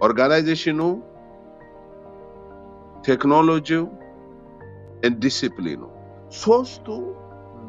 organization 0.00 0.64
ኑ፣ 0.64 0.80
ቴክኖሎጂው፣ 3.04 3.84
ዲሲፕሊኑ 5.24 5.82
ሶስቱ 6.36 6.86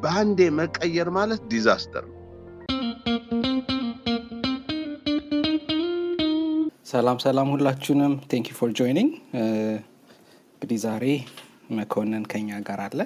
በአንዴ 0.04 0.40
መቀየር 0.60 1.10
ማለት 1.18 1.42
disaster 1.52 2.06
ነው። 2.08 2.16
ሰላም 6.86 7.18
ሰላም 7.26 7.50
ሁላችሁንም 7.54 8.14
thank 8.32 8.48
for 8.60 8.72
joining 8.80 9.12
እንግዲህ 10.52 10.80
ዛሬ 10.86 11.06
መኮንን 11.72 12.24
ከኛ 12.32 12.60
ጋር 12.70 12.82
አለ 12.86 13.00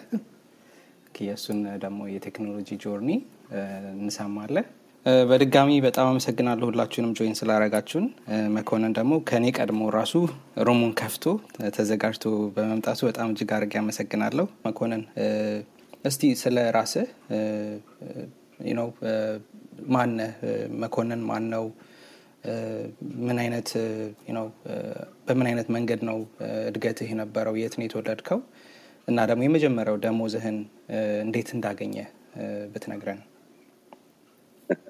የእሱን 1.21 1.59
ደግሞ 1.81 2.01
የቴክኖሎጂ 2.11 2.69
journey 2.84 3.09
እንሰማለን 3.97 4.67
በድጋሚ 5.29 5.70
በጣም 5.86 6.07
አመሰግናለሁ 6.09 6.65
ሁላችሁንም 6.70 7.13
join 7.18 7.36
ስላረጋችሁን 7.39 8.05
መኮንን 8.55 8.91
ደግሞ 8.97 9.13
ከእኔ 9.29 9.45
ቀድሞ 9.57 9.88
ራሱ 9.95 10.13
room 10.68 10.79
ኡን 10.79 10.91
ከፍቶ 10.99 11.23
ተዘጋጅቶ 11.77 12.26
በመምጣቱ 12.55 12.99
በጣም 13.09 13.31
እጅግ 13.34 13.52
አድርጌ 13.57 13.73
አመሰግናለሁ። 13.81 14.45
መኮንን 14.66 15.02
እስቲ 16.05 16.29
ስለ 16.43 16.57
ራስህ 16.77 17.07
ነው 18.79 18.90
ማነ 19.95 20.20
መኮንን 20.84 21.23
ማን 21.29 21.48
ነው 21.55 21.65
ምን 23.26 23.40
አይነት 23.43 23.70
ነው 24.38 24.45
በምን 25.27 25.48
አይነት 25.49 25.68
መንገድ 25.76 26.02
ነው 26.09 26.20
እድገትህ 26.70 27.09
የነበረው? 27.13 27.55
የት 27.62 27.76
ነው 27.79 27.85
የተወለድከው? 27.88 28.40
እና 29.07 29.20
ደግሞ 29.29 29.41
የመጀመሪያው 29.45 29.99
ደሞዝህን 30.05 30.57
እንዴት 31.26 31.52
እንዳገኘ 31.57 31.95
ብትነግረን 32.73 33.20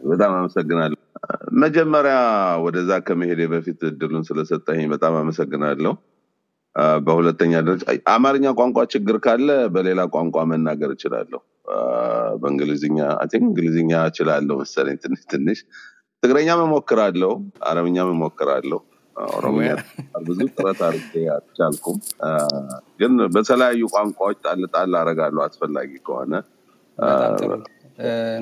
በጣም 0.09 0.31
አመሰግናለሁ። 0.37 0.97
መጀመሪያ 1.61 2.15
ወደዛ 2.65 2.91
ከመሄዴ 3.07 3.41
በፊት 3.51 3.81
እድሉን 3.89 4.23
ስለሰጠኝ 4.29 4.81
በጣም 4.93 5.13
አመሰግናለሁ። 5.19 5.93
በሁለተኛ 7.05 7.53
ደረጃ 7.65 7.83
አማርኛ 8.13 8.45
ቋንቋ 8.59 8.83
ችግር 8.93 9.15
ካለ 9.23 9.47
በሌላ 9.73 10.01
ቋንቋ 10.13 10.43
መናገር 10.51 10.91
እችላለሁ። 10.95 11.41
በእንግሊዝኛ 12.41 12.99
think 13.25 13.43
እንግሊዝኛ 13.49 13.91
እችላለሁ 14.09 14.55
መሰለኝ 14.61 14.95
ትንሽ 15.03 15.21
ትንሽ። 15.33 15.59
ትግረኛ 16.23 16.49
መሞክራለሁ 16.61 17.31
አረብኛ 17.67 17.97
መሞክራለሁ 18.09 18.79
ኦሮሚያ 19.35 19.71
ብዙ 20.27 20.39
ጥረት 20.53 20.79
አድርጌ 20.87 21.13
አልቻልኩም። 21.33 21.97
ግን 22.99 23.13
በተለያዩ 23.35 23.81
ቋንቋዎች 23.95 24.37
ጣል 24.45 24.61
ጣል 24.75 24.93
አስፈላጊ 25.47 25.91
ከሆነ 26.07 26.33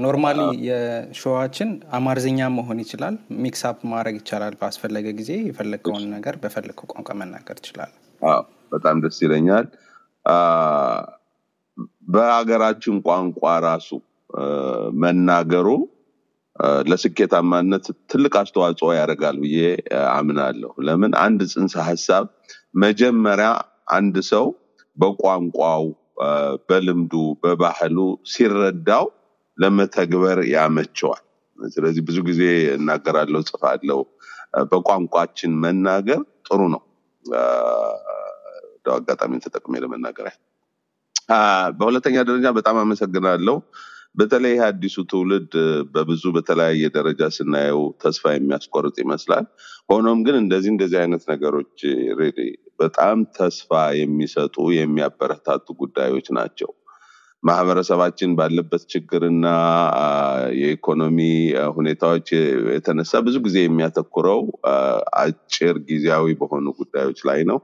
normally 0.04 0.40
የሸዋችን 0.68 1.70
አማርዝኛ 1.98 2.50
መሆን 2.58 2.80
ይችላል። 2.84 3.16
mix 3.44 3.62
up 3.70 3.80
ማድረግ 3.92 4.16
ይቻላል 4.20 4.54
በአስፈለገ 4.60 5.08
ጊዜ 5.20 5.32
የፈለገውን 5.48 6.06
ነገር 6.16 6.36
በፈለገው 6.44 6.88
ቋንቋ 6.94 7.16
መናገር 7.22 7.58
ትችላል 7.60 7.92
በጣም 8.72 8.98
ደስ 9.04 9.18
ይለኛል። 9.26 9.68
በሀገራችን 12.10 12.96
ቋንቋ 13.08 13.42
ራሱ 13.66 13.90
መናገሩ 15.02 15.68
ለስኬታማነት 16.90 17.86
ትልቅ 18.12 18.34
አስተዋጽኦ 18.42 18.90
ያደርጋል 18.98 19.38
ብዬ 19.44 19.60
አምናለሁ። 20.16 20.72
ለምን? 20.88 21.12
አንድ 21.26 21.42
ጽንሰ 21.54 21.76
ሀሳብ 21.90 22.26
መጀመሪያ 22.84 23.50
አንድ 23.92 24.16
ሰው 24.32 24.46
በቋንቋው 24.98 25.84
በልምዱ 26.70 27.14
በባህሉ 27.44 27.98
ሲረዳው 28.32 29.06
ለመተግበር 29.60 30.40
ያመቸዋል። 30.54 31.24
ስለዚህ 31.60 32.02
ብዙ 32.08 32.18
ጊዜ 32.28 32.42
እናገራለሁ 32.76 33.42
ጽፋለሁ። 33.50 34.00
በቋንቋችን 34.70 35.52
መናገር 35.64 36.22
ጥሩ 36.48 36.62
ነው። 36.76 36.82
አጋጣሚ 38.94 39.34
ተጠቅሜ 39.44 39.74
ለመናገር 39.84 40.28
በሁለተኛ 41.80 42.16
ደረጃ 42.30 42.48
በጣም 42.58 42.78
አመሰግናለሁ። 42.82 43.56
በተለይ 44.16 44.56
አዲሱ 44.68 44.96
ትውልድ 45.12 45.54
በብዙ 45.94 46.24
በተለያየ 46.36 46.84
ደረጃ 46.96 47.22
ስናየው 47.36 47.82
ተስፋ 48.04 48.32
የሚያስቆርጥ 48.34 48.96
ይመስላል። 49.04 49.46
ሆኖም 49.90 50.20
ግን 50.26 50.36
እንደዚህ 50.42 50.72
እንደዚህ 50.74 51.00
አይነት 51.04 51.24
ነገሮች 51.32 51.78
በጣም 52.80 53.18
ተስፋ 53.38 53.70
የሚሰጡ 54.00 54.58
የሚያበረታቱ 54.78 55.68
ጉዳዮች 55.82 56.28
ናቸው 56.38 56.72
ማህበረሰባችን 57.44 58.32
ባለበት 58.38 58.84
ችግርና 58.94 59.46
የኢኮኖሚ 60.60 61.20
ሁኔታዎች 61.78 62.28
የተነሳ 62.74 63.22
ብዙ 63.28 63.36
ጊዜ 63.46 63.58
የሚያተኩረው 63.64 64.42
አጭር 65.22 65.78
ጊዜያዊ 65.90 66.36
በሆኑ 66.42 66.68
ጉዳዮች 66.80 67.22
ላይ 67.30 67.42
ነው። 67.52 67.60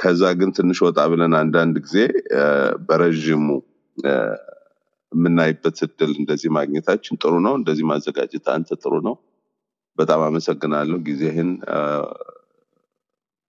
ከዛ 0.00 0.22
ግን 0.38 0.50
ትንሽ 0.58 0.78
ወጣ 0.86 1.00
ብለን 1.12 1.34
አንዳንድ 1.40 1.76
ጊዜ 1.86 1.96
በረዥሙ 2.86 3.46
የምናይበት 5.12 5.78
እድል 5.86 6.12
እንደዚህ 6.20 6.50
ማግኘታችን 6.56 7.18
ጥሩ 7.22 7.34
ነው። 7.46 7.54
እንደዚህ 7.60 7.86
ማዘጋጀት 7.90 8.46
አንተ 8.54 8.70
ጥሩ 8.82 8.94
ነው። 9.08 9.16
በጣም 9.98 10.20
አመሰግናለሁ። 10.26 10.96
ጊዜህን 11.08 11.50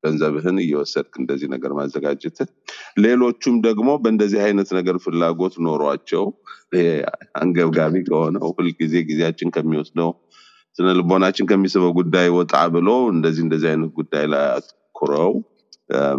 ገንዘብህን 0.06 0.58
እየወሰድክ 0.64 1.14
እንደዚህ 1.22 1.48
ነገር 1.54 1.72
ማዘጋጀት 1.78 2.38
ሌሎቹም 3.06 3.56
ደግሞ 3.68 3.90
በእንደዚህ 4.04 4.42
አይነት 4.46 4.70
ነገር 4.78 4.98
ፍላጎት 5.06 5.56
ኖሯቸው 5.68 6.26
አንገብጋቢ 7.40 7.96
ከሆነው 8.08 8.48
ሁልጊዜ 8.58 8.96
ጊዜያችን 9.10 9.54
ከሚወስደው 9.56 10.12
ስነ 10.76 10.88
ልቦናችን 10.98 11.50
ከሚስበው 11.52 11.92
ጉዳይ 12.00 12.28
ወጣ 12.38 12.56
ብሎ 12.74 12.90
እንደዚህ 13.14 13.44
እንደዚህ 13.46 13.70
አይነት 13.72 13.92
ጉዳይ 14.00 14.26
ላይ 14.34 14.46
አትኩረው 14.56 15.32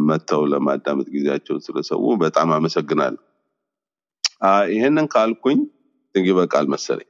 መጥተው 0.08 0.42
ለማዳመጥ 0.52 1.06
ጊዜያቸውን 1.14 1.62
ስለሰው 1.66 2.02
በጣም 2.16 2.50
አመሰግናለሁ። 2.56 3.22
ይህንን 4.72 5.06
ካልኩኝ 5.14 5.60
ይበቃል 6.14 6.66
መሰለኝ 6.74 7.08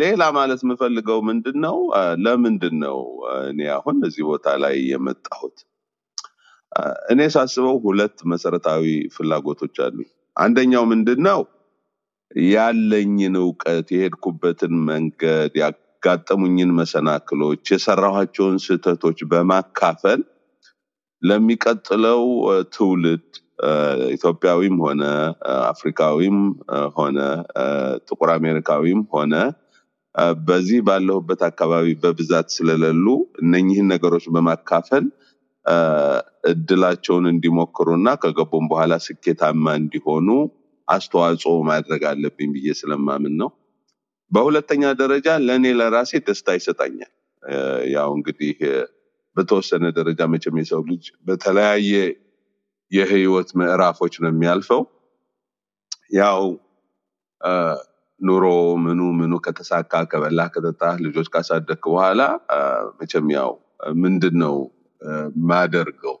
ሌላ 0.00 0.22
ማለት 0.36 0.60
የምፈልገው 0.64 1.18
ምንድን 1.28 1.56
ነው 1.64 1.76
ለምንድን 2.24 2.76
ነው 2.84 2.98
እኔ 3.48 3.60
አሁን 3.76 3.96
እዚህ 4.08 4.24
ቦታ 4.30 4.46
ላይ 4.64 4.76
የመጣሁት? 4.90 5.56
እኔ 7.12 7.20
ሳስበው 7.34 7.76
ሁለት 7.84 8.18
መሰረታዊ 8.32 8.84
ፍላጎቶች 9.16 9.76
አሉ 9.84 9.98
አንደኛው 10.36 10.84
ምንድን 10.92 11.20
ነው 11.28 11.40
ያለኝን 12.48 13.34
እውቀት 13.42 13.88
የሄድኩበትን 13.94 14.74
መንገድ 14.88 15.52
ያጋጠሙኝን 15.62 16.72
መሰናክሎች 16.80 17.64
የሰራኋቸውን 17.74 18.56
ስህተቶች 18.66 19.18
በማካፈል 19.30 20.20
ለሚቀጥለው 21.22 22.22
ትውልድ 22.74 23.26
ኢትዮጵያዊም 24.16 24.76
ሆነ 24.84 25.02
አፍሪካዊም 25.70 26.38
ሆነ 26.96 27.18
ጥቁር 28.08 28.30
አሜሪካዊም 28.34 29.00
ሆነ 29.14 29.34
በዚህ 30.46 30.80
ባለሁበት 30.86 31.40
አካባቢ 31.48 31.86
በብዛት 32.02 32.48
ስለሌሉ 32.56 33.06
እነኝህን 33.42 33.88
ነገሮች 33.94 34.26
በማካፈል 34.34 35.06
እድላቸውን 36.50 37.24
እንዲሞክሩና 37.32 38.08
ከገቡም 38.22 38.66
በኋላ 38.72 38.94
ስኬታማ 39.06 39.74
እንዲሆኑ 39.80 40.28
አስተዋጽኦ 40.88 41.54
ማድረግ 41.68 42.02
አለብኝ 42.10 42.50
ብዬ 42.56 42.74
ስለማምን 42.80 43.34
ነው። 43.40 43.50
በሁለተኛ 44.32 44.84
ደረጃ 45.00 45.28
ለእኔ 45.46 45.66
ለራሴ 45.80 46.12
ደስታ 46.26 46.54
ይሰጣኛል። 46.58 47.12
ያው 47.94 48.10
እንግዲህ 48.16 48.54
በተወሰነ 49.36 49.84
ደረጃ 49.98 50.20
መቼም 50.32 50.56
የሰው 50.60 50.82
ልጅ 50.90 51.04
በተለያየ 51.26 51.92
የህይወት 52.92 53.48
ምዕራፎች 53.60 54.14
ነው 54.22 54.30
የሚያልፈው። 54.32 54.82
ያው 56.16 56.42
ኑሮ 58.20 58.44
ምኑ 58.84 59.00
ምኑ 59.18 59.32
ከተሳካ 59.46 59.92
ከበላ 60.10 60.40
ከጠጣ 60.52 60.82
ልጆች 61.04 61.26
ካሳደክ 61.34 61.82
በኋላ 61.88 62.20
መቼም 63.00 63.26
ያው 63.36 63.50
ምንድን 64.04 64.36
ነው 64.44 64.54
ማደርገው 65.48 66.16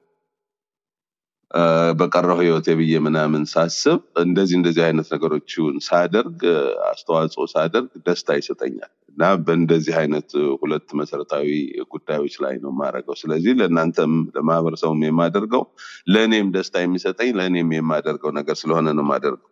በቀረው 1.98 2.38
ህይወቴ 2.42 2.68
ብዬ 2.78 2.94
ምናምን 3.06 3.42
ሳስብ 3.52 4.00
እንደዚህ 4.24 4.56
እንደዚህ 4.58 4.82
አይነት 4.86 5.08
ነገሮችን 5.14 5.76
ሳደርግ 5.86 6.40
አስተዋጽኦ 6.90 7.44
ሳደርግ 7.54 7.90
ደስታ 8.06 8.36
ይሰጠኛል 8.38 8.92
እና 9.16 9.26
በእንደዚህ 9.44 9.94
አይነት 10.00 10.30
ሁለት 10.62 10.88
መሰረታዊ 11.00 11.48
ጉዳዮች 11.92 12.34
ላይ 12.44 12.54
ነው 12.64 12.70
የማደርገው። 12.72 13.16
ስለዚህ 13.20 13.52
ለእናንተም 13.60 14.14
ለማህበረሰቡም 14.34 15.04
የማደርገው 15.06 15.62
ለእኔም 16.14 16.48
ደስታ 16.56 16.82
የሚሰጠኝ 16.82 17.30
ለእኔም 17.38 17.70
የማደርገው 17.76 18.32
ነገር 18.38 18.56
ስለሆነ 18.62 18.86
ነው 18.98 19.04
የማደርገው። 19.06 19.50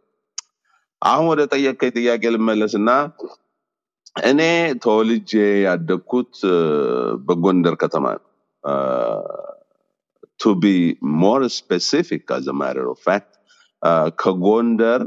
አሁን 1.03 1.27
ወደ 1.33 1.43
ጠየቀኝ 1.55 1.93
ጥያቄ 1.97 2.25
ልመለስ 2.35 2.75
እና 2.81 2.91
እኔ 4.25 4.41
ተወልጄ 4.85 5.33
ያደግኩት 5.67 6.35
በጎንደር 7.27 7.77
ከተማ 7.83 8.07
ነው። 8.17 8.25
more 11.21 11.49
specific 11.51 12.23
as 12.31 12.47
a 12.47 12.57
matter 12.63 12.87
of 12.93 12.99
fact 13.09 13.31
ከጎንደር 14.21 15.01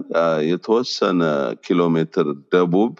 የተወሰነ 0.49 1.21
ኪሎ 1.65 1.81
ሜትር 1.95 2.27
ደቡብ 2.53 2.91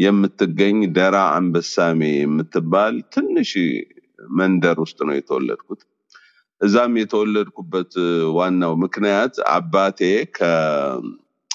የምትገኝ 0.00 0.78
ደራ 0.96 1.16
አንበሳሜ 1.36 2.00
የምትባል 2.16 2.94
ትንሽ 3.14 3.50
መንደር 4.38 4.76
ውስጥ 4.84 4.98
ነው 5.08 5.14
የተወለድኩት። 5.16 5.80
እዛም 6.60 6.94
የተወለድኩበት 7.00 7.92
ዋናው 8.36 8.72
ምክንያት 8.82 9.34
አባቴ 9.54 10.00
ከሰሜን 10.38 11.50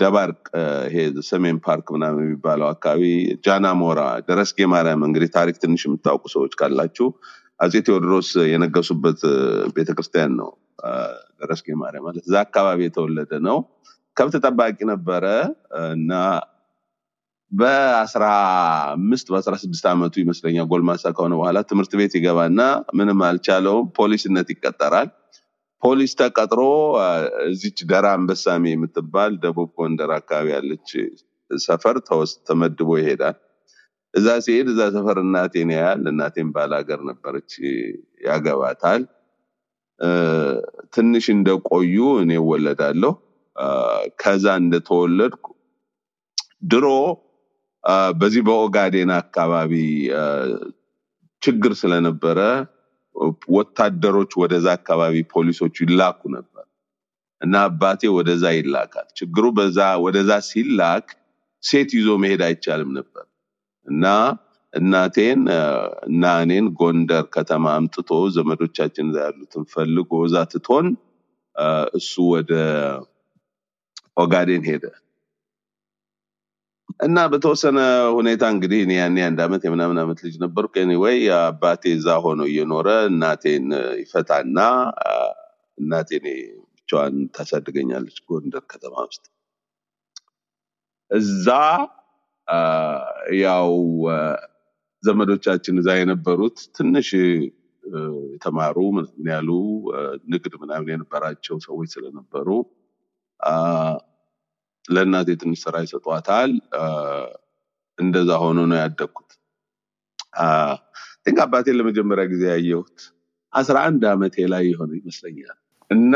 ደባርቅ 0.00 0.44
ይሄ 0.86 0.96
ሰሜን 1.28 1.56
ፓርክ 1.66 1.86
ምናምን 1.96 2.22
የሚባለው 2.26 2.68
አካባቢ 2.70 3.02
ጃናሞራ፣ 3.46 3.98
ደረስጌ 4.28 4.58
ማርያም 4.74 5.02
እንግዲህ 5.08 5.30
ታሪክ 5.36 5.56
ትንሽ 5.64 5.82
የምታውቁ 5.88 6.24
ሰዎች 6.34 6.52
ካላችሁ 6.60 7.08
አፄ 7.60 7.74
ቴዎድሮስ 7.86 8.30
የነገሱበት 8.52 9.20
ቤተክርስቲያን 9.76 10.32
ነው 10.40 10.50
ደረስጌ 11.40 11.66
ማርያም 11.82 12.04
ማለት 12.06 12.24
እዛ 12.24 12.36
አካባቢ 12.46 12.80
የተወለደ 12.84 13.32
ነው። 13.46 13.58
ከብት 14.16 14.34
ጠባቂ 14.44 14.78
ነበረ 14.90 15.24
እና 15.94 16.10
በአስራ 17.52 18.24
አምስት 18.94 19.26
በአስራ 19.32 19.54
ስድስት 19.62 19.84
ዓመቱ 19.90 20.14
ይመስለኛል 20.22 20.66
ጎልማሳ 20.70 21.04
ከሆነ 21.16 21.32
በኋላ 21.38 21.58
ትምህርት 21.70 21.92
ቤት 22.00 22.12
ይገባና 22.18 22.60
ምንም 22.98 23.20
አልቻለውም፣ 23.26 23.86
ፖሊስነት 23.98 24.48
ይቀጠራል። 24.54 25.08
ፖሊስ 25.82 26.12
ተቀጥሮ 26.20 26.60
እዚች 27.46 27.78
ደራ 27.90 28.06
አንበሳሜ 28.16 28.64
የምትባል 28.72 29.32
ደቡብ 29.42 29.70
ጎንደር 29.78 30.12
አካባቢ 30.16 30.46
ያለች 30.54 30.90
ሰፈር 31.50 31.96
ተመድቦ 32.48 32.90
ይሄዳል። 33.00 33.36
እዛ 34.14 34.28
ሲሄድ 34.44 34.68
እዛ 34.72 34.82
ሰፈር 34.96 35.18
እናቴን 35.24 35.70
ያያል። 35.76 36.02
እናቴን 36.12 36.48
ባላገር 36.54 37.00
ነበረች፣ 37.10 37.52
ያገባታል። 38.26 39.02
ትንሽ 40.94 41.26
እንደቆዩ 41.34 41.94
እኔ 42.22 42.32
እወለዳለሁ። 42.42 43.12
ከዛ 44.20 44.46
እንደተወለድኩ 44.62 45.44
ድሮ 46.70 46.86
በዚህ 48.18 48.42
በኦጋዴን 48.46 49.10
አካባቢ 49.18 49.72
ችግር 51.42 51.72
ስለነበረ 51.80 52.38
ወታደሮች 53.56 54.32
ወደዛ 54.42 54.66
አካባቢ 54.78 55.16
ፖሊሶቹ 55.34 55.76
ይላኩ 55.86 56.20
ነበር 56.36 56.64
እና 57.42 57.54
አባቴ 57.68 58.02
ወደዛ 58.16 58.44
ይላካል። 58.56 59.06
ችግሩ 59.18 59.44
በዛ 59.58 59.78
ወደዛ 60.04 60.32
ሲላክ 60.48 61.06
ሴት 61.62 61.90
ይዞ 61.98 62.08
መሄድ 62.22 62.42
አይቻልም 62.48 62.90
ነበር 62.98 63.24
እና 63.86 64.04
እናቴን 64.72 65.40
እና 66.06 66.22
እኔን 66.44 66.66
ጎንደር 66.78 67.24
ከተማ 67.36 67.64
አምጥቶ 67.78 68.10
ዘመዶቻችን 68.36 69.08
ያሉትን 69.18 69.64
ፈልጎ 69.74 70.10
እዛ 70.26 70.36
ትቶን 70.52 70.86
እሱ 71.98 72.12
ወደ 72.32 72.52
ኦጋዴን 74.16 74.64
ሄደ 74.70 74.84
እና 77.00 77.18
በተወሰነ 77.32 77.78
ሁኔታ 78.16 78.44
እንግዲህ 78.54 78.80
እኔ 78.84 78.92
ያኔ 78.98 79.16
አንድ 79.26 79.38
ዓመት 79.44 79.62
የምናምን 79.66 79.98
ዓመት 80.02 80.18
ልጅ 80.26 80.34
ነበርኩ። 80.44 80.72
anyway 80.82 81.18
አባቴ 81.38 81.82
እዛ 81.96 82.08
ሆኖ 82.24 82.40
እየኖረ 82.50 82.88
እናቴን 83.10 83.66
ይፈታና 84.02 84.58
አ፣ 85.04 85.14
እናቴን 85.78 86.26
ብቻዋን 86.76 87.16
ታሳድገኛለች 87.36 88.18
ጎንደር 88.28 88.64
ከተማ 88.72 88.94
ውስጥ። 89.08 89.24
እዛ 91.10 91.48
ያው 93.42 93.72
ዘመዶቻችን 95.02 95.78
እዛ 95.80 95.90
የነበሩት 95.98 96.58
ትንሽ 96.76 97.08
የተማሩ 98.34 98.76
ምናምን 98.96 99.26
ያሉ 99.32 99.50
ንግድ 100.32 100.52
ምናምን 100.62 100.90
የነበራቸው 100.92 101.56
ሰዎች 101.66 101.88
ስለነበሩ 101.94 102.48
ለእናቴ 104.88 105.28
ትንሽ 105.40 105.58
ስራ 105.64 105.76
ይሰጧታል። 105.84 106.52
እንደዛ 107.98 108.30
ሆኖ 108.42 108.58
ነው 108.70 108.78
ያደግኩት። 108.82 109.30
think 111.24 111.38
አባቴን 111.44 111.76
ለመጀመሪያ 111.80 112.24
ጊዜ 112.32 112.44
ያየሁት 112.52 112.98
አስራ 113.52 113.76
አንድ 113.88 114.02
ዓመቴ 114.12 114.36
ላይ 114.52 114.64
የሆነ 114.70 114.90
ይመስለኛል 115.00 115.58
እና 115.90 116.14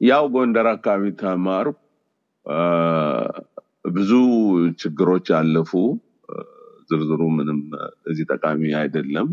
ያው 0.00 0.24
ጎንደር 0.34 0.66
አካባቢ 0.72 1.10
ተማሩ። 1.20 1.66
ብዙ 3.90 4.10
ችግሮች 4.82 5.26
አለፉ። 5.38 5.72
ዝርዝሩ 6.90 7.22
ምንም 7.36 7.60
እዚህ 8.10 8.24
ጠቃሚ 8.32 8.62
አይደለም። 8.80 9.28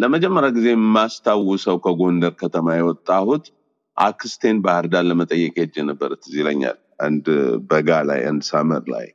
ለመጀመሪያ 0.00 0.50
ጊዜ 0.56 0.68
የማስታውሰው 0.74 1.76
ከጎንደር 1.84 2.34
ከተማ 2.40 2.66
የወጣሁት 2.74 3.44
አክስቴን 3.96 4.58
ባህር 4.64 4.86
ዳር 4.92 5.04
ለመጠየቅ 5.08 5.54
ሄጄ 5.60 5.74
ነበር። 5.90 6.10
ትዝ 6.22 6.34
ይለኛል። 6.40 6.78
አንድ 7.02 7.26
በጋ 7.70 7.90
ላይ 8.08 8.20
አንድ 8.30 8.42
ሳመር 8.48 8.84
ላይ 8.94 9.06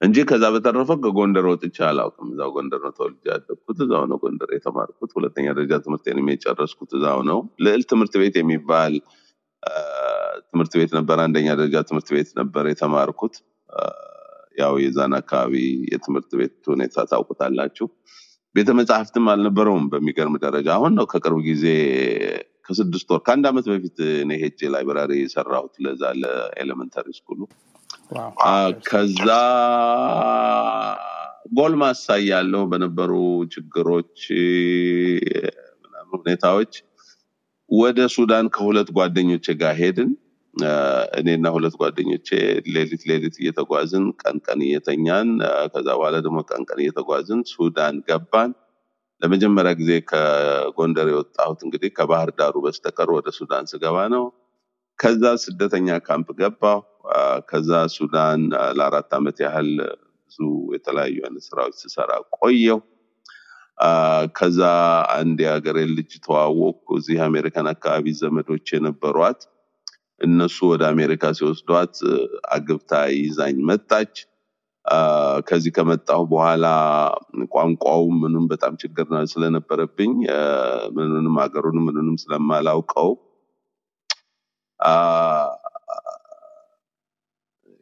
እንጂ 0.00 0.16
ከዛ 0.28 0.44
በተረፈ 0.54 0.90
ከጎንደር 1.02 1.44
ወጥቼ 1.50 1.76
አላውቅም። 1.88 2.28
እዛው 2.32 2.50
ጎንደር 2.54 2.80
ነው 2.86 2.92
ተወልጄ 2.96 3.24
ያደግኩት። 3.32 3.78
እዛው 3.84 4.04
ነው 4.10 4.18
ጎንደር 4.22 4.50
የተማርኩት። 4.56 5.10
ሁለተኛ 5.18 5.46
ደረጃ 5.58 5.74
ትምህርቴንም 5.84 6.30
የጨረስኩት 6.32 6.90
እዛው 6.98 7.20
ነው። 7.30 7.38
ልዕል 7.64 7.82
ትምህርት 7.92 8.14
ቤት 8.22 8.36
የሚባል 8.40 8.94
ትምህርት 10.50 10.74
ቤት 10.80 10.92
ነበር። 10.98 11.18
አንደኛ 11.24 11.48
ደረጃ 11.60 11.76
ትምህርት 11.88 12.08
ቤት 12.16 12.30
ነበር 12.40 12.64
የተማርኩት። 12.70 13.36
ያው 14.56 14.74
የዛን 14.82 15.12
አካባቢ 15.18 15.54
የትምህርት 15.92 16.32
ቤት 16.40 16.56
ሁኔታ 16.72 17.04
ታውቁታላችሁ። 17.10 17.86
ቤተ 18.54 18.70
መጽሐፍትም 18.78 19.26
አልነበረውም 19.32 19.84
በሚገርም 19.92 20.34
ደረጃ። 20.42 20.68
አሁን 20.76 20.92
ነው 20.98 21.06
ከቅርብ 21.12 21.38
ጊዜ 21.46 21.64
ከስድስት 22.72 23.08
ወር 23.12 23.20
ከአንድ 23.24 23.44
ዓመት 23.50 23.66
በፊት 23.70 23.96
እኔ 24.22 24.30
ሄጄ 24.42 24.68
library 24.74 25.12
የሰራሁት 25.18 25.74
ለዛ 25.84 26.02
ለ 26.20 26.34
elementary 26.34 27.06
school 27.18 27.35
ኡ 27.35 27.40
ከዛ 28.86 29.26
ጎልማሳ 31.58 32.14
እያለሁ 32.20 32.62
በነበሩ 32.70 33.12
ችግሮች 33.54 34.20
ምናምን 35.82 36.14
ሁኔታዎች 36.16 36.72
ወደ 37.70 38.00
ሱዳን 38.14 38.46
ከሁለት 38.54 38.88
ጓደኞቼ 38.96 39.46
ጋር 39.62 39.74
ሄድን። 39.80 40.10
እኔና 41.18 41.46
ሁለት 41.54 41.74
ጓደኞቼ 41.80 42.28
ሌሊት 42.74 43.02
ሌሊት 43.10 43.36
እየተጓዝን 43.40 44.06
ቀን 44.22 44.36
ቀን 44.46 44.60
እየተኛን 44.66 45.28
ከዛ 45.74 45.88
በኋላ 45.96 46.16
ደግሞ 46.26 46.40
ቀን 46.50 46.62
ቀን 46.70 46.80
እየተጓዝን 46.84 47.40
ሱዳን 47.52 47.96
ገባን። 48.08 48.50
ለመጀመሪያ 49.22 49.72
ጊዜ 49.80 49.92
ከጎንደር 50.10 51.08
የወጣሁት 51.10 51.60
እንግዲህ 51.66 51.90
ከባህር 51.98 52.30
ዳሩ 52.38 52.54
በስተቀር 52.64 53.10
ወደ 53.16 53.28
ሱዳን 53.36 53.66
ስገባ 53.72 53.96
ነው። 54.14 54.24
ከዛ 54.98 55.24
ስደተኛ 55.44 55.88
ካምፕ 56.06 56.28
ገባሁ። 56.40 56.80
ከዛ 57.48 57.70
ሱዳን 57.94 58.40
ለአራት 58.78 59.12
ዓመት 59.18 59.38
ያህል 59.44 59.70
ብዙ 60.26 60.38
የተለያዩ 60.74 61.16
አይነት 61.26 61.44
ስራዎች 61.48 61.76
ስሰራ 61.82 62.10
ቆየሁ። 62.36 62.78
አ፣ 63.78 63.90
ከዛ 64.38 64.60
አንድ 65.16 65.38
የሀገሬ 65.44 65.78
ልጅ 65.94 66.12
ተዋወቅኩ። 66.26 66.98
እዚህ 67.00 67.18
አሜሪካን 67.26 67.68
አካባቢ 67.72 68.06
ዘመዶች 68.20 68.66
የነበሯት 68.74 69.40
እነሱ 70.20 70.58
ወደ 70.72 70.82
አሜሪካ 70.92 71.32
ሲወስዷት 71.38 71.94
አግብታ 72.56 72.92
ይዛኝ 73.16 73.56
መጣች። 73.70 74.14
ከዚህ 75.46 75.72
ከመጣሁ 75.76 76.20
በኋላ 76.30 76.66
ቋንቋው 77.52 78.02
ምንም 78.22 78.44
በጣም 78.48 78.72
ችግር 78.76 79.06
ስለነበረብኝ 79.24 80.12
ምንንም 80.96 81.36
ሀገሩንም 81.42 81.84
ምንንም 81.88 82.16
ስለማላውቀው 82.16 83.10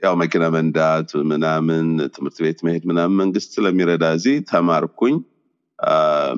ያው 0.02 0.14
መኪና 0.20 0.44
መንዳት 0.54 1.10
ምናምን 1.30 1.86
ትምህርት 2.14 2.38
ቤት 2.44 2.60
መሄድ 2.66 2.84
ምናምን 2.90 3.18
መንግስት 3.22 3.50
ስለሚረዳ 3.56 4.04
እዚህ 4.16 4.36
ተማርኩኝ። 4.50 5.16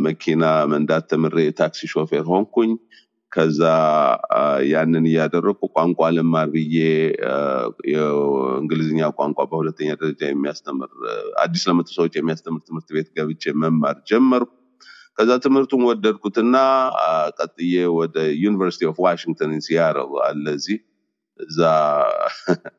መኪና 0.04 0.42
መንዳት 0.72 1.04
ተምሬ 1.10 1.36
የታክሲ 1.44 1.88
ሾፌር 1.92 2.24
ሆንኩኝ። 2.24 2.72
ከዛ 3.32 3.60
ያንን 4.70 5.04
እያደረግኩ 5.10 5.68
ቋንቋ 5.76 6.00
ልማር 6.16 6.48
ብዬ 6.54 6.76
አ፣ 7.28 7.36
የእንግሊዝኛ 7.92 9.00
ቋንቋ 9.18 9.38
በሁለተኛ 9.50 9.88
ደረጃ 10.00 10.20
የሚያስተምር 10.28 10.90
አዲስ 11.44 11.62
ለመጡ 11.70 11.88
ሰዎች 11.96 12.16
የሚያስተምር 12.18 12.62
ትምህርት 12.68 12.90
ቤት 12.96 13.08
ገብቼ 13.16 13.54
መማር 13.62 13.96
ጀመርኩ። 14.10 14.50
ከዛ 15.18 15.30
ትምህርቱን 15.44 15.82
ወደድኩትና 15.88 16.56
ቀጥዬ 17.38 17.72
ወደ 17.98 18.16
University 18.44 18.84
of 18.90 18.98
Washington 19.04 19.52
Seattle 19.66 19.98
አለ 20.28 20.44
እዚህ 20.58 20.78
እዛ 21.40 21.58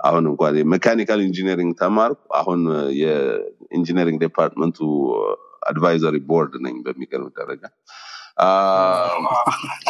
አሁን 0.00 0.24
እንኳን 0.30 0.56
የ 0.58 0.68
mechanical 0.68 1.20
engineering 1.24 1.72
ተማርኩ። 1.80 2.20
አሁን 2.40 2.60
የ 3.00 3.18
engineering 3.18 4.18
department 4.24 4.78
ኡ 5.70 5.79
advisory 5.79 6.16
board 6.28 6.52
ነኝ 6.66 6.76
በሚገርም 6.84 7.30
ደረጃ 7.38 7.62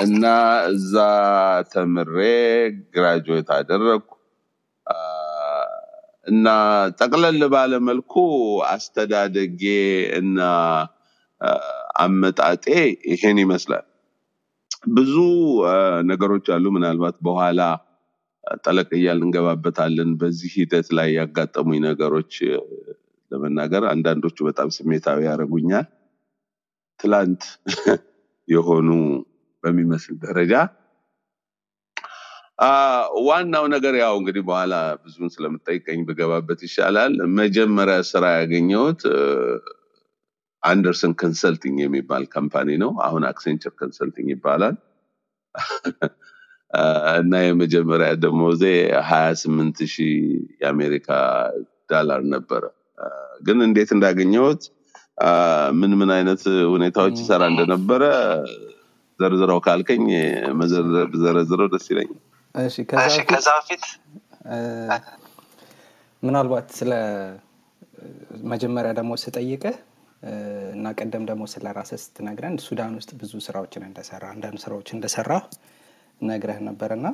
እና 0.04 0.24
እዛ 0.70 0.94
ተምሬ 1.72 2.16
graduate 2.94 3.48
አደረግኩ 3.56 4.10
እና 6.26 6.46
ጠቅለል 6.98 7.42
ባለ 7.52 7.74
መልኩ 7.88 8.14
አስተዳደጌ 8.70 9.62
እና 10.20 10.38
አመጣጤ 11.98 12.64
ይሄን 13.12 13.38
ይመስላል። 13.44 13.84
ብዙ 14.90 15.14
ነገሮች 16.10 16.46
አሉ። 16.56 16.64
ምናልባት 16.76 17.16
በኋላ 17.22 17.60
ጠለቅ 18.64 18.88
እያልን 18.98 19.26
እንገባበታለን። 19.26 20.10
በዚህ 20.20 20.50
ሂደት 20.56 20.88
ላይ 20.98 21.08
ያጋጠሙኝ 21.18 21.80
ነገሮች 21.88 22.34
ለመናገር 23.30 23.84
አንዳንዶቹ 23.92 24.36
በጣም 24.46 24.68
ስሜታዊ 24.76 25.18
ያደርጉኛል። 25.28 25.86
ትላንት 27.00 27.42
የሆኑ 28.48 28.88
በሚመስል 29.64 30.16
ደረጃ 30.24 30.52
ዋናው 33.26 33.64
ነገር 33.72 33.94
ያው 33.98 34.14
እንግዲህ 34.20 34.42
በኋላ 34.46 34.74
ብዙን 35.02 35.28
ስለምጠይቀኝ 35.34 36.00
ብገባበት 36.06 36.60
ይሻላል። 36.66 37.12
መጀመሪያ 37.38 37.98
ስራ 38.08 38.24
ያገኘሁት 38.38 39.02
እ፣ 39.12 39.20
Andersen 40.62 41.12
Consulting 41.20 41.78
የሚባል 41.82 42.24
company 42.32 42.78
ነው። 42.82 42.90
አሁን 43.04 43.24
Accenture 43.28 43.72
Consulting 43.80 44.30
ይባላል። 44.34 44.76
እና 47.20 47.34
የመጀመሪያ 47.42 48.08
ደሞዜ 48.22 48.64
ሀያ 49.08 49.28
ስምንት 49.42 49.78
ሺህ 49.92 50.16
የአሜሪካ 50.60 51.08
ዳላር 51.90 52.22
ነበረ። 52.34 52.64
ግን 53.42 53.58
እንዴት 53.66 53.90
እንዳገኘሁት 53.96 54.62
ምን 55.80 55.92
ምን 56.00 56.10
አይነት 56.10 56.42
ሁኔታዎች 56.72 57.16
ይሰራ 57.22 57.42
እንደነበረ 57.52 58.02
ዘርዝረው 59.20 59.58
ካልከኝ 59.66 60.04
ብዘረዝረው 61.12 61.68
ደስ 61.72 61.86
ይለኛል። 61.92 62.18
እሺ 62.54 62.76
ከዛ 63.28 63.48
በፊት 63.58 63.84
ምናልባት 66.22 66.68
ስለ 66.78 66.92
መጀመሪያ 68.52 68.90
ደግሞ 68.98 69.12
ስጠይቅህ 69.22 69.76
እና 70.74 70.86
ቀደም 70.98 71.24
ደግሞ 71.30 71.44
ስለ 71.52 71.66
ራስህ 71.76 72.00
ስትነግረን 72.04 72.54
ሱዳን 72.66 72.94
ውስጥ 72.98 73.10
ብዙ 73.20 73.32
ስራዎችን 73.46 73.82
እንደሰራ 73.88 74.24
አንዳንድ 74.34 74.58
ስራዎች 74.64 74.88
እንደሰራ 74.96 75.32
ነግረህ 76.20 76.58
ነበር 76.68 76.92
እና 76.96 77.08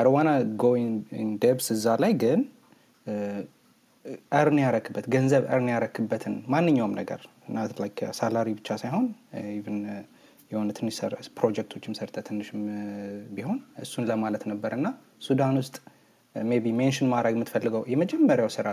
I 0.00 0.05
wanna 0.05 0.30
go 0.62 0.78
in 0.78 0.94
depth 1.42 1.68
እዛ 1.76 1.94
ላይ 2.02 2.12
ግን 2.22 2.40
earn 4.32 4.58
ያረክበት 4.64 5.06
ገንዘብ 5.14 5.44
earn 5.52 5.68
ያረክበትን 5.74 6.34
ማንኛውም 6.52 6.94
ነገር 7.00 7.20
እና 7.50 7.58
salary 8.18 8.48
ብቻ 8.58 8.68
ሳይሆን 8.82 9.06
even 9.52 9.78
የሆነ 10.50 10.68
ትንሽ 10.76 10.96
ፕሮጀክቶችም 11.36 11.92
ሰርተ 11.98 12.16
ትንሽም 12.28 12.60
እ፣ 12.72 12.82
ቢሆን 13.34 13.58
እሱን 13.82 14.04
ለማለት 14.10 14.44
ነበር 14.50 14.72
እና 14.76 14.86
ሱዳን 15.26 15.56
ውስጥ 15.60 15.76
maybe 16.34 16.66
mention 16.78 17.08
ማድረግ 17.12 17.34
የምትፈልገው 17.36 17.82
የመጀመሪያው 17.92 18.50
ስራ 18.56 18.68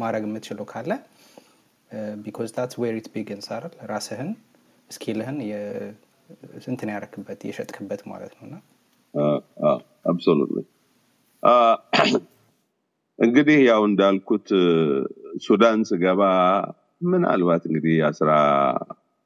ማድረግ 0.00 0.22
የምትችለው 0.26 0.66
ካለ 0.70 0.92
because 2.20 2.50
that 2.56 2.72
where 2.80 2.94
it 2.98 3.08
begins 3.14 3.46
አይደል? 3.54 3.72
ራስህን 3.90 4.28
skill 4.90 5.17
ህን 5.17 5.38
እንትን 6.68 6.88
ያረክበት 6.92 7.40
የሸጥክበት 7.48 8.02
ማለት 8.10 8.32
ነው 8.36 8.44
እና 8.48 8.56
absolutely 10.06 10.58
እንግዲህ 13.18 13.58
ያው 13.66 13.82
እንዳልኩት 13.88 14.48
ሱዳን 15.42 15.80
ስገባ 15.88 16.22
ምናልባት 17.00 17.62
እንግዲህ 17.68 17.96
አስራ 18.08 18.30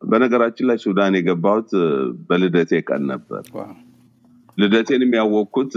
በነገራችን 0.03 0.69
ላይ 0.71 0.79
ሱዳን 0.85 1.17
የገባሁት 1.19 1.71
በልደቴ 2.29 2.81
ቀን 2.89 3.03
ነበር። 3.13 3.43
ልደቴን 4.59 5.03
የሚያወቅኩት 5.05 5.73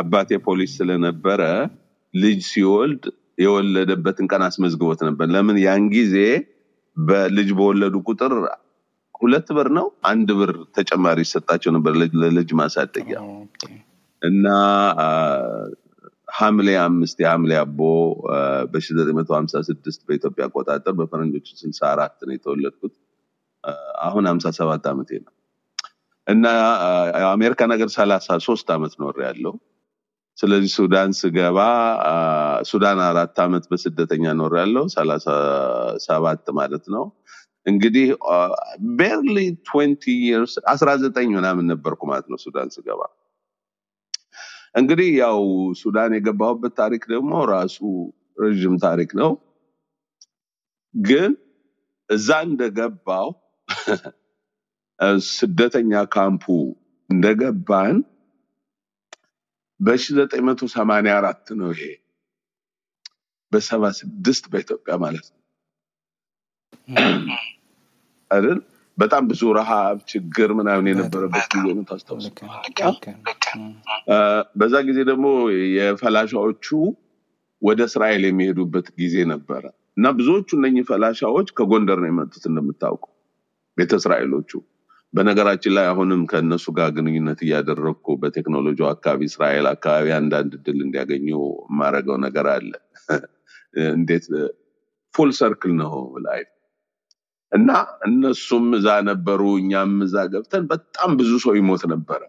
አባቴ 0.00 0.38
ፖሊስ 0.46 0.70
ስለነበረ 0.78 1.42
ልጅ 2.14 2.38
ሲወልድ 2.50 3.04
የወለደበትን 3.42 4.26
ቀን 4.32 4.42
አስመዝግቦት 4.46 5.00
ነበር። 5.08 5.26
ለምን 5.34 5.58
ያን 5.64 5.84
ጊዜ 5.94 6.16
በልጅ 6.96 7.48
በወለዱ 7.58 7.96
ቁጥር 8.06 8.32
ሁለት 9.20 9.48
ብር 9.56 9.68
ነው 9.78 9.86
አንድ 10.10 10.28
ብር 10.38 10.52
ተጨማሪ 10.76 11.18
ይሰጣቸው 11.26 11.70
ነበር 11.76 11.92
ለልጅ 12.22 12.50
ማሳደጊያ 12.60 13.18
እና 14.22 14.46
ሐምሌ 16.30 16.68
አምስት 16.82 17.18
የሐምሌ 17.22 17.52
አቦ 17.60 17.78
በሺ 18.72 18.86
ዘጠኝ 18.98 19.14
መቶ 19.18 19.30
ሀምሳ 19.38 19.62
ስድስት 19.68 20.00
በኢትዮጵያ 20.08 20.46
አቆጣጠር 20.48 20.94
በፈረንጆቹ 20.98 21.46
ስልሳ 21.60 21.80
አራት 21.92 22.16
ነው 22.22 22.34
የተወለድኩት። 22.36 22.94
አሁን 24.06 24.24
ሀምሳ 24.30 24.46
ሰባት 24.58 24.84
ዓመቴ 24.90 25.10
ነው 25.24 25.32
እና 26.26 26.46
አሜሪካ 27.32 27.60
ነገር 27.72 27.88
ሰላሳ 27.96 28.28
ሶስት 28.46 28.68
ዓመት 28.74 28.94
ኖር 29.02 29.16
ያለው 29.26 29.54
ስለዚህ 30.38 30.70
ሱዳን 30.76 31.10
ስገባ 31.20 31.58
ሱዳን 32.64 32.98
አራት 33.08 33.38
ዓመት 33.44 33.64
በስደተኛ 33.70 34.24
ኖር 34.40 34.52
ያለው 34.60 34.84
ሰላሳ 34.94 35.26
ሰባት 36.06 36.46
ማለት 36.58 36.84
ነው። 36.94 37.04
እንግዲህ 37.66 38.06
ቤርሊ 38.98 39.36
ትዌንቲ 39.66 40.04
ይርስ 40.28 40.54
አስራ 40.72 40.90
ዘጠኝ 41.02 41.28
ምናምን 41.38 41.66
ነበርኩ 41.72 42.00
ማለት 42.12 42.26
ነው 42.32 42.38
ሱዳን 42.44 42.70
ስገባ። 42.76 43.00
እንግዲህ 44.74 45.08
ያው 45.20 45.38
ሱዳን 45.80 46.12
የገባሁበት 46.16 46.72
ታሪክ 46.80 47.02
ደግሞ 47.12 47.32
ራሱ 47.52 47.78
ረዥም 48.38 48.76
ታሪክ 48.84 49.10
ነው። 49.20 49.30
ግን 50.94 51.32
እዛ 52.10 52.28
እንደገባው 52.46 53.28
ስደተኛ 55.32 55.92
ካምፑ 56.14 56.44
እንደገባን 57.10 57.96
በ1984 59.80 61.52
ነው 61.60 61.70
ይሄ 61.74 61.84
በሰባ 63.52 63.84
ስድስት 64.00 64.44
በኢትዮጵያ 64.52 64.94
ማለት 65.04 65.26
ነው 65.30 65.38
አይደል? 68.30 68.58
በጣም 69.00 69.22
ብዙ 69.30 69.42
ረሃብ፣ 69.56 69.96
ችግር 70.10 70.50
ምናምን 70.58 70.88
የነበረበት 70.90 71.44
ጊዜ 71.54 71.66
ነው 71.76 71.84
ታስታውስ። 71.90 72.26
በዛ 74.60 74.74
ጊዜ 74.88 74.98
ደግሞ 75.10 75.26
የፈላሻዎቹ 75.76 76.66
ወደ 77.62 77.80
እስራኤል 77.88 78.22
የሚሄዱበት 78.26 78.86
ጊዜ 79.00 79.16
ነበረ 79.32 79.62
እና 79.96 80.10
ብዙዎቹ 80.18 80.48
እነኚህ 80.58 80.84
ፈላሻዎች 80.90 81.48
ከጎንደር 81.58 81.98
ነው 82.02 82.10
የመጡት 82.10 82.44
እንደምታውቁ 82.50 83.04
ቤተ 83.78 83.92
እስራኤሎቹ። 84.00 84.50
በነገራችን 85.14 85.72
ላይ 85.76 85.86
አሁንም 85.92 86.20
ከእነሱ 86.30 86.66
ጋር 86.76 86.88
ግንኙነት 86.96 87.40
እያደረግኩ 87.44 88.16
በቴክኖሎጂ 88.20 88.80
አካባቢ 88.90 89.20
እስራኤል 89.30 89.66
አካባቢ 89.72 90.06
አንዳንድ 90.18 90.52
እድል 90.58 90.78
እንዲያገኙ 90.84 91.26
የማደርገው 91.64 92.18
ነገር 92.26 92.48
አለ። 92.54 92.70
እንዴት 93.94 94.24
ፉል 95.14 95.30
ሰርክል 95.38 95.72
ነው 95.80 95.92
ላይ 96.26 96.40
እና 97.52 97.70
እነሱም 98.06 98.66
እዛ 98.78 98.88
ነበሩ፣ 99.08 99.40
እኛም 99.60 99.94
እዛ 100.04 100.16
ገብተን 100.32 100.64
በጣም 100.72 101.10
ብዙ 101.20 101.30
ሰው 101.44 101.54
ይሞት 101.58 101.82
ነበረ። 101.92 102.20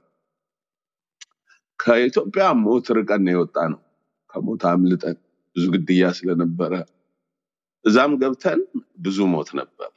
ከኢትዮጵያ 1.79 2.45
ሞት 2.63 2.87
ርቀን 2.97 3.27
የወጣ 3.31 3.57
ነው። 3.73 3.81
ከሞት 4.33 4.63
አምልጠን 4.71 5.17
ብዙ 5.55 5.63
ግድያ 5.73 6.03
ስለነበረ 6.17 6.73
እዛም 7.85 8.11
ገብተን 8.21 8.59
ብዙ 8.99 9.17
ሞት 9.31 9.49
ነበር። 9.59 9.89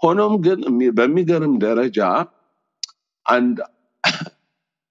ሆኖም 0.00 0.34
ግን 0.44 0.60
በሚገርም 0.98 1.54
ደረጃ 1.64 1.98
አንድ 3.26 3.56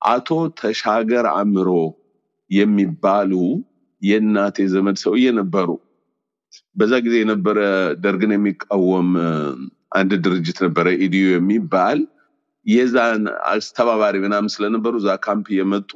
አቶ 0.02 0.30
ተሻገር 0.60 1.26
አእምሮ 1.32 1.70
የሚባሉ 2.52 3.32
የእናቴ 4.02 4.58
ዘመድ 4.74 4.98
ሰውዬ 5.04 5.26
ነበሩ። 5.40 5.70
በዛ 6.76 6.94
ጊዜ 7.06 7.16
የነበረ 7.22 7.60
ደርግን 8.04 8.32
የሚቃወም 8.36 9.10
አንድ 10.00 10.12
ድርጅት 10.26 10.58
ነበረ 10.66 10.88
ኢዲዩ 11.04 11.26
የሚባል 11.32 12.00
የዛን 12.66 13.22
አስተባባሪ 13.50 14.16
ምናምን 14.24 14.50
ስለነበሩ 14.54 14.94
እዛ 15.00 15.10
ካምፕ 15.24 15.48
የመጡ 15.58 15.92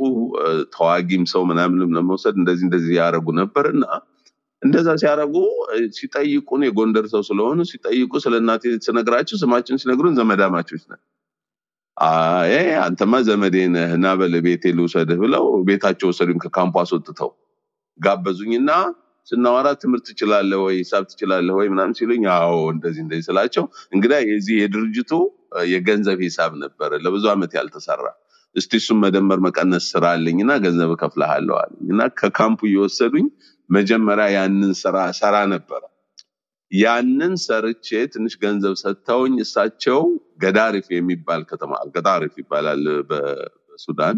ተዋጊም 0.76 1.24
ሰው 1.32 1.42
ምናምንም 1.50 1.92
ለመውሰድ 1.98 2.36
እንደዚህ 2.42 2.66
እንደዚህ 2.68 2.94
ያደረጉ 3.00 3.28
ነበር 3.40 3.66
እና 3.74 3.86
እንደዛ 4.62 4.90
ሲያደርጉ 5.02 5.36
እ፣ 5.72 5.80
ሲጠይቁን 5.96 6.62
የጎንደር 6.66 7.06
ሰው 7.14 7.22
ስለሆኑ 7.30 7.60
ሲጠይቁ 7.72 8.12
ስለ 8.24 8.34
እናቴ 8.42 8.74
ስነግራቸው 8.86 9.38
ስማችን 9.42 9.80
ሲነግሩን 9.82 10.16
ዘመዳማቾች 10.20 10.84
ነን። 10.90 11.02
አንተማ 12.84 13.14
ዘመዴ 13.28 13.56
እና 13.92 14.08
በል 14.20 14.36
ልውሰድህ 14.78 15.20
ብለው 15.24 15.46
ቤታቸው 15.68 16.08
ወሰዱኝ። 16.12 16.38
ከካምፑ 16.44 16.76
አስወጥተው 16.82 17.32
ጋበዙኝና 18.00 18.70
ስናወራ 19.28 19.68
ትምህርት 19.82 20.06
ትችላለህ 20.10 20.60
ወይ 20.64 20.76
ሂሳብ 20.80 21.04
ትችላለህ 21.12 21.54
ወይ 21.60 21.68
ምናምን 21.74 21.96
ሲሉኝ 22.00 22.24
አዎ 22.36 22.56
እንደዚህ 22.74 23.02
እንደዚህ 23.04 23.26
ስላቸው 23.30 23.66
እንግዳ 23.96 24.14
የዚህ 24.30 24.56
የድርጅቱ 24.62 25.12
የገንዘብ 25.72 26.20
ሂሳብ 26.28 26.52
ነበረ 26.64 26.92
ለብዙ 27.06 27.26
ዓመት 27.34 27.52
ያልተሰራ 27.60 28.06
እስቲ 28.56 28.72
እሱም 28.82 29.00
መደመር 29.04 29.40
መቀነስ 29.46 29.86
ስራ 29.94 30.06
አለኝ 30.16 30.38
እና 30.44 30.54
ገንዘብ 30.66 30.92
እከፍልሃለሁ 30.96 31.56
እና 31.86 32.02
ከካምፑ 32.20 32.62
እየወሰዱኝ 32.70 33.28
መጀመሪያ 33.70 34.26
ያንን 34.36 34.74
ስራ 34.82 34.98
ሰራ 35.20 35.36
ነበረ። 35.54 35.82
ያንን 36.72 37.34
ሰርቼ 37.44 37.88
ትንሽ 38.14 38.34
ገንዘብ 38.44 38.76
ሰጥተውኝ 38.82 39.36
እሳቸው 39.44 40.00
ገዳሪፍ 40.44 40.88
የሚባል 40.96 41.42
ከተማ 41.52 41.74
ገዳሪፍ 41.96 42.34
ይባላል 42.42 42.84
በሱዳን 43.10 44.18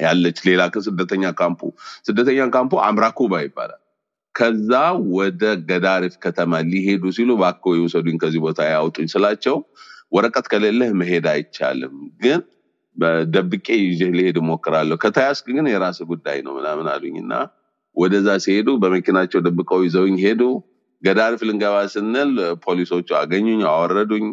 ያለች 0.00 0.38
ሌላ 0.48 0.62
ከስደተኛ 0.74 1.24
ካምፑ 1.40 1.60
ስደተኛ 2.08 2.48
ካምፑ 2.56 2.72
አምራኩባ 2.88 3.34
ይባላል። 3.46 3.80
ከዛ 4.36 4.70
ወደ 5.16 5.42
ገዳሪፍ 5.68 6.14
ከተማ 6.24 6.58
ሊሄዱ 6.70 7.04
ሲሉ 7.16 7.30
እባክዎ 7.38 7.72
ይውሰዱኝ 7.78 8.16
ከዚህ 8.22 8.40
ቦታ 8.46 8.60
ያውጡኝ 8.70 9.06
ስላቸው 9.14 9.56
ወረቀት 10.12 10.46
ከሌለህ 10.52 10.90
መሄድ 11.00 11.26
አይቻልም፣ 11.32 11.94
ግን 12.22 12.40
በደብቄ 12.96 13.66
ይዤ 13.82 14.02
ሊሄድ 14.16 14.36
እሞክራለሁ፣ 14.42 14.96
ከተያዝክ 15.04 15.46
ግን 15.56 15.66
የራስ 15.72 15.98
ጉዳይ 16.10 16.38
ነው 16.46 16.52
ምናምን 16.58 16.86
አሉኝ 16.92 17.16
ወደዛ 17.96 18.28
ሲሄዱ 18.44 18.68
በመኪናቸው 18.82 19.40
ደብቀው 19.46 19.80
ይዘውኝ 19.86 20.16
ሄዱ። 20.24 20.42
ገዳሪፍ 21.02 21.40
ልንገባ 21.48 21.76
ስንል 21.94 22.32
ፖሊሶቹ 22.64 23.08
አገኙኝ፣ 23.20 23.60
አወረዱኝ 23.70 24.26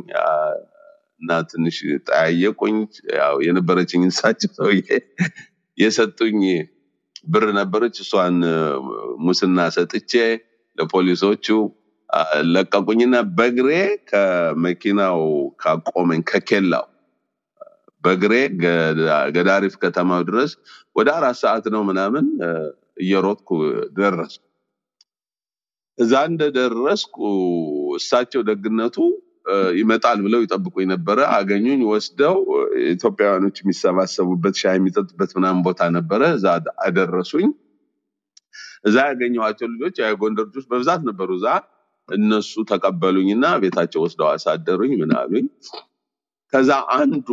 እና 1.21 1.31
ትንሽ 1.51 1.77
ጠያየቁኝ። 2.07 2.77
የነበረችኝ 3.45 4.01
እሳቸው 4.09 4.51
ሰውዬ 4.57 4.81
የሰጡኝ 5.77 6.39
ብር 7.25 7.45
ነበረች። 7.59 7.95
እሷን 8.03 8.37
ሙስና 9.25 9.59
ሰጥቼ 9.75 10.13
ለፖሊሶቹ 10.77 11.47
ለቀቁኝና 12.53 13.15
በእግሬ 13.37 13.69
ከመኪናው 14.09 15.19
ካቆመኝ 15.61 16.21
ከኬላው 16.31 16.85
በእግሬ 18.03 18.33
ገዳ- 18.63 19.27
ገዳሪፍ 19.35 19.75
ከተማው 19.83 20.21
ድረስ 20.29 20.51
ወደ 20.95 21.09
አራት 21.19 21.37
ሰዓት 21.43 21.65
ነው 21.75 21.83
ምናምን 21.89 22.25
እየሮጥኩ 23.03 23.49
ደረስኩ። 23.97 24.43
እዛ 25.97 26.13
እንደደረስኩ 26.29 27.17
እሳቸው 27.99 28.41
ደግነቱ 28.49 28.97
ይመጣል 29.79 30.19
ብለው 30.25 30.41
ይጠብቁኝ 30.43 30.85
ነበረ። 30.91 31.19
አገኙኝ፣ 31.35 31.81
ወስደው 31.89 32.37
ኢትዮጵያውያኖች 32.91 33.57
የሚሰባሰቡበት 33.61 34.55
ሻይ 34.61 34.75
የሚጠጡበት 34.77 35.31
ምናምን 35.37 35.61
ቦታ 35.67 35.89
ነበረ። 35.97 36.21
እዛ 36.37 36.45
አደረሱኝ። 36.85 37.49
እዛ 38.85 38.97
ያገኘኋቸው 39.09 39.67
ልጆች 39.73 39.95
የጎንደር 40.03 40.45
ልጆች 40.49 40.65
በብዛት 40.71 41.01
ነበሩ። 41.09 41.29
እዛ 41.39 41.47
እነሱ 42.09 42.53
ተቀበሉኝና 42.71 43.45
ቤታቸው 43.61 44.01
ወስደው 44.05 44.27
አሳደሩኝ። 44.31 44.93
ምን 45.01 45.45
ከዛ 46.53 46.71
አንዱ 46.95 47.29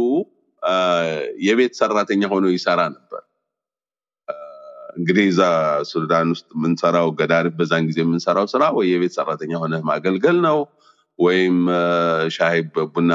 የቤት 1.46 1.74
ሰራተኛ 1.80 2.22
ሆኖ 2.32 2.46
ይሰራ 2.54 2.80
ነበር። 2.94 3.22
እንግዲህ 4.96 5.24
እዛ 5.30 5.42
ሱዳን 5.90 6.28
ውስጥ 6.34 6.48
የምንሰራው 6.56 7.08
ገዳሪፍ 7.18 7.54
በዛን 7.58 7.84
ጊዜ 7.88 7.98
የምንሰራው 8.02 8.46
ስራ 8.52 8.62
ወይ 8.76 8.86
የቤት 8.90 9.12
ሰራተኛ 9.18 9.52
ሆነህ 9.62 9.82
ማገልገል 9.88 10.38
ነው 10.46 10.58
ወይም 11.20 11.56
ሻይ 12.34 12.58
ቡና 12.92 13.12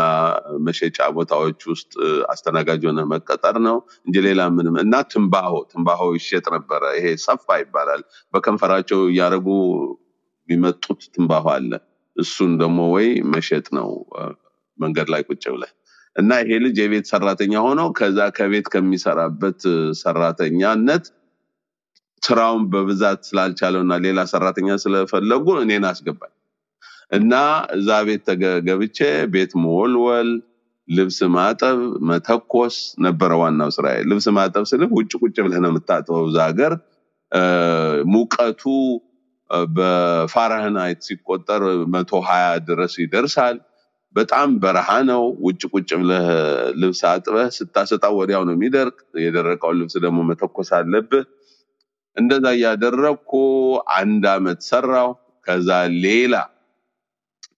መሸጫ 0.65 0.97
ቦታዎች 1.15 1.59
ውስጥ 1.71 1.93
አስተናጋጅ 2.33 2.83
ሆነህ 2.89 3.07
መቀጠር 3.13 3.55
ነው 3.67 3.77
እንጂ 4.07 4.15
ሌላ 4.27 4.41
ምንም 4.57 4.75
እና 4.83 4.95
ትንባሆ 5.11 5.53
ትንባሆ 5.71 6.01
ይሸጥ 6.17 6.45
ነበረ። 6.55 6.83
ይሄ 6.97 7.07
ሰፋ 7.25 7.57
ይባላል። 7.61 8.03
በከንፈራቸው 8.33 9.01
እያደረጉ 9.09 9.47
የሚመጡት 10.49 11.01
ትንባሆ 11.15 11.47
አለ። 11.55 11.71
እሱን 12.15 12.51
ደግሞ 12.61 12.79
ወይ 12.95 13.07
መሸጥ 13.33 13.65
ነው 13.77 13.89
መንገድ 14.79 15.07
ላይ 15.13 15.21
ቁጭ 15.29 15.43
ብለህ 15.53 15.71
እና 16.15 16.31
ይሄ 16.41 16.57
ልጅ 16.65 16.77
የቤት 16.81 17.05
ሰራተኛ 17.11 17.53
ሆኖ 17.65 17.81
ከዛ 17.97 18.19
ከቤት 18.37 18.67
ከሚሰራበት 18.73 19.61
ሰራተኛነት 20.01 21.05
ስራውን 22.23 22.63
በብዛት 22.71 23.21
ስላልቻለው 23.29 23.81
እና 23.85 23.95
ሌላ 24.05 24.19
ሰራተኛ 24.31 24.77
ስለፈለጉ 24.83 25.47
እኔን 25.63 25.85
አስገባኝ 25.89 26.34
እና 27.11 27.33
እዛ 27.75 27.89
ቤት 28.07 28.27
ገብቼ 28.67 28.97
ቤት 29.33 29.51
መወልወል፣ 29.63 30.29
ልብስ 30.87 31.19
ማጠብ፣ 31.35 31.77
መተኮስ 32.09 32.75
ነበረ 33.05 33.31
ዋናው 33.41 33.69
ስራ። 33.75 33.85
ልብስ 34.09 34.27
ማጠብ 34.37 34.63
ስልህ 34.71 34.89
ውጭ 34.97 35.11
ቁጭ 35.21 35.35
ብለህ 35.45 35.59
ነው 35.63 35.71
የምታጥበው። 35.71 36.25
እዛ 36.29 36.37
ሀገር 36.49 36.73
ሙቀቱ 38.13 38.63
በፋራህናይት 39.75 40.99
ሲቆጠር 41.07 41.63
መቶ 41.93 42.11
ሀያ 42.27 42.45
ድረስ 42.67 42.93
ይደርሳል። 43.03 43.57
በጣም 44.15 44.49
በረሃ 44.63 44.89
ነው። 45.09 45.23
ውጭ 45.45 45.61
ቁጭ 45.73 45.89
ብለህ 46.01 46.25
ልብስ 46.81 47.01
አጥበህ 47.09 47.47
ስታሰጣው 47.57 48.13
ወዲያው 48.19 48.43
ነው 48.47 48.55
የሚደርቅ። 48.55 48.95
የደረቀውን 49.25 49.79
ልብስ 49.81 49.95
ደግሞ 50.05 50.19
መተኮስ 50.29 50.69
አለብህ። 50.77 51.25
እንደዛ 52.17 52.45
እያደረግኩ 52.57 53.31
አንድ 53.97 54.25
አመት 54.33 54.59
ሰራው። 54.69 55.09
ከዛ 55.45 55.69
ሌላ 56.05 56.35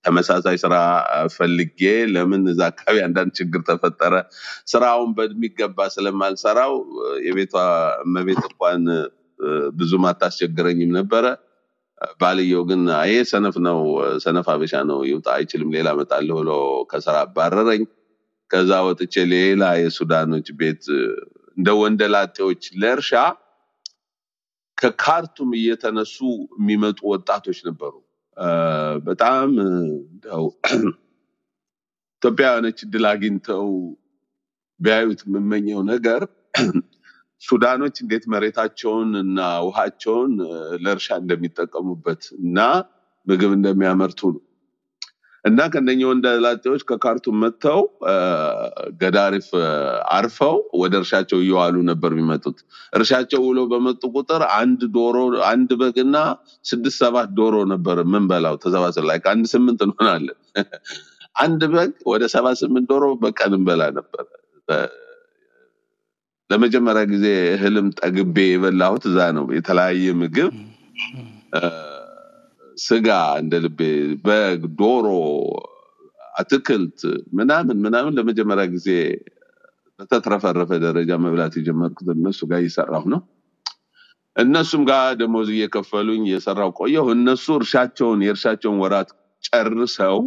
ተመሳሳይ 0.08 0.58
ስራ 0.64 0.76
ፈልጌ 1.36 1.82
ለምን 2.14 2.44
እዛ 2.52 2.62
አካባቢ 2.72 2.98
አንዳንድ 3.08 3.32
ችግር 3.40 3.62
ተፈጠረ። 3.70 4.14
ስራውን 4.72 5.12
በሚገባ 5.18 5.88
ስለማልሰራው 5.96 6.74
የቤቷ 7.28 7.56
እመቤት 8.06 8.42
እንኳን 8.50 8.84
ብዙም 9.80 10.06
አታስቸግረኝም 10.12 10.94
ነበረ። 10.98 11.26
ባልየው 12.22 12.64
ግን 12.70 12.82
ይሄ 13.04 13.14
ሰነፍ 13.32 13.56
ነው፣ 13.68 13.80
ሰነፍ 14.24 14.48
አበሻ 14.54 14.74
ነው፣ 14.90 15.00
ይውጣ 15.10 15.28
አይችልም፣ 15.38 15.70
ሌላ 15.76 15.88
እመጣለሁ 15.96 16.36
ብሎ 16.42 16.52
ከስራ 16.92 17.16
አባረረኝ። 17.26 17.84
ከዛ 18.52 18.72
ወጥቼ 18.88 19.16
ሌላ 19.32 19.64
የሱዳኖች 19.80 20.48
ቤት 20.60 20.84
እንደ 21.58 21.70
ወንደላጤዎች 21.80 22.64
ለእርሻ 22.82 23.12
ከካርቱም 24.78 25.52
እየተነሱ 25.60 26.18
የሚመጡ 26.58 27.00
ወጣቶች 27.14 27.60
ነበሩ። 27.68 27.94
በጣም 29.06 29.50
እንደው 29.66 30.44
ኢትዮጵያውያኖች 32.22 32.80
እድል 32.86 33.06
አግኝተው 33.12 33.66
ቢያዩት 34.80 35.22
የምመኘው 35.28 35.80
ነገር 35.92 36.22
ሱዳኖች 37.42 37.96
እንዴት 38.04 38.24
መሬታቸውን 38.34 39.10
እና 39.22 39.40
ውሃቸውን 39.66 40.32
ለእርሻ 40.84 41.08
እንደሚጠቀሙበት 41.22 42.24
እና 42.40 42.60
ምግብ 43.28 43.52
እንደሚያመርቱ 43.58 44.22
ነው። 44.36 44.44
እና 45.46 45.60
ከነኛ 45.74 46.02
ወንደላጤዎች 46.10 46.82
ከካርቱም 46.90 47.36
መጥተው 47.42 47.80
ገዳሪፍ 49.02 49.48
አርፈው 50.16 50.56
ወደ 50.82 50.94
እርሻቸው 51.02 51.40
እየዋሉ 51.44 51.76
ነበር 51.90 52.12
የሚመጡት። 52.16 52.58
እርሻቸው 52.94 53.42
ውሎ 53.48 53.60
በመጡ 53.72 54.02
ቁጥር 54.16 54.44
አንድ 54.58 54.82
ዶሮ፣ 54.96 55.16
አንድ 55.52 55.72
በግና 55.82 56.18
ስድስት 56.66 56.98
ሰባት 57.04 57.30
ዶሮ 57.40 57.58
ነበር 57.74 58.00
የምንበላው። 58.04 58.58
ተሰባስብ 58.66 59.06
ላይ 59.10 59.20
አንድ 59.34 59.46
ስምንት 59.54 59.82
እንሆናለን። 59.88 60.38
አንድ 61.38 61.62
በግ 61.72 61.92
ወደ 62.12 62.24
ሰባ 62.34 62.48
ስምንት 62.60 62.86
ዶሮ 62.92 63.06
በቀን 63.22 63.52
እንበላ 63.58 63.84
ነበር። 63.98 64.26
ለመጀመሪያ 66.50 67.04
ጊዜ 67.12 67.26
እህልም 67.54 67.88
ጠግቤ 68.00 68.38
የበላሁት 68.48 69.04
እዛ 69.10 69.20
ነው። 69.38 69.46
የተለያየ 69.56 70.14
ምግብ 70.20 70.54
ስጋ 72.78 73.08
እንደ 73.40 73.54
ልቤ፣ 73.64 73.80
በግ፣ 74.26 74.62
ዶሮ፣ 74.80 75.06
አትክልት 76.36 77.00
ምናምን 77.38 77.78
ምናምን 77.86 78.16
ለመጀመሪያ 78.18 78.66
ጊዜ 78.74 78.90
በተትረፈረፈ 80.00 80.72
ደረጃ 80.84 81.12
መብላት 81.24 81.54
የጀመርኩት 81.58 82.10
እነሱ 82.16 82.40
ጋር 82.50 82.60
እየሰራሁ 82.64 83.04
ነው። 83.14 83.22
እነሱም 84.36 84.82
ጋር 84.90 85.06
ደሞዝ 85.20 85.48
እየከፈሉኝ 85.54 86.24
እየሰራሁ 86.28 86.70
ቆየሁ። 86.80 87.06
እነሱ 87.16 87.46
እርሻቸውን 87.60 88.20
የእርሻቸውን 88.26 88.82
ወራት 88.84 89.10
ጨርሰው 89.44 90.18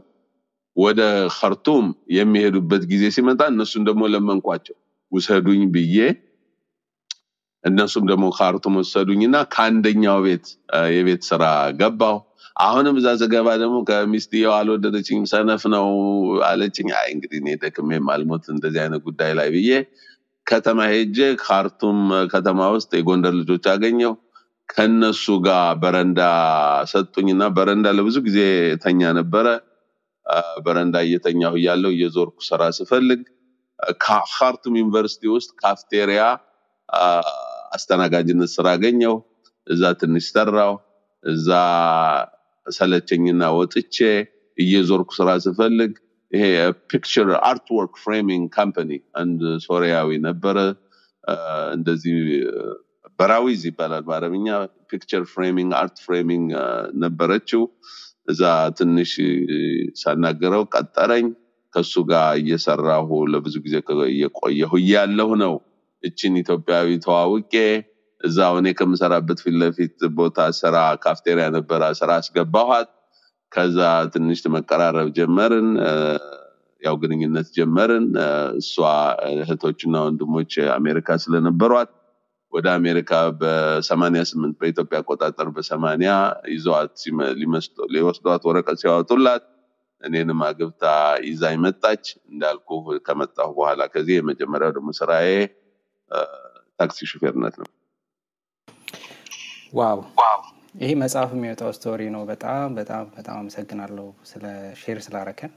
ወደ 0.77 1.01
ከርቱም 1.37 1.87
የሚሄዱበት 2.17 2.83
ጊዜ 2.91 3.05
ሲመጣ 3.17 3.41
እነሱን 3.53 3.85
ደግሞ 3.89 4.03
ለመንኳቸው 4.13 4.77
ውሰዱኝ 5.13 5.63
ብዬ 5.73 5.97
እነሱም 7.65 8.05
ደግሞ 8.11 8.27
ካርቱም 8.37 8.77
ወሰዱኝና 8.81 9.37
ከአንደኛው 9.55 10.19
ቤት 10.27 10.47
የቤት 10.95 11.23
ስራ 11.31 11.45
ገባሁ። 11.81 12.19
አሁንም 12.61 12.95
እዛ 13.01 13.09
ስገባ 13.21 13.49
ደግሞ 13.61 13.77
ከሚስትየው 13.89 14.53
አልወደደችኝም፣ 14.57 15.25
ሰነፍ 15.33 15.63
ነው 15.75 15.87
አለችኝ። 16.49 16.89
አይ 16.99 17.09
እንግዲህ 17.15 17.39
እኔ 17.43 17.51
ደክሜም 17.63 18.07
አልሞት 18.15 18.45
እንደዚህ 18.55 18.81
አይነት 18.85 19.03
ጉዳይ 19.09 19.33
ላይ 19.39 19.49
ብዬ 19.55 19.71
ከተማ 20.47 20.81
ሄጄ 20.93 21.19
ካርቱም 21.43 21.99
ከተማ 22.33 22.61
ውስጥ 22.75 22.91
የጎንደር 22.99 23.35
ልጆች 23.41 23.67
አገኘው። 23.73 24.13
ከነሱ 24.69 25.25
ጋር 25.47 25.69
በረንዳ 25.83 26.21
ሰጡኝና 26.91 27.43
በረንዳ 27.57 27.89
ለብዙ 27.99 28.17
ጊዜ 28.27 28.39
ተኛ 28.85 29.11
ነበረ። 29.19 29.47
በረንዳ 30.65 30.97
እየተኛሁ 31.07 31.55
እያለሁ 31.61 31.91
እየዞርኩ 31.95 32.37
ስራ 32.49 32.63
ስፈልግ 32.77 33.21
ካርቱም 34.03 34.75
ዩኒቨርሲቲ 34.81 35.23
ውስጥ 35.35 35.51
ካፍቴሪያ 35.63 36.23
አስተናጋጅነት 37.73 38.51
ስራ 38.57 38.67
አገኘው። 38.77 39.15
እዛ 39.67 39.83
ትንሽ 40.01 40.27
ሰራው። 40.33 40.75
እዛ 41.25 41.49
ሰለቸኝና 42.67 43.43
ወጥቼ 43.57 43.97
እየዞርኩ 44.59 45.11
ስራ 45.19 45.31
ስፈልግ 45.45 45.93
ይሄ 46.33 46.45
picture 46.91 47.29
artwork 47.49 47.95
framing 48.03 48.45
company 48.57 48.91
አንድ 49.21 49.41
ሶሪያዊ 49.67 50.19
ነበረ። 50.27 50.57
እንደዚህ 51.75 52.19
براويز 53.19 53.63
ይባላል 53.69 54.03
በአረብኛ። 54.07 54.49
picture 54.91 55.23
framing 55.33 55.73
art 55.81 55.97
framing 56.07 56.49
ነበረችው። 57.03 57.63
እዛ 58.29 58.43
ትንሽ 58.79 59.13
ሳናገረው 60.01 60.65
ቀጠረኝ። 60.75 61.27
ከሱ 61.75 61.95
ጋር 62.09 62.29
እየሰራሁ 62.41 63.11
ለብዙ 63.33 63.57
ጊዜ 63.67 63.75
እየቆየሁ 64.11 64.73
እያለሁ 64.83 65.29
ነው 65.43 65.55
እችን 66.03 66.39
ኢትዮጵያዊ 66.43 66.89
ተዋውቄ 67.05 67.55
እዛው 68.21 68.55
እኔ 68.61 68.69
ከምሰራበት 68.79 69.39
ፊት 69.45 69.55
ለፊት 69.61 69.99
ቦታ 70.19 70.49
ስራ 70.59 70.77
ካፍቴሪያ 71.05 71.47
ነበረ 71.57 71.83
ስራ 72.01 72.11
አስገባኋት። 72.21 72.89
ከዛ 73.53 73.79
ትንሽ 74.15 74.41
መቀራረብ 74.55 75.09
ጀመርን። 75.17 75.71
ያው 76.83 76.95
ግንኙነት 77.01 77.49
ጀመርን። 77.57 78.07
እሷ 78.61 78.75
እህቶችና 79.35 79.95
ወንድሞች 80.07 80.53
አሜሪካ 80.77 81.17
ስለነበሯት 81.25 81.91
ወደ 82.53 82.67
አሜሪካ 82.79 83.11
በሰማንያ 83.41 84.23
ስምንት 84.31 84.55
በኢትዮጵያ 84.61 84.99
አቆጣጠር 85.03 85.49
በሰማንያ 85.57 86.13
ይዘዋት 86.55 86.95
ሊወስዷት 87.95 88.45
ወረቀት 88.49 88.79
ሲያወጡላት 88.83 89.45
እኔንም 90.03 90.41
አግብታ 90.49 90.85
ይዛኝ 91.27 91.57
መጣች። 91.65 92.05
እንዳልኩ 92.31 92.69
ከመጣሁ 93.07 93.49
በኋላ 93.59 93.83
ከዚህ 93.95 94.15
የመጀመሪያው 94.19 94.73
ደግሞ 94.77 94.91
ስራዬ 95.01 95.29
ታክሲ 96.81 96.99
ሹፌርነት 97.11 97.55
ነው። 97.63 97.69
wow 99.73 99.99
ይሄ 100.81 100.91
መጽሐፍ 101.01 101.31
የሚወጣው 101.35 101.71
story 101.77 102.03
ነው። 102.15 102.23
በጣም 102.31 102.69
በጣም 102.79 103.05
በጣም 103.17 103.37
አመሰግናለሁ 103.41 104.07
ስለ 104.31 104.45
share 104.81 104.99
ስላረከን። 105.07 105.53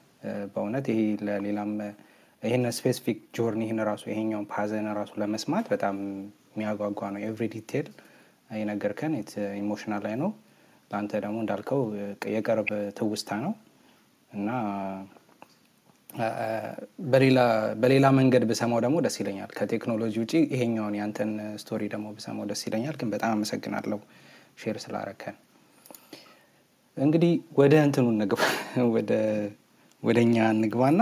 በእውነት 0.53 0.85
ይሄ 0.91 0.99
ለሌላም 1.27 1.71
ይህን 2.43 2.65
specific 2.77 3.19
journey 3.37 3.61
ይህን 3.65 3.79
ራሱ 3.89 4.03
ይሄኛውን 4.11 4.47
path 4.51 4.69
ኡን 4.69 4.87
ራሱ 4.99 5.11
ለመስማት 5.21 5.65
በጣም 5.73 5.97
የሚያጓጓ 6.53 7.09
ነው። 7.13 7.21
every 7.27 7.45
detail 7.53 7.87
የነገርከን 8.55 9.13
emotional 9.61 10.01
ላይ 10.07 10.15
ነው። 10.23 10.31
ለአንተ 10.91 11.11
ደግሞ 11.23 11.37
እንዳልከው 11.43 11.81
የቅርብ 12.35 12.67
ትውስታ 12.97 13.29
ነው 13.45 13.53
እና 14.31 14.49
በሌላ 17.81 18.07
መንገድ 18.17 18.43
ብሰማው 18.49 18.79
ደግሞ 18.85 18.97
ደስ 19.05 19.15
ይለኛል። 19.21 19.51
ከቴክኖሎጂ 19.57 20.15
ውጪ 20.23 20.33
ይሄኛውን 20.53 20.95
ያንተን 20.99 21.31
story 21.61 21.81
ደግሞ 21.93 22.07
ብሰማው 22.17 22.45
ደስ 22.51 22.61
ይለኛል። 22.67 22.95
ግን 23.01 23.09
በጣም 23.13 23.31
አመሰግናለሁ 23.35 23.99
share 24.61 24.77
ስላረከን። 24.83 25.37
እንግዲህ 26.97 27.31
ወደ 27.59 27.73
እንትኑ 27.85 28.07
እንግባ 28.15 28.41
ወደ 30.03 30.17
እኛ 30.23 30.37
እንግባና 30.55 31.01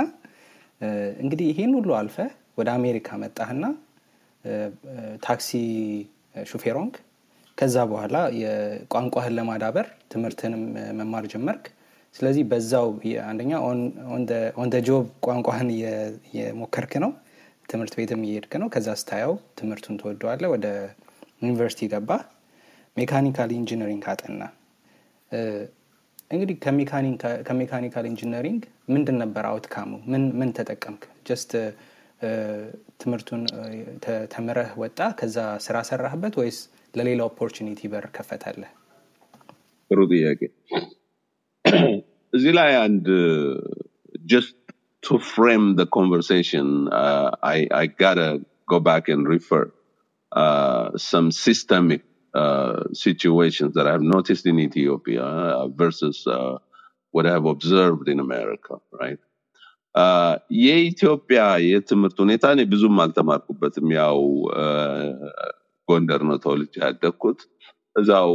እንግዲህ 1.21 1.45
ይሄን 1.51 1.71
ሁሉ 1.77 1.89
አልፈ 1.99 2.15
ወደ 2.59 2.69
አሜሪካ 2.77 3.17
መጣህና 3.23 3.65
ታክሲ 5.23 5.49
ሹፌር 6.45 6.75
ሆንክ። 6.79 6.95
ከዛ 7.57 7.77
በኋላ 7.89 8.17
የቋንቋህን 8.41 9.35
ለማዳበር 9.37 9.87
ትምህርትንም 10.11 10.61
መማር 10.99 11.25
ጀመርክ። 11.33 11.65
ስለዚህ 12.15 12.43
በዛው 12.49 12.87
አንደኛ 13.25 13.51
on 14.57 14.69
job 14.87 15.05
ቋንቋህን 15.25 15.69
እየ- 15.75 15.93
እየሞከርክ 16.29 16.93
ነው፣ 17.03 17.11
ትምህርት 17.69 17.93
ቤትም 17.99 18.21
እየሄድክ 18.25 18.53
ነው። 18.61 18.67
ከዛ 18.73 18.87
ስታየው 19.01 19.33
ትምህርቱን 19.59 19.97
ትወደዋለህ። 20.01 20.49
ወደ 20.53 20.65
ዩኒቨርሲቲ 21.43 21.81
ገባ፣ 21.93 22.09
mechanical 22.97 23.49
engineering 23.57 24.03
አጠና። 24.11 24.41
እንግዲህ 26.31 26.55
ከ 26.63 26.76
mechanica- 26.76 27.39
ከ 27.47 27.57
mechanical 27.57 28.05
engineering 28.09 28.61
ምንድን 28.89 29.17
ነበር 29.23 29.43
outcome 29.49 29.77
ኡ? 29.77 29.89
ምን 30.33 30.49
ተጠቀምክ? 30.57 31.01
ጀስት 31.27 31.51
ትምህርቱን 33.01 33.41
ተምረህ 34.33 34.71
ወጣ፣ 34.81 34.99
ከዛ 35.19 35.37
ስራ 35.65 35.77
ሰራህበት 35.89 36.35
ወይስ 36.41 36.57
ለሌላ 36.93 37.21
ኦፖርቹኒቲ 37.29 37.81
በር 37.91 38.05
ከፈተልህ? 38.15 38.71
ጥሩ 39.91 39.99
ጥያቄ። 40.11 40.41
እዚህ 42.36 42.52
ላይ 42.60 42.72
አንድ 42.86 43.08
just 44.34 44.54
to 45.02 45.14
frame 45.34 45.66
the 45.80 45.86
conversation, 45.98 46.66
uh, 47.02 47.30
I, 47.54 47.58
I 47.72 47.84
gotta 48.02 48.28
go 48.72 48.78
back 48.80 49.04
and 49.08 49.22
refer 49.28 49.64
uh, 50.32 50.86
some 51.10 51.28
systemic 51.46 52.02
uh, 52.34 52.84
situations 52.92 53.74
that 53.76 53.86
I 53.86 53.92
have 53.92 54.06
noticed 54.16 54.46
in 54.46 54.58
Ethiopia 54.60 55.24
uh, 55.24 55.68
versus 55.82 56.26
uh, 56.28 56.56
what 57.14 57.26
I 57.26 57.32
have 57.32 57.46
observed 57.46 58.08
in 58.08 58.20
America, 58.20 58.74
right? 59.02 59.20
Uh, 59.94 60.34
የኢትዮጵያ 60.64 61.40
የትምህርት 61.70 62.18
ሁኔታ 62.24 62.46
እኔ 62.56 62.62
ብዙም 62.72 62.96
አልተማርኩበትም። 63.04 63.86
ያው 64.00 64.18
uh, 64.62 65.08
ጎንደር 65.88 66.22
ነው 66.30 66.38
ተወልጄ 66.44 66.74
ያደግኩት። 66.86 67.40
እዛው 67.96 68.30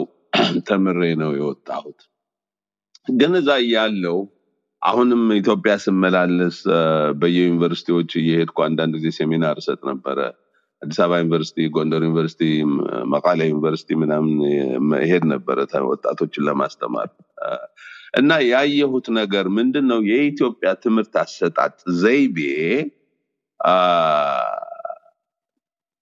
ተምሬ 0.69 1.01
ነው 1.23 1.31
የወጣሁት። 1.39 1.99
ግን 3.06 3.32
እዛ 3.40 3.50
እያለው 3.62 4.18
አሁንም 4.82 5.22
ኢትዮጵያ 5.38 5.74
ስመላለስ 5.84 6.56
በየዩኒቨርሲቲዎች 7.20 8.10
እየሄድኩ 8.20 8.58
አንዳንድ 8.66 8.94
ጊዜ 8.96 9.10
ሴሚናር 9.18 9.56
እሰጥ 9.62 9.80
ነበረ። 9.90 10.18
አዲስ 10.82 10.98
አበባ 11.02 11.18
ዩኒቨርሲቲ፣ 11.20 11.66
ጎንደር 11.76 12.02
ዩኒቨርሲቲ፣ 12.06 12.42
መቀሌ 13.14 13.40
ዩኒቨርሲቲ 13.50 13.90
ምናምን 13.94 14.34
እሄድ 15.00 15.24
ነበረ 15.32 15.58
ወጣቶችን 15.90 16.46
ለማስተማር 16.48 17.08
እና 18.14 18.32
ያየሁት 18.50 19.06
ነገር 19.18 19.46
ምንድን 19.56 19.86
ነው? 19.90 19.98
የኢትዮጵያ 20.10 20.68
ትምህርት 20.84 21.14
አሰጣጥ 21.22 21.74
ዘይቤ 22.02 22.38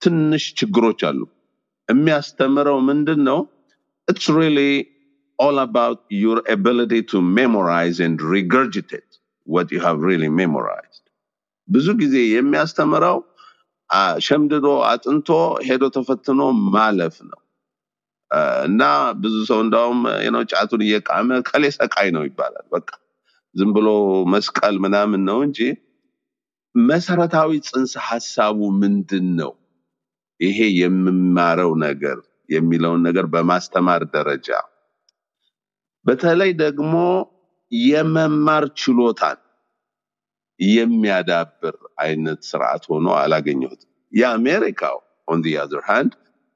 ትንሽ 0.02 0.44
ችግሮች 0.58 1.02
አሉ። 1.08 1.20
የሚያስተምረው 1.88 2.78
ምንድን 2.80 3.22
ነው? 3.24 3.40
really 4.28 4.93
all 5.38 5.58
about 5.58 5.98
your 6.10 6.42
ability 6.48 7.02
to 7.02 7.20
memorize 7.20 8.00
and 8.00 8.18
regurgitate 8.34 9.12
what 9.46 9.70
you 9.70 9.80
have 9.80 9.98
really 10.00 10.30
memorized. 10.32 11.00
ብዙ 11.68 11.86
ጊዜ 12.00 12.14
የሚያስተምረው 12.34 13.18
ሸምድዶ 14.26 14.66
አጥንቶ 14.90 15.28
ሄዶ 15.68 15.84
ተፈትኖ 15.96 16.40
ማለፍ 16.74 17.16
ነው 17.30 17.40
እና 18.66 18.82
ብዙ 19.22 19.34
ሰው 19.50 19.58
እንዳውም 19.64 20.00
ነው 20.34 20.42
ጫቱን 20.52 20.82
እየቃመ 20.86 21.38
ከሌ 21.48 21.64
ሰቃይ 21.78 22.08
ነው 22.16 22.22
ይባላል። 22.28 22.66
በቃ 22.74 22.88
ዝም 23.54 23.70
ብሎ 23.76 23.88
መስቀል 24.34 24.76
ምናምን 24.84 25.20
ነው 25.30 25.38
እንጂ 25.46 25.58
መሰረታዊ 26.74 27.50
ጽንሰ 27.68 27.94
ሀሳቡ 28.08 28.58
ምንድን 28.82 29.26
ነው 29.40 29.52
ይሄ 30.40 30.58
የምማረው 30.80 31.72
ነገር 31.86 32.18
የሚለውን 32.48 33.02
ነገር 33.08 33.26
በማስተማር 33.34 34.02
ደረጃ 34.16 34.48
በተለይ 36.06 36.50
ደግሞ 36.62 36.94
የመማር 37.72 38.64
ችሎታን 38.80 39.38
የሚያዳብር 40.60 41.76
አይነት 41.98 42.40
ስርዓት 42.50 42.84
ሆኖ 42.90 43.06
አላገኘሁትም። 43.20 43.90
የአሜሪካው 44.12 44.98
on 45.28 45.40
the 45.44 45.54
other 45.62 45.82
hand 45.88 46.12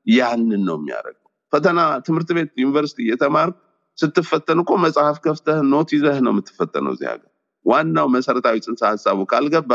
ያንን 0.06 0.62
ነው 0.68 0.76
የሚያደርገው። 0.78 1.24
ፈተና 1.52 1.78
ትምህርት 2.06 2.30
ቤት 2.36 2.50
ዩኒቨርሲቲ 2.62 2.98
እየተማርክ 3.04 3.56
ስትፈተን 3.98 4.58
እኮ 4.62 4.72
መጽሐፍ 4.84 5.16
ከፍተህ 5.24 5.58
note 5.70 5.90
ይዘህ 5.96 6.16
ነው 6.26 6.32
የምትፈተነው። 6.34 6.92
እዚህ 6.96 7.08
ሀገር 7.12 7.30
ዋናው 7.66 8.06
መሰረታዊ 8.14 8.56
ጽንሰ 8.66 8.82
ሀሳቡ 8.90 9.18
ካልገባ 9.32 9.72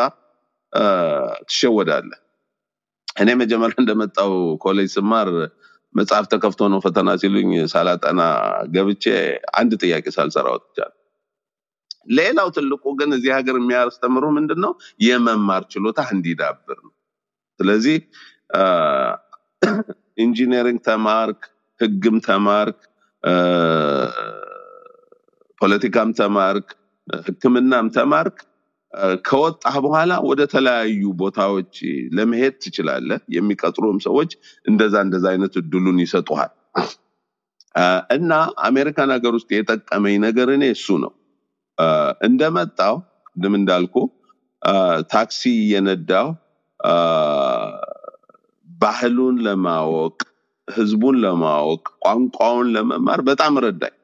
ትሸወዳለህ። 1.49 2.19
እኔ 3.17 3.29
መጀመሪያ 3.41 3.75
እንደመጣው 3.81 4.31
ኮሌጅ 4.63 4.89
ስማር 4.95 5.29
መጽሐፍ 5.95 6.25
ተከፍቶ 6.31 6.61
ነው 6.73 6.79
ፈተና 6.85 7.09
ሲሉኝ 7.21 7.51
ሳላጠና 7.73 8.21
ገብቼ 8.75 9.03
አንድ 9.53 9.71
ጥያቄ 9.81 10.05
ሳልሰራ 10.15 10.47
ወጥቻለሁ። 10.55 10.97
ሌላው 12.09 12.47
ትልቁ 12.55 12.83
ግን 12.99 13.09
እዚህ 13.17 13.31
ሀገር 13.37 13.55
የሚያስተምሩ 13.59 14.23
ምንድን 14.37 14.59
ነው 14.65 14.71
የመማር 15.05 15.63
ችሎታ 15.73 15.99
እንዲዳብር 16.15 16.77
ነው። 16.85 16.93
ስለዚህ 17.59 17.97
engineering 20.23 20.79
ተማርክ፣ 20.87 21.41
ህግም 21.79 22.17
ተማርክ፣ 22.27 22.79
ፖለቲካም 25.61 26.09
ተማርክ፣ 26.19 26.67
ሕክምናም 27.27 27.87
ተማርክ 27.95 28.37
ከወጣህ 29.27 29.75
በኋላ 29.85 30.13
ወደ 30.27 30.41
ተለያዩ 30.51 31.03
ቦታዎች 31.21 31.75
ለመሄድ 32.17 32.55
ትችላለህ። 32.63 33.21
የሚቀጥሩም 33.35 33.97
ሰዎች 34.05 34.31
እንደዛ 34.65 34.95
እንደዛ 35.05 35.25
አይነት 35.33 35.55
እድሉን 35.61 35.97
ይሰጡሃል። 36.03 36.51
እና 38.15 38.31
አሜሪካን 38.65 39.11
ሀገር 39.15 39.33
ውስጥ 39.37 39.49
የጠቀመኝ 39.55 40.15
ነገር 40.25 40.49
እኔ 40.55 40.63
እሱ 40.75 40.87
ነው። 41.03 41.13
እንደመጣው 42.27 42.95
ቅድም 43.29 43.53
እንዳልኩ 43.59 43.95
ታክሲ 45.13 45.41
እየነዳው 45.61 46.27
ባህሉን 48.79 49.35
ለማወቅ 49.45 50.15
ህዝቡን 50.67 51.15
ለማወቅ 51.23 51.83
ቋንቋውን 52.05 52.67
ለመማር 52.75 53.21
በጣም 53.27 53.53
ረዳኝ። 53.65 53.95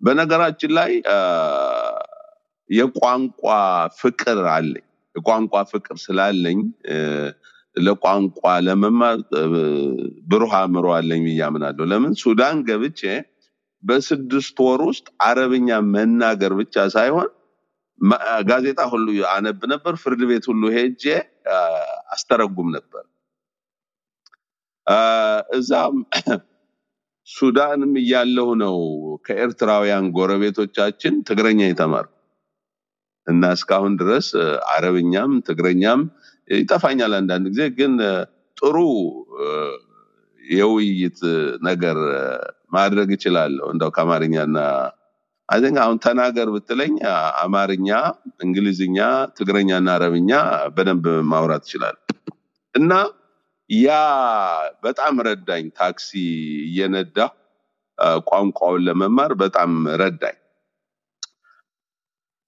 በነገራችን 0.00 0.72
ላይ 0.78 0.90
የቋንቋ 2.70 3.42
ፍቅር 3.98 4.40
አለኝ። 4.54 4.84
የቋንቋ 5.14 5.54
ፍቅር 5.72 5.96
ስላለኝ 6.04 6.60
ለቋንቋ 7.76 8.38
ለመማር 8.66 9.18
ብሩህ 10.30 10.52
አእምሮ 10.60 10.86
አለኝ 10.98 11.22
ብዬ 11.28 11.40
አምናለሁ። 11.48 11.84
ለምን 11.92 12.12
ሱዳን 12.22 12.58
ገብቼ 12.68 13.00
በስድስት 13.82 14.58
ወር 14.66 14.82
ውስጥ 14.88 15.06
አረብኛ 15.26 15.70
መናገር 15.94 16.52
ብቻ 16.60 16.76
ሳይሆን 16.94 17.30
ጋዜጣ 18.48 18.80
ሁሉ 18.92 19.06
አነብ 19.34 19.60
ነበር። 19.72 19.94
ፍርድ 20.02 20.22
ቤት 20.30 20.44
ሁሉ 20.50 20.62
ሄጄ 20.76 21.04
አስተረጉም 22.14 22.70
ነበር። 22.76 23.04
እዛም 25.58 25.96
ሱዳንም 27.28 27.92
እያለሁ 28.00 28.48
ነው 28.62 28.76
ከኤርትራውያን 29.26 30.06
ጎረቤቶቻችን 30.16 31.14
ትግረኛ 31.28 31.60
የተማርኩ 31.66 32.13
እና 33.26 33.52
እስካሁን 33.56 33.92
ድረስ 34.00 34.26
አረብኛም 34.72 35.32
ትግረኛም 35.46 36.00
ይጠፋኛል 36.50 37.12
አንዳንድ 37.20 37.46
ጊዜ 37.52 37.62
ግን 37.78 37.92
ጥሩ 38.56 38.76
የውይይት 40.44 41.20
ነገር 41.68 41.98
ማድረግ 42.72 43.08
እችላለሁ 43.16 43.66
እንደው 43.72 43.90
ከአማርኛና 43.96 44.58
I 45.48 45.58
think 45.62 45.78
አሁን 45.82 45.96
ተናገር 46.04 46.48
ብትለኝ 46.54 46.94
አማርኛ፣ 47.42 47.88
እንግሊዝኛ፣ 48.40 48.98
ትግረኛና 49.38 49.88
አረብኛ 49.96 50.30
በደንብ 50.76 51.06
ማውራት 51.32 51.64
እችላለሁ 51.66 52.00
እና 52.74 52.92
ያ 53.70 53.90
በጣም 54.82 55.14
ረዳኝ። 55.26 55.66
ታክሲ 55.78 56.08
እየነዳ 56.68 57.18
ቋንቋውን 58.26 58.82
ለመማር 58.86 59.32
በጣም 59.42 59.70
ረዳኝ። 60.02 60.38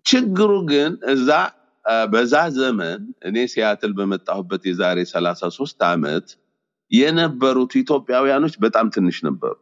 ችግሩ 0.07 0.51
ግን 0.69 0.93
እዛ 1.13 1.31
በዛ 2.07 2.35
ዘመን 2.57 3.01
እኔ 3.29 3.37
ሲያትል 3.53 3.93
በመጣሁበት 3.99 4.63
የዛሬ 4.69 4.99
ሰላሳ 5.13 5.51
ሶስት 5.59 5.79
ዓመት 5.89 6.27
የነበሩት 6.93 7.73
ኢትዮጵያውያኖች 7.83 8.55
በጣም 8.65 8.87
ትንሽ 8.95 9.17
ነበሩ። 9.29 9.55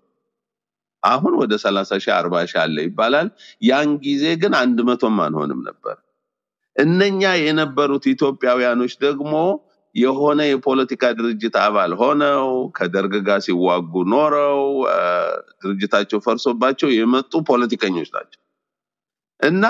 አሁን 1.03 1.33
ወደ 1.41 1.55
ሰላሳ 1.65 1.93
ሺህ 2.05 2.13
አርባ 2.17 2.35
ሺህ 2.51 2.61
አለ 2.63 2.77
ይባላል። 2.87 3.29
ያን 3.63 3.91
ጊዜ 4.05 4.25
ግን 4.43 4.53
አንድ 4.61 4.79
መቶም 4.89 5.19
አንሆንም 5.27 5.61
ነበር። 5.69 5.97
እነኛ 6.77 7.23
የነበሩት 7.41 8.05
ኢትዮጵያውያኖች 8.15 8.95
ደግሞ 9.05 9.33
የሆነ 9.95 10.41
የፖለቲካ 10.49 11.05
ድርጅት 11.19 11.57
አባል 11.65 11.93
ሆነው 12.01 12.47
ከደርግ 12.79 13.15
ጋር 13.29 13.41
ሲዋጉ 13.47 13.93
ኖረው 14.13 14.63
ድርጅታቸው 15.63 16.21
ፈርሶባቸው 16.27 16.89
የመጡ 16.97 17.33
ፖለቲከኞች 17.51 18.09
ናቸው 18.17 18.41
እና 19.45 19.65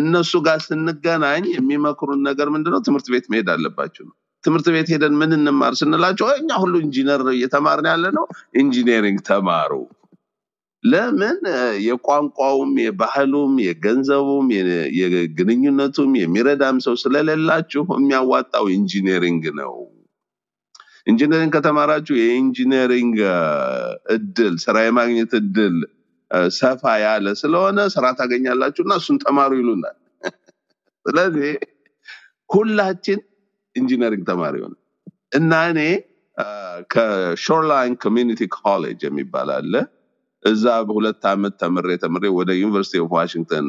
እነሱ 0.00 0.32
ጋር 0.46 0.58
ስንገናኝ 0.64 1.44
የሚመክሩን 1.54 2.20
ነገር 2.28 2.48
ምንድነው? 2.54 2.80
ትምህርት 2.86 3.08
ቤት 3.12 3.26
መሄድ 3.32 3.48
አለባችሁ 3.54 4.02
ነው። 4.08 4.14
ትምህርት 4.44 4.66
ቤት 4.74 4.88
ሄደን 4.92 5.14
ምን 5.20 5.32
እንማር 5.36 5.72
ስንላቸው 5.80 6.28
እኛ 6.38 6.50
ሁሉ 6.62 6.74
ኢንጂነር 6.84 7.22
እየተማርን 7.34 7.88
ያለ 7.90 8.04
ነው፣ 8.18 8.26
ኢንጂነሪንግ 8.62 9.18
ተማሩ። 9.28 9.72
ለምን 10.84 11.38
የቋንቋውም 11.86 12.72
የባህሉም 12.84 13.54
የገንዘቡም 13.64 14.46
የግንኙነቱም 15.00 16.12
የሚረዳም 16.20 16.76
ሰው 16.86 16.94
ስለሌላችሁ 17.02 17.84
የሚያዋጣው 17.96 18.66
ኢንጂነሪንግ 18.76 19.44
ነው። 19.60 19.74
ኢንጂነሪንግ 21.06 21.52
ከተማራችሁ 21.56 22.14
የኢንጂነሪንግ 22.20 23.18
እድል 24.14 24.54
ስራ 24.64 24.76
የማግኘት 24.86 25.32
እድል 25.38 25.76
ሰፋ 26.56 26.82
ያለ 27.02 27.26
ስለሆነ 27.40 27.78
ስራ 27.94 28.06
ታገኛላችሁ 28.18 28.82
እና 28.86 28.94
እሱን 29.00 29.16
ተማሩ 29.24 29.50
ይሉናል። 29.60 29.96
ስለዚህ 31.06 31.52
ሁላችን 32.50 33.20
ኢንጂነሪንግ 33.76 34.22
ተማሪ 34.30 34.54
ሆነ 34.64 34.74
እና 35.38 35.52
እኔ 35.72 35.80
ከሾርላይን 36.90 37.94
ኮሚኒቲ 38.04 38.40
ኮሌጅ 38.56 39.00
የሚባል 39.06 39.48
አለ 39.56 39.74
እዛ 40.44 40.64
በሁለት 40.88 41.24
ዓመት 41.30 41.54
ተምሬ 41.62 41.96
ተምሬ 42.04 42.24
ወደ 42.38 42.50
ዩኒቨርሲቲ 42.60 43.00
ኦፍ 43.04 43.10
ዋሽንግተን 43.16 43.66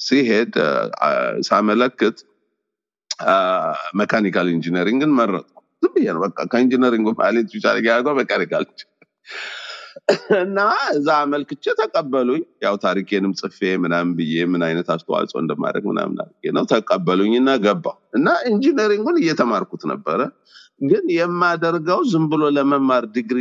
ሲሄድ 0.00 0.54
ሳመለክት 1.48 2.18
መካኒካል 4.00 4.46
ኢንጂነሪንግን 4.54 5.12
መረጥኩ። 5.18 5.56
ዝም 5.82 5.94
ነው 6.08 6.20
በቃ 6.24 6.38
ከኢንጂነሪንግ 6.52 7.08
ማለት 7.20 7.46
ብቻ 7.54 7.64
ያደርገው 7.80 8.14
መካኒካል 8.20 8.64
እና 10.38 10.58
እዛ 10.94 11.08
አመልክቼ 11.24 11.64
ተቀበሉኝ። 11.80 12.42
ያው 12.64 12.74
ታሪኬንም 12.84 13.32
ጽፌ 13.40 13.58
ምናምን 13.84 14.12
ብዬ 14.18 14.44
ምን 14.52 14.62
አይነት 14.68 14.88
አስተዋጽኦ 14.94 15.38
እንደማድረግ 15.42 15.84
ምናምን 15.90 16.18
አድርጌ 16.24 16.52
ነው 16.56 16.66
ተቀበሉኝ 16.72 17.34
እና 17.40 17.50
ገባሁ 17.64 17.96
እና 18.18 18.28
ኢንጂነሪንጉን 18.52 19.18
እየተማርኩት 19.22 19.84
ነበረ። 19.92 20.20
ግን 20.82 21.04
የማደርገው 21.16 22.00
ዝም 22.12 22.26
ብሎ 22.32 22.42
ለመማር 22.56 23.04
ዲግሪ 23.16 23.40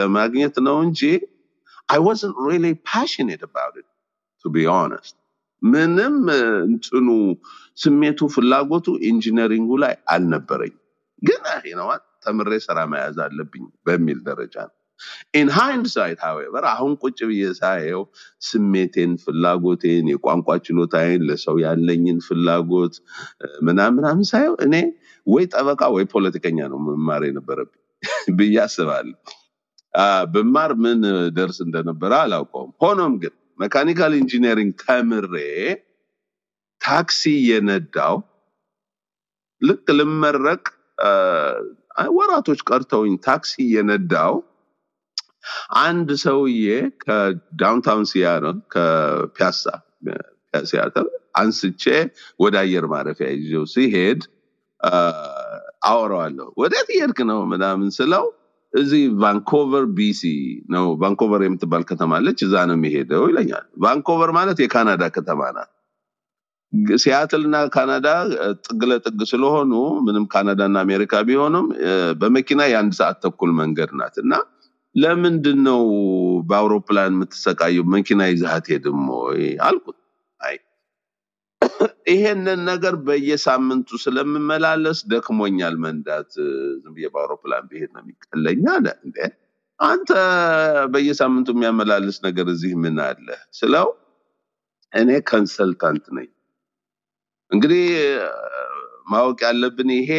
ለማግኘት 0.00 0.56
ነው 0.68 0.76
እንጂ 0.86 1.02
wasn't 2.02 2.36
really 2.38 2.74
passionate 2.86 3.42
about 3.42 3.74
it 3.76 3.86
to 4.44 4.48
be 4.50 4.64
honest። 4.68 5.14
ምንም 5.62 6.16
እንትኑ 6.66 7.06
ስሜቱ 7.78 8.20
ፍላጎቱ 8.34 8.86
ኢንጂነሪንጉ 9.10 9.70
ላይ 9.84 9.94
አልነበረኝ። 10.14 10.74
ግን 11.22 11.42
ነው 11.78 11.88
ተምሬ 12.24 12.50
ስራ 12.66 12.78
መያዝ 12.92 13.16
አለብኝ 13.26 13.64
በሚል 13.86 14.18
ደረጃ 14.28 14.54
ነው። 14.68 14.74
in 15.34 15.48
hindsight 15.56 16.18
however 16.24 16.64
አሁን 16.72 16.92
ቁጭ 17.02 17.18
ብዬ 17.30 17.44
ሳየው 17.60 18.02
ስሜቴን፣ 18.48 19.12
ፍላጎቴን፣ 19.24 20.06
የቋንቋ 20.12 20.48
ችሎታዬን፣ 20.66 21.22
ለሰው 21.28 21.56
ያለኝን 21.64 22.18
ፍላጎት 22.26 22.96
ምናምን 23.66 23.96
ምናምን 23.98 24.26
ሳየው 24.30 24.54
እኔ 24.66 24.74
ወይ 25.26 25.44
ጠበቃ 25.52 25.82
ወይ 25.94 26.04
ፖለቲከኛ 26.14 26.58
ነው 26.72 26.80
መማር 26.86 27.24
የነበረብኝ 27.28 27.80
ብዬ 28.38 28.56
አስባለሁ። 28.64 29.16
ብማር 30.32 30.72
ምን 30.84 31.00
ደርስ 31.36 31.58
እንደነበረ 31.66 32.12
አላውቀውም። 32.22 32.70
ሆኖም 32.82 33.12
ግን 33.22 33.34
መካኒካል 33.58 34.12
ኢንጂነሪንግ 34.20 34.72
ተምሬ 34.82 35.34
ታክሲ 36.80 37.20
የነዳው 37.48 38.16
ልክ 39.62 39.86
ልመረቅ 39.98 40.64
ወራቶች 42.16 42.60
ቀርተውኝ 42.68 43.14
ታክሲ 43.26 43.54
የነዳው 43.74 44.34
አንድ 45.80 46.08
ሰውዬ 46.22 46.66
ከ 47.04 47.24
downtown 47.24 48.06
ሲያትል 48.10 48.56
ከፒያሳ 48.74 49.64
ሲያትል 50.64 51.06
አንስቼ 51.36 51.84
ወደ 52.40 52.54
አየር 52.60 52.84
ማረፊያ 52.90 53.28
ይዤው 53.34 53.64
ሲሄድ 53.72 54.20
አወራዋለሁ። 55.86 56.48
ወዴት 56.60 56.88
እየሄድክ 56.92 57.20
ነው 57.30 57.38
ምናምን 57.52 57.88
ስለው 57.96 58.24
እዚህ 58.74 59.02
ቫንኮቨር 59.20 59.84
BC 59.96 60.22
ነው። 60.74 60.86
ቫንኮቨር 61.00 61.42
የምትባል 61.44 61.82
ከተማ 61.90 62.12
አለች፣ 62.18 62.38
እዛ 62.46 62.54
ነው 62.68 62.76
የሚሄደው 62.78 63.24
ይለኛል። 63.30 63.64
ቫንኮቨር 63.84 64.30
ማለት 64.36 64.58
የካናዳ 64.62 65.04
ከተማ 65.16 65.40
ናት። 65.56 65.70
ግ- 66.72 66.98
ሲያትል 67.02 67.42
እና 67.48 67.56
ካናዳ 67.74 68.08
ጥግ 68.64 68.80
ለጥግ 68.90 69.20
ስለሆኑ 69.32 69.72
ምንም 70.06 70.24
ካናዳ 70.32 70.60
እና 70.70 70.78
አሜሪካ 70.86 71.22
ቢሆኑም 71.28 71.66
በመኪና 72.20 72.62
የአንድ 72.70 72.94
ሰዓት 72.98 73.18
ተኩል 73.24 73.52
መንገድ 73.60 73.92
ናት 74.00 74.16
እና 74.24 74.32
ለምንድን 74.94 75.58
ነው 75.68 75.80
በአውሮፕላን 76.50 77.14
የምትሰቃየው? 77.14 77.84
መኪና 77.94 78.22
ይዘህ 78.30 78.50
አትሄድም 78.54 79.00
አልኩት። 79.66 79.98
አይ 80.40 80.56
ይሄንን 82.12 82.60
ነገር 82.70 82.94
በየሳምንቱ 83.06 83.88
ስለምመላለስ 84.04 84.98
ደክሞኛል 85.12 85.76
መንዳት፣ 85.84 86.30
ዝም 86.82 86.92
ብዬ 86.96 87.06
በአውሮፕላን 87.14 87.64
ብሄድ 87.70 87.90
ነው 87.96 88.02
የሚቀለኝ 88.04 88.62
አለ። 88.74 88.86
እንዴ 89.06 89.18
አንተ 89.80 90.10
በየሳምንቱ 90.92 91.48
የሚያመላልስ 91.54 92.18
ነገር 92.26 92.46
እዚህ 92.52 92.72
ምን 92.82 92.98
አለ 93.06 93.26
ስለው 93.58 93.88
እኔ 94.92 95.10
consultant 95.30 96.04
ነኝ 96.16 96.28
እንግዲህ 97.50 97.82
ማወቅ 99.06 99.38
ያለብን 99.46 99.90
ይሄ 99.94 100.10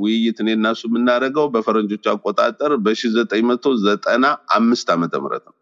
ውይይት 0.00 0.38
እኔ 0.42 0.48
እና 0.56 0.66
እሱ 0.74 0.82
የምናደርገው 0.88 1.46
በፈረንጆች 1.54 2.04
አቆጣጠር 2.12 2.72
በ1995 2.84 4.92
ዓመተ 4.94 5.14
ምህረት 5.24 5.44
ነው። 5.48 5.54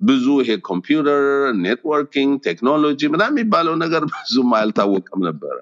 ብዙ 0.00 0.26
ይሄ 0.42 0.50
ኮምፒውተር፣ 0.68 1.24
networking፣ 1.62 2.32
ቴክኖሎጂ 2.46 3.00
ምናምን 3.14 3.34
የሚባለው 3.34 3.74
ነገር 3.82 4.04
ብዙም 4.14 4.52
አልታወቀም 4.60 5.20
ነበረ 5.28 5.56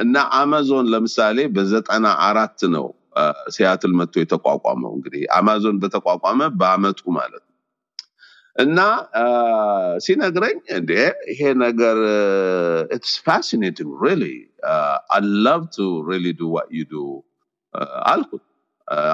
እና 0.00 0.16
አማዞን 0.38 0.86
ለምሳሌ 0.92 1.38
በዘጠና 1.54 2.06
አራት 2.26 2.60
ነው 2.74 2.84
ሲያትል 3.54 3.92
መጥቶ 3.98 4.14
የተቋቋመው። 4.22 4.92
እንግዲህ 4.96 5.22
አማዞን 5.38 5.76
በተቋቋመ 5.82 6.40
በአመቱ 6.60 7.00
ማለት 7.16 7.42
ነው። 7.42 7.48
እና 8.56 8.78
ሲነግረኝ 10.04 10.56
እንዴ 10.76 10.90
ይሄ 11.30 11.40
ነገር 11.62 11.98
it's 12.90 13.14
fascinating 13.26 13.92
really 14.04 14.24
I 15.10 15.22
to 15.74 15.78
really 16.10 16.26
do 16.38 16.50
what 16.54 16.70
you 16.76 16.82
do 16.90 16.96
አልኩት። 18.10 18.42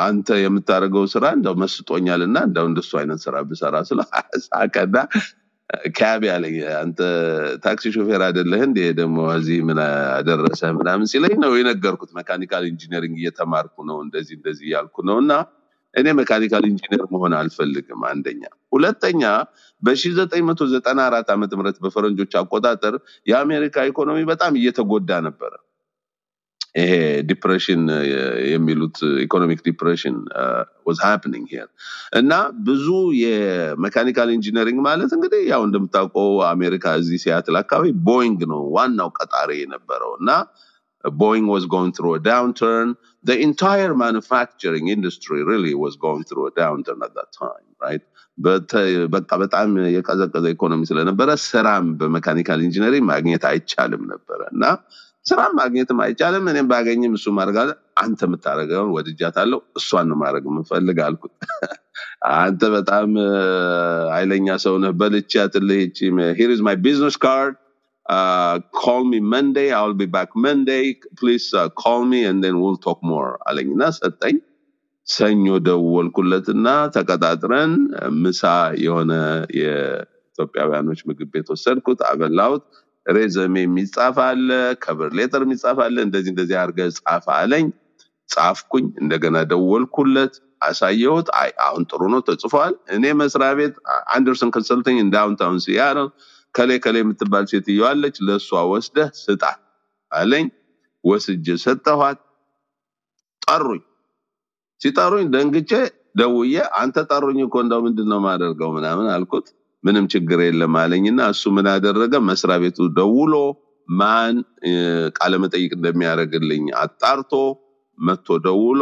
አንተ 0.05 0.29
የምታደርገው 0.43 1.05
ስራ 1.13 1.25
እንደው 1.37 1.55
መስጦኛል 1.63 2.21
እና 2.27 2.39
እንደው 2.49 2.67
እንደሱ 2.71 2.91
አይነት 3.01 3.21
ስራ 3.27 3.37
ብሰራ 3.49 3.77
ስለው 3.91 4.01
ሳቀና 4.47 4.97
cabbie 5.97 6.23
አለኝ። 6.35 6.57
አንተ 6.81 7.01
ታክሲ 7.65 7.91
ሾፌር 7.97 8.23
አይደለህ 8.27 8.61
እንዴ 8.69 8.79
ደግሞ 9.01 9.19
እዚህ 9.35 9.59
ምን 9.69 9.79
አደረሰ 10.19 10.63
ምናምን 10.79 11.11
ሲለኝ 11.13 11.35
ነው 11.45 11.53
የነገርኩት። 11.59 12.11
መካኒካል 12.19 12.65
ኢንጂነሪንግ 12.71 13.17
እየተማርኩ 13.21 13.77
ነው 13.91 13.99
እንደዚህ 14.07 14.35
እንደዚህ 14.39 14.67
እያልኩ 14.69 14.97
ነው 15.11 15.19
እና 15.25 15.33
እኔ 15.95 16.07
መካኒካል 16.19 16.65
ኢንጂነር 16.71 17.05
መሆን 17.13 17.33
አልፈልግም። 17.39 18.03
አንደኛ፣ 18.09 18.43
ሁለተኛ 18.73 19.23
በ1994 19.83 21.33
ዓመተ 21.35 21.53
ምህረት 21.59 21.79
በፈረንጆች 21.85 22.35
አቆጣጠር 22.41 22.95
የአሜሪካ 23.27 23.87
ኢኮኖሚ 23.91 24.21
በጣም 24.31 24.53
እየተጎዳ 24.61 25.11
ነበረ። 25.27 25.53
ይሄ 26.75 26.93
depression 27.29 27.83
የሚሉት 28.51 28.97
economic 29.25 29.61
depression 29.69 30.17
was 30.87 30.99
happening 31.05 31.47
here 31.55 31.69
እና 32.13 32.33
ብዙ 32.67 32.87
የሜካኒካል 33.23 34.29
ኢንጂነሪንግ 34.37 34.81
ማለት 34.89 35.11
እንግዲህ 35.17 35.43
ያው 35.53 35.63
እንደምታውቀው 35.67 36.31
አሜሪካ 36.51 36.95
እዚህ 37.01 37.21
ሲያትል 37.25 37.57
አካባቢ 37.63 37.93
ቦይንግ 38.09 38.43
ነው 38.53 38.63
ዋናው 38.77 39.11
ቀጣሪ 39.19 39.51
የነበረው 39.61 40.13
እና 40.21 40.31
Boeing 41.13 41.47
was 41.47 41.67
going 41.67 41.93
through 41.93 42.15
a 42.15 42.21
downturn. 42.23 42.97
The 43.25 43.39
entire 43.39 43.95
manufacturing 43.97 44.89
industry 44.89 45.43
really 45.43 45.75
was 45.75 45.97
going 45.97 46.25
through 46.25 46.47
a 46.47 46.53
downturn 46.53 47.03
at 47.03 47.15
that 47.15 47.31
time, 47.35 47.67
right? 47.81 48.03
በቃ 49.09 49.31
በጣም 49.43 49.69
የቀዘቀዘ 49.95 50.47
ኢኮኖሚ 50.55 50.83
ስለነበረ 50.91 51.29
ስራም 51.47 51.87
በሜካኒካል 52.01 52.61
ኢንጂነሪንግ 52.67 53.05
ማግኘት 53.13 53.45
አይቻልም 53.51 54.03
ነበረ 54.13 54.41
እና 54.53 54.65
ስራም 55.27 55.53
ማግኘትም 55.61 55.99
አይቻልም። 56.05 56.45
እኔም 56.53 56.67
ባገኝም 56.73 57.15
እሱ 57.19 57.27
ማድረግ 57.39 57.57
አንተ 58.03 58.21
የምታደርገውን 58.29 58.93
ወድጃታለሁ፣ 58.97 59.61
እሷን 59.81 60.07
ነው 60.11 60.19
ማድረግ 60.23 60.45
የምፈልግ 60.51 60.99
አልኩት። 61.07 61.33
አንተ 62.43 62.63
በጣም 62.77 63.09
ኃይለኛ 64.15 64.57
ሰው 64.65 64.75
ነህ፣ 64.85 64.93
በልቻትልህ 65.01 65.81
ይቺ 65.85 65.99
here 66.41 66.53
my 66.69 66.77
business 66.87 67.17
card 67.25 67.57
call 68.79 69.03
me 69.09 69.19
Monday 69.33 69.71
I'll 69.79 69.93
be 69.99 70.07
back 70.13 70.31
Monday 70.45 70.85
please 71.19 71.47
call 71.81 72.03
me 72.11 72.21
and 72.29 72.45
then 72.47 72.59
we'll 72.63 72.77
talk 72.85 73.01
more 73.09 73.27
አለኝና 73.49 73.83
ሰጠኝ። 73.99 74.37
ሰኞ 75.07 75.45
ደወልኩለትና 75.67 76.67
ተቀጣጥረን 76.95 77.73
ምሳ 78.19 78.43
የሆነ 78.85 79.13
የኢትዮጵያውያኖች 79.61 81.01
ምግብ 81.09 81.29
ቤት 81.35 81.49
ወሰድኩት፣ 81.53 82.01
አበላሁት። 82.09 82.65
résumé 83.07 83.55
የሚጻፍ 83.63 84.17
አለ፣ 84.25 84.49
cover 84.83 85.11
letter 85.19 85.43
የሚጻፍ 85.47 85.79
አለ፣ 85.85 85.97
እንደዚህ 86.07 86.31
እንደዚህ 86.35 86.57
አድርገህ 86.63 86.91
ጻፍ 86.99 87.27
አለኝ። 87.37 87.69
ጻፍኩኝ። 88.29 88.87
እንደገና 89.03 89.37
ደወልኩለት፣ 89.53 90.35
አሳየሁት። 90.63 91.29
አይ 91.41 91.51
አሁን 91.67 91.83
ጥሩ 91.91 92.03
ነው 92.15 92.21
ተጽፏል። 92.29 92.75
እኔ 92.95 93.05
መስሪያ 93.21 93.51
ቤት 93.61 93.75
አንደርሰን 94.15 94.51
ኮንሰልቲንግ 94.57 95.01
downtown 95.15 95.59
ሲያትል 95.67 96.09
ኬሊ 96.55 96.71
ኬሊ 96.85 96.97
የምትባል 97.03 97.45
ሴትዮ 97.51 97.81
አለች፣ 97.89 98.17
ለእሷ 98.27 98.61
ወስደህ 98.73 99.11
ስጣት 99.23 99.61
አለኝ። 100.13 100.47
ወስጄ 101.05 101.47
ሰጠኋት። 101.65 102.19
ጠሩኝ። 103.43 103.83
ሲጠሩኝ 104.81 105.27
ደንግጬ 105.35 105.73
ደውዬ 106.21 106.53
አንተ 106.81 106.97
ጠሩኝ 107.11 107.39
እኮ 107.47 107.55
እንደው 107.65 107.81
ምንድን 107.87 108.09
ነው 108.13 108.19
የማደርገው 108.21 108.71
ምናምን 108.77 109.07
አልኩት። 109.15 109.47
ምንም 109.85 110.05
ችግር 110.13 110.39
የለም 110.45 110.75
አለኝና 110.81 111.21
እሱ 111.33 111.43
ምን 111.57 111.67
አደረገ? 111.73 112.15
መስሪያ 112.29 112.57
ቤቱ 112.63 112.79
ደውሎ 112.99 113.35
ማን 113.89 114.37
እ፣ 114.69 114.73
ቃለ 115.19 115.35
መጠይቅ 115.43 115.71
እንደሚያደርግልኝ 115.77 116.65
አጣርቶ 116.83 117.33
መጥቶ 117.99 118.39
ደውሎ 118.47 118.81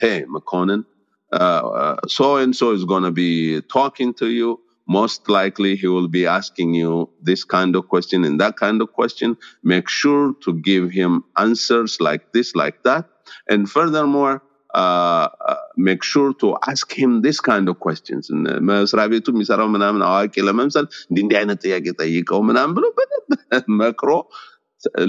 ሄ 0.00 0.06
መኮንን 0.34 0.82
and 1.32 2.54
so 2.54 2.66
is 2.72 2.84
going 2.84 3.02
to 3.02 3.10
be 3.12 3.30
talking 3.68 4.14
to 4.14 4.26
you 4.30 4.50
most 4.87 5.29
likely 5.29 5.75
he 5.75 5.87
will 5.87 6.07
be 6.07 6.25
asking 6.25 6.73
you 6.73 7.09
this 7.21 7.43
kind 7.43 7.75
of 7.75 7.87
question 7.87 8.25
and 8.25 8.39
that 8.39 8.57
kind 8.57 8.81
of 8.81 8.91
question 8.93 9.37
make 9.63 9.87
sure 9.87 10.33
to 10.43 10.53
give 10.69 10.91
him 10.91 11.23
answers 11.37 11.97
like 11.99 12.23
this 12.33 12.55
like 12.55 12.83
that 12.83 13.05
and 13.47 13.69
furthermore 13.69 14.41
uh, 14.73 15.27
uh, 15.47 15.55
make 15.75 16.03
sure 16.03 16.33
to 16.33 16.57
ask 16.67 16.93
him 16.93 17.21
this 17.21 17.39
kind 17.39 17.67
of 17.67 17.75
questions 17.85 18.29
and, 18.33 18.47
uh, 18.47 18.59
መስሪያ 18.69 19.05
ቤቱ 19.13 19.27
የሚሰራው 19.33 19.67
ምናምን 19.75 20.01
አዋቂ 20.09 20.35
ለመምሰል 20.47 20.85
እንዲህ 21.09 21.23
እንዲህ 21.25 21.37
አይነት 21.39 21.59
ጥያቄ 21.65 21.85
ጠይቀው 22.01 22.41
ምናምን 22.49 22.73
ብሎ 22.77 22.85
በደንብ 22.97 23.67
መክሮ 23.81 24.11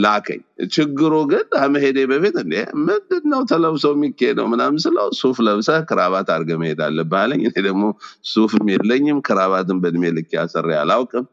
ላከኝ። 0.04 0.42
ችግሩ 0.74 1.14
ግን 1.32 1.46
ከመሄዴ 1.54 1.98
በፊት 2.12 2.36
እንዴ 2.44 2.56
ምንድን 2.82 3.24
ነው 3.34 3.42
ተለብሶ 3.52 3.86
የሚካሄደው 3.96 4.48
ምናምን 4.54 4.80
ስለው 4.86 5.08
ሱፍ 5.20 5.40
ለብሰህ 5.48 5.80
ክራባት 5.90 6.30
አድርገህ 6.36 6.60
መሄድ 6.64 6.82
አለብህ 6.88 7.06
እኔ 7.40 7.64
ደግሞ 7.68 7.84
ሱፍም 8.32 8.68
የለኝም 8.74 9.20
ክራባትን 9.28 9.80
በእድሜ 9.84 10.14
ልክ 10.18 10.32
አስሬ 10.44 10.70
አላውቅም። 10.82 11.26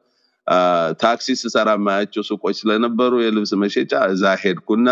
ታክሲ 1.02 1.26
ስሰራ 1.42 1.68
የማያቸው 1.76 2.22
ሱቆች 2.28 2.57
ስለነበሩ 2.61 3.12
የልብስ 3.22 3.52
መሸጫ 3.62 3.92
እዛ 4.12 4.33
ሄድኩና 4.42 4.88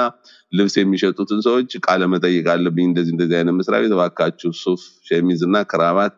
ልብስ 0.53 0.75
የሚሸጡትን 0.81 1.41
ሰዎች 1.47 1.73
ቃለ 1.87 2.03
መጠይቅ 2.12 2.47
አለብኝ 2.55 2.87
እንደዚህ 2.91 3.12
እንደዚህ 3.15 3.37
አይነት 3.38 3.57
መስሪያ 3.59 3.81
ቤት 3.85 3.95
እባካችሁ 3.97 4.51
ሱፍ 4.62 4.81
ሸሚዝ 5.09 5.43
እና 5.49 5.65
ክራባት 5.71 6.15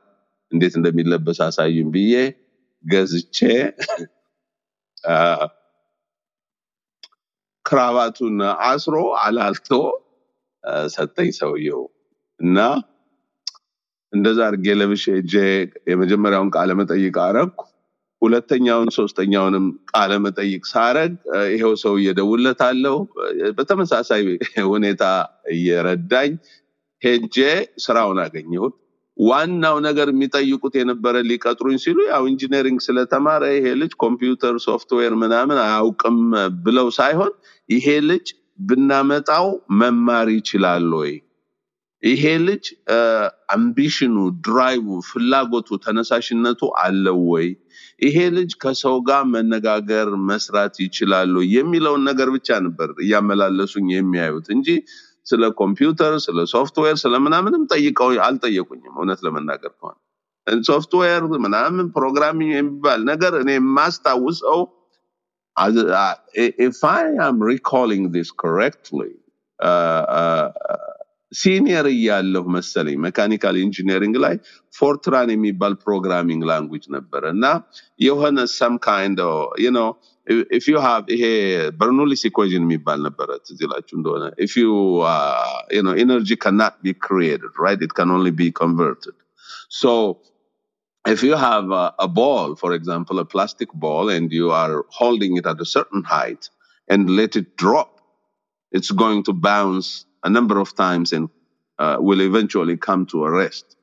እንዴት 0.53 0.75
እንደሚለበስ 0.81 1.41
አሳዩኝ 1.47 1.89
ብዬ 1.95 2.15
ገዝቼ 2.85 3.39
ክራባቱን 7.67 8.37
አስሮ 8.67 8.97
አላልቶ 9.23 9.71
ሰጠኝ 10.95 11.31
ሰውየው 11.39 11.83
እና 12.41 12.59
እንደዛ 14.13 14.39
አድርጌ 14.49 14.67
ለብሼ 14.81 15.05
ሄጄ 15.17 15.35
የመጀመሪያውን 15.91 16.51
ቃለ 16.57 16.71
መጠይቅ 16.81 17.17
አረግኩ። 17.25 17.61
ሁለተኛውን 18.23 18.89
ሶስተኛውንም 18.97 19.65
ቃለ 19.91 20.13
መጠይቅ 20.27 20.63
ሳረግ 20.71 21.13
ይሄው 21.53 21.73
ሰው 21.83 21.95
እየደወልኩለት 22.01 22.97
በተመሳሳይ 23.59 24.23
ሁኔታ 24.69 25.03
እየረዳኝ 25.55 26.31
ሄጄ 27.03 27.37
ስራውን 27.85 28.19
አገኘሁት። 28.25 28.75
ዋናው 29.17 29.77
ነገር 29.81 30.09
የሚጠይቁት 30.13 30.75
የነበረ 30.79 31.17
ሊቀጥሩኝ 31.29 31.77
ሲሉ 31.85 31.99
ያው 32.09 32.23
engineering 32.31 32.79
ስለተማረ 32.87 33.43
ይሄ 33.57 33.67
ልጅ 33.83 33.93
ኮምፒውተር 34.03 34.57
ሶፍትዌር 34.67 35.15
ምናምን 35.23 35.59
አያውቅም 35.65 36.19
ብለው 36.65 36.89
ሳይሆን 36.99 37.33
ይሄ 37.69 37.87
ልጅ 38.09 38.27
ብናመጣው 38.67 39.47
መማር 39.79 40.29
ይችላል 40.37 40.89
ወይ 40.99 41.13
ይሄ 42.03 42.25
ልጅ 42.47 42.65
ambition 43.55 43.98
ኑ፣ 43.98 44.15
drive 44.47 44.72
ኡ፣ 44.72 44.87
ፍላጎቱ፣ 45.09 45.69
ተነሳሽነቱ 45.85 46.61
አለው 46.83 47.21
ወይ? 47.33 47.47
ይሄ 48.03 48.17
ልጅ 48.37 48.51
ከሰው 48.63 48.97
ጋር 49.09 49.23
መነጋገር 49.35 50.09
መስራት 50.31 50.75
ይችላል 50.85 51.31
ወይ 51.39 51.47
የሚለውን 51.57 52.03
ነገር 52.09 52.29
ብቻ 52.37 52.49
ነበር 52.67 52.91
እያመላለሱኝ 53.05 53.89
የሚያዩት 53.95 54.49
እንጂ 54.57 54.69
ስለ 55.27 55.43
ኮምፒውተር፣ 55.61 56.15
ስለ 56.27 56.39
ሶፍትዌር፣ 56.53 56.97
ስለ 57.03 57.15
ምናምንም 57.27 57.63
ጠይቀው 57.73 58.11
አልጠየቁኝም። 58.27 58.97
እውነት 58.99 59.21
ለመናገር 59.27 59.73
ከሆነ 59.79 59.97
ሶፍትዌር 60.67 61.23
ምናምን 61.45 61.87
programming 61.97 62.53
የሚባል 62.57 63.01
ነገር 63.13 63.35
እኔ 63.43 63.51
የማስታውሰው 63.57 64.59
uh, 65.57 66.15
if 66.37 66.83
I 66.85 67.03
am 67.21 67.41
recalling 67.43 68.13
this 68.13 68.31
correctly, 68.35 69.13
senior 71.33 71.87
እያለሁ 71.93 72.43
መሰለኝ 72.57 72.97
mechanical 73.05 73.57
engineering 73.63 74.17
ላይ 74.25 74.35
ፎርትራን 74.75 75.31
የሚባል 75.33 75.75
ፕሮግራሚንግ 75.85 76.43
ላንጉጅ 76.51 76.85
ነበረ 76.97 77.23
እና 77.35 77.47
የሆነ 78.05 78.37
ሰም 78.53 78.75
ካይንድ 78.87 79.21
ዩ 80.32 80.36
ኖ 80.40 80.44
ኢፍ 80.58 80.66
ዩ 80.72 80.78
ሃቭ 80.88 81.06
ይሄ 81.16 81.24
በርኖሊስ 81.82 82.24
ኢኩዌዥን 82.30 82.64
የሚባል 82.68 83.00
ነበረ 83.08 83.38
ትዝ 83.46 83.60
ይላችሁ 83.66 83.96
እንደሆነ 84.00 84.26
ኢፍ 84.46 84.54
ዩ 84.64 84.68
ዩ 85.78 85.82
ኖ 85.88 85.94
ኤነርጂ 86.04 86.38
ካናት 86.46 86.76
ቢ 86.86 86.94
ክሪኤትድ 87.08 87.56
ራይት 87.66 87.84
ኢት 87.88 87.94
ካን 88.00 88.12
ኦንሊ 88.18 88.32
ቢ 88.42 88.50
ኮንቨርትድ 88.62 89.18
ሶ 89.82 89.94
if 91.06 91.24
you 91.24 91.36
have 91.36 91.72
a, 91.72 91.94
a 92.00 92.08
ball, 92.08 92.56
for 92.56 92.74
example, 92.74 93.20
a 93.20 93.26
plastic 93.26 93.72
ball, 93.74 94.10
and 94.10 94.32
you 94.32 94.52
are 94.52 94.86
holding 94.90 95.38
it 95.38 95.46
at 95.46 95.60
a 95.62 95.66
certain 95.66 96.04
height 96.04 96.50
and 96.88 97.10
let 97.10 97.36
it 97.36 97.58
drop, 97.58 98.02
it's 98.72 98.92
going 98.92 99.24
to 99.24 99.34
bounce 99.34 100.06
a 100.24 100.30
number 100.30 100.60
of 100.60 100.76
times 100.76 101.14
and 101.14 101.30
uh, 101.80 101.98
will 102.00 102.22
eventually 102.22 102.78
come 102.78 103.06
to 103.08 103.24
a 103.26 103.32
rest, 103.32 103.78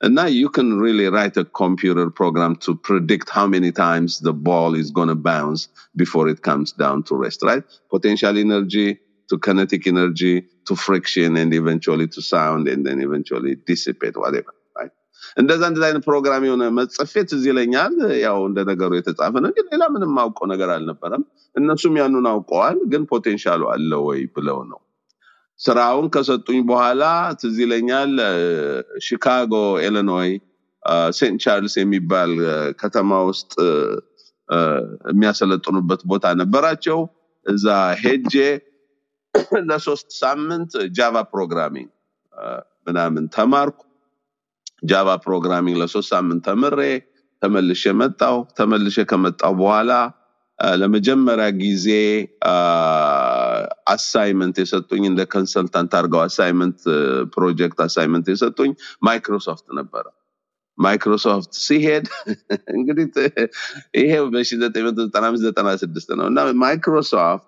And 0.00 0.14
now 0.14 0.26
you 0.26 0.48
can 0.48 0.78
really 0.78 1.06
write 1.06 1.36
a 1.36 1.44
computer 1.44 2.10
program 2.10 2.56
to 2.56 2.74
predict 2.78 3.30
how 3.30 3.46
many 3.46 3.70
times 3.72 4.20
the 4.20 4.32
ball 4.32 4.74
is 4.74 4.90
going 4.90 5.08
to 5.08 5.14
bounce 5.14 5.68
before 5.96 6.28
it 6.28 6.42
comes 6.42 6.72
down 6.74 7.04
to 7.04 7.16
rest, 7.16 7.42
right? 7.42 7.62
Potential 7.90 8.36
energy 8.38 8.88
to 9.28 9.38
kinetic 9.38 9.86
energy 9.86 10.34
to 10.66 10.76
friction 10.76 11.36
and 11.36 11.54
eventually 11.54 12.08
to 12.08 12.20
sound 12.22 12.68
and 12.68 12.84
then 12.86 13.00
eventually 13.00 13.54
dissipate, 13.66 14.16
whatever, 14.16 14.52
right? 14.76 14.92
እንደዛ 15.36 15.62
እንደዛ 15.70 15.84
አይነት 15.88 16.04
ፕሮግራም 16.08 16.42
የሆነ 16.46 16.64
መጽፌ 16.78 17.12
ትዝ 17.30 17.44
ይለኛል። 17.50 17.94
ያው 18.24 18.38
እንደ 18.48 18.60
ነገሩ 18.70 18.90
የተጻፈ 18.98 19.34
ነው 19.42 19.48
እንጂ 19.50 19.60
ሌላ 19.72 19.84
ምንም 19.94 20.10
ማውቀው 20.18 20.46
ነገር 20.52 20.70
አልነበረም። 20.76 21.22
እነሱም 21.54 21.96
ያኑን 22.00 22.26
አውቀዋል፣ 22.32 22.78
ግን 22.92 23.04
ፖቴንሻሉ 23.12 23.62
አለ 23.74 23.92
ወይ 24.08 24.20
ብለው 24.36 24.58
ነው። 24.72 24.80
ስራውን 25.59 26.07
ከሰጡኝ 26.13 26.59
በኋላ 26.69 27.03
ትዝ 27.39 27.55
ይለኛል 27.63 28.11
ሺካጎ 29.05 29.53
ኢሊኖይ 29.85 30.31
ሴንት 31.11 31.39
ቻርልስ 31.45 31.75
የሚባል 31.79 32.31
ከተማ 32.81 33.11
ውስጥ 33.29 33.53
የሚያሰለጥኑበት 35.09 36.01
ቦታ 36.11 36.25
ነበራቸው። 36.41 36.99
እዛ 37.45 37.65
ሄጄ 38.01 38.33
ለሶስት 39.69 40.07
ሳምንት 40.21 40.71
Java 40.97 41.15
programming 41.33 41.89
ምናምን 42.87 43.25
ተማርኩ። 43.35 43.79
Java 44.83 45.09
programming 45.25 45.77
ለሶስት 45.81 46.09
ሳምንት 46.13 46.41
ተምሬ 46.47 46.79
ተመልሼ 47.41 47.83
መጣሁ። 48.01 48.35
ተመልሼ 48.59 48.97
ከመጣሁ 49.11 49.51
በኋላ 49.61 49.91
ለመጀመሪያ 50.75 51.47
ጊዜ 51.59 51.87
assignment 53.87 54.55
የሰጡኝ 54.61 55.03
እንደ 55.11 55.21
consultant 55.33 55.91
አድርገው 55.99 56.21
assignment 56.25 56.79
ፕሮጀክት 57.35 57.79
assignment 57.85 58.27
የሰጡኝ 58.33 58.71
ማይክሮሶፍት 59.07 59.67
ነበረ። 59.79 60.05
ማይክሮሶፍት 60.77 61.51
ሲሄድ 61.65 62.05
እንግዲህ 62.77 63.05
ይሄ 64.01 64.11
በ1995 64.25 65.53
96 65.53 66.17
ነው 66.19 66.25
እና 66.31 66.39
ማይክሮሶፍት 66.63 67.45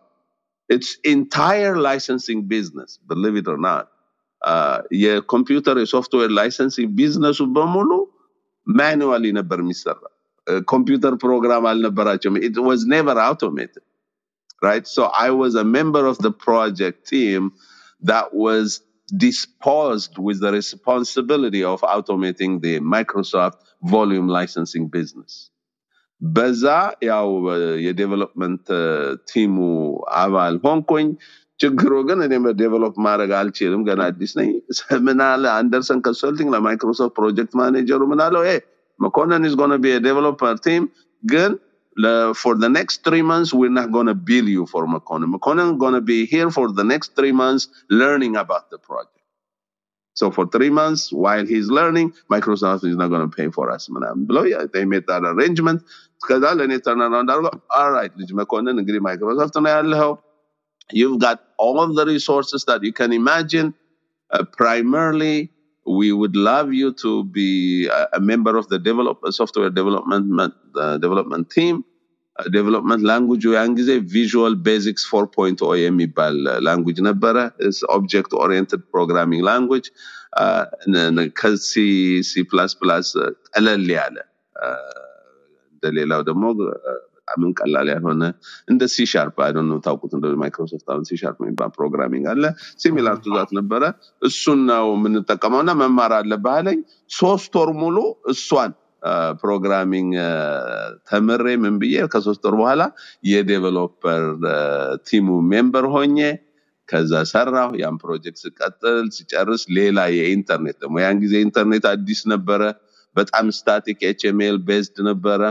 licensing 1.79 2.41
business 2.47 2.91
believe 3.07 3.35
it 3.35 3.47
or 3.47 3.59
not 3.59 3.85
uh, 4.41 4.79
የኮምፒውተር 5.03 5.77
የሶፍትዌር 5.81 6.29
licensing 6.39 6.89
business 6.99 7.31
ኡ 7.31 7.39
በሙሉ 7.55 7.91
ማኑዋሊ 8.67 9.25
ነበር 9.39 9.59
የሚሰራ 9.63 9.99
ኮምፒውተር 10.71 11.13
ፕሮግራም 11.23 11.65
አልነበራቸውም። 11.71 12.37
It 12.47 12.57
was 12.59 12.81
never 12.87 13.15
automated 13.19 13.83
right 14.62 14.86
so 14.86 15.02
i 15.18 15.30
was 15.42 15.54
a 15.54 15.66
member 15.78 16.04
of 16.06 16.16
the 16.18 16.32
project 16.46 16.98
team 17.06 17.42
that 18.02 18.26
was 18.44 18.66
disposed 19.08 20.14
with 20.26 20.38
the 20.40 20.52
responsibility 20.52 21.62
of 21.72 21.80
automating 21.94 22.52
the 22.66 22.74
microsoft 22.94 23.58
volume 23.94 24.28
licensing 24.38 24.86
business 24.98 25.32
በዛ 26.20 26.64
ያው 27.08 27.28
የዴቨሎፕመንት 27.84 28.66
ቲሙ 29.30 29.56
አባል 30.20 30.54
ሆንኩኝ 30.66 31.08
ችግሩ 31.60 31.92
ግን 32.08 32.18
እኔ 32.26 32.34
ዴቨሎፕ 32.60 32.94
ማድረግ 33.06 33.30
አልችልም 33.40 33.82
ገና 33.88 34.00
አዲስ 34.10 34.32
ነኝ 34.38 34.50
ምን 35.06 35.20
አለ 35.30 35.44
አንደርሰን 35.60 36.00
ኮንሰልቲንግ 36.06 36.50
ለማይክሮሶፍት 36.54 37.14
ፕሮጀክት 37.18 37.52
ማኔጀሩ 37.60 38.00
ምን 38.12 38.22
አለው 38.26 38.42
"Hey, 38.48 38.58
መኮንን 39.00 39.44
is 39.48 39.56
going 39.60 39.74
to 39.76 39.80
be 39.86 39.92
a 39.98 40.02
developer 40.08 40.52
team 40.66 40.82
ግን 41.22 41.52
for 42.33 42.55
the 42.55 42.69
next 42.69 43.03
three 43.03 43.21
months, 43.21 43.53
we're 43.53 43.69
not 43.69 43.91
going 43.91 44.07
to 44.07 44.15
bill 44.15 44.47
you 44.47 44.65
for 44.65 44.87
McConnell. 44.87 45.33
McConnell 45.35 45.77
going 45.77 45.93
to 45.93 46.01
be 46.01 46.25
here 46.25 46.49
for 46.49 46.71
the 46.71 46.83
next 46.83 47.15
three 47.15 47.31
months 47.31 47.67
learning 47.89 48.35
about 48.37 48.69
the 48.69 48.77
project. 48.77 49.15
So 50.13 50.31
for 50.31 50.47
three 50.47 50.69
months, 50.69 51.11
while 51.11 51.45
he's 51.45 51.67
learning, 51.67 52.13
Microsoft 52.31 52.83
is 52.85 52.95
not 52.95 53.07
going 53.07 53.29
to 53.29 53.35
pay 53.35 53.49
for 53.49 53.71
us. 53.71 53.89
Madam 53.89 54.27
Bloya, 54.27 54.71
they 54.71 54.85
made 54.85 55.07
that 55.07 55.23
arrangement. 55.23 55.83
Because 56.21 56.43
I'll 56.43 56.57
turn 56.79 57.01
around 57.01 57.29
all 57.29 57.91
right, 57.91 58.11
McConnell, 58.17 58.79
agree 58.79 58.99
Microsoft, 58.99 59.55
and 59.55 59.67
I'll 59.67 59.93
help. 59.93 60.23
You've 60.91 61.19
got 61.19 61.43
all 61.57 61.93
the 61.93 62.05
resources 62.05 62.65
that 62.65 62.83
you 62.83 62.91
can 62.91 63.13
imagine. 63.13 63.73
Uh, 64.31 64.43
primarily, 64.43 65.51
we 65.85 66.11
would 66.11 66.35
love 66.35 66.73
you 66.73 66.93
to 66.93 67.23
be 67.23 67.87
a, 67.87 68.19
member 68.19 68.57
of 68.57 68.67
the 68.69 68.77
develop, 68.77 69.19
software 69.29 69.69
development 69.69 70.53
uh, 70.75 70.97
development 70.97 71.49
team. 71.49 71.83
Uh, 72.39 72.47
development 72.49 73.01
language 73.03 73.45
ያን 73.53 73.71
ጊዜ 73.77 73.91
Visual 74.11 74.53
Basic 74.65 75.03
4.0 75.09 75.71
የሚባል 75.79 76.35
language 76.65 76.97
ነበረ። 77.07 77.35
object 77.95 78.33
oriented 78.43 78.81
programming 78.93 79.41
language 79.47 79.75
ከ 79.75 79.82
C 79.82 79.85
C 81.39 82.43
plus 82.51 82.73
plus 82.81 83.09
ቀለል 83.49 83.85
ያለ 83.97 84.15
uh, 84.55 85.01
እንደሌላው 85.73 86.21
ደግሞ 86.29 86.43
uh, 86.63 86.97
በጣም 87.29 87.51
ቀላል 87.59 87.87
ያልሆነ 87.93 88.23
እንደ 88.71 88.83
C 88.93 89.05
sharp 89.11 89.35
ታውቁት 89.85 90.13
እንደ 90.17 90.31
ማይክሮሶፍት 90.43 90.87
አሁን 90.93 91.03
C 91.09 91.13
የሚባል 91.41 91.71
programming 91.77 92.25
አለ። 92.33 92.43
similar 92.83 93.17
to 93.25 93.34
that 93.34 93.51
ነበረ። 93.59 93.83
እሱን 94.21 94.61
ነው 94.71 94.87
የምንጠቀመው 94.95 95.61
እና 95.65 95.73
መማር 95.81 96.13
አለብህ 96.19 96.55
አለኝ። 96.59 96.79
ሶስት 97.19 97.53
ወር 97.61 97.71
ሙሉ 97.83 97.97
እሷን 98.33 98.71
programming 99.41 100.11
ተምሬ 101.09 101.45
ምን 101.63 101.75
ብዬ 101.81 102.05
ከሶስት 102.13 102.43
ወር 102.47 102.55
በኋላ 102.59 102.81
የ 103.29 103.46
developer 103.46 104.23
team 105.07 105.37
ኡ 105.51 105.60
member 105.60 105.87
ሆኜ 105.93 106.17
ከዛ 106.89 107.13
ሰራሁ። 107.31 107.71
ያን 107.81 107.97
ፕሮጀክት 108.03 108.39
ስቀጥል 108.43 109.07
ሲጨርስ 109.15 109.63
ሌላ 109.77 109.99
የኢንተርኔት 110.15 110.77
ደግሞ 110.83 110.95
ያን 111.03 111.19
ጊዜ 111.23 111.35
ኢንተርኔት 111.45 111.85
አዲስ 111.91 112.21
ነበረ። 112.33 112.61
በጣም 113.15 113.45
static 113.55 113.99
HTML 114.09 114.57
based 114.67 114.97
ነበረ 115.07 115.41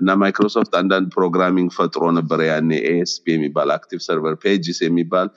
እና 0.00 0.08
ማይክሮሶፍት 0.20 0.72
አንዳንድ 0.80 1.06
programming 1.14 1.68
ፈጥሮ 1.76 2.04
ነበረ። 2.18 2.40
ያኔ 2.50 2.70
ASP 2.90 3.24
የሚባል 3.32 3.70
Active 3.76 4.00
Server 4.06 4.34
Pages 4.42 4.78
የሚባል 4.84 5.28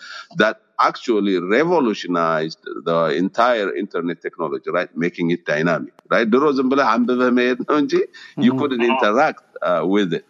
actually 0.80 1.36
revolutionized 1.50 2.60
the 2.86 3.00
entire 3.16 3.70
internet 3.76 4.20
technology 4.22 4.70
right? 4.70 4.92
Making 4.98 5.28
it 5.32 5.42
dynamic 5.46 5.94
right? 6.12 6.28
ድሮ 6.34 6.44
ዝም 6.58 6.68
ብለህ 6.72 6.88
አንብበህ 6.94 7.32
መሄድ 7.40 7.60
ነው 7.68 7.78
እንጂ 7.84 7.94
you 8.46 8.54
couldn't 8.60 8.86
interact 8.92 9.42
uh, 9.70 9.84
with 9.94 10.12
it. 10.14 10.26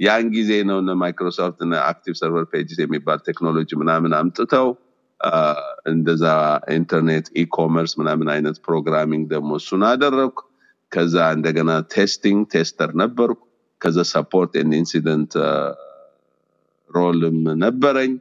ያን 0.00 0.26
ጊዜ 0.34 0.50
ነው 0.68 0.76
እነ 0.82 0.90
ማይክሮሶፍት 1.00 1.60
እነ 1.64 1.74
Active 1.88 2.14
Server 2.20 2.44
Pages 2.52 2.78
የሚባል 2.82 3.18
ቴክኖሎጂ 3.28 3.70
ምናምን 3.80 4.12
አምጥተው 4.18 4.68
አ፣ 5.20 5.32
እንደዛ 5.92 6.24
ኢንተርኔት 6.76 7.26
e-commerce 7.42 7.92
ምናምን 8.00 8.28
አይነት 8.34 8.56
programming 8.66 9.24
ደግሞ 9.34 9.50
እሱን 9.60 9.82
አደረግኩ። 9.90 10.38
ከዛ 10.92 11.16
እንደገና 11.36 11.70
testing 11.94 12.42
tester 12.54 12.92
ነበርኩ። 13.02 13.40
ከዛ 13.80 13.98
support 14.12 14.52
and 14.60 14.74
incident 14.80 15.32
role 16.90 17.21
ም 17.21 17.36
ነበረኝ 17.64 18.12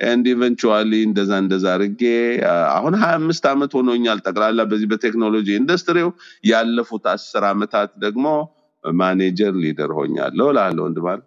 and 0.00 0.26
eventually 0.32 0.92
እንደዛ 1.06 1.32
እንደዛ 1.42 1.64
አድርጌ 1.74 2.02
አሁን 2.76 2.94
ሀያ 3.00 3.14
አምስት 3.18 3.44
ዓመት 3.50 3.72
ሆኖኛል 3.78 4.18
ጠቅላላ 4.26 4.60
በዚህ 4.70 4.88
በቴክኖሎጂ 4.92 5.48
ኢንዱስትሪው። 5.58 6.08
ያለፉት 6.50 7.06
አስር 7.12 7.44
ዓመታት 7.50 7.90
ደግሞ 8.04 8.26
manager 8.84 9.54
leader 9.62 9.90
ሆኛለሁ 9.98 10.48
ላለ 10.58 10.78
ወንድማል 10.86 11.20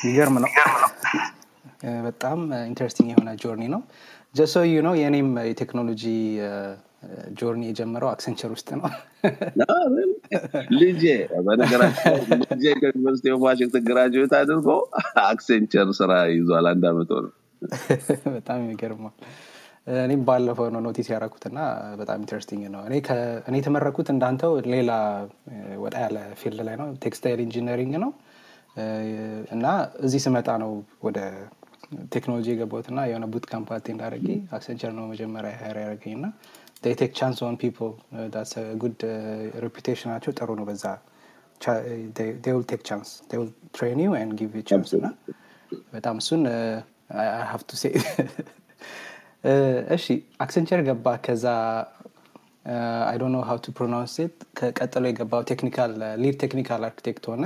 የሚገርም 0.00 0.36
ነው። 0.44 0.50
በጣም 2.06 2.38
interesting 2.68 3.08
የሆነ 3.12 3.30
journey 3.42 3.64
ነው። 3.74 3.80
just 4.34 4.54
so 4.68 4.80
you 4.86 4.89
know 4.89 4.94
የእኔም 5.00 5.28
የቴክኖሎጂ 5.48 6.04
journey 7.38 7.62
የጀመረው 7.68 8.08
አክሰንቸር 8.12 8.50
ውስጥ 8.54 8.68
ነው። 8.78 8.86
ልጄ 10.78 11.02
በነገራችን 11.46 12.14
ልጄ 12.44 12.64
ከ 12.80 12.89
University 12.89 13.32
of 13.34 13.42
Washington 13.46 13.84
graduate 13.90 14.32
አድርጎ 14.40 14.68
አክሴንቸር 15.26 15.90
ስራ 16.00 16.12
ይዟል 16.32 16.66
አንድ 16.72 16.86
አመት 16.90 17.10
ሆነ 17.16 17.26
በጣም 18.36 18.58
የሚገርመው። 18.62 19.12
እኔም 19.96 20.22
ባለፈው 20.28 20.68
ነው 20.74 20.80
notice 20.86 21.08
ያደረኩት 21.12 21.44
እና 21.50 21.58
በጣም 22.00 22.16
interesting 22.22 22.62
ነው። 22.74 22.80
እኔ 23.48 23.56
የተመረኩት 23.58 24.08
እንዳንተው 24.14 24.52
ሌላ 24.72 24.92
ወጣ 25.78 25.94
ያለ 26.04 26.18
field 26.40 26.60
ላይ 26.68 26.76
ነው። 26.80 26.88
textile 27.04 27.40
engineering 27.44 27.94
ነው። 28.04 28.10
እና 29.54 29.66
እዚህ 30.06 30.20
ስመጣ 30.26 30.48
ነው 30.62 30.72
ወደ 31.06 31.18
ቴክኖሎጂ 32.14 32.46
የገባሁት 32.52 32.86
እና 32.92 33.00
የሆነ 33.08 33.26
boot 33.32 33.44
camp 33.50 33.68
attend 33.76 34.00
አድርጌ 34.06 34.28
አክሰንቸር 34.56 34.92
ነው 34.98 35.04
መጀመሪያ 35.12 35.52
hire 35.60 35.76
ያደረገኝ 35.82 36.14
እና 36.18 36.26
take 36.94 37.12
chance 37.18 37.38
on 37.46 37.56
people 37.60 37.92
good 38.82 39.00
reputation 39.64 40.04
ኣቸው 40.04 40.32
ጥሩ 40.38 40.48
ነው 40.58 40.66
በዛ 40.70 40.84
take 42.70 42.82
chance 42.88 43.10
train 43.74 44.00
you 44.04 44.08
give 44.40 44.54
chance 44.70 44.90
እና 44.98 45.06
በጣም 45.94 46.16
እሱን 46.22 46.42
have 47.50 47.60
to 47.68 47.78
say 47.80 47.84
እሺ 49.96 50.06
አክሰንቸር 50.40 50.80
ገባ 50.86 51.06
ከዛ 51.26 51.44
I 53.06 53.16
don't 53.20 53.32
know 53.34 53.40
how 53.48 53.58
to 53.64 53.74
pronounce 53.78 54.14
it 54.24 54.36
ከቀጥሎ 54.58 55.04
የገባው 55.10 55.42
technical 55.50 55.92
lead 56.22 56.36
technical 56.42 56.82
architect 56.88 57.24
ሆነ። 57.30 57.44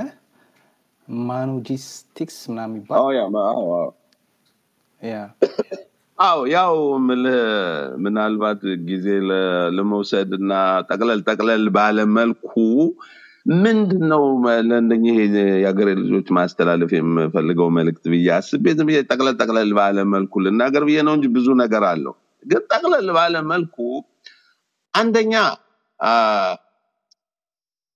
ማኑጂስቲክስ 1.27 2.37
ምናምን 2.51 2.79
አዎ 2.97 3.07
አዎ 6.19 6.39
ያው 6.53 6.75
ምልህ 7.05 7.37
ምናልባት 8.03 8.59
ጊዜ 8.89 9.05
ለመውሰድ 9.77 10.31
እና 10.39 10.51
ጠቅለል 10.89 11.21
ጠቅለል 11.29 11.63
ባለ 11.77 12.03
መልኩ 12.17 12.51
ምንድን 13.45 14.03
ነው 14.11 14.23
ለእነኚህ 14.69 15.15
የሀገሬ 15.61 15.89
ልጆች 16.01 16.27
ማስተላለፍ 16.37 16.91
የምፈልገው 16.95 17.69
መልእክት 17.77 18.03
ብዬ 18.13 18.27
አስቤ 18.37 18.73
ዝም 18.77 18.87
ብዬ 18.89 18.99
ጠቅለል 19.11 19.35
ጠቅለል 19.41 19.71
ባለ 19.79 20.03
መልኩ 20.15 20.43
ልናገር 20.45 20.83
ብዬ 20.89 20.97
ነው 21.07 21.15
እንጂ 21.17 21.27
ብዙ 21.37 21.47
ነገር 21.63 21.85
አለው 21.91 22.15
ግን 22.45 22.61
ጠቅለል 22.73 23.07
ባለ 23.17 23.37
መልኩ 23.53 23.77
አንደኛ 24.93 25.33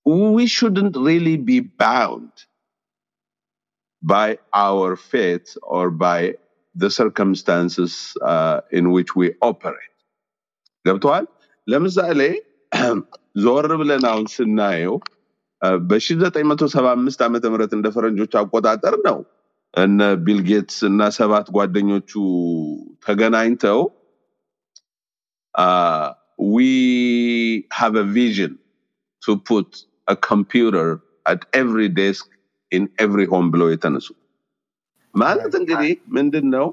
we 0.06 0.44
shouldn't 0.46 0.96
really 0.96 1.36
be 1.36 1.58
bound 1.60 2.34
by 4.02 4.38
our 4.54 4.94
faith 4.94 5.56
or 5.62 5.90
by 5.90 6.20
the 6.76 6.90
circumstances 6.90 8.16
uh, 8.22 8.60
in 8.70 8.84
which 8.92 9.16
we 9.16 9.26
operate. 9.42 9.92
ገብተዋል? 10.84 11.24
ለምሳሌ 11.68 12.20
ዞር 13.44 13.66
ብለን 13.80 14.04
አሁን 14.10 14.26
ስናየው 14.34 14.94
በ1975 15.62 17.24
ዓመተ 17.26 17.44
ምህረት 17.52 17.72
እንደ 17.76 17.86
ፈረንጆች 17.94 18.32
አቆጣጠር 18.40 18.94
ነው 19.08 19.18
እነ 19.74 20.00
ቢል 20.26 20.40
ጌትስ 20.48 20.78
እና 20.90 21.08
ሰባት 21.18 21.46
ጓደኞቹ 21.56 22.12
ተገናኝተው 23.06 23.80
have 27.78 27.94
a 27.96 28.06
vision 28.18 28.52
to 29.22 29.32
put 29.50 29.68
a 30.14 30.16
computer 30.30 30.86
at 31.32 31.40
every 31.52 31.88
desk 32.00 32.24
in 32.72 32.82
every 33.04 33.26
home 33.32 33.48
ብለው 33.54 33.68
የተነሱ 33.72 34.08
ማለት 35.14 35.52
እንግዲህ 35.60 35.92
ምንድን 36.16 36.46
ነው 36.56 36.66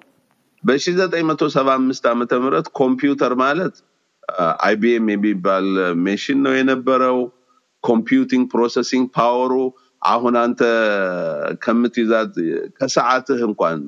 በ1975 0.63 2.09
ዓመተ 2.13 2.33
ምህረት 2.43 2.67
ኮምፒውተር 2.81 3.33
ማለት 3.45 3.75
IBM 4.67 5.07
የሚባል 5.13 5.67
ሜሽን 6.07 6.39
ነው 6.45 6.53
የነበረው 6.57 7.17
computing 7.83 8.45
processing 8.53 9.05
power 9.17 9.43
ኡ 9.43 9.53
አሁን 10.01 10.35
አንተ 10.39 10.61
ከምትይዛት 11.63 12.33
ከሰዓትህ 12.77 13.41
እንኳን 13.49 13.81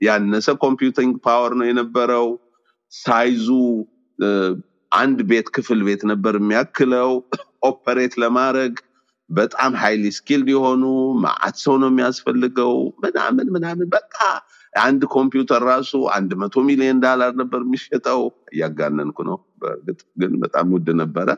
ያነሰ 0.00 0.48
computing 0.64 1.14
power 1.26 1.52
ነው 1.58 1.66
የነበረው። 1.68 2.26
size 2.92 3.28
ኡ 3.28 3.46
አንድ 4.92 5.18
ቤት 5.30 5.46
ክፍል 5.56 5.80
ቤት 5.86 6.02
ነበር 6.10 6.34
የሚያክለው። 6.40 7.10
operate 7.68 8.14
ለማድረግ 8.22 8.74
በጣም 9.30 9.72
highly 9.82 10.04
skilled 10.16 10.48
የሆኑ 10.52 10.82
መአት 11.22 11.56
ሰው 11.62 11.74
ነው 11.82 11.88
የሚያስፈልገው 11.90 12.72
ምናምን 13.04 13.46
ምናምን 13.54 13.86
በቃ 13.94 14.16
አንድ 14.80 15.02
ኮምፒውተር 15.14 15.62
ራሱ 15.70 15.92
አንድ 16.16 16.30
መቶ 16.40 16.62
ሚሊዮን 16.68 17.00
ዳላር 17.04 17.32
ነበር 17.40 17.60
የሚሸጠው። 17.64 18.20
እያጋነንኩ 18.54 19.18
ነው 19.28 19.38
በእርግጥ 19.62 20.00
ግን 20.20 20.32
በጣም 20.44 20.72
ውድ 20.74 20.88
ነበረ። 21.02 21.28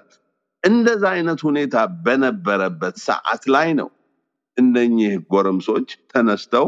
እንደዛ 0.66 1.04
አይነት 1.14 1.40
ሁኔታ 1.48 1.74
በነበረበት 2.04 2.96
ሰዓት 3.06 3.42
ላይ 3.54 3.68
ነው 3.80 3.88
እነኚህ 4.56 5.14
ጎረምሶች 5.32 5.88
ተነስተው 6.12 6.66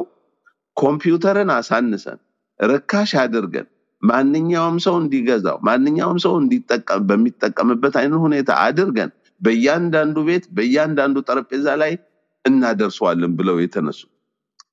ኮምፒውተርን 0.76 1.50
አሳንሰን 1.54 2.18
ርካሽ 2.60 3.12
አድርገን 3.22 3.66
ማንኛውም 4.02 4.76
ሰው 4.84 4.94
እንዲገዛው 5.02 5.56
ማንኛውም 5.68 6.18
ሰው 6.24 6.34
እንዲጠቀም 6.42 7.02
በሚጠቀምበት 7.08 7.94
አይነት 8.00 8.20
ሁኔታ 8.26 8.50
አድርገን 8.66 9.10
በእያንዳንዱ 9.40 10.16
ቤት 10.28 10.44
በእያንዳንዱ 10.56 11.16
ጠረጴዛ 11.28 11.66
ላይ 11.82 11.92
እናደርሰዋለን 12.44 13.32
ብለው 13.38 13.56
የተነሱ 13.62 14.00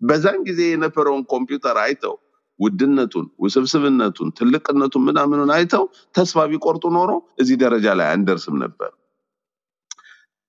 በዛን 0.01 0.39
ጊዜ 0.47 0.61
የነበረውን 0.69 1.23
ኮምፒውተር 1.33 1.77
አይተው 1.83 2.15
ውድነቱን፣ 2.59 3.25
ውስብስብነቱን፣ 3.43 4.29
ትልቅነቱን 4.37 5.03
ምናምኑን 5.07 5.51
አይተው 5.55 5.83
ተስፋ 6.15 6.45
ቢቆርጡ 6.51 6.85
ኖሮ 6.97 7.11
እዚህ 7.41 7.57
ደረጃ 7.63 7.95
ላይ 7.99 8.07
አንደርስም 8.13 8.55
ነበር። 8.63 8.91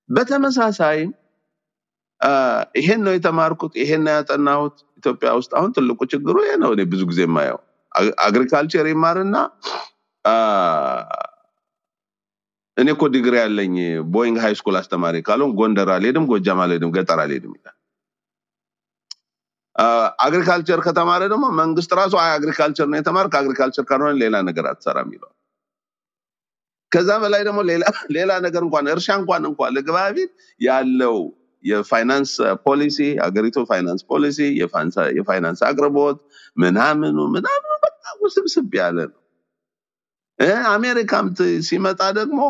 በተመሳሳይም 0.09 1.11
አ፣ 2.21 2.31
ይሄን 2.79 3.01
ነው 3.07 3.13
የተማርኩት፣ 3.15 3.73
ይሄን 3.81 4.03
ነው 4.05 4.13
ያጠናሁት። 4.17 4.77
ኢትዮጵያ 5.01 5.31
ውስጥ 5.39 5.53
አሁን 5.59 5.71
ትልቁ 5.77 5.99
ችግሩ 6.13 6.37
ይሄ 6.45 6.53
ነው። 6.63 6.71
እኔ 6.75 6.83
ብዙ 6.93 7.03
ጊዜ 7.11 7.21
የማየው 7.27 7.59
ag- 7.93 8.16
agriculture 8.27 8.87
ይማርና 8.91 9.37
እኔ 12.77 12.89
እኮ 12.95 13.05
ዲግሪ 13.13 13.35
ያለኝ 13.41 13.75
ቦይንግ 14.15 14.37
high 14.43 14.55
school 14.59 14.77
አስተማሪ 14.81 15.17
ካልሆን 15.27 15.53
ጎንደር 15.59 15.91
አልሄድም፣ 15.95 16.25
ጎጃም 16.31 16.59
አልሄድም፣ 16.65 16.91
ገጠር 16.97 17.21
አልሄድም 17.23 17.53
ይላል። 17.57 17.77
agriculture 20.27 20.81
ከተማረ 20.87 21.23
ደግሞ 21.33 21.47
መንግስት 21.59 21.91
ራሱ 21.99 22.15
አይ 22.21 22.31
agriculture 22.37 22.87
ነው 22.91 22.99
የተማርክ፣ 23.01 23.35
agriculture 23.41 23.85
ካልሆነ 23.89 24.13
ሌላ 24.23 24.37
ነገር 24.49 24.67
አትሰራም 24.71 25.09
ይለዋል። 25.15 25.36
ከዛ 26.97 27.11
በላይ 27.22 27.42
ደግሞ 27.47 27.59
ሌላ 28.16 28.32
ነገር 28.44 28.62
እንኳን 28.66 28.86
እርሻ 28.92 29.09
እንኳን 29.20 29.42
እንኳን 29.49 29.74
ልግባ 29.76 29.99
ቢል 30.16 30.30
ያለው 30.61 31.16
የፋይናንስ 31.64 32.32
ፖሊሲ 32.66 32.97
አገሪቱ 33.24 33.59
ፋይናንስ 33.70 34.03
ፖሊሲ 34.11 34.38
የፋይናንስ 35.18 35.61
አቅርቦት 35.68 36.18
ምናምኑ 36.57 37.18
ምናምኑ 37.34 37.72
በጣም 37.86 38.16
ውስብስብ 38.26 38.74
ያለ 38.80 38.99
ነው። 39.07 39.16
አሜሪካም 40.70 41.26
ሲመጣ 41.66 42.01
ደግሞ 42.18 42.40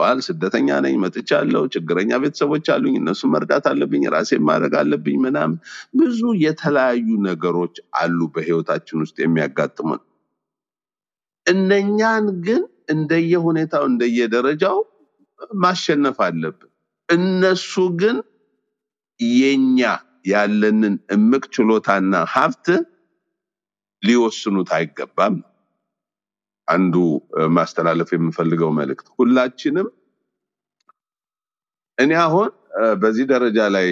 ዋል 0.00 0.18
ስደተኛ 0.26 0.68
ነኝ 0.84 0.94
መጥቻለሁ፣ 1.04 1.62
ችግረኛ 1.74 2.10
ቤተሰቦች 2.22 2.66
አሉኝ፣ 2.74 2.94
እነሱ 3.00 3.20
መርዳት 3.34 3.66
አለብኝ፣ 3.70 4.02
ራሴን 4.14 4.42
ማድረግ 4.48 4.74
አለብኝ 4.80 5.16
ምናምን 5.24 5.56
ብዙ 6.00 6.20
የተለያዩ 6.42 7.06
ነገሮች 7.28 7.76
አሉ 8.00 8.18
በህይወታችን 8.34 9.00
ውስጥ 9.04 9.16
የሚያጋጥሙን። 9.24 10.02
እነኛን 11.46 12.26
ግን 12.46 12.62
እንደየሁኔታው 12.88 13.84
እንደየደረጃው 13.90 14.78
ማሸነፍ 15.58 16.18
አለብን። 16.26 16.70
እነሱ 17.08 17.72
ግን 18.00 18.16
የኛ 19.20 19.80
ያለንን 20.26 20.94
እምቅ 21.14 21.44
ችሎታና 21.54 22.14
ሀብት 22.32 22.66
ሊወስኑት 24.02 24.70
አይገባም። 24.76 25.36
አንዱ 26.68 26.94
ማስተላለፍ 27.56 28.08
የምፈልገው 28.14 28.70
መልእክት። 28.78 29.06
ሁላችንም 29.16 29.88
እኔ 31.98 32.12
አሁን 32.24 32.48
በዚህ 33.02 33.26
ደረጃ 33.30 33.58
ላይ 33.74 33.86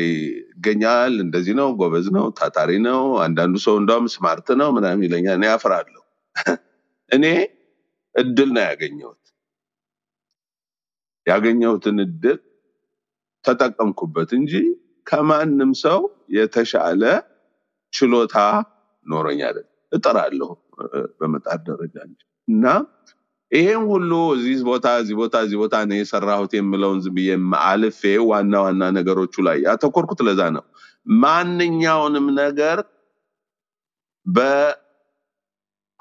ይገኛል፣ 0.55 1.15
እንደዚህ 1.25 1.55
ነው፣ 1.61 1.69
ጎበዝ 1.79 2.07
ነው፣ 2.17 2.27
ታታሪ 2.39 2.71
ነው፣ 2.87 3.01
አንዳንዱ 3.25 3.55
ሰው 3.67 3.75
እንዳውም 3.81 4.07
ስማርት 4.15 4.49
ነው 4.61 4.69
ምናምን 4.77 5.05
ይለኛል። 5.07 5.37
እኔ 5.39 5.47
አፍራለሁ። 5.55 6.03
እኔ 7.11 7.25
እድል 8.15 8.51
ነው 8.55 8.65
ያገኘሁት። 8.69 9.21
ያገኘሁትን 11.27 11.99
እድል 12.05 12.39
ተጠቀምኩበት 13.45 14.31
እንጂ 14.39 14.53
ከማንም 15.07 15.73
ሰው 15.83 16.01
የተሻለ 16.37 17.03
ችሎታ 17.93 18.37
ኖሮኝ 19.07 19.41
አይደለም። 19.49 19.71
እጥራለሁ 19.93 20.49
እ፣ 20.79 20.87
በመጣር 21.19 21.59
ደረጃ 21.67 21.97
እንጂ 22.07 22.21
እና 22.49 22.65
ይሄን 23.53 23.83
ሁሉ 23.91 24.12
እዚህ 24.35 24.62
ቦታ 24.69 24.87
እዚህ 25.03 25.17
ቦታ 25.21 25.35
እዚህ 25.45 25.59
ቦታ 25.62 25.75
ነው 25.89 25.97
የሰራሁት 25.99 26.53
የምለውን 26.57 26.99
ዝም 27.05 27.15
ብዬ 27.19 27.31
አልፌ 27.65 28.01
ዋና 28.31 28.55
ዋና 28.65 28.83
ነገሮቹ 28.97 29.35
ላይ 29.47 29.59
ያተኮርኩት 29.67 30.21
ለዛ 30.29 30.41
ነው። 30.57 30.65
ማንኛውንም 31.21 32.27
ነገር 32.41 32.79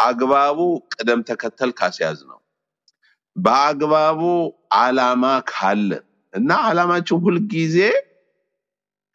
በአግባቡ 0.03 0.59
ቅደም 0.93 1.19
ተከተል 1.27 1.71
ካስያዝ 1.77 2.17
ነው 2.29 2.39
በአግባቡ 3.35 4.21
አላማ 4.77 5.23
ካለን 5.51 6.03
እና 6.33 6.51
አላማችን 6.69 7.21
ሁልጊዜ 7.25 7.77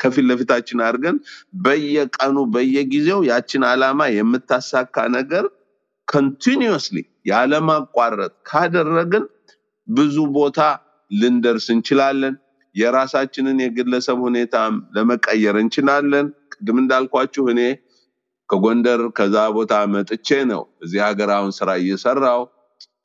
ከፊት 0.01 0.25
ለፊታችን 0.29 0.83
አድርገን 0.87 1.17
በየቀኑ 1.65 2.37
በየጊዜው 2.55 3.21
ያችን 3.29 3.63
አላማ 3.71 4.01
የምታሳካ 4.15 4.97
ነገር 5.17 5.45
continuously 6.09 6.97
ያለማቋረጥ 7.31 8.33
ካደረግን 8.51 9.25
ብዙ 9.89 10.17
ቦታ 10.37 10.61
ልንደርስ 11.11 11.67
እንችላለን። 11.75 12.35
የራሳችንን 12.75 13.61
የግለሰብ 13.65 14.19
ሁኔታም 14.27 14.75
ለመቀየር 14.97 15.57
እንችላለን። 15.63 16.27
ቅድም 16.55 16.79
እንዳልኳችሁ 16.83 17.45
እኔ 17.53 17.61
ከጎንደር 18.51 19.01
ከዛ 19.19 19.37
ቦታ 19.57 19.73
መጥቼ 19.95 20.29
ነው 20.51 20.63
እዚህ 20.85 21.01
ሀገር 21.07 21.31
አሁን 21.37 21.53
ስራ 21.59 21.71
እየሰራው 21.83 22.43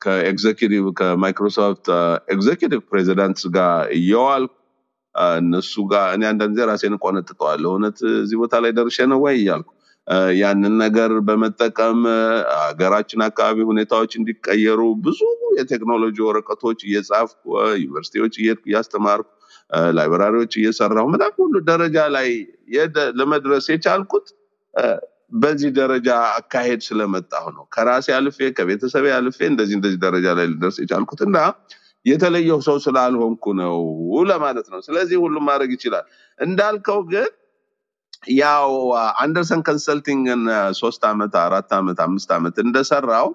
ከ 0.00 0.15
executive 0.15 0.84
ከማይክሮሶፍት 0.98 1.86
executive 2.34 2.80
ፕሬዚዳንት 2.90 3.40
ጋር 3.56 3.70
እየዋልኩ 3.98 4.52
አ፣ 5.14 5.26
እነሱ 5.40 5.72
ጋር 5.92 6.06
እኔ 6.14 6.22
አንዳንድ 6.30 6.52
ጊዜ 6.54 6.62
ራሴን 6.70 6.94
እቆነጥጠዋለሁ። 6.96 7.70
እውነት 7.72 7.98
እዚህ 8.16 8.36
ቦታ 8.42 8.54
ላይ 8.64 8.72
ደርሼ 8.78 8.96
ነው 9.12 9.18
ወይ 9.24 9.36
እያልኩ 9.40 9.70
ያንን 10.40 10.74
ነገር 10.82 11.10
በመጠቀም 11.28 12.00
ሀገራችን 12.62 13.20
አካባቢ 13.26 13.58
ሁኔታዎች 13.70 14.12
እንዲቀየሩ 14.18 14.80
ብዙ 15.06 15.20
የቴክኖሎጂ 15.58 16.16
ወረቀቶች 16.26 16.80
እየጻፍኩ 16.88 17.42
ዩኒቨርሲቲዎች 17.82 18.34
እየሄድኩ 18.40 18.64
እያስተማርኩ 18.70 19.28
library 19.98 20.32
ዎች 20.32 20.52
እየሰራሁ 20.60 21.04
ምናምን 21.14 21.38
ሁሉ 21.40 21.54
ደረጃ 21.70 21.96
ላይ 22.16 22.28
ለመድረስ 23.20 23.66
የቻልኩት 23.72 24.26
በዚህ 25.34 25.70
ደረጃ 25.78 26.08
አካሄድ 26.34 26.80
ስለመጣሁ 26.86 27.44
ነው። 27.56 27.64
ከራሴ 27.74 28.06
አልፌ 28.16 28.48
ከቤተሰቤ 28.58 29.06
አልፌ 29.16 29.38
እንደዚህ 29.52 29.74
እንደዚህ 29.78 29.98
ደረጃ 30.04 30.26
ላይ 30.38 30.46
ልደርስ 30.52 30.76
የቻልኩት 30.82 31.22
እና 31.26 31.38
የተለየው 32.06 32.58
ሰው 32.66 32.76
ስላልሆንኩ 32.84 33.44
ነው 33.60 33.76
ለማለት 34.30 34.66
ነው። 34.72 34.80
ስለዚህ 34.86 35.16
ሁሉም 35.22 35.44
ማድረግ 35.48 35.70
ይችላል። 35.76 36.04
እንዳልከው 36.38 37.00
ግን 37.12 37.30
ያው 38.36 38.70
አንደርሰን 39.22 39.62
ኮንሰልቲንግን 39.66 40.42
ሶስት 40.78 41.02
ዓመት 41.10 41.34
አራት 41.42 41.72
ዓመት 41.78 41.98
አምስት 42.06 42.30
ዓመት 42.36 42.56
እንደሰራው 42.64 43.26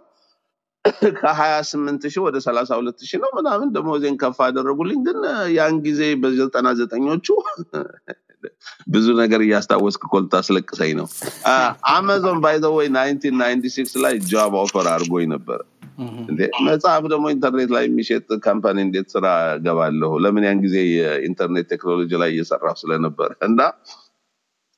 ከሀያ 1.20 1.56
ስምንት 1.70 2.04
ሺህ 2.06 2.22
ወደ 2.26 2.38
ሰላሳ 2.46 2.70
ሁለት 2.80 3.00
ሺህ 3.08 3.20
ነው 3.24 3.32
ምናምን 3.38 3.68
ደሞዜን 3.76 4.16
ከፍ 4.22 4.38
አደረጉልኝ። 4.46 5.00
ግን 5.08 5.20
ያን 5.56 5.76
ጊዜ 5.86 6.02
በዘጠና 6.22 6.68
ዘጠኞቹ 6.80 7.28
ብዙ 8.90 9.08
ነገር 9.22 9.40
እያስታወስክ 9.46 10.02
እኮ 10.08 10.16
ልታስለቅሰኝ 10.24 10.92
ነው። 11.00 11.08
አማዞን 11.92 12.40
by 12.44 12.58
the 12.64 12.72
way 12.76 12.88
nineties 12.96 13.38
ላይ 14.06 14.16
job 14.32 14.56
offer 14.62 14.88
አድርጎኝ 14.94 15.28
ነበረ። 15.36 15.60
መጽሐፍ 16.68 17.04
ደግሞ 17.12 17.26
ኢንተርኔት 17.34 17.70
ላይ 17.76 17.84
የሚሸጥ 17.86 18.28
company 18.46 18.78
እንዴት 18.86 19.08
ስራ 19.16 19.26
ገባለሁ? 19.66 20.12
ለምን 20.24 20.46
ያን 20.48 20.60
ጊዜ 20.66 20.76
የኢንተርኔት 20.92 21.68
ቴክኖሎጂ 21.74 22.12
ላይ 22.22 22.30
እየሰራሁ 22.36 22.76
ስለነበር 22.84 23.32
እና 23.42 23.60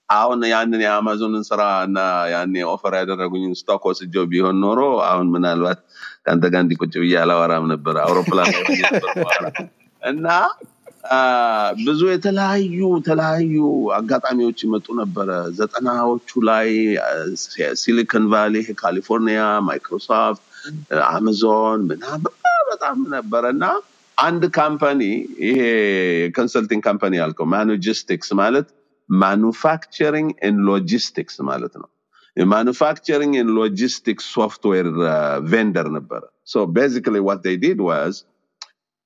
አሁን 0.10 0.40
ያንን 0.46 0.82
የአማዞንን 0.84 1.44
ስራ 1.50 1.62
እና 1.86 2.00
ያኔ 2.34 2.64
offer 2.72 2.94
ያደረጉኝን 3.00 3.54
stock 3.60 3.84
ወስጄው 3.90 4.26
ቢሆን 4.32 4.58
ኖሮ 4.64 4.80
አሁን 5.10 5.28
ምናልባት 5.36 5.80
ከአንተ 6.24 6.46
ጋር 6.54 6.62
እንዲህ 6.66 6.83
ቁጭ 6.83 6.94
ብዬ 6.96 7.14
አላወራም 7.22 7.68
ነበር። 7.74 7.96
አውሮፕላን 8.04 8.50
እና 10.02 10.28
ብዙ 11.82 12.02
የተለያዩ 12.12 12.80
የተለያዩ 12.96 13.54
አጋጣሚዎች 13.98 14.60
ይመጡ 14.66 14.88
ነበረ። 15.00 15.30
ዘጠናዎቹ 15.60 16.42
ላይ 16.50 16.70
ሲሊኮን 17.82 18.26
ቫሊ፣ 18.34 18.54
ካሊፎርኒያ፣ 18.82 19.40
ማይክሮሶፍት፣ 19.68 20.44
አማዞን 21.10 21.82
ምናምን 21.92 22.34
በጣም 22.72 22.98
ነበረ 23.16 23.44
እና 23.56 23.66
አንድ 24.18 24.44
company 24.58 25.02
ይሄ 25.46 25.60
የ 26.22 26.32
consulting 26.32 26.82
company 26.88 27.14
ያልከው 27.22 27.48
Manugistics 27.54 28.30
ማለት 28.42 28.68
manufacturing 29.10 30.30
and 30.48 30.60
logistics 30.70 31.36
ማለት 31.50 31.74
ነው። 31.82 31.90
የ 32.38 32.51
manufacturing 32.51 33.34
and 33.40 33.52
logistics 33.58 34.26
software 34.36 34.88
vendor 35.52 35.88
ነበረ 35.98 36.22
so 36.48 36.64
basically 36.76 37.20
what 37.28 37.42
they 37.46 37.58
did 37.64 37.80
was 37.88 38.16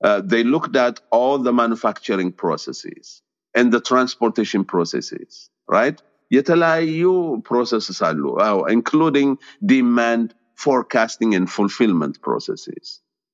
uh, 0.00 0.20
they 0.32 0.42
looked 0.44 0.76
at 0.76 0.96
all 1.10 1.38
the 1.38 1.52
manufacturing 1.52 2.30
processes 2.32 3.22
and 3.54 3.72
the 3.72 3.80
transportation 3.80 4.62
processes, 4.64 5.32
right? 5.68 5.98
የተለያዩ 6.30 7.04
processes 7.50 7.98
አሉ 8.08 8.24
አዎ 8.48 8.58
including 8.76 9.30
demand 9.72 10.26
forecasting 10.64 11.30
and 11.38 11.46
fulfillment 11.56 12.16
processes 12.26 12.86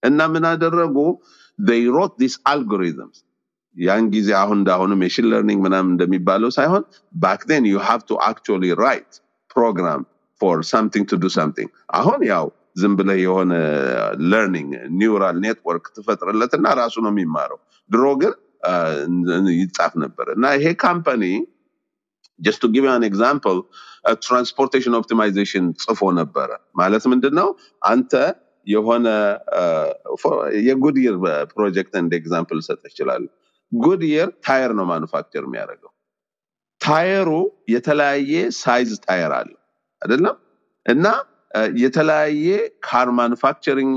እና 0.02 0.20
ምን 0.34 0.44
አደረጉ 0.52 0.96
they 1.68 1.80
wrote 1.94 2.14
these 2.22 2.36
algorithms 2.52 3.16
ያን 3.76 4.04
ጊዜ 4.14 4.28
አሁን 4.42 4.56
እንዳሁኑ 4.60 4.92
ሜሽን 5.02 5.26
ለርኒንግ 5.32 5.60
ምናምን 5.66 5.90
እንደሚባለው 5.94 6.50
ሳይሆን 6.58 6.84
back 7.26 7.40
then 7.50 7.64
you 7.72 7.80
have 7.90 8.02
to 8.10 8.14
actually 8.30 8.70
write 8.82 9.14
program 9.56 10.00
for 10.40 10.54
something 10.74 11.04
to 11.10 11.16
do 11.24 11.30
something 11.38 11.68
አሁን 12.00 12.20
ያው 12.32 12.46
ዝም 12.75 12.93
ብለህ 12.99 13.17
የሆነ 13.23 13.53
learning 14.31 14.69
neural 14.99 15.37
network 15.45 15.85
ትፈጥርለትና 15.97 16.67
ራሱ 16.81 16.95
ነው 17.05 17.11
የሚማረው። 17.13 17.59
ድሮ 17.89 18.05
ግን 18.21 18.33
ይጻፍ 19.59 19.93
ነበር 20.03 20.27
እና 20.35 20.45
ይሄ 20.57 20.67
company 20.85 21.23
to 22.39 22.67
give 22.67 22.85
you 22.85 22.91
an 22.91 23.03
example 23.03 23.57
transportation 24.25 24.93
optimization 24.99 25.65
ጽፎ 25.81 25.99
ነበረ። 26.19 26.49
ማለት 26.79 27.03
ምንድን 27.11 27.33
ነው 27.39 27.49
አንተ 27.83 28.13
የሆነ 28.67 29.07
የ 30.67 30.77
Goodyear 30.77 31.15
ፕሮጀክት 31.53 31.93
እንደ 32.01 32.13
example 32.19 32.59
ሰጥ 32.67 32.81
ይችላል 32.89 33.23
Goodyear 33.71 34.29
tire 34.45 34.71
ነው 34.79 34.85
manufacture 34.91 35.43
የሚያደርገው። 35.47 35.91
tire 36.81 37.13
ኡ 37.13 37.29
የተለያየ 37.73 38.33
size 38.61 38.91
tire 39.05 39.33
አለ 39.39 39.51
አይደለም? 40.01 40.35
እና 40.85 41.05
የተለያየ 41.83 42.49
car 42.87 43.09
manufacturing 43.19 43.95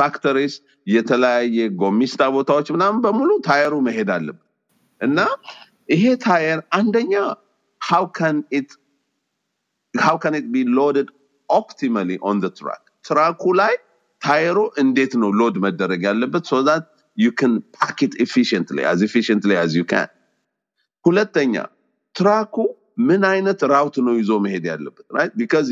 factories 0.00 0.54
የተለያየ 0.94 1.58
ጎሚስታ 1.82 2.22
ቦታዎች 2.36 2.68
ምናምን 2.76 2.98
በሙሉ 3.04 3.30
tire 3.46 3.65
ኡ 3.65 3.74
መሄድ 3.88 4.10
አለበት 4.16 4.44
እና 5.00 5.20
ይሄ 5.94 6.04
tire 6.26 6.60
አንደኛ 6.78 7.14
how 7.80 8.04
can 8.18 8.36
it 8.58 8.68
how 10.04 10.16
can 10.24 10.34
it 10.40 10.46
be 10.56 10.62
loaded 10.78 11.08
optimally 11.48 12.18
on 12.30 12.36
the 12.44 12.50
truck 12.60 12.82
truck 13.08 13.32
ኡ 13.32 13.42
ላይ 13.60 13.74
tire 14.22 14.46
ኡ 14.46 14.58
እንዴት 14.82 15.12
ነው 15.22 15.30
load 15.40 15.56
መደረግ 15.66 16.00
ያለበት 16.08 16.44
so 16.52 16.58
that 16.68 16.84
you 17.24 17.32
can 17.40 17.52
pack 17.78 17.98
it 18.06 18.14
efficiently 18.24 18.82
as 18.92 18.98
efficiently 19.08 19.56
as 19.64 19.70
you 19.78 19.84
can 19.92 20.08
ሁለተኛ 21.04 21.54
truck 22.18 22.45
ኡ 22.45 22.56
ምን 22.98 23.22
አይነት 23.30 23.60
route 23.72 23.96
ነው 24.06 24.14
ይዞ 24.20 24.32
መሄድ 24.44 24.64
ያለበት? 24.72 25.06
Right? 25.16 25.32
Because 25.42 25.68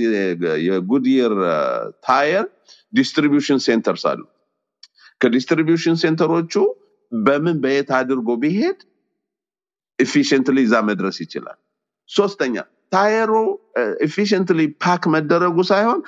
የ 0.68 0.81
Goodyear 0.81 1.34
tire 2.06 2.46
distribution 2.92 3.60
centers 3.66 4.04
አሉ። 4.12 4.22
ከ 5.22 5.33
distribution 5.33 5.96
center 6.02 6.33
ኦቹ 6.33 6.54
በምን 7.12 7.56
በየት 7.64 7.90
አድርጎ 7.98 8.28
ቢሄድ 8.44 8.78
efficiently 9.98 10.58
እዛ 10.68 10.74
መድረስ 10.90 11.16
ይችላል? 11.24 11.58
ሶስተኛ 12.10 12.56
tire 12.94 13.32
ኡ 14.06 14.14
efficiently 14.14 14.60
pack 14.84 15.04
መደረጉ 15.14 15.56
ሳይሆን 15.72 16.00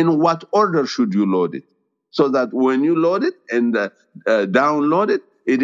in 0.00 0.08
what 0.24 0.40
order 0.60 0.84
should 0.94 1.12
you 1.18 1.26
load 1.36 1.52
it? 1.60 1.66
So 2.14 2.24
that 2.36 2.50
when 2.52 2.80
you 2.88 2.94
load 3.06 3.22
it 3.30 3.36
and 3.56 3.76
uh, 3.76 3.88
uh, 4.26 4.44
download 4.60 5.08
it 5.16 5.22
it 5.46 5.60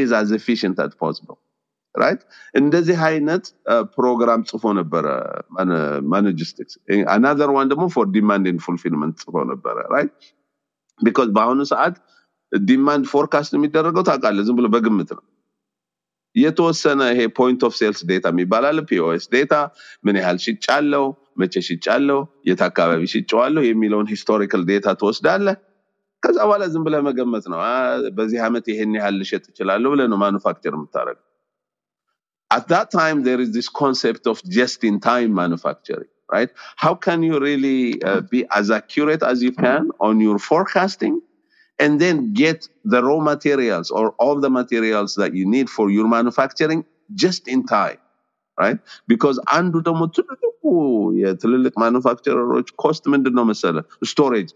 right? 1.95 2.20
እንደዚህ 2.55 2.99
አይነት 3.09 3.45
ፕሮግራም 3.97 4.40
ጽፎ 4.51 4.72
ነበረ 4.80 5.07
Manugistics 6.14 6.74
another 7.14 7.51
one 7.57 7.68
ደግሞ 7.72 7.84
for 7.95 8.07
demand 8.16 8.47
and 8.53 8.62
fulfillment 8.66 9.16
ጽፎ 9.24 9.45
ነበረ 9.53 9.76
right? 9.95 10.12
because 11.01 11.28
በአሁኑ 11.36 11.61
ሰዓት 11.72 11.95
demand 12.53 13.05
forecast 13.12 13.53
የሚደረገው 13.57 14.03
ታውቃለህ? 14.09 14.45
ዝም 14.49 14.57
ብሎ 14.59 14.66
በግምት 14.74 15.11
ነው። 15.18 15.24
የተወሰነ 16.36 17.03
ይሄ 17.12 17.20
point 17.38 17.61
of 17.66 17.74
sales 17.80 18.01
data 18.11 18.26
የሚባል 18.32 18.64
አለ? 18.70 18.78
POS 18.90 19.24
data 19.34 19.55
ምን 20.07 20.16
ያህል 20.20 20.38
ሽጫለው 20.47 21.05
መቼ 21.40 21.55
ሽጫለው 21.68 22.20
የት 22.49 22.61
አካባቢ 22.68 23.03
ሽጨዋለሁ? 23.14 23.62
የሚለውን 23.70 24.11
historical 24.12 24.62
data 24.70 24.86
ትወስዳለህ? 25.01 25.57
ከዛ 26.22 26.38
በኋላ 26.49 26.64
ዝም 26.72 26.84
ብለህ 26.86 27.03
መገመት 27.09 27.45
ነው። 27.53 27.61
በዚህ 28.18 28.38
ዓመት 28.47 28.66
ይሄን 28.72 28.92
ያህል 29.01 29.16
ልሸጥ 29.20 29.45
እችላለሁ? 29.51 29.88
ብለህ 29.95 30.09
ነው 30.12 30.18
manufacture 30.24 30.74
የምታደርገው 30.78 31.24
at 32.53 32.67
that 32.67 32.89
time 32.91 33.24
there 33.24 33.39
is 33.39 33.51
this 33.51 33.70
concept 33.70 34.28
of 34.28 34.38
just 34.49 34.84
in 34.84 34.99
time 35.01 35.34
manufacturing 35.34 36.09
right 36.30 36.51
how 36.78 36.93
can 36.95 37.24
you 37.24 37.39
really 37.39 37.80
uh, 38.03 38.22
be 38.24 38.45
as 38.51 38.70
accurate 38.72 39.24
as 39.24 39.41
you 39.41 39.53
can 39.55 39.84
on 39.99 40.20
your 40.20 40.38
forecasting 40.39 41.15
and 41.80 42.01
then 42.03 42.34
get 42.34 42.59
the 42.86 43.01
raw 43.03 43.20
materials 43.22 43.89
or 43.91 44.05
all 44.20 44.38
the 44.39 44.51
materials 44.51 45.15
that 45.15 45.34
you 45.34 45.45
need 45.45 45.70
for 45.70 45.89
your 45.89 46.07
manufacturing 46.07 46.82
just 47.15 47.47
in 47.47 47.61
time 47.67 47.99
right 48.57 48.80
because 49.07 49.38
አንዱ 49.57 49.76
ደግሞ 49.88 50.01
ትልቁ 50.15 50.45
የትልልቅ 51.22 51.74
ማኑፋክቸረሮች 51.84 52.67
ኮስት 52.84 53.03
ምንድን 53.13 53.34
ነው 53.39 53.45
መሰለ 53.51 53.78
ስቶሬጅ 54.11 54.49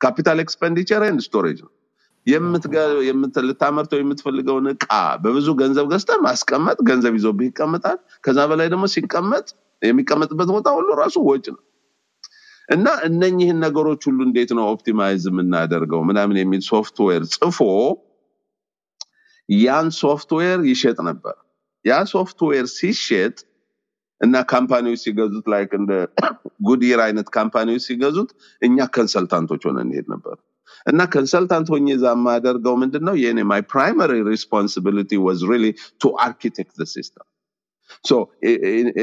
ካፒታል 0.00 0.38
ኤክስፔንዲቸር 0.44 1.02
ኤንድ 1.08 1.20
ስቶሬጅ 1.26 1.58
ነው 1.64 1.70
የምትገ- 1.70 1.72
የምት- 1.72 1.79
ልታመርተው 3.43 3.99
የምትፈልገውን 4.01 4.67
እቃ 4.73 4.87
በብዙ 5.23 5.47
ገንዘብ 5.61 5.85
ገዝተህ 5.93 6.17
ማስቀመጥ 6.25 6.77
ገንዘብ 6.89 7.13
ይዞብህ 7.19 7.47
ይቀመጣል። 7.49 7.97
ከዛ 8.23 8.39
በላይ 8.51 8.69
ደግሞ 8.73 8.85
ሲቀመጥ 8.93 9.45
የሚቀመጥበት 9.81 10.49
ቦታ 10.55 10.69
ሁሉ 10.77 10.89
ራሱ 11.01 11.17
ወጭ 11.27 11.45
ነው። 11.53 11.61
እና 12.69 12.87
እነኝህን 13.07 13.57
ነገሮች 13.65 14.01
ሁሉ 14.07 14.19
እንዴት 14.27 14.51
ነው 14.57 14.65
optimize 14.73 15.23
የምናደርገው 15.29 16.01
ምናምን 16.09 16.37
የሚል 16.41 16.61
ሶፍትዌር 16.67 17.23
ጽፎ 17.33 17.59
ያን 19.49 19.87
ሶፍትዌር 20.01 20.59
ይሸጥ 20.71 20.97
ነበር። 21.09 21.35
ያ 21.85 21.95
ሶፍትዌር 22.13 22.65
ሲሸጥ 22.75 23.35
እና 24.21 24.35
company 24.51 24.82
ዎች 24.82 24.99
ሲገዙት 25.05 25.45
like 25.53 25.71
እንደ 25.79 25.91
Goodyear 26.67 26.99
አይነት 27.05 27.27
company 27.35 27.66
ዎች 27.66 27.83
ሲገዙት 27.87 28.29
እኛ 28.61 28.85
consultant 28.95 29.42
ኦች 29.42 29.61
ሆነን 29.67 29.77
እንሄድ 29.85 30.07
ነበር 30.13 30.35
እና 30.85 31.01
consultant 31.15 31.67
ሆኜ 31.73 31.87
እዛ 31.97 32.05
የማደርገው 32.15 32.75
ምንድን 32.83 33.03
ነው 33.09 33.15
የኔ 33.23 33.39
my 33.51 33.61
primary 33.73 34.15
responsibility 34.31 35.19
was 35.27 35.43
really 35.53 35.67
to 36.03 36.13
architect 36.27 36.75
the 36.81 36.87
system 36.95 37.27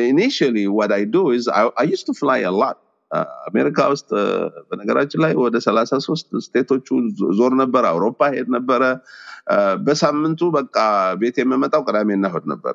initially, 0.05 0.66
what 0.69 0.91
I 0.93 1.05
do 1.07 1.31
is 1.31 1.49
I, 1.51 1.62
I 1.77 1.85
used 1.87 2.07
to 2.07 2.14
fly 2.14 2.39
a 2.43 2.55
lot. 2.55 2.77
አሜሪካ 3.49 3.79
ውስጥ 3.93 4.09
በነገራችን 4.69 5.21
ላይ 5.25 5.33
ወደ 5.43 5.57
ሰላሳ 5.66 5.93
ሶስት 6.07 6.27
ስቴቶቹ 6.47 6.89
ዞር 7.39 7.53
ነበረ 7.61 7.85
አውሮፓ 7.93 8.21
ሄድ 8.35 8.49
ነበረ። 8.57 8.83
Uh, 9.49 9.75
በሳምንቱ 9.85 10.41
በቃ 10.57 10.77
ቤት 11.21 11.37
የምመጣው 11.41 11.83
ቅዳሜና 11.87 12.25
እሑድ 12.31 12.47
ነበረ። 12.53 12.75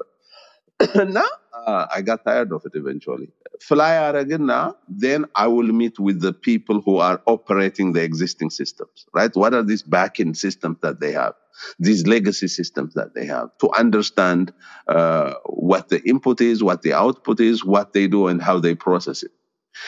እና 1.04 1.18
uh, 1.66 1.88
I 1.93 2.01
got 2.01 2.26
tired 2.26 2.51
of 2.51 2.64
it 2.66 2.74
eventually. 2.76 3.30
Fly 3.61 3.91
Aragana, 3.91 4.76
then 4.88 5.26
I 5.36 5.47
will 5.47 5.68
meet 5.68 5.99
with 5.99 6.22
the 6.22 6.34
people 6.34 6.82
who 6.82 6.97
are 6.97 7.22
operating 7.26 7.93
the 7.93 8.03
existing 8.03 8.49
systems, 8.49 9.05
right? 9.14 9.34
What 9.36 9.53
are 9.53 9.64
these 9.64 9.84
back-end 9.84 10.38
systems 10.38 10.78
that 10.82 10.99
they 10.99 11.11
have? 11.14 11.34
These 11.80 12.07
legacy 12.07 12.47
systems 12.47 12.93
that 12.95 13.14
they 13.14 13.26
have 13.26 13.49
to 13.59 13.70
understand 13.78 14.53
uh, 14.88 15.36
what 15.45 15.89
the 15.89 16.01
input 16.03 16.41
is, 16.41 16.64
what 16.64 16.82
the 16.82 16.93
output 16.93 17.39
is, 17.39 17.64
what 17.64 17.93
they 17.93 18.07
do, 18.07 18.28
and 18.28 18.41
how 18.41 18.59
they 18.59 18.76
process 18.76 19.24
it. 19.24 19.32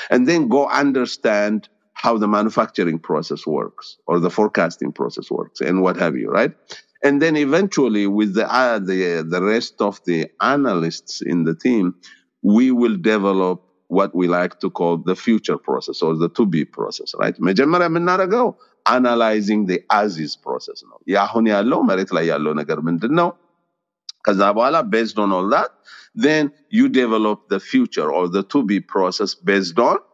And 0.10 0.28
then 0.28 0.48
go 0.48 0.68
understand 0.70 1.70
how 1.94 2.18
the 2.18 2.28
manufacturing 2.28 3.00
process 3.00 3.48
works 3.48 3.98
or 4.06 4.20
the 4.20 4.30
forecasting 4.30 4.92
process 4.92 5.32
works 5.32 5.62
and 5.62 5.82
what 5.82 5.96
have 5.98 6.16
you, 6.16 6.30
right? 6.30 6.52
And 7.05 7.21
then 7.23 7.37
eventually, 7.37 8.07
with 8.07 8.35
the 8.35 8.47
uh, 8.53 8.79
the 8.79 8.99
the 9.35 9.43
rest 9.43 9.81
of 9.81 9.95
the 10.05 10.19
analysts 10.55 11.23
in 11.23 11.45
the 11.45 11.55
team, 11.55 11.95
we 12.43 12.71
will 12.71 12.97
develop 12.97 13.59
what 13.89 14.15
we 14.15 14.29
like 14.29 14.61
to 14.61 14.69
call 14.71 14.99
the 14.99 15.17
future 15.17 15.59
process 15.59 16.03
or 16.03 16.15
the 16.17 16.29
to 16.39 16.45
be 16.47 16.63
process, 16.65 17.11
right? 17.23 17.37
መጀመሪያ 17.49 17.87
የምናደርገው 17.91 18.47
analyzing 18.87 19.61
the 19.71 19.79
as 20.03 20.13
is 20.27 20.35
process 20.47 20.79
ነው። 20.91 20.99
የአሁን 21.15 21.47
ያለው 21.55 21.81
መሬት 21.91 22.11
ላይ 22.17 22.25
ያለው 22.33 22.53
ነገር 22.61 22.79
ምንድን 22.89 23.15
ነው? 23.21 23.31
ከዛ 24.27 24.41
በኋላ 24.57 24.77
based 24.95 25.19
on 25.25 25.31
all 25.37 25.49
that 25.57 25.71
then 26.27 26.45
you 26.79 26.87
develop 27.03 27.39
the 27.55 27.61
future 27.73 28.09
or 28.19 28.25
the 28.37 28.43
to 28.53 28.61
be 28.71 28.79
process 28.95 29.33
based 29.51 29.79
on 29.79 29.97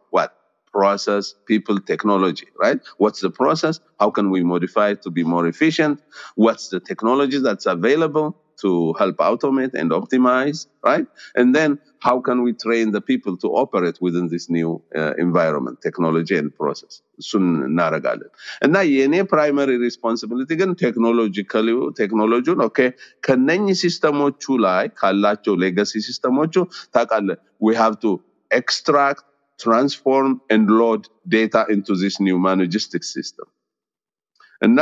process 0.71 1.33
people 1.51 1.77
technology 1.91 2.47
right 2.63 2.79
what's 2.97 3.21
the 3.21 3.29
process 3.31 3.79
how 3.99 4.09
can 4.17 4.27
we 4.29 4.43
modify 4.43 4.89
it 4.89 5.01
to 5.01 5.09
be 5.09 5.23
more 5.23 5.45
efficient 5.47 5.95
what's 6.35 6.65
the 6.69 6.79
technology 6.79 7.39
that's 7.39 7.65
available 7.65 8.27
to 8.61 8.93
help 8.93 9.17
automate 9.17 9.73
and 9.73 9.91
optimize, 9.91 10.67
right? 10.83 11.05
And 11.35 11.55
then 11.55 11.79
how 11.99 12.19
can 12.19 12.43
we 12.43 12.53
train 12.53 12.91
the 12.91 13.01
people 13.01 13.37
to 13.37 13.47
operate 13.47 13.97
within 14.01 14.27
this 14.27 14.49
new 14.49 14.81
uh, 14.95 15.13
environment, 15.17 15.81
technology 15.81 16.35
and 16.41 16.49
process? 16.61 16.93
እሱን 17.21 17.45
እናደርጋለን 17.67 18.31
እና 18.65 18.75
የእኔ 18.95 19.15
ፕራይመሪ 19.31 19.69
ሪስፖንሲቢሊቲ 19.85 20.51
ግን 20.59 20.71
ቴክኖሎጂካሊ 20.83 21.69
ቴክኖሎጂውን 22.01 22.59
ኦኬ 22.67 22.79
ከነኚህ 23.27 23.77
ሲስተሞቹ 23.83 24.57
ላይ 24.65 24.83
ካላቸው 25.01 25.55
ሌጋሲ 25.63 25.93
ሲስተሞቹ 26.09 26.55
ታውቃለህ 26.97 27.39
we 27.67 27.73
have 27.83 27.95
to 28.05 28.11
extract 28.59 29.23
transform 29.62 30.40
and 30.50 30.70
load 30.70 31.08
data 31.28 31.66
into 31.68 31.94
this 31.94 32.16
new 32.20 32.38
system. 33.04 33.46
እና 34.62 34.80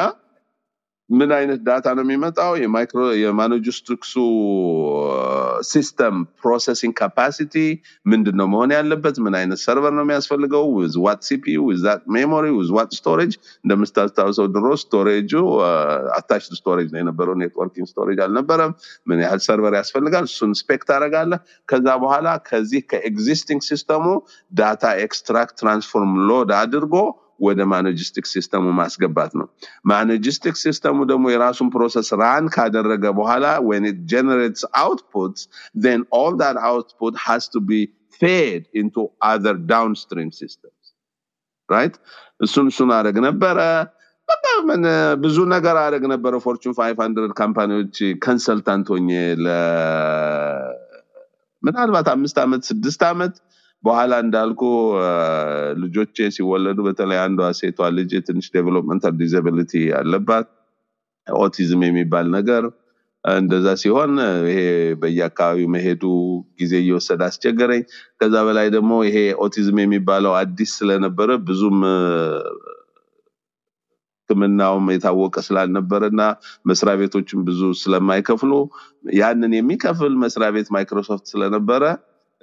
ምን 1.11 1.31
አይነት 1.37 1.61
data 1.67 1.87
ነው 1.97 2.05
የሚመጣው? 2.05 2.53
የማይክሮ 2.63 3.01
የ 3.21 3.35
Manugistics 3.35 4.13
ኡ 5.71 5.82
system 5.82 6.17
processing 6.43 6.95
capacity 7.01 7.55
ምንድን 8.07 8.37
ነው 8.41 8.47
መሆን 8.53 8.71
ያለበት? 8.77 9.17
ምን 9.25 9.35
አይነት 9.41 9.61
server 9.65 9.93
ነው 9.99 10.05
የሚያስፈልገው? 10.05 10.65
with 10.77 10.95
what 11.05 11.23
with 11.63 11.81
that 11.85 12.03
memory 12.17 12.47
with 12.59 12.71
what 12.77 12.91
storage። 12.99 13.33
እንደምታስታውሰው 13.65 14.47
ድሮ 14.55 14.67
storage 14.83 15.33
ኡ 16.19 16.26
attached 16.26 16.55
storage 16.61 16.89
ነው 16.95 17.01
የነበረው፣ 17.03 17.37
networking 17.43 17.89
storage 17.93 18.21
አልነበረም። 18.27 18.75
ምን 19.07 19.21
ያህል 19.25 19.43
server 19.47 19.77
ያስፈልጋል? 19.81 20.27
እሱን 20.31 20.53
spec 20.61 20.85
ታደርጋለህ። 20.91 21.41
ከዛ 21.69 21.89
በኋላ 22.03 22.29
ከዚህ 22.49 22.83
ከ 22.91 23.05
existing 23.05 23.61
system 23.71 24.05
ኡ 24.53 24.63
data 24.63 24.85
extract 25.05 25.57
transform 25.61 26.15
load 26.31 26.53
አድርጎ 26.61 26.95
ወደ 27.41 27.61
Manugistics 27.73 28.27
system 28.33 28.57
ኡ 28.57 28.65
ማስገባት 28.81 29.33
ነው። 29.41 29.47
Manugistics 29.93 30.57
system 30.65 30.90
ኡ 30.90 30.99
ደግሞ 31.13 31.25
የራሱን 31.35 31.71
process 31.75 32.11
run 32.23 32.47
ካደረገ 32.57 33.05
በኋላ 33.21 33.47
when 33.71 33.85
it 33.91 33.99
generates 34.15 34.63
outputs 34.85 35.41
then 35.87 36.01
all 36.11 36.35
that 36.43 36.57
output 36.71 37.15
has 37.27 37.45
to 37.55 37.61
be 37.71 37.81
fed 38.21 38.63
into 38.75 39.01
other 39.33 39.55
downstream 39.75 40.31
systems. 40.33 40.83
Right? 41.69 41.95
እሱን 42.41 42.67
እሱን 42.73 42.91
አደርግ 42.99 43.17
ነበረ። 43.29 43.59
በቃ 44.29 44.47
ምን 44.69 44.83
ብዙ 45.23 45.37
ነገር 45.55 45.77
አደርግ 45.85 46.05
ነበረ። 46.13 46.35
Fortune 46.45 46.75
500 46.79 47.33
company 47.41 47.76
ዎች 47.76 47.97
consultant 48.27 48.89
ሆኜ 48.93 49.09
ምናልባት 51.63 52.07
አምስት 52.15 52.37
ዓመት 52.45 52.63
ስድስት 52.71 53.03
ዓመት 53.09 53.35
በኋላ 53.85 54.13
እንዳልኩ 54.25 54.63
ልጆቼ 55.83 56.17
ሲወለዱ 56.35 56.79
በተለይ 56.87 57.19
አንዷ 57.23 57.49
ሴቷ 57.61 57.89
ልጅ 57.99 58.13
ትንሽ 58.27 58.47
developmental 58.57 59.15
disability 59.23 59.73
አለባት 60.01 60.49
ኦቲዝም 61.27 61.83
የሚባል 61.87 62.27
ነገር 62.37 62.65
እንደዛ 63.25 63.69
ሲሆን 63.81 64.13
ይሄ 64.49 64.59
በየአካባቢው 65.01 65.69
መሄዱ 65.75 66.03
ጊዜ 66.61 66.73
እየወሰደ 66.83 67.21
አስቸገረኝ። 67.27 67.83
ከዛ 68.21 68.35
በላይ 68.47 68.69
ደግሞ 68.77 68.93
ይሄ 69.09 69.17
ኦቲዝም 69.45 69.79
የሚባለው 69.83 70.33
አዲስ 70.39 70.71
ስለነበረ 70.79 71.31
ብዙም 71.49 71.81
አ፣ 71.89 71.97
ሕክምናውም 74.31 74.87
የታወቀ 74.93 75.37
ስላልነበረ 75.47 76.03
እና 76.13 76.23
መስሪያ 76.69 76.95
ቤቶችም 77.01 77.41
ብዙ 77.47 77.61
ስለማይከፍሉ 77.81 78.53
ያንን 79.19 79.53
የሚከፍል 79.57 80.13
መስሪያ 80.23 80.49
ቤት 80.57 80.69
ማይክሮሶፍት 80.77 81.27
ስለነበረ 81.33 81.85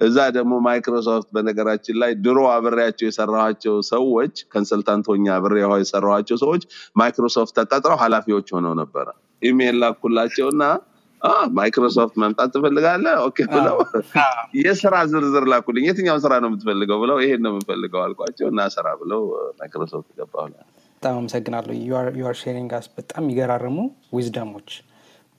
እዛ 0.00 0.18
ደግሞ 0.36 0.52
ማይክሮሶፍት 0.66 1.28
በነገራችን 1.34 1.96
ላይ 2.02 2.10
ድሮ 2.24 2.40
አብሬያቸው 2.52 3.06
የሰራኋቸው 3.08 3.74
ሰዎች 3.90 4.34
consultant 4.52 5.06
ሆኜ 5.10 5.24
አብሬ 5.36 5.54
የሰራኋቸው 5.76 6.36
ሰዎች 6.42 6.62
ማይክሮሶፍት 6.96 7.54
ተቀጥረው 7.60 7.98
ኃላፊዎች 8.02 8.48
ሆነው 8.56 8.74
ነበረ። 8.80 9.06
ኢሜል 9.42 9.76
ላኩላቸው 9.82 10.46
እና 10.52 10.62
"አ፣ 11.22 11.30
ማይክሮሶፍት 11.56 12.14
መምጣት 12.22 12.50
ትፈልጋለህ? 12.54 13.14
okay 13.24 13.38
ብለው 13.52 13.76
የስራ 14.58 14.94
ዝርዝር 15.10 15.44
ላኩልኝ። 15.52 15.84
የትኛው 15.88 16.18
ስራ 16.24 16.32
ነው 16.42 16.48
የምትፈልገው 16.50 16.98
ብለው 17.02 17.16
ይሄን 17.22 17.40
ነው 17.44 17.52
የምፈልገው 17.52 18.00
አልኳቸው 18.04 18.46
እና 18.52 18.68
ስራ 18.74 18.86
ብለው 19.00 19.22
ማይክሮሶፍት 19.58 20.10
ገባሁ። 20.18 20.46
በጣም 21.02 21.16
አመሰግናለሁ 21.18 21.74
your 22.20 22.36
sharing 22.40 22.70
በጣም 22.96 23.22
የሚገራርሙ 23.24 23.76
wisdom 24.16 24.48
ኦች 24.48 24.70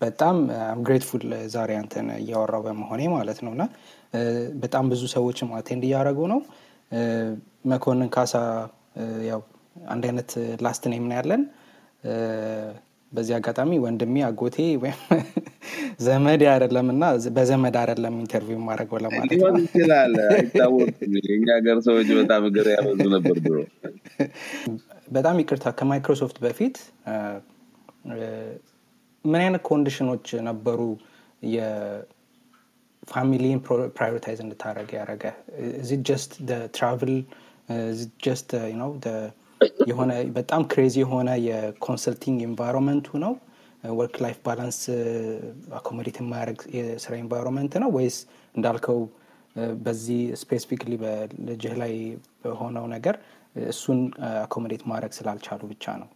በጣም 0.02 0.36
grateful 0.84 1.24
ዛሬ 1.54 1.72
አንተን 1.80 2.10
እያወራው 2.18 2.62
በመሆኔ 2.66 3.02
ማለት 3.14 3.40
ነው 3.46 3.52
እና 3.56 3.64
በጣም 4.62 4.86
ብዙ 4.92 5.04
ሰዎችም 5.14 5.50
attend 5.58 5.84
እያደረጉ 5.88 6.20
ነው 6.32 6.40
መኮንን 7.72 8.10
ካሳ 8.14 8.36
ያው 9.30 9.42
አንድ 9.88 10.04
አይነት 10.10 10.32
last 10.64 10.84
name 10.92 11.06
ነው 11.10 11.16
ያለን 11.18 11.42
በዚህ 13.12 13.34
አጋጣሚ 13.38 13.72
ወንድሜ 13.84 14.16
አጎቴ 14.26 14.58
ወይም 14.82 14.98
ዘመድ 16.06 16.42
አይደለም 16.52 16.88
እና 16.94 17.04
በዘመድ 17.38 17.76
አይደለም 17.82 18.16
interview 18.22 18.58
የማደርገው 18.58 19.00
ለማለት 19.06 19.32
ነው 19.46 19.58
ይችላል፣ 19.64 20.14
አይታወቅም። 20.30 21.14
የእኛ 21.22 21.48
ሀገር 21.58 21.78
ሰዎች 21.88 22.10
በጣም 22.20 22.44
እግር 22.50 22.68
ያበዙ 22.74 23.02
ነበር 23.16 23.38
ድሮ። 23.46 23.58
በጣም 25.12 25.40
ይቅርታ 25.42 25.74
ከማይክሮሶፍት 25.80 26.38
በፊት 26.46 26.78
ምን 29.26 29.42
አይነት 29.42 29.64
condition 29.70 30.10
ኦች 30.10 30.28
ነበሩ 30.48 30.82
የ 33.10 33.20
family 33.20 33.50
ን 33.50 33.60
prioritize 33.96 34.40
እንድታደርግ 34.44 34.90
ያደረገ 34.96 35.24
እዚ 35.80 35.92
just 36.08 36.32
travel 36.76 37.14
just 38.24 38.50
ነው 38.82 38.90
የሆነ 39.88 40.10
በጣም 40.36 40.62
crazy 40.72 40.96
የሆነ 41.02 41.30
የ 41.46 41.61
consulting 41.61 42.38
environment 42.48 42.99
ኡ 42.99 43.08
ነው? 43.24 43.34
work 43.94 44.16
life 44.24 44.38
balance 44.46 44.80
accommodate 45.78 46.18
የማያደርግ 46.22 46.62
የስራ 46.78 47.12
environment 47.22 47.74
ነው? 47.84 47.90
ወይስ 47.98 48.18
እንዳልከው 48.56 49.00
እ፣ 49.56 49.68
በዚህ 49.84 50.22
specifically 50.42 50.94
በልጅህ 51.04 51.74
ላይ 51.82 51.94
በሆነው 52.44 52.86
ነገር 52.96 53.16
እ፣ 53.56 53.66
እሱን 53.74 54.00
accommodate 54.42 54.84
ማድረግ 54.92 55.14
ስላልቻሉ 55.18 55.62
ብቻ 55.72 55.86
ነው? 56.02 56.10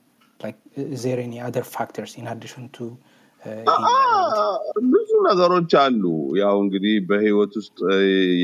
there 1.02 1.20
any 1.28 1.42
other 1.46 1.66
factors 1.74 2.14
in 2.20 2.30
addition 2.32 2.66
to 2.72 2.90
ብዙ 4.94 5.10
ነገሮች 5.28 5.72
አሉ። 5.82 6.04
ያው 6.40 6.56
እንግዲህ 6.64 6.96
በህይወት 7.10 7.54
ውስጥ 7.60 7.78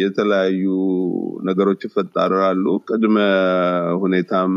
የተለያዩ 0.02 0.64
ነገሮች 1.44 1.82
ይፈጠራሉ። 1.88 2.66
ቅድመ 2.88 3.18
ሁኔታም 4.04 4.54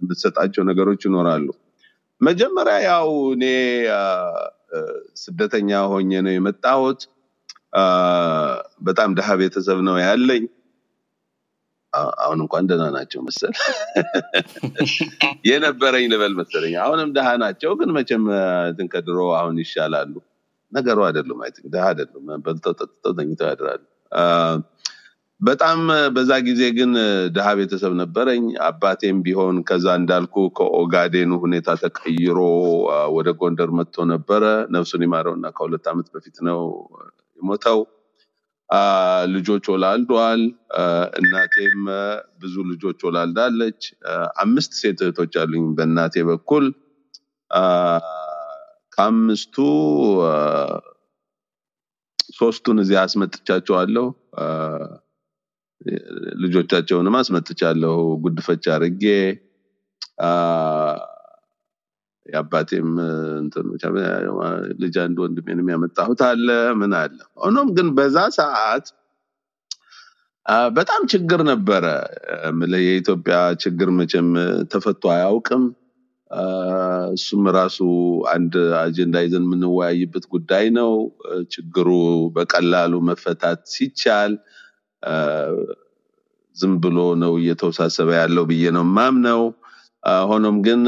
የምትሰጣቸው 0.00 0.64
ነገሮች 0.70 1.02
ይኖራሉ። 1.08 1.48
መጀመሪያ 2.20 2.76
ያው 2.86 3.08
እኔ 3.34 3.44
ስደተኛ 5.22 5.80
ሆኜ 5.92 6.10
ነው 6.26 6.32
የመጣሁት። 6.34 7.00
በጣም 8.82 9.10
ድሀ 9.18 9.28
ቤተሰብ 9.40 9.78
ነው 9.88 9.96
ያለኝ። 10.04 10.44
አሁን 12.22 12.38
እንኳን 12.44 12.64
ደህና 12.70 12.84
ናቸው 12.96 13.20
መሰል 13.26 13.54
የነበረኝ 15.50 16.04
ልበል 16.12 16.34
መሰለኝ። 16.40 16.74
አሁንም 16.84 17.08
ድሃ 17.16 17.28
ናቸው፣ 17.42 17.72
ግን 17.80 17.90
መቼም 17.96 18.24
እንትን 18.68 18.88
ከድሮ 18.92 19.18
አሁን 19.38 19.56
ይሻላሉ። 19.62 20.14
ነገሩ 20.72 20.98
አይደሉም። 21.06 21.40
አይ 21.44 21.52
ድሃ 21.72 21.84
አይደሉም። 21.90 22.26
በልተው 22.44 22.74
ጠጥተው 22.80 23.14
ተኝተው 23.18 23.48
ያድራሉ። 23.50 23.82
በጣም 25.40 25.78
በዛ 26.14 26.30
ጊዜ 26.46 26.62
ግን 26.78 26.90
ድሃ 27.36 27.46
ቤተሰብ 27.58 27.92
ነበረኝ። 28.00 28.42
አባቴም 28.66 29.18
ቢሆን 29.26 29.56
ከዛ 29.68 29.86
እንዳልኩ 30.00 30.34
ከኦጋዴኑ 30.58 31.30
ሁኔታ 31.44 31.76
ተቀይሮ 31.82 32.38
ወደ 33.16 33.28
ጎንደር 33.40 33.70
መጥቶ 33.78 34.04
ነበረ። 34.12 34.42
ነፍሱን 34.76 35.04
ይማረው 35.06 35.34
እና 35.38 35.48
ከሁለት 35.56 35.86
ዓመት 35.92 36.08
በፊት 36.14 36.36
ነው 36.48 36.60
የሞተው። 37.38 37.80
ልጆች 39.32 39.64
ወላልዷል። 39.72 40.42
እናቴም 41.20 41.80
ብዙ 42.40 42.54
ልጆች 42.70 42.98
ወላልዳለች። 43.06 43.80
አምስት 44.42 44.72
ሴት 44.80 45.00
እህቶች 45.04 45.34
አሉኝ 45.42 45.64
በእናቴ 45.78 46.22
በኩል። 46.28 46.66
ከአምስቱ 48.92 49.56
ሶስቱን 52.38 52.78
እዚህ 52.82 52.98
አስመጥቻቸዋለሁ። 53.02 54.06
ልጆቻቸውንም 56.42 57.14
አስመጥቻለሁ 57.18 57.94
ጉድፈቻ 58.24 58.64
አድርጌ። 58.74 59.04
አ፣ 60.22 60.30
የአባቴም 62.30 62.88
እንትን 63.40 63.66
ብቻ 63.72 63.84
ልጅ 64.82 64.96
አንድ 65.04 65.18
ወንድሜንም 65.24 65.70
ያመጣሁት 65.72 66.20
አለ 66.28 66.48
ምን 66.80 66.94
አለ። 67.00 67.18
ሆኖም 67.40 67.68
ግን 67.76 67.88
በዛ 67.96 68.16
ሰዓት 68.38 68.86
በጣም 70.72 71.02
ችግር 71.12 71.40
ነበረ። 71.50 71.84
የኢትዮጵያ 72.84 73.36
ችግር 73.62 73.88
መቼም 73.98 74.28
ተፈቶ 74.72 75.02
አያውቅም። 75.14 75.64
እሱም 77.14 77.44
ራሱ 77.56 77.78
አንድ 78.32 78.54
አጀንዳ 78.80 79.16
ይዘን 79.24 79.44
የምንወያይበት 79.46 80.24
ጉዳይ 80.34 80.66
ነው። 80.78 80.92
ችግሩ 81.54 81.88
በቀላሉ 82.36 82.92
መፈታት 83.08 83.60
ሲቻል 83.72 84.34
ዝም 86.56 86.74
ብሎ 86.84 86.98
ነው 87.22 87.32
እየተወሳሰበ 87.40 88.10
ያለው 88.20 88.44
ብዬ 88.48 88.64
ነው 88.76 88.84
ማምነው። 88.96 89.42
ሆኖም 90.28 90.56
ግን 90.66 90.82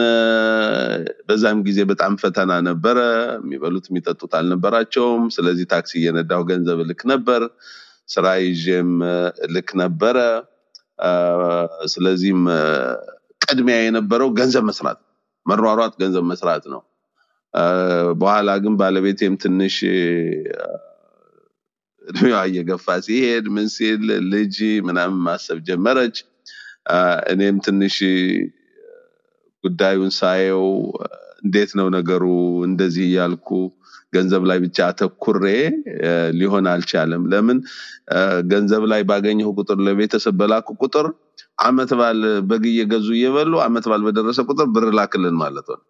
በዛም 1.26 1.58
ጊዜ 1.66 1.78
በጣም 1.90 2.12
ፈተና 2.22 2.52
ነበረ። 2.68 2.98
የሚበሉት 3.40 3.86
የሚጠጡት 3.90 4.32
አልነበራቸውም። 4.38 5.24
ስለዚህ 5.36 5.66
ታክሲ 5.72 5.92
እየነዳሁ 6.00 6.40
ገንዘብ 6.50 6.78
እልክ 6.84 7.02
ነበር። 7.12 7.42
ስራ 8.08 8.26
ይዤም 8.44 8.92
እልክ 9.46 9.68
ነበረ። 9.82 10.16
ስለዚህም 11.92 12.42
ቅድሚያ 13.44 13.76
የነበረው 13.82 14.28
ገንዘብ 14.38 14.64
መስራት 14.70 14.98
መሯሯጥ፣ 15.46 15.92
ገንዘብ 16.02 16.24
መስራት 16.32 16.64
ነው። 16.72 16.82
በኋላ 18.20 18.50
ግን 18.64 18.74
ባለቤቴም 18.80 19.34
ትንሽ 19.42 19.76
እድሜዋ 22.04 22.38
እየገፋ 22.48 22.86
ሲሄድ 23.04 23.46
ምን 23.54 23.66
ሲል 23.74 24.04
ልጅ 24.32 24.56
ምናምን 24.86 25.18
ማሰብ 25.26 25.58
ጀመረች። 25.68 26.16
እኔም 27.32 27.56
ትንሽ 27.66 27.96
ጉዳዩን 29.64 30.12
ሳየው 30.18 30.66
እንዴት 31.44 31.70
ነው 31.78 31.86
ነገሩ 31.96 32.24
እንደዚህ 32.68 33.04
እያልኩ 33.08 33.48
ገንዘብ 34.12 34.42
ላይ 34.50 34.58
ብቻ 34.64 34.78
አተኩሬ 34.90 35.44
ሊሆን 36.38 36.66
አልቻለም። 36.72 37.22
ለምን 37.32 37.58
ገንዘብ 38.52 38.82
ላይ 38.92 39.02
ባገኘሁ 39.10 39.48
ቁጥር 39.58 39.78
ለቤተሰብ 39.86 40.34
በላኩ 40.40 40.68
ቁጥር 40.82 41.06
አመት 41.66 41.90
በዓል 41.98 42.20
በግ 42.50 42.64
እየገዙ 42.70 43.08
እየበሉ 43.16 43.52
አመት 43.66 43.84
በዓል 43.90 44.04
በደረሰ 44.06 44.40
ቁጥር 44.48 44.68
ብር 44.74 44.86
ላክልን 44.98 45.36
ማለት 45.42 45.68
ነው። 45.72 45.80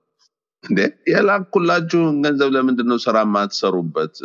የላኩላችሁን 1.13 2.17
ገንዘብ 2.25 2.51
ለምንድን 2.57 2.89
ነው 2.91 2.99
ስራ 3.05 3.17
የማትሰሩበት? 3.25 4.17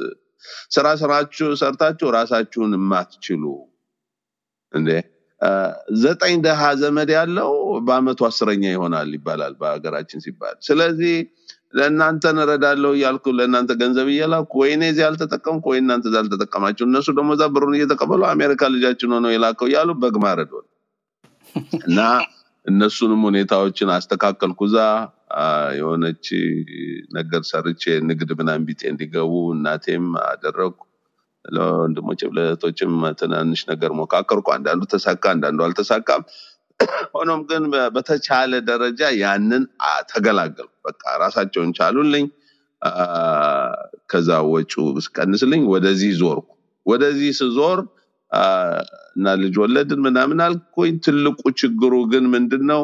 ስራ 0.71 0.87
ስራችሁ 1.01 1.47
ሰርታችሁ 1.61 2.07
ራሳችሁን 2.17 2.73
የማትችሉ 2.77 3.43
እንዴ? 4.73 4.89
ዘጠኝ 6.01 6.35
ደሃ 6.45 6.61
ዘመድ 6.81 7.09
ያለው 7.15 7.51
በአመቱ 7.87 8.19
አስረኛ 8.27 8.63
ይሆናል 8.71 9.09
ይባላል 9.17 9.53
በሀገራችን 9.59 10.23
ሲባል። 10.25 10.55
ስለዚህ 10.67 11.15
ለእናንተን 11.77 12.37
እረዳለሁ 12.43 12.91
እያልኩ 12.97 13.25
ለእናንተ 13.37 13.71
ገንዘብ 13.81 14.07
እየላኩ 14.11 14.51
ወይ 14.61 14.71
እኔ 14.75 14.83
እዚህ 14.91 15.05
አልተጠቀምኩ 15.07 15.65
ወይ 15.71 15.79
እናንተ 15.81 16.05
እዛ 16.09 16.17
አልተጠቀማችሁ፣ 16.21 16.85
እነሱ 16.89 17.07
ደግሞ 17.17 17.31
እዛ 17.37 17.45
ብሩን 17.55 17.75
እየተቀበሉ 17.77 18.21
አሜሪካ 18.31 18.69
ልጃችን 18.75 19.13
ሆነው 19.15 19.33
የላከው 19.33 19.67
እያሉ 19.69 19.91
በግ 20.01 20.17
ማረድ 20.23 20.53
እና 21.81 21.99
እነሱንም 22.65 23.21
ሁኔታዎችን 23.27 23.89
አስተካከልኩ። 23.95 24.61
እዛ 24.69 24.77
የሆነች 25.77 26.25
ነገር 27.17 27.41
ሰርቼ 27.49 27.83
ንግድ 28.09 28.29
ምናምን 28.39 28.65
ቢጤ 28.67 28.81
እንዲገቡ 28.91 29.33
እናቴም 29.55 30.05
አደረግኩ። 30.25 30.81
ለወንድሞችም 31.47 32.33
ለእህቶችም 32.37 32.93
ትናንሽ 33.19 33.61
ነገር 33.71 33.91
ሞካከርኩ። 33.99 34.47
አንዳንዱ 34.55 34.83
ተሳካ፣ 34.93 35.23
አንዳንዱ 35.35 35.59
አልተሳካም። 35.67 36.23
ሆኖም 37.15 37.41
ግን 37.49 37.63
በተቻለ 37.95 38.53
ደረጃ 38.69 39.01
ያንን 39.21 39.63
ተገላገልኩ። 40.09 40.73
በቃ 40.85 41.03
ራሳቸውን 41.23 41.71
ቻሉልኝ። 41.79 42.25
ከዛ 44.09 44.29
ወጪው 44.53 44.87
ስቀንስልኝ 45.05 45.61
ወደዚህ 45.73 46.11
ዞርኩ። 46.19 46.47
ወደዚህ 46.85 47.31
ስዞር 47.39 47.79
እና 49.15 49.27
ልጅ 49.41 49.55
ወለድን 49.61 49.99
ምናምን 49.99 50.39
አልኩኝ። 50.45 50.95
ትልቁ 51.05 51.41
ችግሩ 51.61 51.93
ግን 52.11 52.25
ምንድን 52.33 52.63
ነው? 52.71 52.81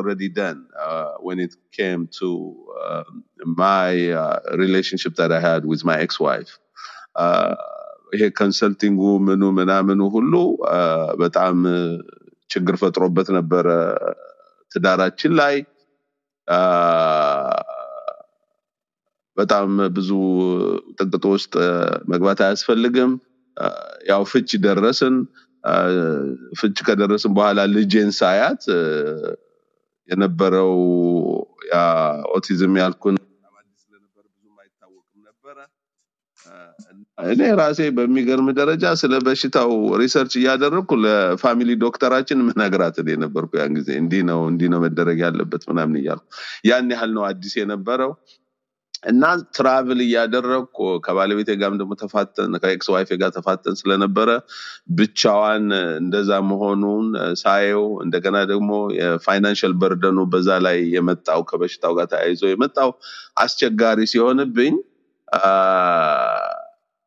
already 0.00 0.28
done 0.30 0.60
uh, 0.80 1.12
when 1.18 1.38
it 1.38 1.52
came 1.72 2.02
to 2.18 2.28
uh, 2.82 3.04
my 3.58 3.90
uh, 4.14 4.38
relationship 4.54 5.14
that 5.16 5.30
I 5.32 5.40
had 5.40 5.64
with 5.64 5.84
my 5.84 5.96
ex-wife. 5.98 6.52
ይሄ 8.12 8.22
consulting 8.38 8.91
ኡ 8.91 9.02
ምኑ 9.26 9.42
ምናምኑ 9.58 10.00
ሁሉ 10.14 10.32
በጣም 11.22 11.56
ችግር 12.50 12.74
ፈጥሮበት 12.80 13.28
ነበረ 13.36 13.68
ትዳራችን 14.72 15.32
ላይ 15.40 15.54
በጣም 19.36 19.68
ብዙ 19.96 20.10
ጥልቅ 20.98 21.24
ውስጥ 21.34 21.54
መግባት 22.12 22.40
አያስፈልግም። 22.46 23.12
ያው 24.10 24.22
ፍች 24.30 24.50
ደረስን። 24.64 25.16
ፍች 26.60 26.76
ከደረስን 26.86 27.32
በኋላ 27.36 27.60
ልጄን 27.74 28.10
ሳያት 28.18 28.62
የነበረው 30.08 30.72
ኦቲዝም 32.36 32.74
ያልኩን 32.80 33.16
በጣም 33.24 33.54
አዲስ 33.60 33.78
ስለነበረ 33.84 34.24
ብዙም 34.28 34.56
አይታወቅም 34.62 35.20
ነበረ። 35.28 35.58
እኔ 37.18 37.40
ራሴ 37.58 37.80
በሚገርም 37.96 38.46
ደረጃ 38.58 38.84
ስለ 39.00 39.14
በሽታው 39.24 39.70
research 40.00 40.34
እያደረግኩ 40.38 40.92
ለ 41.04 41.20
family 41.20 41.70
ዶክተራችን 41.82 42.38
ምነግራት 42.46 42.96
እኔ 43.02 43.16
ነበርኩ 43.24 43.50
ያን 43.58 43.74
ጊዜ። 43.78 43.88
እንዲህ 44.00 44.22
ነው 44.28 44.40
እንዲህ 44.50 44.70
ነው 44.72 44.80
መደረግ 44.84 45.18
ያለበት 45.24 45.64
ምናምን 45.70 45.98
እያልኩ 46.00 46.24
ያን 46.68 46.88
ያህል 46.94 47.10
ነው 47.16 47.24
አዲስ 47.28 47.54
የነበረው። 47.60 48.12
እና 49.04 49.22
travel 49.56 50.00
እያደረግኩ 50.04 50.76
ከባለቤቴ 51.04 51.50
ጋርም 51.60 51.78
ደግሞ 51.80 51.92
ተፋተን 52.02 52.52
ከ 52.62 52.88
ex-wife 52.92 53.05
ኤ 53.05 53.10
ጋር 53.22 53.30
ተፋተን 53.36 53.74
ስለነበረ 53.80 54.28
ብቻዋን 54.98 55.64
እንደዛ 55.98 56.30
መሆኑን 56.50 57.06
ሳየው 57.40 57.86
እንደገና 58.04 58.38
ደግሞ 58.52 58.70
የ 58.98 59.12
financial 59.12 59.74
burden 59.82 60.09
ኡ 60.09 60.18
በዛ 60.34 60.58
ላይ 60.66 60.78
የመጣው 60.94 61.42
ከበሽታው 61.50 61.94
ጋር 61.98 62.08
ተያይዞ 62.12 62.44
የመጣው 62.52 62.92
አስቸጋሪ 63.44 64.00
ሲሆንብኝ 64.12 64.76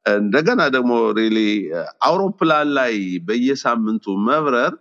እንደገና 0.05 0.61
ደግሞ 0.75 0.91
really 1.19 1.37
አውሮፕላን 2.07 2.67
ላይ 2.77 2.93
በየሳምንቱ 3.27 4.15
መብረር 4.27 4.73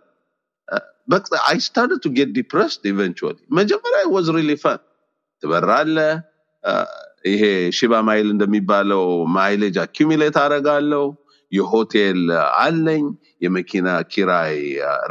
I 1.47 1.57
start 1.65 1.99
to 2.03 2.09
get 2.17 2.29
depressed 2.37 2.83
eventually 2.91 3.37
መጀመሪያ 3.59 4.01
was 4.15 4.27
really 4.37 4.51
fun 4.63 4.79
ትበራለህ 5.43 5.97
ይሄ 7.29 7.43
ሽባ 7.77 7.93
mile 8.07 8.27
እንደሚባለው 8.33 9.03
mileage 9.35 9.77
accumulate 9.83 10.35
አደርጋለሁ። 10.43 11.05
የሆቴል 11.51 12.21
አለኝ 12.59 13.03
የመኪና 13.43 13.89
ኪራይ 14.11 14.55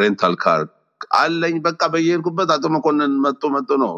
rental 0.00 0.34
car 0.42 0.62
አለኝ። 1.14 1.56
በቃ 1.64 1.82
በየሄድኩበት 1.92 2.48
አቶ 2.54 2.64
መኮንን 2.74 3.12
መጥቶ 3.24 3.50
መጥቶ 3.54 3.70
ነው 3.82 3.92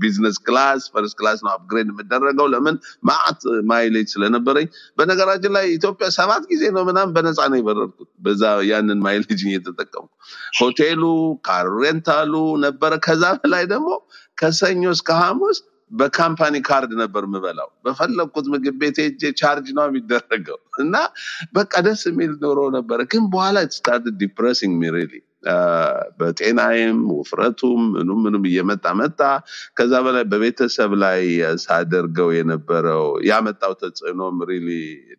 business 0.00 0.36
class 0.46 0.82
first 0.92 1.16
class 1.18 1.38
ነው 1.44 1.50
upgrade 1.54 1.88
የምደረገው። 1.92 2.46
ለምን? 2.54 2.76
መአት 3.08 3.40
mileage 3.70 4.08
ስለነበረኝ። 4.14 4.68
በነገራችን 4.98 5.54
ላይ 5.56 5.66
ኢትዮጵያ 5.76 6.08
ሰባት 6.18 6.44
ጊዜ 6.52 6.62
ነው 6.76 6.84
ምናምን 6.90 7.14
በነፃ 7.16 7.48
ነው 7.52 7.58
የበረርኩት። 7.60 8.10
በዛ 8.20 8.42
ያንን 8.70 9.00
mileage 9.06 9.42
እየተጠቀሙ 9.46 10.04
ሆቴሉ 10.60 11.02
car 11.46 11.68
rental 11.80 12.20
ኡ 12.20 12.34
ነበረ። 12.66 12.92
ከዛ 13.06 13.24
በላይ 13.42 13.66
ደግሞ 13.72 13.90
ከሰኞ 14.38 14.82
እስከ 14.96 15.10
ሐሙስ 15.22 15.58
በ 15.90 16.05
company 16.05 16.56
card 16.66 16.92
ነበር 17.00 17.22
የምበላው። 17.26 17.68
በፈለግኩት 17.84 18.46
ምግብ 18.52 18.76
ቤት 18.82 18.98
ሄጄ 19.02 19.32
ቻርጅ 19.40 19.68
ነው 19.78 19.84
የሚደረገው። 19.88 20.58
እና 20.82 20.94
በቃ 21.52 21.72
ደስ 21.86 22.02
የሚል 22.08 22.32
ኖሮ 22.44 22.60
ነበረ። 22.76 23.00
ግን 23.12 23.24
በኋላ 23.32 23.56
start 23.76 24.06
depressing 24.22 24.74
me 24.80 24.84
በጤናዬም 26.18 26.98
ውፍረቱም 27.12 27.82
ምኑም 27.94 28.18
ምኑም 28.24 28.44
እየመጣ 28.50 28.86
መጣ። 28.98 29.20
ከዛ 29.76 29.92
በላይ 30.06 30.24
በቤተሰብ 30.32 30.92
ላይ 31.02 31.22
ሳደርገው 31.64 32.30
የነበረው 32.36 33.04
ያመጣው 33.30 33.74
ተጽዕኖም 33.82 34.36
really 34.50 34.68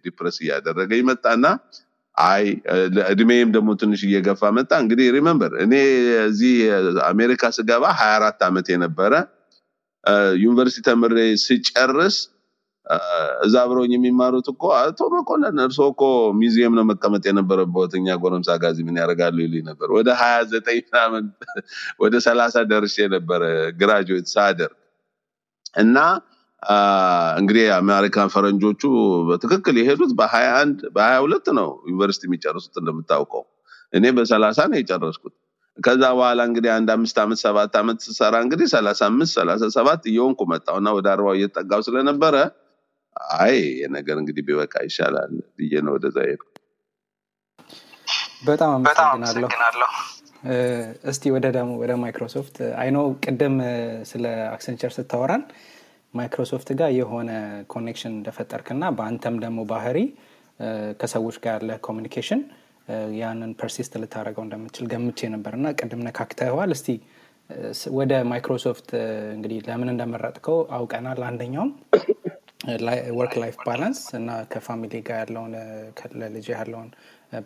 depress 0.06 0.38
እያደረገ 0.44 0.92
ይመጣና 1.02 1.46
አይ 2.18 2.46
እድሜም 3.12 3.50
ደግሞ 3.56 3.70
ትንሽ 3.82 4.02
እየገፋ 4.08 4.42
መጣ። 4.58 4.72
እንግዲህ 4.84 5.08
remember 5.16 5.54
እኔ 5.64 5.74
እዚህ 6.26 6.56
አሜሪካ 7.12 7.52
ስገባ 7.58 7.84
ሀያ 8.00 8.12
አራት 8.18 8.42
ዓመት 8.50 8.68
የነበረ 8.74 9.14
ዩኒቨርሲቲ 10.42 10.84
ተምሬ 10.88 11.16
ስጨርስ 11.44 12.16
እዛ 13.46 13.56
አብረውኝ 13.64 13.92
የሚማሩት 13.96 14.48
እኮ 14.52 14.64
አቶ 14.78 15.00
መኮንን 15.14 15.58
እርስዎ 15.66 15.86
እኮ 15.92 16.04
ሚዚየም 16.40 16.74
ነው 16.78 16.86
መቀመጥ 16.90 17.24
የነበረበት። 17.30 17.92
እኛ 18.00 18.16
ጎረምሳ 18.24 18.52
ጋዚ 18.64 18.78
ምን 18.88 18.98
ያደርጋሉ 19.02 19.38
ይሉኝ 19.44 19.64
ነበር። 19.70 19.90
ወደ 19.98 20.10
ሀያ 20.22 20.38
ዘጠኝ 20.52 20.80
ምናምን 20.88 21.26
ወደ 22.04 22.14
ሰላሳ 22.28 22.64
ደርሼ 22.72 23.08
ነበረ 23.14 23.42
graduate 23.82 24.30
ሳደርግ። 24.34 24.78
እና 25.82 25.98
እንግዲህ 27.40 27.64
የአሜሪካን 27.68 28.32
ፈረንጆቹ 28.34 28.82
በትክክል 29.30 29.76
የሄዱት 29.80 30.12
በሀያ 30.20 30.50
አንድ 30.60 30.80
በሀያ 30.96 31.16
ሁለት 31.24 31.48
ነው 31.60 31.70
ዩኒቨርሲቲ 31.88 32.26
የሚጨርሱት 32.30 32.76
እንደምታውቀው። 32.82 33.44
እኔ 33.94 34.06
በሰላሳ 34.18 34.60
ነው 34.72 34.78
የጨረስኩት። 34.80 35.34
ከዛ 35.78 36.04
በኋላ 36.16 36.42
እንግዲህ 36.50 36.72
አንድ 36.76 36.90
አምስት 36.96 37.18
ዓመት 37.24 37.40
ሰባት 37.44 37.74
ዓመት 37.80 38.00
ስሰራ 38.06 38.36
እንግዲህ 38.46 38.68
ሰላሳ 38.74 39.02
አምስት 39.10 39.34
ሰላሳ 39.40 39.70
ሰባት 39.78 40.02
እየሆንኩ 40.12 40.42
መጣሁ 40.52 40.76
እና 40.82 40.90
ወደ 40.98 41.08
አርባው 41.14 41.36
እየተጠጋው 41.38 41.82
ስለነበረ 41.88 42.36
አይ 43.38 43.56
የነገር 43.82 44.18
እንግዲህ 44.22 44.44
ቢበቃ 44.48 44.74
ይሻላል 44.88 45.34
ብዬ 45.58 45.74
ነው 45.86 45.94
ወደዛ 45.96 46.18
ሄድኩ 46.28 46.48
በጣም 48.48 48.72
አመሰግናለሁ። 49.10 49.90
እስቲ 51.12 51.24
ወደ 51.34 51.48
ደግሞ 51.56 51.72
ወደ 51.82 51.92
ማይክሮሶፍት 52.04 52.56
አይኖ 52.82 52.98
ቅድም 53.26 53.56
ስለ 54.12 54.24
አክሰንቸር 54.54 54.92
ስታወራን 54.96 55.44
ማይክሮሶፍት 56.14 56.70
ጋር 56.80 56.90
የሆነ 56.98 57.30
connection 57.74 58.14
እንደፈጠርክና 58.16 58.84
በአንተም 58.98 59.36
ደግሞ 59.44 59.60
ባህሪ 59.70 59.98
ከሰዎች 61.02 61.38
ጋር 61.44 61.54
ያለ 61.58 61.78
communication 61.88 62.42
ያንን 63.20 63.52
persist 63.60 63.94
ልታደረገው 64.02 64.44
እንደምችል 64.46 64.86
ገምቼ 64.92 65.30
ነበር 65.36 65.54
እና 65.60 65.68
ቅድም 65.80 66.02
ነካክተዋል 66.08 66.72
እስቲ 66.76 66.88
ወደ 67.96 68.14
ማይክሮሶፍት 68.30 68.90
እንግዲህ 69.36 69.60
ለምን 69.68 69.92
እንደመረጥከው 69.94 70.58
አውቀናል። 70.78 71.22
አንደኛውም 71.30 71.72
work 73.18 73.34
life 73.42 73.56
balance 73.66 74.00
እና 74.18 74.32
ከ 74.52 74.62
family 74.62 74.94
ጋር 75.08 75.18
ያለውን 75.22 75.54
ለልጅ 76.22 76.48
ያለውን 76.54 76.90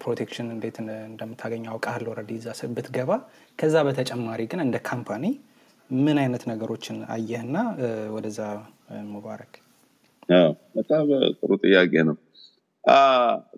protection 0.02 0.48
እንዴት 0.56 0.78
እንደ- 0.82 1.04
እንደምታገኝ 1.10 1.64
አውቃል 1.72 2.04
already 2.12 2.32
እዛ 2.40 2.48
ብትገባ። 2.76 3.12
ከዛ 3.60 3.76
በተጨማሪ 3.88 4.42
ግን 4.52 4.62
እንደ 4.66 4.78
company 4.90 5.26
ምን 5.90 6.18
አይነት 6.24 6.44
ነገሮችን 6.52 6.98
አየህና 7.16 7.58
ወደዛ 8.16 8.40
ሙባረክ 9.12 9.54
በጣም 10.76 11.08
ጥሩ 11.40 11.52
ጥያቄ 11.64 11.94
ነው። 12.10 12.18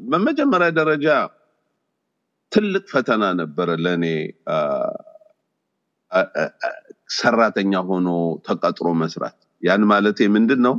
በመጀመሪያ 0.10 0.70
ደረጃ 0.80 1.08
ትልቅ 2.52 2.86
ፈተና 2.92 3.24
ነበረ 3.40 3.70
ለእኔ 3.86 4.06
ሰራተኛ 7.18 7.74
ሆኖ 7.90 8.08
ተቀጥሮ 8.48 8.88
መስራት። 9.02 9.38
ያን 9.64 9.84
ማለቴ 9.90 10.20
ምንድን 10.34 10.62
ነው? 10.66 10.76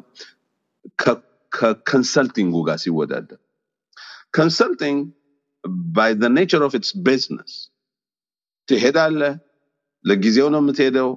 ከ- 0.99 1.23
ከ 1.53 1.67
consulting 1.67 2.40
ኡ 2.40 2.55
ጋር 2.69 2.79
ሲወዳደር 2.83 3.41
consulting 4.35 4.99
by 5.95 6.13
the 6.17 6.31
nature 6.35 6.63
of 6.67 6.75
its 6.79 6.93
business 7.07 7.53
ትሄዳለህ፣ 8.69 9.35
ለጊዜው 10.05 10.49
ነው 10.55 10.61
የምትሄደው። 10.63 11.11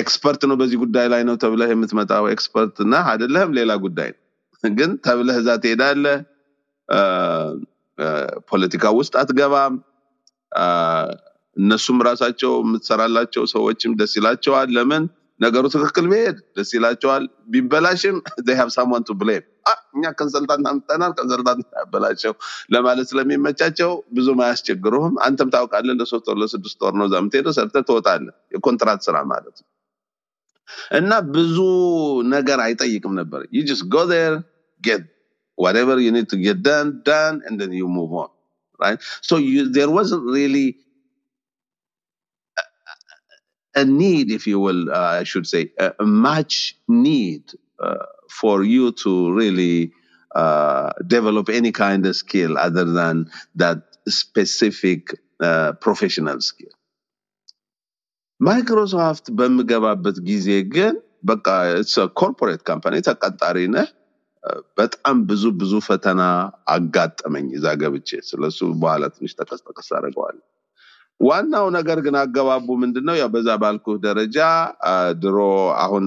expert 0.00 0.42
ነው 0.48 0.56
በዚህ 0.60 0.78
ጉዳይ 0.82 1.06
ላይ 1.12 1.22
ነው 1.28 1.34
ተብለህ 1.42 1.70
የምትመጣው 1.72 2.24
expert 2.34 2.76
ነህ 2.92 3.04
አይደለህም፣ 3.12 3.50
ሌላ 3.58 3.72
ጉዳይ 3.84 4.10
ነው። 4.14 4.20
ግን 4.64 4.90
ተብለህ 5.06 5.36
እዛ 5.40 5.48
አ፣ 6.88 7.00
ፖለቲካ 8.48 8.84
ውስጥ 8.98 9.14
አትገባም። 9.20 9.74
እነሱም 11.56 11.98
ራሳቸው 12.06 12.52
የምትሰራላቸው 12.62 13.44
ሰዎችም 13.52 13.92
ደስ 13.98 14.12
ይላቸዋል። 14.18 14.68
ለምን 14.76 15.04
ነገሩ 15.44 15.64
ትክክል 15.74 16.06
ቢሄድ 16.12 16.36
ደስ 16.56 16.70
ይላቸዋል፣ 16.76 17.24
ቢበላሽም 17.48 18.16
someone 18.76 19.04
to 19.08 19.14
blame። 19.14 19.44
አ፣ 19.66 19.72
እኛ 19.96 20.04
consultant 20.20 20.66
አምጥተናል፣ 20.70 21.12
consultant 21.20 21.66
ያበላቸው 21.78 22.32
ለማለት 22.70 23.06
ስለሚመቻቸው 23.12 23.90
ብዙም 24.12 24.40
አያስቸግሩህም። 24.46 25.14
አንተም 25.26 25.50
ታውቃለህ፣ 25.54 25.96
ለሶስት 26.00 26.26
ወር 26.30 26.38
ለስድስት 26.42 26.80
ወር 26.86 26.94
ነው 27.00 27.06
እዛ 27.06 27.14
የምትሄደው፣ 27.20 27.54
ሰርተህ 27.58 27.84
ትወጣለህ። 27.90 28.34
የኮንትራት 28.56 29.00
ስራ 29.08 29.16
ማለት 29.24 29.56
ነው። 29.60 29.68
እና 30.98 31.12
ብዙ 31.34 31.56
ነገር 32.34 32.58
አይጠይቅም 32.66 33.14
ነበር። 33.20 33.40
just 33.70 33.84
go 33.88 34.02
there 34.06 34.36
get 34.82 35.02
whatever 35.58 35.96
you 36.04 36.12
need 36.16 36.28
to 36.28 36.38
get 36.38 36.58
done 36.62 36.88
done 37.04 37.36
and 37.46 37.54
then 37.60 37.72
you 37.72 37.88
move 37.88 38.12
on 38.14 38.30
a 43.74 43.84
need 43.84 44.30
if 44.30 44.46
you 44.46 44.58
will 44.60 44.82
uh, 44.92 45.18
i 45.20 45.24
should 45.24 45.46
say 45.46 45.62
a, 45.78 45.92
a 46.00 46.06
much 46.28 46.54
need 46.88 47.44
uh, 47.80 48.06
for 48.30 48.64
you 48.64 48.92
to 48.94 49.12
really 49.32 49.92
uh, 50.30 50.90
develop 51.06 51.48
any 51.50 51.72
kind 51.72 52.06
of 52.06 52.16
skill 52.16 52.58
other 52.58 52.84
than 52.92 53.16
that 53.56 53.80
specific 54.08 55.02
uh, 55.40 55.72
professional 55.80 56.40
skill 56.42 56.74
ማይክሮሶፍት 58.40 59.26
በምገባበት 59.38 60.16
ጊዜ 60.28 60.48
ግን 60.74 60.94
በቃ 61.30 61.46
corporate 62.20 62.62
company 62.70 62.96
ተቀጣሪ 63.08 63.58
ነህ። 63.76 63.88
በጣም 64.80 65.16
ብዙ 65.30 65.44
ብዙ 65.60 65.74
ፈተና 65.88 66.22
አጋጠመኝ 66.74 67.46
እዛ 67.58 67.66
ገብቼ። 67.82 68.10
ስለሱ 68.30 68.60
በኋላ 68.82 69.04
ትንሽ 69.16 69.32
ጠቀስ 69.40 69.60
ጠቀስ 69.68 69.88
አደርገዋለሁ። 69.98 70.44
ዋናው 71.20 71.66
ነገር 71.76 71.98
ግን 72.06 72.16
አገባቡ 72.20 72.66
ምንድን 72.82 73.04
ነው? 73.08 73.14
ያው 73.20 73.28
በዛ 73.34 73.48
ባልኩህ 73.62 73.96
ደረጃ 74.06 74.38
ድሮ 75.22 75.36
አሁን 75.84 76.06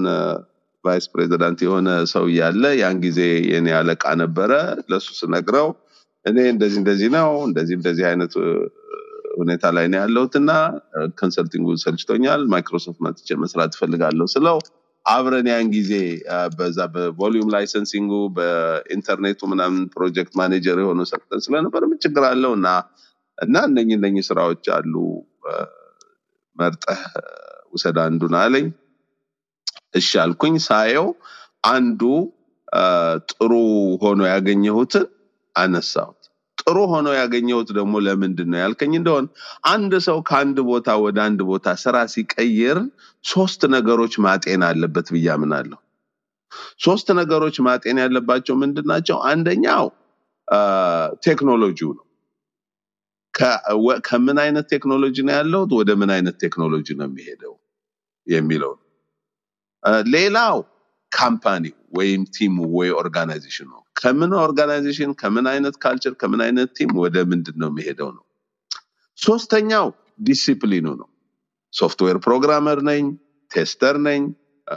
vice 0.84 1.06
president 1.12 1.60
የሆነ 1.66 1.88
ሰው 2.12 2.24
እያለ 2.30 2.64
ያን 2.80 2.98
ጊዜ 3.04 3.20
የኔ 3.52 3.68
አለቃ 3.78 4.04
ነበረ። 4.22 4.52
ለሱ 4.90 5.06
ስነግረው 5.20 5.68
እኔ 6.24 6.38
እንደዚህ 6.52 6.78
እንደዚህ 6.82 7.08
ነው 7.16 7.30
እንደዚህ 7.48 7.74
እንደዚህ 7.78 8.04
አይነት 8.10 8.32
ሁኔታ 9.38 9.64
ላይ 9.76 9.86
ነው 9.90 9.98
ያለሁት 10.02 10.34
እና 10.40 10.50
consulting 11.20 11.67
ኡ 11.67 11.76
ሰልችቶኛል፣ 11.82 12.40
ማይክሮሶፍት 12.52 13.00
መጥቼ 13.06 13.36
መስራት 13.42 13.72
እፈልጋለሁ 13.76 14.26
ስለው 14.34 14.56
አብረን 15.06 15.46
ያን 15.50 15.68
ጊዜ 15.74 15.92
በዛ 16.56 16.78
በ 16.94 17.09
volume 17.09 17.52
licensing 17.54 18.03
ኡ 18.03 18.14
በኢንተርኔቱ 18.36 19.40
ምናምን 19.52 19.82
project 19.94 20.34
manager 20.40 20.78
የሆነ 20.82 21.02
ሰጥተን 21.10 21.42
ስለነበር 21.46 21.84
ምን 21.90 22.00
ችግር 22.04 22.24
አለው 22.30 22.52
እና 22.58 22.68
እና 23.38 23.56
እነኚህ 23.68 23.94
እነኚህ 23.98 24.24
ስራዎች 24.28 24.66
አሉ 24.76 24.94
መርጠህ 26.56 27.00
ውሰድ 27.72 27.98
አንዱን 28.04 28.34
አለኝ። 28.40 28.66
እሺ 29.94 30.08
ሳየው 30.64 31.08
አንዱ 31.70 32.02
ጥሩ 33.30 33.52
ሆኖ 34.02 34.20
ያገኘሁትን 34.32 35.04
አነሳሁት። 35.56 36.14
ጥሩ 36.58 36.78
ሆኖ 36.92 37.08
ያገኘሁት 37.18 37.68
ደግሞ 37.76 37.94
ለምንድን 38.06 38.48
ነው 38.52 38.58
ያልከኝ 38.62 38.92
እንደሆን 38.98 39.26
አንድ 39.70 39.92
ሰው 40.06 40.18
ከአንድ 40.28 40.58
ቦታ 40.68 40.96
ወደ 41.04 41.18
አንድ 41.26 41.40
ቦታ 41.50 41.76
ስራ 41.84 41.96
ሲቀይር 42.14 42.78
ሶስት 43.24 43.62
ነገሮች 43.74 44.14
ማጤን 44.24 44.64
አለበት 44.68 45.08
ብዬ 45.14 45.28
አምናለሁ። 45.36 45.78
ሶስት 46.80 47.08
ነገሮች 47.18 47.56
ማጤን 47.66 47.98
ያለባቸው 48.02 48.54
ምንድን 48.56 48.86
ናቸው? 48.92 49.16
አንደኛው 49.30 49.86
ቴክኖሎጂው 51.24 51.90
ነው። 51.92 52.04
ከምን 54.08 54.38
አይነት 54.44 54.66
ቴክኖሎጂ 54.72 55.16
ነው 55.26 55.34
ያለሁት 55.34 55.70
ወደ 55.78 55.90
ምን 56.00 56.10
አይነት 56.14 56.36
ቴክኖሎጂ 56.44 56.88
ነው 57.00 57.06
የሚሄደው 57.08 57.54
የሚለው 58.26 58.72
ሌላው 60.12 60.56
company 61.12 61.64
ወይም 61.98 62.22
team 62.36 62.54
ወይ 62.76 62.88
organization 63.00 63.68
ነው። 63.68 63.82
ከምን 64.00 64.32
organization 64.40 65.12
ከምን 65.20 65.46
አይነት 65.52 65.76
culture 65.84 66.14
ከምን 66.20 66.40
አይነት 66.46 66.70
team 66.78 66.90
ወደ 67.02 67.16
ምንድን 67.30 67.56
ነው 67.62 67.68
የሚሄደው 67.70 68.10
ነው። 68.16 68.24
ሶስተኛው 69.18 69.86
ዲሲፕሊኑ 70.22 70.86
ነው። 71.00 71.08
software 71.72 72.18
programmer 72.26 72.78
ነኝ፣ 72.82 73.04
tester 73.50 73.96
ነኝ፣ 74.06 74.22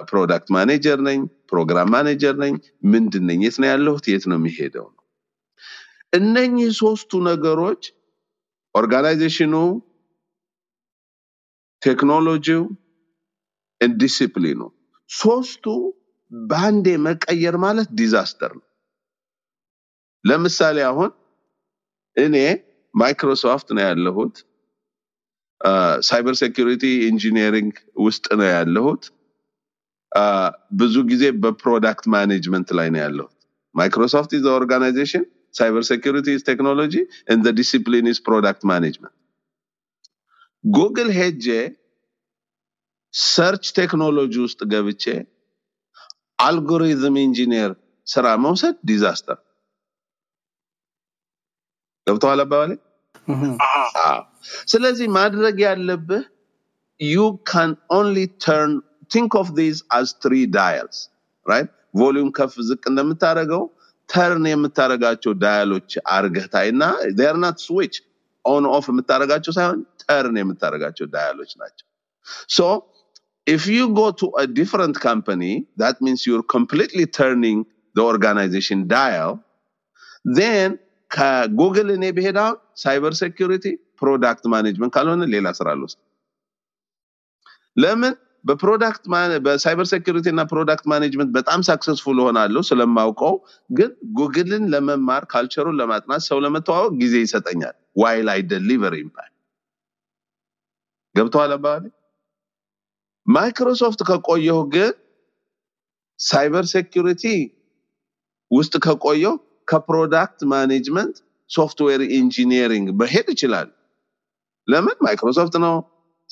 product 0.09 0.47
manager 0.55 0.99
ነኝ፣ 1.07 1.19
program 1.51 1.89
manager 1.95 2.35
ነኝ፣ 2.43 2.53
ምንድን 2.91 3.23
ነኝ? 3.29 3.39
የት 3.45 3.57
ነው 3.61 3.69
ያለሁት? 3.71 4.05
የት 4.07 4.25
ነው 4.31 4.37
የሚሄደው 4.39 4.87
ነው። 4.89 5.03
እነኚህ 6.13 6.69
ሶስቱ 6.79 7.11
ነገሮች 7.27 7.83
organization 8.75 9.38
ኡ፣ 9.38 9.53
ቴክኖሎጂው፣ 11.81 12.61
ዲሲፕሊኑ 13.99 14.59
ሶስቱ 15.09 15.65
በአንዴ 16.31 16.87
መቀየር 17.05 17.55
ማለት 17.63 17.89
disaster 17.99 18.51
ነው። 18.59 18.65
ለምሳሌ 20.25 20.77
አሁን 20.89 21.09
እኔ 22.17 22.35
ማይክሮሶፍት 22.93 23.67
ነው 23.75 23.83
ያለሁት፣ 23.87 24.35
cyber 26.01 26.35
security 26.41 26.83
engineering 27.09 27.73
ውስጥ 28.05 28.25
ነው 28.39 28.47
ያለሁት። 28.55 29.03
ብዙ 30.79 30.95
ጊዜ 31.11 31.23
በ 31.43 31.57
product 31.57 32.05
management 32.15 32.69
ላይ 32.77 32.87
ነው 32.93 33.01
ያለሁት። 33.05 33.35
ማይክሮሶፍት 33.75 34.31
is 34.37 34.45
organization፣ 34.55 35.25
cyber 35.53 35.83
security 35.89 36.27
is 36.35 36.43
technology 36.49 36.93
and 37.33 37.45
discipline 37.59 38.05
is 38.11 38.19
product 38.27 38.63
management። 38.71 39.15
ጉግል 40.63 41.09
ሄጄ 41.19 41.45
search 43.13 43.65
technology 43.79 44.33
ውስጥ 44.45 44.61
ገብቼ 44.73 45.03
algorithm 46.39 47.15
engineer 47.23 47.71
ስራ 48.07 48.27
መውሰድ 48.45 48.75
disaster። 48.91 49.39
ገብተዋል 52.07 52.39
አባባሌ? 52.43 52.71
እህም፣ 53.27 53.51
አዎ። 54.03 54.19
ስለዚህ 54.71 55.07
ማድረግ 55.19 55.57
ያለብህ 55.67 56.23
you 56.99 57.25
can 57.45 57.71
only 57.89 58.25
turn 58.39 58.71
think 59.11 59.31
of 59.33 59.47
these 59.55 59.79
as 59.91 60.07
three 60.23 60.45
dials 60.55 60.97
right 61.45 61.69
ቮሊዩም 61.99 62.29
ከፍ 62.37 62.53
ዝቅ 62.67 62.81
እንደምታደርገው 62.89 63.63
ተርን 64.11 64.45
የምታደርጋቸው 64.45 65.33
ዳያሎች 65.33 65.99
አርገህ 66.07 66.45
ታይና 66.45 66.83
not 67.43 67.57
switch 67.67 67.97
on 68.49 68.63
off 68.65 68.85
የምታደርጋቸው 68.89 69.53
ሳይሆን 69.53 69.85
ተርን 70.09 70.37
የምታደርጋቸው 70.37 71.05
ዳያሎች 71.05 71.51
ናቸው 71.61 71.87
so 72.57 72.65
if 73.55 73.63
you 73.75 73.83
go 74.01 74.07
to 74.21 74.27
a 74.43 74.47
different 74.59 74.95
company 75.07 75.53
that 75.81 75.95
means 76.05 76.19
you're 76.29 76.47
completely 76.57 77.05
turning 77.21 77.59
the 77.97 78.03
organization 78.11 78.79
dial 78.95 79.31
ከጉግል 81.11 81.87
እኔ 81.95 82.11
ብሄድ 82.17 82.37
cyber 82.77 83.13
security 83.13 83.65
product 84.01 84.43
management 84.47 84.93
ካልሆነ 84.95 85.23
ሌላ 85.23 85.51
ስራ 85.51 85.69
ለምን 87.83 88.13
በ 88.45 88.58
product 88.58 89.03
በ 89.45 89.57
cyber 89.57 89.87
security 89.91 90.27
እና 90.31 90.41
product 90.51 90.85
management 90.91 91.31
በጣም 91.35 91.59
successful 91.67 92.19
ሆናለሁ 92.25 92.61
ስለማውቀው፣ 92.69 93.33
ግን 93.69 93.89
ጉግልን 94.17 94.63
ለመማር 94.73 95.25
culture 95.33 95.61
ኡን 95.61 95.77
ለማጥናት 95.81 96.23
ሰው 96.29 96.39
ለመተዋወቅ 96.39 96.93
ጊዜ 97.01 97.15
ይሰጠኛል። 97.23 97.75
while 97.97 98.29
I 98.33 98.41
deliver 98.51 98.95
impact 99.01 99.33
ገብቶሃል 101.15 101.51
አባባሌ። 101.51 101.85
ማይክሮሶፍት 103.27 104.01
ከቆየሁ 104.09 104.59
ግን 104.73 104.93
cyber 106.19 106.65
security 106.73 107.23
ውስጥ 108.51 108.73
ከቆየሁ 108.85 109.33
ከ 109.67 109.83
product 109.83 110.39
management 110.53 111.15
software 111.49 112.01
engineering 112.17 112.87
መሄድ 113.01 113.27
ይችላል። 113.29 113.69
ለምን 114.67 114.97
ማይክሮሶፍት 115.01 115.55
ነው፣ 115.63 115.75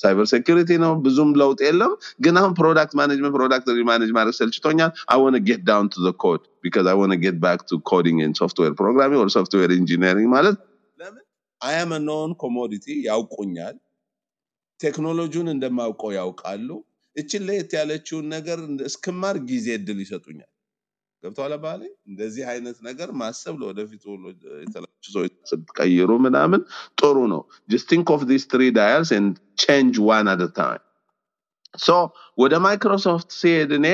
cyber 0.00 0.26
security 0.32 0.70
ነው፣ 0.82 0.92
ብዙም 1.04 1.30
ለውጥ 1.40 1.60
የለም። 1.66 1.92
ግን 2.24 2.34
አሁን 2.40 2.52
product 2.60 2.94
management 3.00 3.34
product 3.36 3.68
manage 3.90 4.10
ማድረግ 4.18 4.36
ሰልችቶኛል። 4.40 4.90
wanna 5.22 5.36
get 5.48 5.62
down 5.68 5.88
to 5.94 6.12
code 6.24 6.42
because 6.64 6.88
wanna 7.00 7.14
get 7.24 7.36
back 7.44 7.60
to 7.68 7.80
coding 7.90 8.18
and 8.24 8.36
software 8.42 8.74
programming 8.80 9.20
or 9.22 9.30
software 9.36 9.72
engineering 9.78 10.28
ማለት 10.36 10.56
ለምን 10.98 11.24
I 11.60 11.76
am 11.80 11.92
known 12.06 12.30
commodity 12.42 12.86
ያውቁኛል። 13.08 13.76
ቴክኖሎጂውን 14.80 15.48
እንደማውቀው 15.54 16.12
ያውቃሉ። 16.16 16.68
እችን 17.16 17.42
ለየት 17.46 17.72
ያለችውን 17.78 18.26
ነገር 18.34 18.58
እስክማር 18.86 19.36
ጊዜ 19.48 19.66
እድል 19.78 19.98
ይሰጡኛል። 20.04 20.50
ገብቶሃል 21.22 21.52
አባባሌ 21.56 21.82
እንደዚህ 22.10 22.44
አይነት 22.52 22.76
ነገር 22.88 23.08
ማሰብ 23.22 23.54
ለወደፊቱ 23.62 24.04
የተለያዩ 24.64 25.08
ሰዎች 25.16 25.32
ስትቀይሩ 25.50 26.10
ምናምን 26.26 26.60
ጥሩ 27.00 27.16
ነው። 27.32 27.42
just 27.72 27.88
think 27.92 28.08
of 28.16 28.22
these 28.30 28.44
three 28.52 28.62
dials 28.78 29.10
and 29.18 29.34
change 29.64 29.96
one 30.08 30.28
at 30.34 30.44
time 30.60 30.82
so 31.78 31.90
ወደ 32.42 32.54
ማይክሮሶፍት 32.66 33.28
ሲሄድ 33.40 33.72
እኔ 33.80 33.88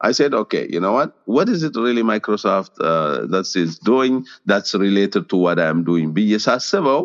I 0.00 0.10
said, 0.10 0.34
okay, 0.34 0.66
you 0.68 0.80
know 0.80 0.92
what? 0.92 1.10
What 1.26 1.48
is 1.48 1.62
it 1.62 1.74
really 1.76 2.02
Microsoft 2.04 2.72
uh, 2.82 3.26
that 3.26 3.46
is 3.54 3.78
doing 3.80 4.14
that's 4.46 4.74
related 4.76 5.28
to 5.30 5.36
what 5.36 5.58
I'm 5.60 5.80
doing? 5.84 6.08
ብዬ 6.16 6.38
ሳስበው 6.46 7.02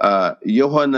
uh, 0.00 0.30
የሆነ 0.58 0.94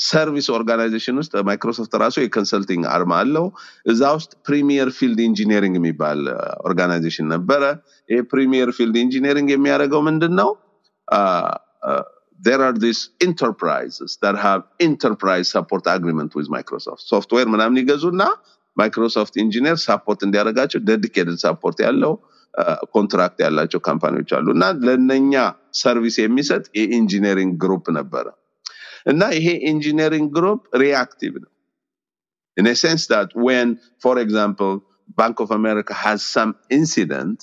service 0.00 0.46
organization 0.56 1.16
ውስጥ 1.20 1.32
ማይክሮሶፍት 1.48 1.92
ራሱ 2.02 2.16
የ 2.22 2.32
consulting 2.32 2.84
arm 2.94 3.12
አለው። 3.22 3.46
እዛ 3.92 4.02
ውስጥ 4.18 4.32
premier 4.48 4.90
field 4.98 5.20
engineering 5.28 5.76
የሚባል 5.80 6.20
organization 6.68 7.28
ነበረ። 7.34 7.62
ይህ 8.08 8.22
premier 8.32 8.70
field 8.78 8.96
engineering 9.04 9.50
የሚያደርገው 9.56 10.02
ምንድን 10.08 10.34
ነው? 10.40 10.50
There 12.40 12.62
are 12.66 12.76
these 12.84 13.00
enterprises 13.20 14.10
that 14.22 14.36
have 14.38 14.60
enterprise 14.80 15.48
support 15.50 15.84
agreement 15.96 16.30
with 16.34 16.48
Microsoft. 16.48 17.02
software 17.12 17.46
ምናምን 17.54 17.78
ይገዙና 17.80 18.22
ማይክሮሶፍት 18.76 19.34
engineer 19.44 19.76
support 19.86 20.20
እንዲያደርጋቸው 20.26 20.80
dedicated 20.88 21.38
support 21.44 21.78
ያለው 21.86 22.12
ኮንትራክት 22.94 23.38
ያላቸው 23.44 23.80
ካምፓኒዎች 23.88 24.30
አሉ 24.38 24.46
እና 24.56 24.64
ለነኛ 24.86 25.34
ሰርቪስ 25.82 26.16
የሚሰጥ 26.22 26.64
የኢንጂነሪንግ 26.80 27.52
ግሩፕ 27.64 27.84
ነበረ 27.98 28.26
እና 29.12 29.22
ይሄ 29.38 29.48
ኢንጂነሪንግ 29.72 30.28
ግሩፕ 30.36 30.60
ሪአክቲቭ 30.82 31.34
ነው 31.44 31.50
in 32.56 32.66
a 32.72 32.76
sense 32.84 33.04
that 33.12 33.28
when 33.46 33.68
for 34.04 34.14
example 34.24 34.72
bank 35.20 35.36
of 35.44 35.50
america 35.58 35.94
has 36.06 36.18
some 36.36 36.52
incident 36.78 37.38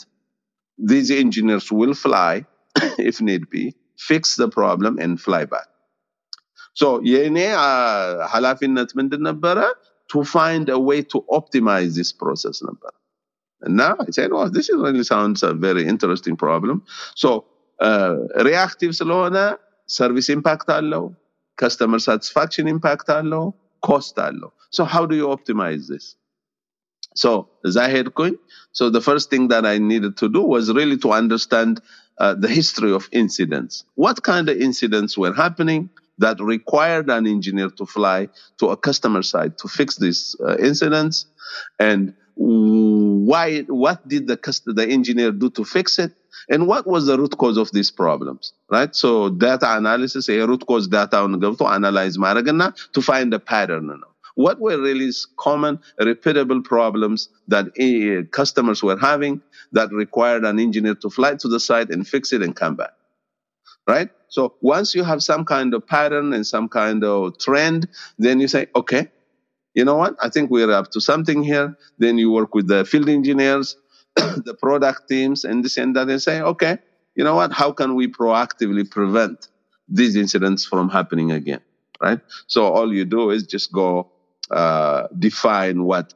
these 0.79 1.09
engineers 1.23 1.67
will 1.79 1.95
fly 2.05 2.33
if 3.09 3.15
need 3.29 3.43
be 3.55 3.63
fix 4.09 4.35
the 4.41 4.49
problem 4.59 4.93
and 5.03 5.13
fly 5.25 5.43
back 5.55 5.69
so 6.81 6.87
የእኔ 7.11 7.37
uh, 7.67 8.11
ኃላፊነት 8.33 8.89
ምንድን 8.99 9.23
ነበረ 9.29 9.59
to 10.13 10.19
find 10.35 10.65
a 10.77 10.79
way 10.89 10.99
to 11.13 11.19
optimize 11.39 11.91
this 11.99 12.11
process 12.23 12.57
ነበር 12.69 12.93
እና 13.61 13.81
I 14.05 14.11
said, 14.17 14.31
well, 14.35 14.49
this 14.57 14.67
is 14.71 14.77
really 14.85 15.05
sounds 15.13 15.41
a 15.49 15.53
very 15.67 15.83
interesting 15.93 16.35
problem. 16.45 16.77
So, 17.21 17.29
uh, 17.79 18.15
reactive 18.49 18.91
ስለሆነ 18.99 19.37
service 19.97 20.29
impact 20.35 20.67
አለው, 20.77 21.03
customer 21.56 21.98
satisfaction 21.98 22.64
impact 22.74 23.08
አለው, 23.18 23.44
cost 23.88 24.16
አለው. 24.26 24.50
So, 24.76 24.82
how 24.92 25.02
do 25.10 25.14
you 25.20 25.26
optimize 25.36 25.84
this? 25.92 26.06
So, 27.22 27.30
as 27.68 27.76
I 27.76 27.88
had 27.96 28.06
coin, 28.18 28.36
so 28.72 28.84
the 28.96 29.02
first 29.08 29.26
thing 29.30 29.48
that 29.48 29.64
I 29.66 29.76
needed 29.92 30.16
to 30.22 30.28
do 30.36 30.42
was 30.54 30.72
really 30.72 30.98
to 31.04 31.12
understand 31.12 31.72
uh, 32.18 32.34
the 32.34 32.48
history 32.48 32.92
of 32.98 33.08
incidents. 33.12 33.84
What 33.94 34.22
kind 34.22 34.48
of 34.48 34.56
incidents 34.56 35.12
were 35.18 35.34
happening 35.44 35.90
that 36.18 36.36
required 36.40 37.10
an 37.10 37.26
engineer 37.26 37.70
to 37.78 37.84
fly 37.86 38.28
to 38.58 38.68
a 38.68 38.76
customer 38.76 39.22
site 39.22 39.58
to 39.58 39.68
fix 39.68 39.88
these 39.96 40.36
uh, 40.46 40.56
incidents, 40.58 41.26
and 41.78 42.14
why? 42.37 43.61
What 43.61 44.07
did 44.07 44.27
the 44.27 44.37
the 44.65 44.87
engineer 44.87 45.31
do 45.31 45.49
to 45.51 45.65
fix 45.65 45.99
it? 45.99 46.13
And 46.49 46.67
what 46.67 46.87
was 46.87 47.07
the 47.07 47.17
root 47.17 47.37
cause 47.37 47.57
of 47.57 47.71
these 47.71 47.91
problems, 47.91 48.53
right? 48.69 48.95
So 48.95 49.29
data 49.29 49.75
analysis, 49.75 50.29
a 50.29 50.45
root 50.45 50.65
cause 50.65 50.87
data 50.87 51.17
on 51.17 51.39
go 51.39 51.55
to 51.55 51.65
analyze 51.65 52.17
maragana 52.17 52.73
to 52.93 53.01
find 53.01 53.33
a 53.33 53.39
pattern. 53.39 54.01
What 54.35 54.59
were 54.59 54.79
really 54.79 55.09
common, 55.37 55.79
repeatable 55.99 56.63
problems 56.63 57.29
that 57.47 57.67
eh, 57.79 58.21
customers 58.31 58.83
were 58.83 58.97
having 58.97 59.41
that 59.71 59.91
required 59.91 60.45
an 60.45 60.59
engineer 60.59 60.95
to 60.95 61.09
fly 61.09 61.35
to 61.35 61.47
the 61.47 61.59
site 61.59 61.89
and 61.89 62.07
fix 62.07 62.31
it 62.31 62.43
and 62.43 62.55
come 62.55 62.75
back, 62.75 62.93
right? 63.87 64.09
So 64.29 64.53
once 64.61 64.93
you 64.93 65.03
have 65.03 65.23
some 65.23 65.43
kind 65.43 65.73
of 65.73 65.87
pattern 65.87 66.33
and 66.33 66.45
some 66.45 66.69
kind 66.69 67.03
of 67.03 67.39
trend, 67.39 67.87
then 68.19 68.39
you 68.39 68.47
say, 68.47 68.67
okay, 68.75 69.09
you 69.77 69.85
know 69.85 69.95
what? 69.95 70.15
I 70.19 70.29
think 70.29 70.49
we're 70.49 70.71
up 70.71 70.89
to 70.93 70.99
something 70.99 71.43
here. 71.43 71.77
Then 71.99 72.17
you 72.17 72.31
work 72.31 72.55
with 72.55 72.67
the 72.67 72.83
field 72.83 73.09
engineers, 73.09 73.77
the 74.15 74.55
product 74.59 75.07
teams, 75.07 75.45
and 75.45 75.63
this 75.63 75.77
and 75.77 75.95
that, 75.95 76.09
and 76.09 76.19
say, 76.19 76.41
okay, 76.41 76.79
you 77.13 77.23
know 77.23 77.35
what? 77.35 77.51
How 77.51 77.71
can 77.71 77.93
we 77.93 78.07
proactively 78.07 78.89
prevent 78.89 79.49
these 79.87 80.15
incidents 80.15 80.65
from 80.65 80.89
happening 80.89 81.31
again? 81.31 81.61
Right? 82.01 82.19
So 82.47 82.65
all 82.65 82.91
you 82.91 83.05
do 83.05 83.29
is 83.29 83.43
just 83.43 83.71
go 83.71 84.09
uh, 84.49 85.07
define 85.19 85.83
what 85.83 86.11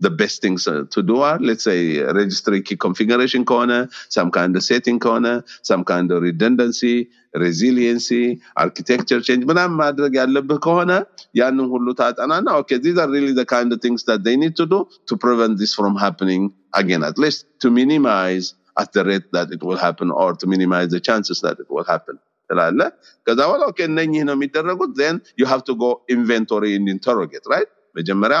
the 0.00 0.10
best 0.10 0.42
things 0.42 0.66
uh, 0.68 0.84
to 0.90 1.02
do 1.02 1.20
are. 1.20 1.38
Let's 1.38 1.64
say 1.64 2.02
uh, 2.02 2.12
registry 2.12 2.62
key 2.62 2.76
configuration 2.76 3.44
corner, 3.44 3.88
some 4.08 4.30
kind 4.30 4.54
of 4.56 4.62
setting 4.62 4.98
corner, 4.98 5.44
some 5.62 5.84
kind 5.84 6.12
of 6.12 6.22
redundancy, 6.22 7.08
resiliency, 7.34 8.24
architecture 8.56 9.20
change. 9.20 9.44
ምናምን 9.50 9.76
ማድረግ 9.82 10.12
ያለብህ 10.20 10.60
ከሆነ 10.66 10.92
ያንን 11.40 11.68
ሁሉ 11.74 11.86
ታጠናና 12.00 12.48
okay, 12.60 12.78
these 12.86 12.98
are 13.02 13.10
really 13.16 13.34
the 13.42 13.48
kind 13.56 13.72
of 13.74 13.80
things 13.86 14.02
that 14.10 14.22
they 14.26 14.36
need 14.44 14.54
to 14.62 14.66
do 14.74 14.80
to 15.08 15.16
prevent 15.26 15.56
this 15.62 15.74
from 15.80 15.96
happening 16.06 16.44
again, 16.82 17.02
at 17.10 17.18
least 17.24 17.40
to 17.64 17.70
minimize 17.80 18.46
at 18.82 18.90
the 18.96 19.02
rate 19.10 19.28
that 19.36 19.48
it 19.56 19.62
will 19.66 19.80
happen 19.86 20.10
or 20.22 20.30
to 20.40 20.46
minimize 20.54 20.90
the 20.96 21.00
chances 21.08 21.40
that 21.46 21.58
it 21.64 21.68
will 21.76 21.88
happen. 21.94 22.16
ትላለህ። 22.50 22.88
ከዛ 23.26 23.38
በኋላ 23.48 23.62
ኦኬ 23.70 23.78
እነኚህ 23.90 24.22
ነው 24.28 24.34
የሚደረጉት 24.36 24.90
then 25.00 25.14
you 25.40 25.46
have 25.52 25.62
to 25.68 25.74
go 25.84 25.88
inventory 26.16 26.70
and 26.78 26.88
interrogate, 26.96 27.46
right? 27.54 27.70
መጀመሪያ 27.99 28.37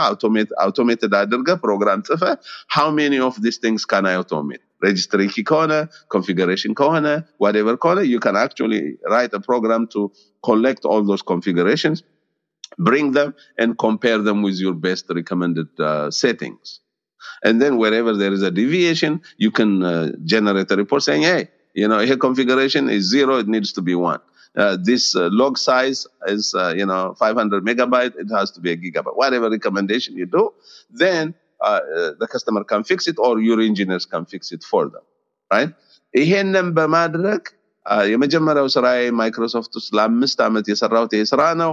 አውቶሜትድ 0.65 1.13
አድርገ 1.21 1.49
ፕሮግራም 1.63 2.01
ጽፈ 2.09 2.23
how 2.75 2.87
many 2.99 3.19
of 3.27 3.35
these 3.45 3.57
things 3.63 3.81
can 3.93 4.05
I 4.11 4.15
automate? 4.21 4.63
registry 4.87 5.27
key 5.33 5.43
ከሆነ 5.49 5.73
configuration 6.15 6.71
ከሆነ 6.79 7.07
whatever 7.43 7.73
ከሆነ 7.83 7.99
you 8.13 8.19
can 8.25 8.37
actually 8.45 8.81
write 9.13 9.33
a 9.39 9.41
program 9.49 9.83
to 9.95 10.01
collect 10.49 10.83
all 10.91 11.03
those 11.09 11.23
configurations 11.33 11.99
bring 12.89 13.07
them 13.17 13.29
and 13.61 13.69
compare 13.85 14.19
them 14.27 14.39
with 14.47 14.57
your 14.65 14.75
best 14.87 15.05
recommended 15.19 15.69
uh, 15.89 16.07
settings 16.23 16.67
and 17.47 17.55
then 17.61 17.73
wherever 17.81 18.11
there 18.21 18.33
is 18.37 18.43
a 18.49 18.53
deviation 18.61 19.13
you 19.45 19.51
can 19.59 19.71
uh, 19.83 20.09
generate 20.33 20.69
a 20.75 20.77
report 20.83 21.01
saying 21.07 21.23
hey 21.31 21.41
you 21.81 21.87
know 21.91 21.99
here 22.09 22.19
configuration 22.27 22.83
is 22.97 23.03
zero 23.15 23.33
it 23.43 23.49
needs 23.55 23.71
to 23.77 23.81
be 23.89 23.95
one 24.11 24.21
uh, 24.57 24.77
this 24.89 25.15
uh, 25.15 25.29
log 25.31 25.57
size 25.57 26.07
is 26.27 26.53
uh, 26.55 26.73
you 26.75 26.85
know 26.85 27.13
500 27.13 27.63
megabyte 27.63 28.15
it 28.15 28.29
has 28.31 28.51
to 28.51 28.59
be 28.61 28.71
a 28.71 28.77
gigabyte 28.77 29.15
whatever 29.15 29.49
recommendation 29.49 30.15
you 30.15 30.25
do 30.25 30.53
then 30.91 31.33
uh, 31.61 31.79
uh, 31.97 32.11
the 32.19 32.27
customer 32.27 32.63
can 32.63 32.83
fix 32.83 33.07
it 33.07 33.17
or 33.17 33.39
your 33.39 33.61
engineers 33.61 34.05
can 34.05 34.25
fix 34.25 34.51
it 34.51 34.63
for 34.63 34.83
them 34.93 35.05
right 35.51 35.71
ይሄንን 36.19 36.67
በማድረግ 36.77 37.41
uh, 37.85 38.05
የመጀመሪያው 38.11 38.67
ስራ 38.73 38.87
ማይክሮሶፍት 39.19 39.73
ውስጥ 39.79 39.89
ለአምስት 39.97 40.39
ዓመት 40.47 40.65
የሰራሁት 40.71 41.11
ይሄ 41.15 41.23
ስራ 41.31 41.43
ነው 41.61 41.71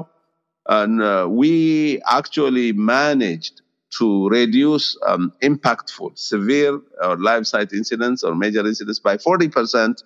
and 0.69 1.03
uh, 1.03 1.27
we 1.41 2.01
actually 2.19 2.73
managed 2.73 3.62
to 3.99 4.29
reduce 4.29 4.97
um, 5.07 5.33
impactful, 5.43 6.16
severe 6.19 6.81
or 7.03 7.16
life 7.16 7.47
site 7.47 7.73
incidents 7.73 8.23
or 8.23 8.35
major 8.35 8.65
incidents 8.66 8.99
by 8.99 9.16
40%, 9.16 10.03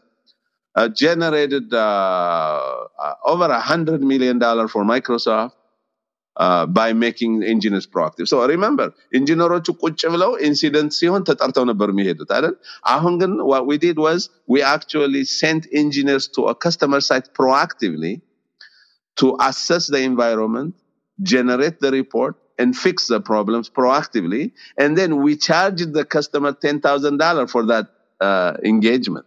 uh, 0.77 0.89
generated 0.89 1.73
uh, 1.73 1.79
uh, 1.79 3.15
over 3.25 3.47
a 3.47 3.61
hundred 3.61 4.03
million 4.03 4.39
dollar 4.39 4.69
for 4.69 4.85
Microsoft 4.85 5.53
uh, 6.37 6.65
by 6.67 6.93
making 6.93 7.43
engineers 7.43 7.87
proactive. 7.87 8.27
So 8.33 8.37
remember, 8.55 8.87
ኢንጂነሮቹ 9.19 9.67
ቁጭ 9.85 10.01
ብለው 10.15 10.31
ኢንሲደንት 10.49 10.93
ሲሆን 10.99 11.23
ተጠርተው 11.29 11.65
ነበር 11.71 11.89
የሚሄዱት 11.93 12.31
አይደል? 12.37 12.55
አሁን 12.95 13.15
ግን 13.23 13.33
what 13.53 13.65
we 13.71 13.77
did 13.87 13.99
was 14.07 14.21
we 14.55 14.61
actually 14.77 15.25
sent 15.41 15.63
engineers 15.83 16.27
to 16.37 16.43
a 16.53 16.55
customer 16.67 17.01
site 17.09 17.29
proactively 17.41 18.15
to 19.21 19.27
assess 19.49 19.87
the 19.95 20.01
environment, 20.11 20.71
generate 21.33 21.79
the 21.85 21.91
report, 22.01 22.35
and 22.59 22.77
fix 22.85 22.97
the 23.13 23.21
problems 23.21 23.67
proactively. 23.79 24.53
And 24.83 24.97
then 24.97 25.11
we 25.25 25.37
charged 25.49 25.93
the 25.93 26.05
customer 26.17 26.53
$10,000 26.53 27.51
for 27.51 27.67
that 27.67 27.87
uh, 28.21 28.53
engagement. 28.65 29.27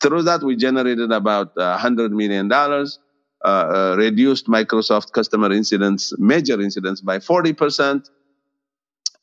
through 0.00 0.22
that, 0.24 0.42
we 0.42 0.56
generated 0.56 1.12
about 1.12 1.52
uh, 1.56 1.78
$100 1.78 2.10
million 2.10 2.50
uh, 2.52 2.86
uh, 3.44 3.94
reduced 3.98 4.46
Microsoft 4.46 5.12
customer 5.12 5.52
incidents, 5.52 6.12
major 6.18 6.60
incidents 6.60 7.00
by 7.00 7.18
40%, 7.18 8.08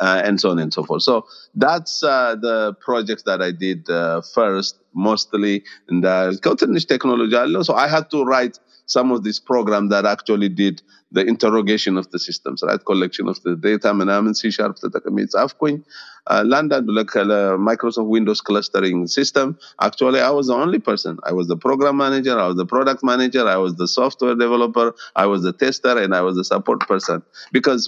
uh, 0.06 0.28
and 0.28 0.36
so 0.42 0.48
on 0.54 0.60
and 0.60 0.74
so 0.74 0.84
forth. 0.84 1.04
So 1.04 1.16
that's 1.66 2.04
uh, 2.04 2.36
the 2.48 2.58
projects 2.88 3.24
that 3.30 3.42
I 3.42 3.52
did 3.66 3.80
uh, 3.90 4.22
first, 4.38 4.74
mostly 5.10 5.54
in 5.92 5.98
the 6.02 6.16
ትንሽ 6.64 6.86
technology 6.94 7.38
አለው. 7.44 7.64
So 7.70 7.74
I 7.86 7.90
had 7.96 8.06
to 8.16 8.22
write 8.32 8.58
some 8.96 9.10
of 9.16 9.20
this 9.28 9.40
program 9.52 9.84
that 9.94 10.06
actually 10.06 10.50
did 10.64 10.76
the 11.18 11.24
interrogation 11.34 11.94
of 12.02 12.06
the 12.14 12.20
systems, 12.20 12.60
right? 12.68 12.82
Collection 12.92 13.26
of 13.34 13.38
the 13.46 13.54
data 13.68 13.90
ምናምን 14.00 14.34
C 14.40 14.52
sharp 14.58 14.76
ተጠቅሜ 14.84 15.18
ጻፍኩኝ። 15.36 15.76
Uh, 16.34 16.42
ለአንዳንዱ 16.50 16.88
ለከ- 16.98 17.24
ለማይክሮሶፍት 17.30 18.10
ዊንዶውስ 18.14 18.42
ክለስተሪንግ 18.48 19.04
ሲስተም 19.16 19.50
actually 19.88 20.22
I 20.30 20.32
was 20.38 20.48
the 20.52 20.58
only 20.64 20.82
person. 20.90 21.14
I 21.30 21.34
was 21.40 21.48
the 21.54 21.60
program 21.66 21.96
manager, 22.06 22.36
I 22.44 22.48
was 22.52 22.58
the 22.64 22.70
product 22.74 23.02
manager, 23.12 23.44
I 23.56 23.58
was 23.66 23.74
the 23.82 23.90
software 24.00 24.36
developer, 24.44 24.88
I 25.24 25.26
was 25.32 25.42
the 25.48 25.54
tester, 25.64 25.96
and 26.04 26.12
I 26.20 26.22
was 26.28 26.36
the 26.42 26.48
support 26.54 26.82
person 26.92 27.18
because 27.58 27.82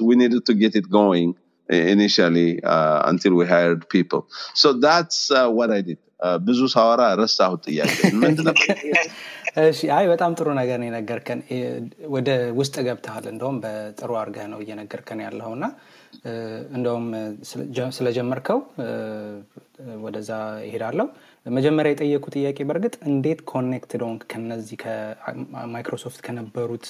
we 1.70 3.46
hired 3.46 3.90
people. 3.90 4.28
So 4.54 4.74
that's 4.74 5.32
uh, 5.32 5.50
what 5.50 5.72
I 5.72 5.82
did. 5.82 6.00
Uh, 6.20 6.38
ብዙ 6.40 6.60
ሳወራ 6.74 7.02
ረሳሁት 7.20 7.62
ጥያቄ። 7.68 7.96
አይ 9.96 10.06
በጣም 10.12 10.32
ጥሩ 10.40 10.48
ነገር 10.60 10.78
ነው 10.82 10.88
የነገርከን። 10.88 11.40
ወደ 12.16 12.30
ውስጥ 12.60 12.76
ገብተሃል። 12.88 13.26
እንደውም 13.34 13.58
በጥሩ 13.64 14.12
አድርገህ 14.22 14.46
ነው 14.54 14.60
እየነገርከን 14.64 15.20
ያለው 15.26 15.52
እና 15.58 15.66
እንደውም 16.78 17.06
ስለጀመርከው 17.98 18.60
ወደዛ 20.06 20.32
ይሄዳለው 20.68 21.08
መጀመሪያ 21.56 21.92
የጠየቁ 21.94 22.26
ጥያቄ 22.36 22.58
በእርግጥ 22.70 22.96
እንዴት 23.10 23.40
connected 23.52 24.02
ሆንክ? 24.08 24.22
ከነዚህ 24.34 24.78
ከማይክሮሶፍት 24.84 26.20
ከነበሩት 26.28 26.88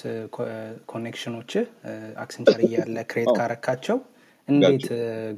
connection 0.93 1.34
ኦች 1.34 1.51
አክሰንቸር 2.25 2.61
እያለ 2.67 2.97
create 3.11 3.31
ካደረካቸው 3.39 3.99
እንዴት 4.47 4.85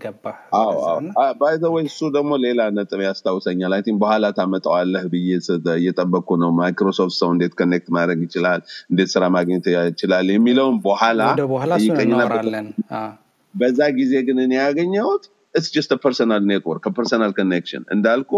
ገባህ 0.02 0.38
አዎ 0.58 0.68
ወደዛ 0.70 0.86
አዎ 0.88 0.96
እና 1.02 1.10
by 1.40 1.56
the 1.62 1.70
way 1.74 1.84
እሱ 1.90 2.00
ደግሞ 2.16 2.32
ሌላ 2.46 2.62
ነጥብ 2.76 3.02
ያስታውሰኛል። 3.06 3.74
I 3.76 3.82
think 3.86 3.98
በኋላ 4.04 4.26
ታመጣዋለህ 4.38 5.04
ብዬ 5.12 5.30
እየጠበቅኩ 5.76 6.38
ነው። 6.44 6.52
ማይክሮሶፍት 6.60 7.16
ሰው 7.20 7.30
እንዴት 7.36 7.54
connect 7.60 7.90
ማድረግ 7.98 8.20
ይችላል፣ 8.28 8.62
እንዴት 8.92 9.12
ስራ 9.14 9.24
ማግኘት 9.36 9.68
ይችላል 9.90 10.30
የሚለውን 10.36 10.78
በኋላ 10.86 11.20
እናወራለን 12.06 12.70
በዛ 13.54 13.80
ጊዜ 13.98 14.14
ግን 14.28 14.40
እኔ 14.46 14.54
ያገኘሁት 14.62 15.24
it's 15.56 15.70
just 15.76 15.92
personal 16.04 16.44
network 16.50 16.86
personal 16.98 17.32
connection 17.38 17.84
እንዳልኩ 17.94 18.32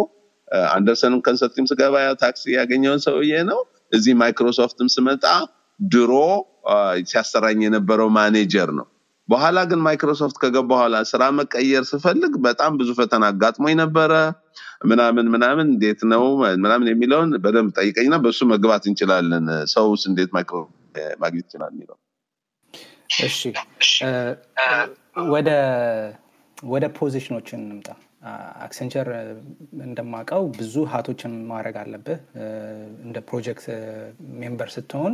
አንደርሰንም 0.74 1.22
ኮንሰልቲንግ 1.26 1.68
ስገባ 1.72 1.96
ታክሲ 2.22 2.44
ያገኘውን 2.58 3.02
ሰውዬ 3.06 3.32
ነው። 3.50 3.60
እዚህ 3.94 4.14
ማይክሮሶፍትም 4.20 4.88
ስመጣ 4.96 5.26
ድሮ 5.80 6.12
ሲያሰራኝ 7.10 7.60
የነበረው 7.66 8.10
ማኔጀር 8.16 8.70
ነው። 8.78 8.88
በኋላ 9.30 9.60
ግን 9.70 9.80
ማይክሮሶፍት 9.86 10.38
ከገባ 10.42 10.68
በኋላ 10.72 10.96
ስራ 11.10 11.24
መቀየር 11.38 11.84
ስፈልግ 11.90 12.34
በጣም 12.46 12.72
ብዙ 12.80 12.90
ፈተና 13.00 13.24
አጋጥሞኝ 13.32 13.76
ነበረ። 13.82 14.12
ምናምን 14.86 15.28
ምናምን 15.34 15.68
እንዴት 15.72 16.02
ነው 16.12 16.24
ምናምን 16.64 16.88
የሚለውን 16.92 17.32
በደንብ 17.44 17.70
ጠይቀኝና 17.78 18.18
በእሱ 18.24 18.42
መግባት 18.52 18.84
እንችላለን። 18.90 19.46
ሰውስ 19.74 20.04
እንዴት 20.10 20.32
ማይክሮ 20.36 20.60
ማግኘት 21.24 21.46
ይችላል 21.48 21.72
የሚለው 21.76 21.98
እሺ 23.26 23.40
ወደ 25.30 25.50
ወደ 26.68 26.86
position 26.98 27.33
ኦችን 27.33 27.60
እንምጣ 27.64 27.90
አክሰንቸር 28.66 29.08
እንደማውቀው 29.88 30.44
ብዙ 30.58 30.76
hat 30.94 31.07
ኦችን 31.07 31.34
ማድረግ 31.52 31.76
አለብህ 31.82 32.20
እንደ 33.06 33.18
project 33.30 33.66
member 34.40 34.70
ስትሆን 34.76 35.14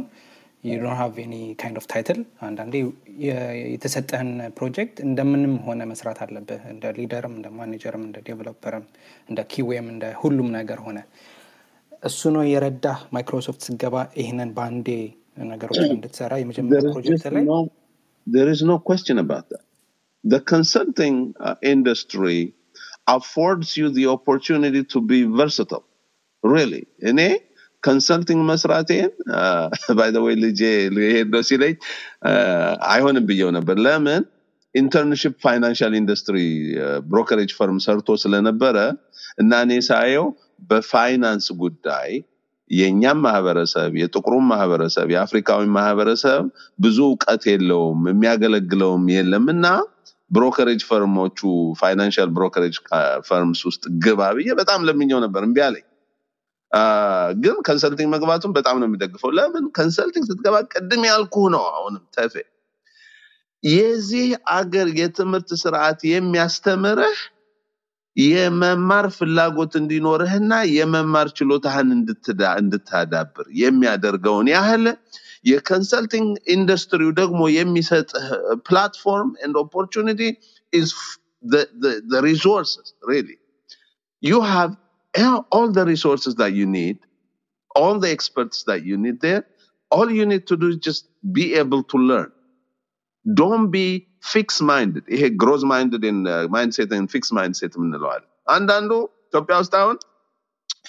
you 0.63 0.77
don't 0.85 0.99
have 1.01 1.17
any 1.25 1.43
kind 1.63 1.77
of 1.81 1.85
title 1.95 2.21
አንዳንዴ 2.47 2.75
የ- 3.25 3.43
የተሰጠህን 3.73 4.31
ፕሮጀክት 4.59 4.97
እንደምንም 5.07 5.55
ሆነ 5.67 5.81
መስራት 5.93 6.19
አለብህ 6.25 6.63
እንደ 6.73 6.93
ሊደርም 6.99 7.35
እንደ 7.39 7.49
ማኔጀርም 7.59 8.03
እንደ 8.09 8.19
ዴቨሎፐርም 8.29 8.85
እንደ 9.31 9.41
ኪዌም 9.53 9.87
እንደ 9.95 10.05
ሁሉም 10.23 10.49
ነገር 10.59 10.81
ሆነ 10.87 10.99
እሱ 12.09 12.21
ነው 12.37 12.43
የረዳህ 12.53 12.99
ማይክሮሶፍት 13.17 13.63
ስገባ 13.69 13.97
ይህንን 14.21 14.51
በአንዴ 14.57 14.89
ነገሮችን 15.53 15.91
እንድትሰራ 15.97 16.33
የመጀመሪያ 16.41 16.79
there 16.81 16.89
is 16.89 16.95
ፕሮጀክት 16.97 17.23
just 17.25 17.35
ላይ 17.37 17.45
no 17.53 17.59
there 18.27 18.51
is 18.55 18.61
no 18.73 18.77
question 18.91 19.19
about 19.25 19.47
that 19.53 19.65
the 20.25 20.41
consulting 20.53 21.17
uh, 21.49 21.57
industry 21.75 22.39
affords 23.17 23.69
you 23.81 23.87
the 23.99 24.07
opportunity 24.17 24.83
to 24.95 25.01
be 25.13 25.21
versatile 25.41 25.85
really 26.45 26.83
እኔ 27.11 27.21
consulting 27.84 28.42
መስራቴን 28.50 29.10
by 29.98 30.10
the 30.14 30.20
way 30.26 30.36
ልጄ 30.44 30.62
ሊሄድ 30.96 31.30
ነው 31.36 31.44
ሲለኝ 31.50 31.76
አይሆንም 32.90 33.26
ብየው 33.30 33.52
ነበር። 33.58 33.78
ለምን? 33.86 34.24
internship 34.76 35.34
financial 35.44 35.94
industry 36.00 36.38
brokerage 37.10 37.52
firm 37.58 37.80
ሰርቶ 37.86 38.16
ስለነበረ 38.24 38.78
እና 39.38 39.52
እኔ 39.66 39.74
ሳየው 39.88 40.26
በፋይናንስ 40.70 41.48
ጉዳይ 41.62 42.10
የእኛም 42.72 43.20
ማህበረሰብ 43.26 43.92
የጥቁሩም 44.02 44.46
ማህበረሰብ 44.52 45.08
የአፍሪካዊ 45.14 45.64
ማህበረሰብ 45.76 46.44
ብዙ 46.80 46.98
እውቀት 47.10 47.44
የለውም 47.52 48.02
የሚያገለግለውም 48.12 49.04
የለም 49.16 49.46
እና 49.54 49.66
brokerage 50.32 50.82
firm 50.90 51.15
ኦቹ 51.15 51.40
financial 51.80 52.30
brokerage 52.38 52.76
firms 53.28 53.62
ውስጥ 53.70 53.84
ግባ 54.06 54.30
ብዬ 54.38 54.50
በጣም 54.62 54.86
ለምኘው 54.88 55.20
ነበር 55.26 55.44
እምቢ 55.48 55.60
ግን 57.44 57.58
consulting 57.68 58.10
መግባቱን 58.14 58.52
በጣም 58.56 58.76
ነው 58.82 58.88
የሚደግፈው 58.88 59.32
ለምን? 59.38 59.66
consulting 59.78 60.26
ስትገባ 60.30 60.56
ቅድም 60.72 61.04
ያልኩህ 61.10 61.46
ነው 61.56 61.64
አሁንም 61.72 62.04
ተፌ። 62.16 62.34
የዚህ 63.64 64.28
አገር 64.56 64.88
የትምህርት 65.00 65.50
ስርዓት 65.62 66.00
የሚያስተምርህ 66.10 67.20
የመማር 68.18 69.06
ፍላጎት 69.18 69.74
እንዲኖርህና 69.80 70.54
የመማር 70.78 71.28
ችሎታህን 71.38 71.90
እንድታዳብር 72.58 73.46
የሚያደርገውን 73.62 74.50
ያህል 74.54 74.86
የ 75.46 75.59
consulting 75.59 76.28
industry 76.56 77.01
ው 77.01 77.12
ደግሞ 77.22 77.42
የሚሰጥህ 77.56 78.28
platform 78.68 79.32
and 79.46 79.58
opportunity 79.64 80.22
resources 82.26 82.90
you 84.24 84.40
have 84.44 84.74
all 85.51 85.71
the 85.73 85.85
resources 85.85 86.35
that 86.37 86.53
you 86.53 86.67
need, 86.67 86.99
all 87.75 87.99
the 87.99 88.11
experts 88.11 88.65
that 88.65 88.85
you 88.85 88.97
need 88.97 89.21
there. 89.21 89.45
All 89.91 90.11
you 90.11 90.27
need 90.27 90.47
to 90.49 90.57
do 90.57 90.69
is 90.69 90.77
just 90.77 91.09
be 91.33 91.55
able 91.55 91.83
to 91.85 91.97
learn. 91.97 92.31
Don't 93.27 93.71
be 93.71 93.87
fixed 94.23 94.63
minded. 94.63 95.05
ይሄ 95.15 95.23
growth 95.43 95.65
minded 95.65 96.03
in 96.05 96.17
uh, 96.27 96.47
mindset 96.57 96.91
and 96.97 97.07
fixed 97.15 97.33
mindset 97.33 97.73
የምንለዋል። 97.77 98.23
አንዳንዱ 98.57 98.91
ኢትዮጵያ 99.29 99.57
ውስጥ 99.63 99.75
አሁን 99.81 99.97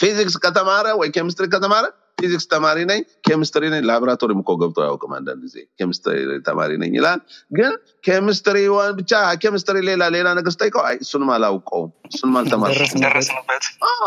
ፊዚክስ 0.02 0.36
ከተማረ 0.46 0.88
ወይ 1.02 1.10
ኬሚስትሪ 1.18 1.48
ከተማረ 1.56 1.86
ፊዚክስ 2.19 2.47
ተማሪ 2.53 2.79
ነኝ 2.91 3.01
ኬሚስትሪ 3.27 3.65
ነኝ። 3.73 3.83
ላቦራቶሪም 3.89 4.41
እኮ 4.43 4.51
ገብቶ 4.61 4.79
አያውቅም 4.85 5.13
አንዳንድ 5.19 5.41
ጊዜ። 5.47 5.57
ኬሚስትሪ 5.79 6.17
ተማሪ 6.49 6.71
ነኝ 6.83 6.93
ይላል። 6.99 7.21
ግን 7.53 7.73
ኬሚስትሪ 8.07 8.59
ብቻ 9.01 9.13
ኬሚስትሪ 9.43 9.79
ሌላ 9.91 10.03
ሌላ 10.17 10.29
ነገር 10.39 10.53
ስጠይቀው 10.57 10.83
አይ 10.89 10.97
እሱንም 11.05 11.31
አላውቀውም 11.37 11.91
እሱንም 12.11 12.37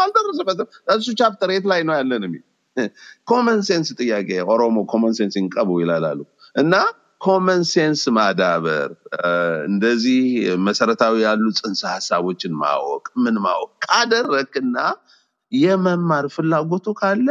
አልደረሰበትም 0.04 0.68
እሱ 0.96 1.08
ቻፕተር 1.22 1.52
የት 1.56 1.68
ላይ 1.74 1.82
ነው 1.90 1.96
ያለን 2.00 2.24
የሚል 2.28 2.44
ኮመን 3.30 3.60
ሴንስ 3.68 3.88
ጥያቄ 4.00 4.30
ኦሮሞ 4.52 4.78
ኮመን 4.92 5.14
ሴንስ 5.18 5.36
ይንቀቡ 5.40 5.70
ይላላሉ 5.82 6.20
እና 6.56 6.74
ኮመን 7.22 7.62
ሴንስ 7.70 8.02
ማዳበር 8.18 8.90
እንደዚህ 9.68 10.20
መሰረታዊ 10.68 11.16
ያሉ 11.26 11.46
ጽንሰ 11.60 11.82
ሀሳቦችን 11.94 12.54
ማወቅ 12.62 13.06
ምን 13.24 13.38
ማወቅ 13.46 13.72
ካደረክና 13.86 14.78
የመማር 15.52 16.26
ፍላጎቱ 16.36 16.88
ካለ 17.00 17.28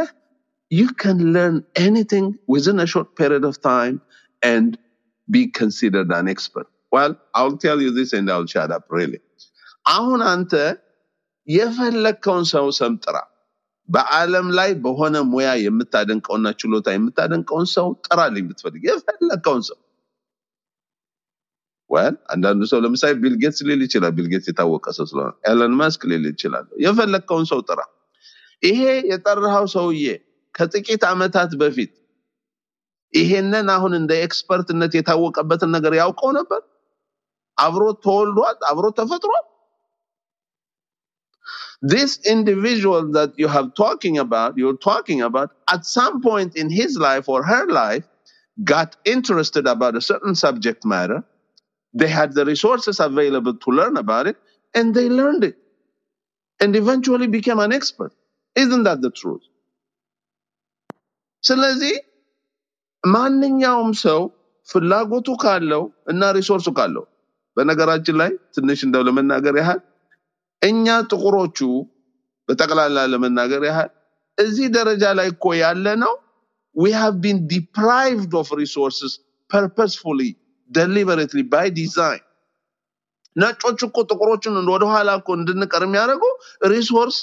you 0.70 0.88
can 0.94 1.32
learn 1.32 1.64
anything 1.76 2.38
within 2.46 2.80
a 2.80 2.86
short 2.86 3.14
period 3.16 3.44
of 3.44 3.60
time 3.62 4.00
and 4.42 4.78
be 5.28 5.46
considered 5.50 6.10
an 6.12 6.28
expert. 6.28 6.66
Well 6.92 7.12
i'll 7.34 7.56
tell 7.58 7.80
you 7.80 7.90
this 7.90 8.12
and 8.12 8.30
i'll 8.30 8.46
shut 8.46 8.70
up 8.70 8.84
really. 8.90 9.20
አሁን 9.86 10.20
አንተ 10.30 10.52
የፈለግከውን 11.48 12.44
ሰው 12.52 12.66
ሰምጥራ። 12.78 13.16
በአለም 13.88 14.46
ላይ 14.58 14.70
በሆነ 14.84 15.16
ሙያ 15.32 15.48
የምታደንቀውና 15.64 16.48
ችሎታ 16.60 16.88
የምታደንቀውን 16.94 17.66
ሰው 17.74 17.86
ጥራልኝ 18.06 18.44
ብትፈልግ። 18.48 18.82
የፈለግከውን 18.88 19.62
ሰው። 19.68 19.78
well 21.90 22.14
አንዳንዱ 22.34 22.62
ሰው 22.72 22.78
ለምሳሌ 22.84 23.12
ቢል 23.24 23.37
ጌትስ 23.37 23.60
ሊል 23.68 23.82
ይችላል። 23.86 24.12
ቢል 24.16 24.28
ጌትስ 24.28 24.48
የታወቀ 24.50 24.86
ሰው 24.98 25.06
ስለሆነ። 25.10 25.32
ኢሎን 25.50 25.74
ማስክ 25.82 26.02
ሊል 26.12 26.24
ይችላል። 26.32 26.66
የፈለግከውን 26.84 27.46
ሰው 27.52 27.60
ጥራ። 27.70 27.80
ይሄ 28.62 28.80
የጠራኸው 29.12 29.66
ሰውዬ 29.76 30.04
ከጥቂት 30.57 31.03
ዓመታት 31.13 31.51
በፊት 31.61 31.93
ይሄንን 33.19 33.67
አሁን 33.75 33.93
እንደ 34.01 34.11
ኤክስፐርትነት 34.25 34.91
የታወቀበትን 34.97 35.71
ነገር 35.75 35.93
ያውቀው 36.01 36.31
ነበር 36.39 36.61
አብሮ 37.65 37.85
ተወልዷል 38.05 38.59
አብሮ 38.71 38.85
ተፈጥሯል 38.99 39.45
this 41.93 42.11
individual 42.33 43.03
that 43.17 43.31
you 43.41 43.47
have 43.55 43.67
talking 43.83 44.15
about 44.23 44.51
you're 44.61 44.81
talking 44.89 45.21
about 45.27 45.49
at 45.75 45.81
some 45.97 46.15
point 46.27 46.51
in 46.61 46.67
his 46.79 46.91
life 47.07 47.27
or 47.33 47.39
her 47.51 47.65
life 47.81 48.05
got 48.63 48.95
interested 49.05 49.67
about 49.67 49.95
a 49.95 50.01
certain 50.01 50.35
subject 50.35 50.85
matter. 50.85 51.23
They 51.93 52.07
had 52.07 52.33
the 52.33 52.45
resources 52.45 52.99
available 52.99 53.55
to 53.55 53.71
learn 53.71 53.97
about 53.97 54.27
it, 54.27 54.37
and 54.75 54.95
they 54.95 55.09
learned 55.09 55.43
it 55.43 55.57
and 56.59 56.75
eventually 56.75 57.27
became 57.27 57.59
an 57.59 57.73
expert. 57.73 58.13
Isn't 58.55 58.83
that 58.83 59.01
the 59.01 59.11
truth? 59.11 59.41
ስለዚህ 61.48 61.94
ማንኛውም 63.04 63.90
ሰው 64.04 64.20
ፍላጎቱ 64.68 65.28
ካለው 65.42 65.82
እና 66.12 66.22
resource 66.38 66.62
ኡ 66.62 66.68
ካለው 66.78 67.04
በነገራችን 67.56 68.16
ላይ 68.20 68.30
ትንሽ 68.56 68.80
እንደው 68.86 69.02
ለመናገር 69.08 69.54
ያህል 69.62 69.80
እኛ 70.62 70.96
ጥቁሮቹ 71.10 71.58
በጠቅላላ 72.48 72.98
ለመናገር 73.12 73.62
ያህል 73.70 73.90
እዚህ 74.38 74.66
ደረጃ 74.76 75.04
ላይ 75.18 75.28
እኮ 75.34 75.46
ያለ 75.64 75.86
ነው 76.04 76.14
we 76.76 76.90
have 76.92 77.16
been 77.20 77.38
deprived 77.48 78.32
of 78.34 78.46
resources 78.52 79.12
purposefully 79.50 80.30
deliberately 80.70 81.44
by 81.54 81.66
design. 81.72 82.20
ነጮች 83.36 83.80
እኮ 83.86 83.96
ጥቁሮችን 84.10 84.54
ወደኋላ 84.74 85.10
እኮ 85.20 85.28
እንድንቀር 85.38 85.82
የሚያደርጉ 85.86 86.24
resource 86.72 87.16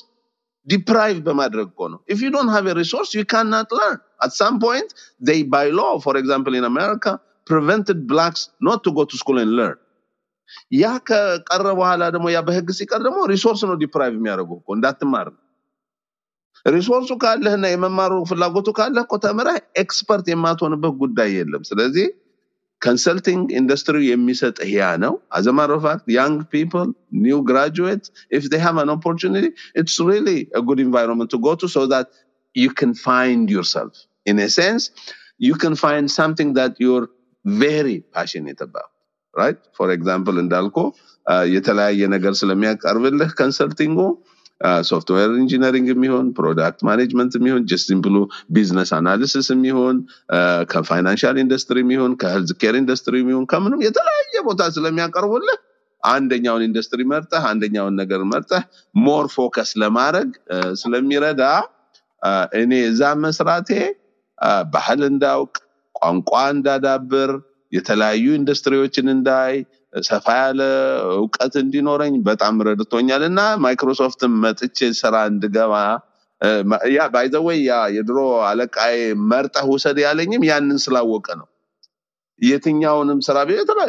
deprive 0.67 1.17
በማድረግ 1.27 1.67
እኮ 1.73 1.81
ነው 1.93 1.99
if 2.13 2.19
you 2.23 2.31
don't 2.35 2.51
have 2.55 2.67
a 2.73 2.75
resource 2.81 3.09
you 3.19 3.25
cannot 3.33 3.67
learn 3.79 3.97
at 4.25 4.31
some 4.41 4.57
point 4.65 4.89
they 5.29 5.39
by 5.55 5.65
law 5.81 5.93
for 6.05 6.13
example 6.21 6.53
in 6.59 6.65
america 6.73 7.11
prevented 7.51 7.99
blacks 8.11 8.43
not 8.67 8.79
to 8.85 8.91
go 8.99 9.03
to 9.11 9.17
school 9.23 9.39
and 9.43 9.53
learn 9.59 9.77
ያ 10.81 10.85
ከቀረ 11.09 11.67
በኋላ 11.79 12.03
ደግሞ 12.15 12.27
ያ 12.35 12.39
በህግ 12.47 12.67
ሲቀር 12.79 12.99
ደግሞ 13.07 13.19
ሪሶርስ 13.33 13.61
ነው 13.69 13.75
ዲፕራይቭ 13.83 14.13
የሚያደርጉ 14.17 14.51
እኮ 14.61 14.69
እንዳትማር 14.77 15.27
ነው 15.35 15.39
ሪሶርሱ 16.65 17.11
ካለህና 17.23 17.65
የመማሩ 17.71 18.13
ፍላጎቱ 18.31 18.69
ካለህ 18.79 19.03
እኮ 19.05 19.15
ተምረህ 19.25 19.57
ኤክስፐርት 19.83 20.25
የማትሆንበት 20.31 20.93
ጉዳይ 21.03 21.29
የለም 21.39 21.63
ስለዚህ 21.69 22.05
consulting 22.86 23.40
industry 23.60 24.02
የሚሰጥህ 24.12 24.70
ያ 24.78 24.88
ነው 25.04 25.14
as 25.38 25.44
a 25.50 25.54
matter 25.58 25.74
of 25.78 25.82
fact 25.86 26.04
young 26.18 26.34
people 26.54 26.88
new 27.26 27.38
graduates 27.50 28.06
if 28.38 28.44
they 28.52 28.60
have 28.66 28.78
an 28.84 28.90
opportunity 28.96 29.50
it's 29.80 29.96
really 30.10 30.38
a 30.60 30.62
good 30.68 30.80
environment 30.88 31.28
to 31.34 31.38
go 31.48 31.54
to 31.62 31.68
so 31.76 31.82
that 31.94 32.06
you 32.62 32.70
can 32.80 32.92
find 33.08 33.44
yourself 33.56 33.92
in 34.30 34.36
a 34.46 34.48
sense 34.60 34.84
you 35.48 35.56
can 35.62 35.74
find 35.84 36.04
something 36.20 36.50
that 36.60 36.72
you're 36.82 37.08
very 37.66 37.98
passionate 38.16 38.60
about 38.68 38.90
right 39.34 39.58
for 39.78 39.88
example 39.96 40.36
እንዳልኩ 40.44 40.78
uh, 41.32 41.44
የተለያየ 41.54 42.06
ነገር 42.14 42.32
ስለሚያቀርብልህ 42.40 43.30
ኮንሰልቲንጉ 43.40 44.00
software 44.83 45.31
engineering 45.39 45.87
የሚሆን 45.91 46.27
product 46.37 46.79
management 46.89 47.33
የሚሆን 47.39 47.63
just 47.71 47.87
ዝም 47.91 48.01
business 48.55 48.91
analysis 48.97 49.47
የሚሆን 49.53 49.97
ከ 50.71 50.83
financial 50.83 51.37
industry 51.43 51.79
የሚሆን 51.83 52.13
ከ 52.21 52.51
healthcare 52.61 52.77
industry 52.81 53.15
የሚሆን 53.23 53.45
ከምንም 53.53 53.83
የተለያየ 53.87 54.43
ቦታ 54.49 54.71
ስለሚያቀርቡልህ 54.77 55.59
አንደኛውን 56.03 56.63
ኢንዱስትሪ 56.67 57.01
መርጠህ 57.11 57.43
አንደኛውን 57.51 57.95
ነገር 58.01 58.21
መርጠህ 58.31 58.63
more 58.95 59.27
focus 59.35 59.69
ለማድረግ 59.83 60.31
ስለሚረዳ 60.81 61.43
እኔ 62.61 62.73
እዛ 62.89 63.03
መስራቴ 63.23 63.69
ባህል 64.73 65.01
እንዳውቅ 65.09 65.53
ቋንቋ 65.95 66.31
እንዳዳብር 66.53 67.31
የተለያዩ 67.71 68.25
ኢንዱስትሪዎችን 68.39 69.07
እንዳይ 69.13 69.53
ሰፋ 69.93 70.25
ያለ 70.39 70.61
እውቀት 71.17 71.53
እንዲኖረኝ 71.61 72.13
በጣም 72.27 72.55
ረድቶኛል። 72.67 73.23
እና 73.29 73.41
ማይክሮሶፍትን 73.63 74.33
መጥቼ 74.43 74.89
ስራ 74.99 75.15
እንድገባ 75.31 75.73
ያ 76.93 77.01
by 77.11 77.23
the 77.23 77.41
way 77.41 77.59
ያ 77.65 77.73
የድሮ 77.95 78.17
አለቃዬ 78.47 78.95
መርጠህ 79.29 79.67
ውሰድ 79.73 79.97
ያለኝም 80.05 80.43
ያንን 80.49 80.79
ስላወቀ 80.85 81.27
ነው። 81.41 81.47
የትኛውንም 82.41 83.19
ስራ 83.21 83.37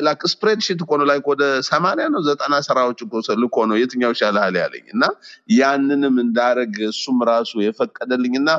like 0.07 0.23
spreadsheet 0.33 0.81
እኮ 0.85 0.93
ነው 1.01 1.07
like 1.11 1.27
ወደ 1.33 1.43
ሰማንያ 1.69 2.07
ነው 2.15 2.21
ዘጠና 2.27 2.55
ስራዎች 2.67 2.99
እኮ 3.43 3.57
ነው 3.71 3.77
የትኛው 3.81 4.13
ይሻልሃል 4.15 4.57
ያለኝ። 4.63 4.85
እና 4.95 5.05
ያንንም 5.57 6.17
እንዳረግ 6.25 6.75
እሱም 6.91 7.19
ራሱ 7.31 7.53
የፈቀደልኝ 7.67 8.35
እና 8.43 8.51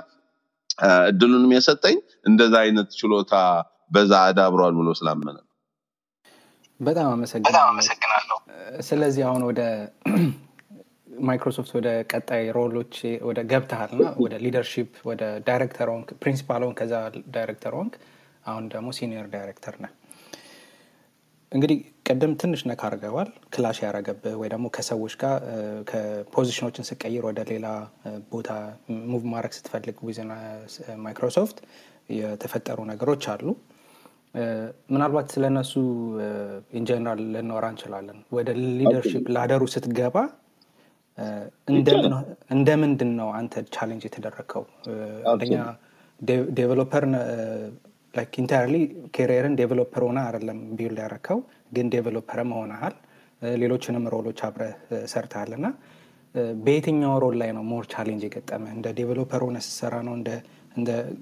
እድሉንም 1.10 1.52
የሰጠኝ 1.56 1.98
እንደዛ 2.30 2.56
አይነት 2.64 2.90
ችሎታ 3.00 3.34
በዛ 3.92 4.14
አዳብሯል 4.30 4.74
ብሎ 4.80 4.90
ስላመነ 5.00 5.38
በጣም 6.80 7.08
አመሰግናለሁ። 7.12 8.38
ስለዚህ 8.82 9.24
አሁን 9.28 9.44
ወደ 9.50 9.62
ማይክሮሶፍት 11.28 11.72
ወደ 11.78 11.90
ቀጣይ 12.12 12.46
role 12.52 12.74
ኦች 12.74 12.96
ወደ 13.22 13.40
ገብተሃል 13.52 13.92
እና 13.96 14.08
ወደ 14.24 14.34
leadership 14.44 14.90
ወደ 15.10 15.22
ዳይሬክተር 15.48 15.88
ሆንክ 15.94 16.10
principal 16.24 16.64
ሆንክ 16.66 16.78
ከዛ 16.82 16.94
ዳይሬክተር 17.36 17.74
ሆንክ። 17.78 17.94
አሁን 18.46 18.66
ደግሞ 18.74 18.90
senior 18.98 19.28
director 19.36 19.76
ነህ። 19.84 19.92
እንግዲህ 21.52 21.78
ቅድም 22.08 22.32
ትንሽ 22.42 22.62
ነካ 22.70 22.82
አድርገዋል 22.88 23.30
clash 23.54 23.78
ያረገብህ 23.84 24.34
ወይ 24.42 24.50
ደግሞ 24.54 24.66
ከሰዎች 24.76 25.14
ጋር 25.22 25.36
ከ 25.90 26.02
position 26.02 26.51
ኦችን 26.51 26.88
ስቀይር 26.90 27.24
ወደ 27.30 27.42
ሌላ 27.52 27.68
ቦታ 28.32 28.50
move 29.12 29.24
ማድረግ 29.34 29.54
ስትፈልግ 29.58 29.98
within 30.08 30.32
ማይክሮሶፍት 31.06 31.60
የተፈጠሩ 32.16 32.80
ነገሮች 32.92 33.26
አሉ 33.34 33.46
ምናልባት 34.90 35.28
ስለነሱ 35.34 35.74
in 36.74 36.84
general 36.84 37.22
ልናወራ 37.34 37.66
እንችላለን። 37.74 38.18
ወደ 38.38 38.50
leadership 38.80 39.26
ladder 39.36 39.57
ኡ 39.57 39.64
ስትገባ 39.74 40.16
እንደምንድን 42.54 43.12
ነው 43.20 43.30
አንተ 43.38 43.64
challenge 43.76 44.04
የተደረግከው 44.08 44.64
አንደኛ 45.32 45.58
developer 46.58 47.06
entirely 48.38 48.76
career 49.16 49.46
ን 49.46 49.56
developer 49.60 50.04
ሆነ 50.08 50.20
አይደለም 50.28 50.60
build 50.78 51.00
ያረከው 51.04 51.40
ግን 51.72 51.88
developer 51.94 52.41
ም 52.41 52.52
ሆነሃል 52.58 52.94
እ፣ 53.42 53.50
ሌሎችንም 53.62 54.04
role 54.14 54.27
ኦች 54.27 54.40
አብረህ 54.46 54.76
ሰርተሃል። 55.12 55.52
እና 55.58 55.68
በየትኛው 56.62 57.16
role 57.24 57.36
ላይ 57.42 57.50
ነው 57.58 57.64
more 57.70 57.86
challenge 57.92 58.24
የገጠመ 58.28 58.64
እንደ 58.74 58.88
developer 58.98 59.42
ሆነ 59.46 59.58
ስትሰራ 59.66 59.96
ነው? 60.08 60.14
እንደ 60.20 60.30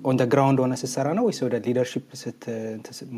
on 0.05 0.17
ground 0.33 0.59
ሆነ 0.63 0.73
ስትሰራ 0.81 1.07
ነው 1.17 1.23
ወይስ 1.27 1.39
ወደ 1.45 1.55
leadership 1.65 2.05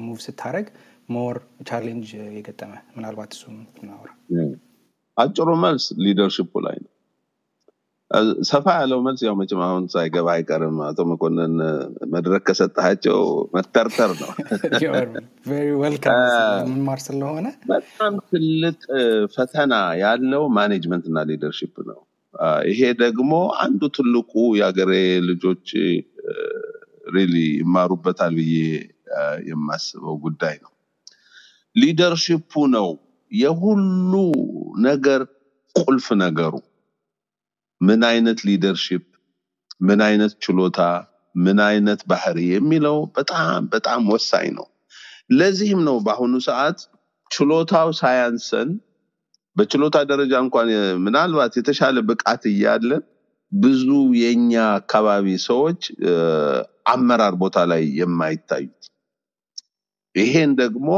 move 0.02 0.18
ስታደረግ 0.26 0.68
more 1.10 1.36
challenge 1.70 2.10
የገጠመ 2.38 2.74
ምናልባት 2.96 3.32
እሱም 3.36 3.56
እናወራ 3.80 4.12
አጭሩ 5.18 5.50
መልስ 5.64 5.86
leadership 6.04 6.44
ኡ 6.44 6.52
ላይ 6.66 6.78
ነው። 6.84 6.92
ሰፋ 8.50 8.66
ያለው 8.80 9.00
መልስ 9.06 9.22
ያው 9.26 9.36
መቼም 9.40 9.62
አሁን 9.68 9.84
ሳይገባ 9.94 10.28
አይቀርም። 10.34 10.76
አቶ 10.88 11.06
መኮንን 11.12 11.54
መድረክ 12.14 12.44
ከሰጣቸው 12.50 13.20
መተርተር 13.56 14.12
ነው። 14.22 14.30
መማር 16.70 17.00
ስለሆነ 17.08 17.48
በጣም 17.72 18.14
ትልቅ 18.30 18.78
ፈተና 19.36 19.74
ያለው 20.04 20.46
management 20.58 21.08
እና 21.12 21.24
leadership 21.32 21.76
ነው። 21.90 22.00
ይሄ 22.70 22.82
ደግሞ 23.02 23.32
አንዱ 23.64 23.82
ትልቁ 23.98 24.32
የሀገሬ 24.60 24.92
ልጆች 25.30 25.68
really 27.16 27.34
ይማሩበታል 27.60 28.34
ብዬ 28.40 28.56
የማስበው 29.50 30.16
ጉዳይ 30.24 30.56
ነው። 30.64 30.72
leadership 31.76 32.39
ኡ 32.39 32.52
ነው 32.76 32.88
የሁሉ 33.32 34.14
ነገር 34.82 35.22
ቁልፍ 35.76 36.08
ነገሩ። 36.24 36.54
ምን 37.82 38.02
አይነት 38.10 38.40
ሊደርሽፕ፣ 38.48 39.04
ምን 39.82 40.00
አይነት 40.02 40.34
ችሎታ፣ 40.44 40.80
ምን 41.36 41.60
አይነት 41.70 42.02
ባህሪ 42.08 42.38
የሚለው 42.52 42.98
በጣም 43.18 43.64
በጣም 43.74 44.02
ወሳኝ 44.14 44.48
ነው። 44.58 44.68
ለዚህም 45.32 45.82
ነው 45.88 45.98
በአሁኑ 46.06 46.34
ሰዓት 46.48 46.80
ችሎታው 47.32 47.90
ሳያንሰን 48.00 48.70
በችሎታ 49.56 49.98
ደረጃ 50.10 50.34
እንኳን 50.46 50.70
ምናልባት 51.06 51.54
የተሻለ 51.60 51.98
ብቃት 52.10 52.44
እያለን 52.52 53.04
ብዙ 53.52 53.86
የኛ 54.22 54.52
አካባቢ 54.80 55.28
ሰዎች 55.48 55.82
አመራር 56.94 57.34
ቦታ 57.44 57.58
ላይ 57.72 57.84
የማይታዩት። 58.00 58.84
ይሄን 60.16 60.52
ደግሞ 60.62 60.90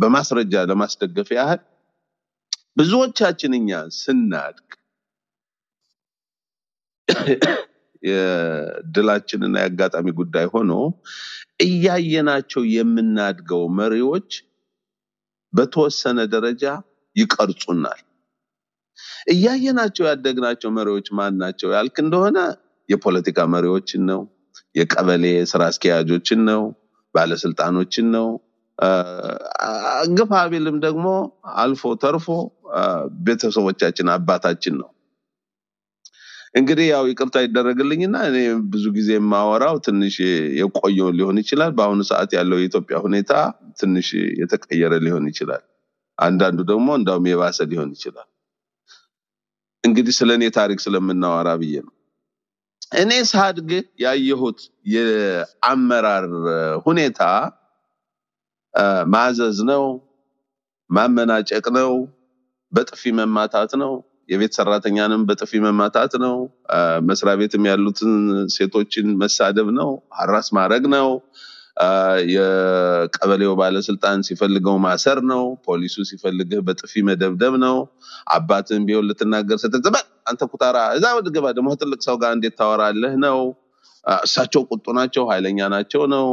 በማስረጃ 0.00 0.54
ለማስደገፍ 0.70 1.28
ያህል 1.36 1.60
ብዙዎቻችን 2.78 3.52
እኛ 3.58 3.70
ስናድግ 3.96 4.68
የድላችንና 8.02 9.56
የአጋጣሚ 9.62 10.06
ጉዳይ 10.20 10.46
ሆኖ 10.54 10.72
እያየናቸው 11.64 12.62
የምናድገው 12.76 13.62
መሪዎች 13.78 14.30
በተወሰነ 15.52 16.20
ደረጃ 16.34 16.64
ይቀርጹናል። 17.16 18.00
እያየናቸው 19.32 20.04
ያደግናቸው 20.10 20.70
መሪዎች 20.76 21.06
ማን 21.16 21.34
ናቸው 21.42 21.68
ያልክ 21.76 21.96
እንደሆነ 22.04 22.38
የፖለቲካ 22.88 23.38
መሪዎችን 23.54 24.02
ነው፣ 24.10 24.20
የቀበሌ 24.74 25.24
ስራ 25.50 25.62
አስኪያጆችን 25.70 26.40
ነው፣ 26.50 26.62
ባለስልጣኖችን 27.14 28.06
ነው። 28.16 28.28
ግፋ 30.18 30.32
ቢልም 30.52 30.76
ደግሞ 30.84 31.06
አልፎ 31.62 31.82
ተርፎ 32.02 32.26
ቤተሰቦቻችን 33.26 34.08
አባታችን 34.14 34.74
ነው። 34.80 34.88
እንግዲህ 36.54 36.86
ያው 36.92 37.04
ይቅርታ 37.10 37.36
ይደረግልኝና 37.44 38.16
እኔ 38.30 38.38
ብዙ 38.72 38.84
ጊዜ 38.96 39.10
የማወራው 39.16 39.76
ትንሽ 39.86 40.16
የቆየውን 40.58 41.16
ሊሆን 41.18 41.38
ይችላል። 41.42 41.70
በአሁኑ 41.78 42.00
ሰዓት 42.10 42.30
ያለው 42.38 42.58
የኢትዮጵያ 42.60 42.96
ሁኔታ 43.06 43.32
ትንሽ 43.80 44.08
የተቀየረ 44.40 44.94
ሊሆን 45.06 45.26
ይችላል። 45.30 45.62
አንዳንዱ 46.22 46.58
ደግሞ 46.70 46.88
እንዳውም 46.98 47.26
የባሰ 47.30 47.58
ሊሆን 47.70 47.90
ይችላል። 47.96 48.28
እንግዲህ 49.84 50.14
ስለ 50.18 50.30
እኔ 50.38 50.44
ታሪክ 50.56 50.78
ስለምናወራ 50.84 51.48
ብዬ 51.60 51.74
ነው። 51.86 51.94
እኔ 52.94 53.12
ሳድግ 53.30 53.70
ያየሁት 54.02 54.58
የአመራር 54.94 56.26
ሁኔታ 56.86 57.20
ማዘዝ 59.12 59.58
ነው፣ 59.70 59.84
ማመናጨቅ 60.90 61.64
ነው፣ 61.78 61.92
በጥፊ 62.72 63.02
መማታት 63.18 63.72
ነው፣ 63.82 63.92
የቤት 64.28 64.52
ሰራተኛንም 64.58 65.22
በጥፊ 65.28 65.52
መማታት 65.64 66.12
ነው፣ 66.24 66.36
መስሪያ 67.08 67.34
ቤትም 67.40 67.64
ያሉትን 67.70 68.12
ሴቶችን 68.54 69.08
መሳደብ 69.22 69.68
ነው፣ 69.78 69.90
ሀራስ 70.18 70.48
ማድረግ 70.58 70.84
ነው፣ 70.94 71.08
የቀበሌው 72.32 73.52
ባለስልጣን 73.60 74.18
ሲፈልገው 74.26 74.76
ማሰር 74.84 75.18
ነው፣ 75.30 75.44
ፖሊሱ 75.66 75.96
ሲፈልግህ 76.10 76.60
በጥፊ 76.66 77.02
መደብደብ 77.08 77.54
ነው። 77.64 77.76
አባትህን 78.34 78.84
ቢሆን 78.88 79.06
ልትናገር 79.08 79.58
ስትል 79.62 79.82
"ዝም 79.86 79.94
በል 79.96 80.06
አንተ 80.30 80.42
ኩታራ 80.52 80.78
እዛ 80.96 81.04
ውስጥ 81.16 81.28
ግባ 81.36 81.46
ደግሞ 81.56 81.70
ትልቅ 81.80 82.00
ሰው 82.06 82.16
ጋር 82.22 82.32
እንዴት 82.36 82.56
ታወራለህ 82.60 83.14
ነው። 83.24 83.38
እሳቸው 84.22 84.62
ቁጡ 84.70 84.84
ናቸው፣ 84.96 85.24
ኃይለኛ 85.30 85.60
ናቸው 85.74 86.02
ነው። 86.14 86.26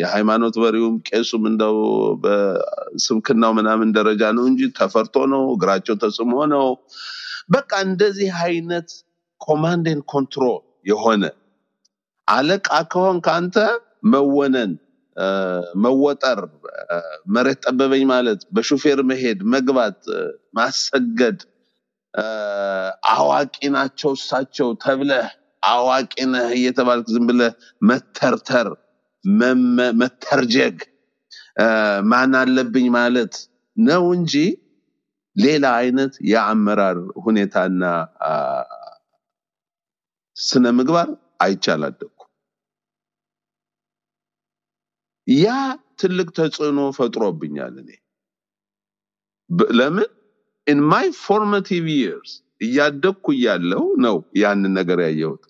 የሃይማኖት 0.00 0.54
መሪውም 0.62 0.94
ቄሱም 1.08 1.42
እንደው 1.50 1.76
በሰበካው 2.22 3.52
ምናምን 3.58 3.88
ደረጃ 3.98 4.22
ነው 4.36 4.44
እንጂ 4.50 4.70
ተፈርቶ 4.78 5.26
ነው፣ 5.34 5.42
እግራቸው 5.56 5.96
ተስሞ 6.04 6.32
ነው። 6.54 6.66
በቃ 7.50 7.70
እንደዚህ 7.88 8.30
አይነት 8.44 8.88
command 9.40 9.82
and 9.82 10.00
control 10.12 10.58
የሆነ 10.86 11.22
አለቃ 12.28 12.68
ከሆንክ 12.92 13.26
አንተ 13.34 13.56
መወነን 14.02 14.72
መወጠር 15.82 16.40
መሬት 17.34 17.60
ጠበበኝ 17.64 18.02
ማለት 18.10 18.40
በሹፌር 18.54 19.00
መሄድ 19.10 19.38
መግባት 19.54 20.00
ማሰገድ 20.54 21.38
አዋቂ 23.12 23.56
ናቸው 23.74 24.12
እሳቸው 24.18 24.68
ተብለህ 24.84 25.26
አዋቂ 25.68 26.14
ነህ 26.32 26.48
እየተባልክ 26.58 27.06
ዝም 27.14 27.26
ብለህ 27.30 27.52
መተርተር 27.82 28.68
መተርጀግ 30.00 30.76
ማን 32.10 32.34
አለብኝ 32.40 32.86
ማለት 32.98 33.34
ነው 33.76 34.04
እንጂ 34.16 34.34
ሌላ 35.36 35.64
አይነት 35.80 36.14
የአመራር 36.30 36.98
ሁኔታና 37.24 37.82
ስነ 40.36 40.66
ምግባር 40.78 41.08
አይቻላደኩም። 41.44 42.17
ያ 45.28 45.46
ትልቅ 46.00 46.28
ተጽዕኖ 46.36 46.80
ፈጥሮብኛል 46.96 47.74
እኔ 47.82 47.90
ለምን 49.78 50.08
in 50.66 50.80
my 50.90 51.06
formative 51.24 51.86
years 51.96 52.32
እያደግኩ 52.60 53.26
እያለው 53.36 53.84
ነው 54.04 54.16
ያንን 54.42 54.72
ነገር 54.78 54.98
ያየሁት። 55.06 55.42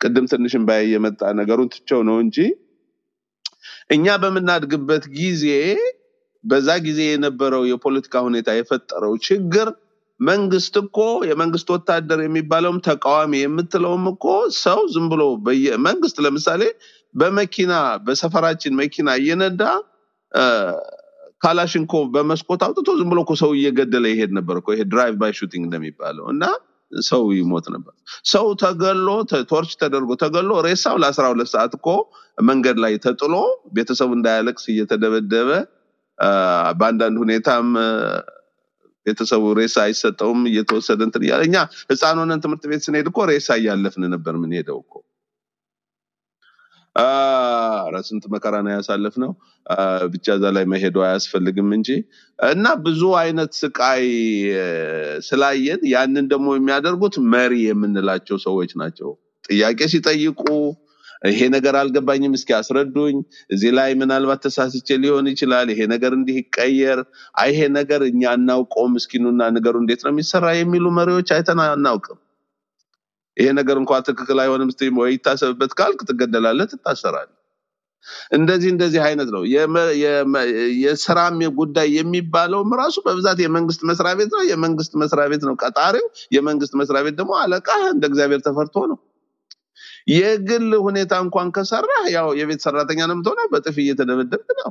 ቅድም 0.00 0.24
ትንሽም 0.32 0.62
ባይ 0.68 0.82
የመጣ 0.92 1.20
ነገሩን 1.40 1.68
ትቼው 1.74 2.00
ነው 2.08 2.16
እንጂ 2.24 2.38
እኛ 3.94 4.06
በምናድግበት 4.22 5.04
ጊዜ 5.16 5.44
በዛ 6.44 6.68
ጊዜ 6.86 7.00
የነበረው 7.08 7.62
የፖለቲካ 7.70 8.22
ሁኔታ 8.28 8.50
የፈጠረው 8.56 9.12
ችግር 9.26 9.68
መንግስት 10.20 10.74
እኮ 10.82 10.98
የመንግስት 11.28 11.68
ወታደር 11.74 12.20
የሚባለውም 12.24 12.78
ተቃዋሚ 12.88 13.32
የምትለውም 13.40 14.04
እኮ 14.12 14.26
ሰው 14.62 14.80
ዝም 14.94 15.06
ብሎ 15.12 15.22
መንግስት 15.86 16.16
ለምሳሌ 16.24 16.62
በመኪና 17.14 17.72
በሰፈራችን 18.04 18.76
መኪና 18.80 19.08
እየነዳ 19.20 19.62
ካላሽንኮቭ 21.42 22.04
በመስኮት 22.14 22.60
አውጥቶ 22.66 22.90
ዝም 22.98 23.08
ብሎ 23.12 23.20
ሰው 23.40 23.50
እየገደለ 23.56 24.04
ይሄድ 24.12 24.30
ነበር 24.38 24.56
ይሄ 24.74 24.82
drive 24.92 25.14
by 25.22 25.32
shooting 25.38 25.64
እንደሚባለው 25.68 26.26
እና 26.34 26.44
ሰው 26.92 27.22
ይሞት 27.36 27.66
ነበር። 27.74 27.92
ሰው 28.32 28.46
ተገሎ 28.62 29.08
torture 29.50 29.70
ተደርጎ 29.82 30.10
ተገሎ 30.22 30.50
ሬሳው 30.66 30.96
ለአስራ 31.02 31.24
ሁለት 31.32 31.50
ሰዓት 31.54 31.72
እኮ 31.78 31.88
መንገድ 32.42 32.76
ላይ 32.84 32.94
ተጥሎ 33.06 33.34
ቤተሰቡ 33.76 34.10
እንዳያለቅስ 34.18 34.64
እየተደበደበ 34.72 35.50
በአንዳንድ 36.80 37.16
ሁኔታም 37.22 37.68
ቤተሰቡ 39.06 39.44
ሬሳ 39.58 39.76
አይሰጠውም 39.86 40.42
እየተወሰደ 40.50 41.00
እንትን 41.08 41.22
እኛ 41.46 41.56
ህፃን 41.90 42.18
ትምህርት 42.44 42.66
ቤት 42.72 42.82
ስንሄድ 42.86 43.08
እኮ 43.10 43.20
ሬሳ 43.32 43.56
እያለፍን 43.60 44.04
ነበር 44.14 44.34
የምንሄደው 44.38 44.78
እኮ 44.84 44.92
አ፣ 46.96 47.04
ኧረ 47.84 47.96
ስንት 48.06 48.24
መከራ 48.32 48.54
ነው 48.64 48.72
ያሳለፍነው። 48.74 49.30
አ፣ 49.66 49.76
ብቻ 50.12 50.26
እዛ 50.38 50.44
ላይ 50.56 50.64
መሄዱ 50.72 50.96
አያስፈልግም 51.06 51.68
እንጂ 51.76 51.88
እና 52.38 52.66
ብዙ 52.84 53.02
አይነት 53.20 53.52
ስቃይ 53.60 54.04
ስላየን 55.28 55.82
ያንን 55.92 56.26
ደግሞ 56.32 56.48
የሚያደርጉት 56.56 57.16
መሪ 57.34 57.54
የምንላቸው 57.66 58.38
ሰዎች 58.46 58.72
ናቸው። 58.82 59.10
ጥያቄ 59.48 59.80
ሲጠይቁ 59.92 60.40
ይሄ 61.22 61.40
ነገር 61.54 61.74
አልገባኝም፣ 61.80 62.32
እስኪ 62.36 62.50
አስረዱኝ፣ 62.56 63.16
እዚህ 63.50 63.70
ላይ 63.78 63.90
ምናልባት 63.98 64.40
ተሳስቼ 64.46 64.88
ሊሆን 65.02 65.26
ይችላል፣ 65.32 65.68
ይሄ 65.72 65.80
ነገር 65.92 66.12
እንዲህ 66.16 66.36
ይቀየር፣ 66.40 67.00
ይሄ 67.46 67.60
ነገር 67.76 68.02
እኛ 68.08 68.22
አናውቀውም፣ 68.32 68.94
እስኪኑና 69.00 69.50
ነገሩ 69.56 69.74
እንዴት 69.82 70.02
ነው 70.04 70.12
የሚሰራ 70.14 70.46
የሚሉ 70.58 70.86
መሪዎች 70.98 71.30
አይተን 71.36 71.62
አናውቅም። 71.66 72.18
ይሄ 73.36 73.46
ነገር 73.58 73.76
እንኳ 73.80 73.92
ትክክል 74.08 74.38
አይሆንም፣ 74.42 74.70
እስቲ 74.72 74.90
ወይ 74.98 75.10
ይታሰብበት 75.14 75.72
ካልክ 75.78 76.00
ትገደላለህ፣ 76.08 76.66
ትታሰራለህ። 76.72 77.38
እንደዚህ 78.36 78.68
እንደዚህ 78.74 79.00
አይነት 79.06 79.28
ነው። 79.34 79.42
የስራም 80.84 81.36
ጉዳይ 81.58 81.88
የሚባለውም 81.98 82.70
ራሱ 82.80 82.96
በብዛት 83.06 83.38
የመንግስት 83.44 83.82
መስሪያ 83.90 84.12
ቤት 84.20 84.32
ነው። 84.36 84.42
የመንግስት 84.50 84.92
መስሪያ 85.02 85.26
ቤት 85.32 85.44
ነው 85.48 85.54
ቀጣሪው። 85.62 86.06
የመንግስት 86.36 86.74
መስሪያ 86.80 87.02
ቤት 87.06 87.16
ደግሞ 87.20 87.32
አለቃ 87.42 87.68
እንደ 87.92 88.04
እግዚአብሔር 88.10 88.40
ተፈርቶ 88.46 88.76
ነው። 88.92 88.98
የግል 90.12 90.70
ሁኔታ 90.86 91.12
እንኳን 91.24 91.48
ከሰራህ 91.56 92.04
ያው 92.14 92.28
የቤት 92.38 92.60
ሰራተኛ 92.66 93.00
ነው 93.08 93.14
የምትሆነው፣ 93.16 93.46
በጥፊ 93.52 93.76
እየተደበደብክ 93.84 94.50
ነው። 94.60 94.70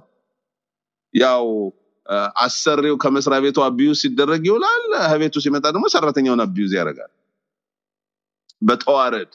ያው 1.14 1.46
አሰሪው 2.44 2.96
ከመስሪያ 3.04 3.40
ቤቱ 3.46 3.58
abuse 3.66 3.98
ሲደረግ 4.04 4.44
ይውላል። 4.50 4.84
ከቤቱ 5.06 5.36
ሲመጣ 5.46 5.66
ደግሞ 5.76 5.86
ሰራተኛውን 5.96 6.42
abuse 6.46 6.72
ያደርጋል 6.80 7.12
በተዋረድ 8.62 9.32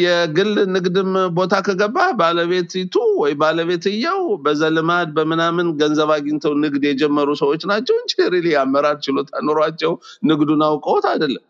የግል 0.00 0.50
ንግድም 0.74 1.08
ቦታ 1.36 1.54
ከገባህ 1.66 2.10
ባለቤቲቱ 2.20 2.94
ወይ 3.22 3.32
ባለቤትየው 3.40 4.20
በዘልማድ 4.44 5.08
በምናምን 5.16 5.68
ገንዘብ 5.80 6.10
አግኝተው 6.16 6.52
ንግድ 6.62 6.82
የጀመሩ 6.88 7.28
ሰዎች 7.40 7.62
ናቸው 7.70 7.96
እንጂ 8.02 8.14
really 8.34 8.46
የአመራር 8.54 8.98
ችሎታ 9.06 9.40
ኖሯቸው 9.48 9.94
ንግዱን 10.30 10.62
አውቀውት 10.68 11.06
አይደለም። 11.12 11.44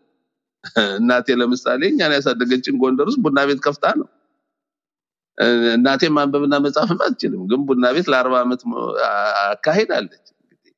እናቴ 0.98 1.36
ለምሳሌ 1.40 1.82
እኛን 1.90 2.14
ያሳደገችን 2.16 2.78
ጎንደር 2.80 3.06
ውስጥ 3.10 3.20
ቡና 3.24 3.38
ቤት 3.48 3.60
ከፍታ 3.66 3.84
ነው። 4.00 4.08
እናቴ 5.74 6.02
ማንበብና 6.14 6.54
መጻፍም 6.64 7.00
አትችልም፣ 7.04 7.42
ግን 7.50 7.60
ቡና 7.68 7.86
ቤት 7.96 8.06
ለአርባ 8.12 8.34
ዓመት 8.44 8.62
አካሂዳለች። 9.48 10.24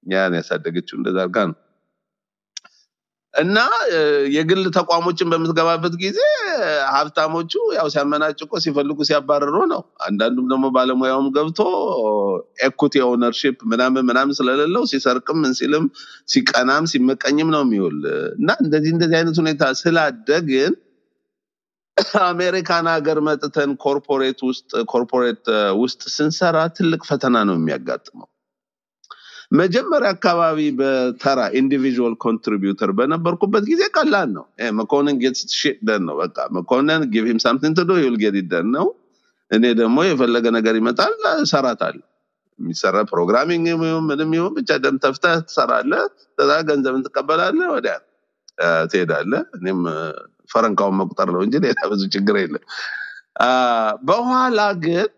እኛን 0.07 0.35
ያሳደገችው 0.39 0.97
እንደዛ 0.99 1.19
ነው። 1.49 1.57
እና 3.35 3.59
የግል 4.35 4.63
ተቋሞችን 4.77 5.29
በምትገባበት 5.33 5.95
ጊዜ 6.01 6.19
ሀብታሞቹ 6.95 7.53
ያው 7.77 7.87
ሲያመናጭቁ 7.93 8.51
ሲፈልጉ 8.65 8.99
ሲያባርሩ 9.09 9.57
ነው። 9.73 9.83
አንዳንዱም 10.07 10.47
ደግሞ 10.53 10.67
ባለሙያውም 10.77 11.29
ገብቶ 11.37 11.61
equity 12.67 13.03
ownership 13.09 13.59
ምናምን 13.73 14.07
ምናምን 14.09 14.37
ስለሌለው 14.39 14.85
ሲሰርቅም 14.93 15.39
ምን 15.45 15.55
ሲልም 15.61 15.87
ሲቀናም 16.29 16.91
ሲመቀኝም 16.93 17.51
ነው 17.55 17.63
የሚውል 17.67 18.01
እና 18.37 18.51
እንደዚህ 18.65 18.93
እንደዚህ 18.97 19.19
አይነት 19.21 19.39
ሁኔታ 19.43 19.73
ስላደግን 19.83 20.75
አሜሪካን 22.27 22.87
ሀገር 22.93 23.19
መጥተን 23.25 23.71
corporate 23.83 24.41
ውስጥ 24.47 24.71
corporate 24.93 25.47
ውስጥ 25.81 26.03
ስንሰራ 26.15 26.59
ትልቅ 26.77 27.03
ፈተና 27.09 27.37
ነው 27.49 27.57
የሚያጋጥመው። 27.59 28.29
መጀመሪያ 29.51 30.09
አካባቢ 30.15 30.59
በተራ 30.79 31.41
individual 31.61 32.15
contributor 32.25 32.91
በነበርኩበት 32.99 33.65
ጊዜ 33.71 33.83
ቀላል 33.97 34.29
ነው። 34.37 34.45
መኮንን 34.79 35.17
gets 35.23 35.55
shit 35.55 35.79
done 35.89 36.03
ነው 36.09 36.17
በቃ 36.21 36.37
መኮንን 36.57 37.03
give 37.15 37.25
him 37.31 37.41
something 37.45 37.75
to 37.79 37.85
do 37.89 37.95
done 38.53 38.69
ነው። 38.77 38.87
እኔ 39.51 39.65
ደግሞ 39.81 39.99
የፈለገ 40.07 40.47
ነገር 40.59 40.75
ይመጣል 40.81 41.15
እሰራታለሁ። 41.43 42.05
የሚሰራ 42.59 42.97
programming 43.11 43.65
ይሁን 43.71 44.05
ምንም 44.09 44.31
ይሁን 44.37 44.53
ብቻ 44.59 44.71
ደም 44.85 44.97
ተፍተህ 45.05 45.37
ትሰራለህ። 45.49 46.03
ከዛ 46.39 46.51
ገንዘብን 46.69 47.03
ትቀበላለህ፣ 47.07 47.69
ወዲያ 47.75 47.95
ትሄዳለህ። 48.91 49.43
እኔም 49.59 49.81
ፈረንካውን 50.51 50.97
መቁጠር 51.01 51.29
ነው 51.35 51.43
እንጂ 51.47 51.57
ሌላ 51.65 51.81
ብዙ 51.93 52.03
ችግር 52.15 52.37
የለም። 52.41 52.65
በኋላ 54.09 54.61
ግን 54.85 55.09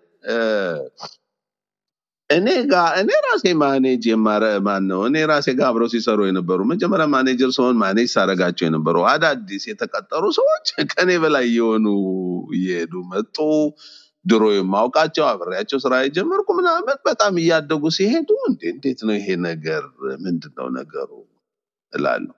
እኔ 2.32 2.48
ጋር 2.70 2.88
እኔ 3.00 3.10
ራሴ 3.26 3.44
manage 3.60 4.02
የማረ 4.08 4.44
ማን 4.66 4.84
ነው 4.90 5.00
እኔ 5.08 5.16
ራሴ 5.30 5.48
ጋር 5.58 5.66
አብረው 5.68 5.88
ሲሰሩ 5.92 6.20
የነበሩ 6.28 6.60
መጀመሪያ 6.70 7.06
manager 7.14 7.50
ስሆን 7.56 7.76
manage 7.82 8.08
ሳረጋቸው 8.14 8.66
የነበሩ 8.66 8.98
አዳዲስ 9.12 9.64
የተቀጠሩ 9.70 10.24
ሰዎች 10.38 10.66
ከኔ 10.92 11.10
በላይ 11.24 11.46
የሆኑ 11.56 11.86
እየሄዱ 12.56 12.94
መጡ። 13.12 13.36
ድሮ 14.24 14.44
የማውቃቸው 14.54 15.24
አብሬያቸው 15.28 15.78
ስራ 15.84 15.94
የጀመርኩ 16.02 16.48
ምናምን 16.58 16.98
በጣም 17.08 17.40
እያደጉ 17.42 17.90
ሲሄዱ 17.96 18.30
እንዴ 18.48 18.62
እንዴት 18.74 19.00
ነው 19.08 19.14
ይሄ 19.18 19.36
ነገር 19.48 19.82
ምንድን 20.24 20.54
ነው 20.60 20.68
ነገሩ 20.76 21.10
እላለሁ። 21.92 22.36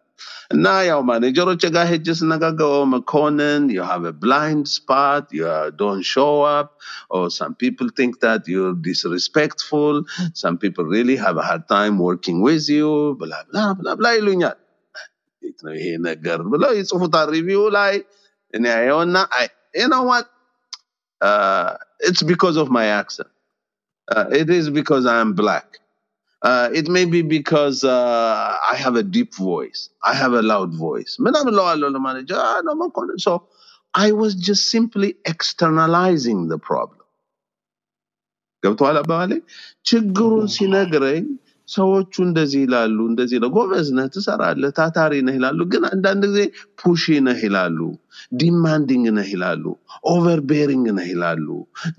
Now 0.52 0.78
oh 0.78 0.82
your 0.82 1.02
manager 1.02 1.44
chaga 1.56 1.86
hedges 1.86 2.22
nagago 2.22 2.60
oh, 2.60 2.86
McConan, 2.86 3.72
you 3.72 3.82
have 3.82 4.04
a 4.04 4.12
blind 4.12 4.68
spot, 4.68 5.28
you 5.32 5.72
don't 5.76 6.02
show 6.02 6.42
up, 6.42 6.78
or 7.10 7.30
some 7.30 7.54
people 7.54 7.88
think 7.88 8.20
that 8.20 8.46
you're 8.46 8.74
disrespectful, 8.74 10.04
some 10.34 10.58
people 10.58 10.84
really 10.84 11.16
have 11.16 11.36
a 11.36 11.42
hard 11.42 11.66
time 11.68 11.98
working 11.98 12.42
with 12.42 12.68
you, 12.68 13.16
blah 13.18 13.42
blah 13.50 13.74
blah 13.74 13.96
blah 13.96 14.10
lunya. 14.10 14.54
Blah 15.62 16.70
it's 16.70 16.92
a 16.92 17.30
review 17.30 17.70
like 17.70 18.06
you 18.52 19.88
know 19.88 20.02
what? 20.04 20.30
Uh, 21.20 21.76
it's 22.00 22.22
because 22.22 22.56
of 22.56 22.70
my 22.70 22.86
accent. 22.86 23.28
Uh, 24.08 24.26
it 24.30 24.50
is 24.50 24.70
because 24.70 25.06
I 25.06 25.20
am 25.20 25.32
black. 25.34 25.78
uh, 26.43 26.69
it 26.73 26.87
may 26.87 27.05
be 27.05 27.21
because 27.21 27.83
uh, 27.83 28.57
I 28.71 28.75
have 28.75 28.95
a 28.95 29.03
deep 29.03 29.35
voice. 29.35 29.89
I 30.03 30.13
have 30.13 30.33
a 30.33 30.43
loud 30.53 30.71
voice. 30.87 31.17
ምናምን 31.25 31.51
እለዋለሁ 31.53 31.89
ለማኔጀር 31.95 32.39
"Ah, 32.49 32.59
no, 32.67 32.73
መኮንን." 32.83 33.19
So 33.27 33.33
I 33.93 34.11
was 34.21 34.33
just 34.49 34.63
simply 34.75 35.09
externalizing 35.33 36.41
the 36.53 36.59
problem. 36.69 37.03
ገብቶሃል 38.63 38.97
አባባሌ? 39.01 39.31
ችግሩን 39.89 40.47
ሲነግረኝ 40.55 41.25
ሰዎቹ 41.68 42.14
እንደዚህ 42.26 42.60
ይላሉ፣ 42.64 42.96
እንደዚህ 43.10 43.38
ነው፣ 43.42 43.50
ጎበዝ 43.54 43.88
ነህ፣ 43.96 44.06
ትሰራለህ፣ 44.14 44.70
ታታሪ 44.78 45.12
ነህ 45.26 45.34
ይላሉ። 45.38 45.60
ግን 45.72 45.82
አንዳንድ 45.90 46.22
ጊዜ 46.26 46.40
pushy 46.80 47.04
ነህ 47.26 47.38
ይላሉ፣ 47.46 47.78
demanding 48.40 49.06
ነህ 49.18 49.28
ይላሉ፣ 49.34 49.64
overbearing 50.12 50.86
ነህ 50.98 51.06
ይላሉ፣ 51.12 51.46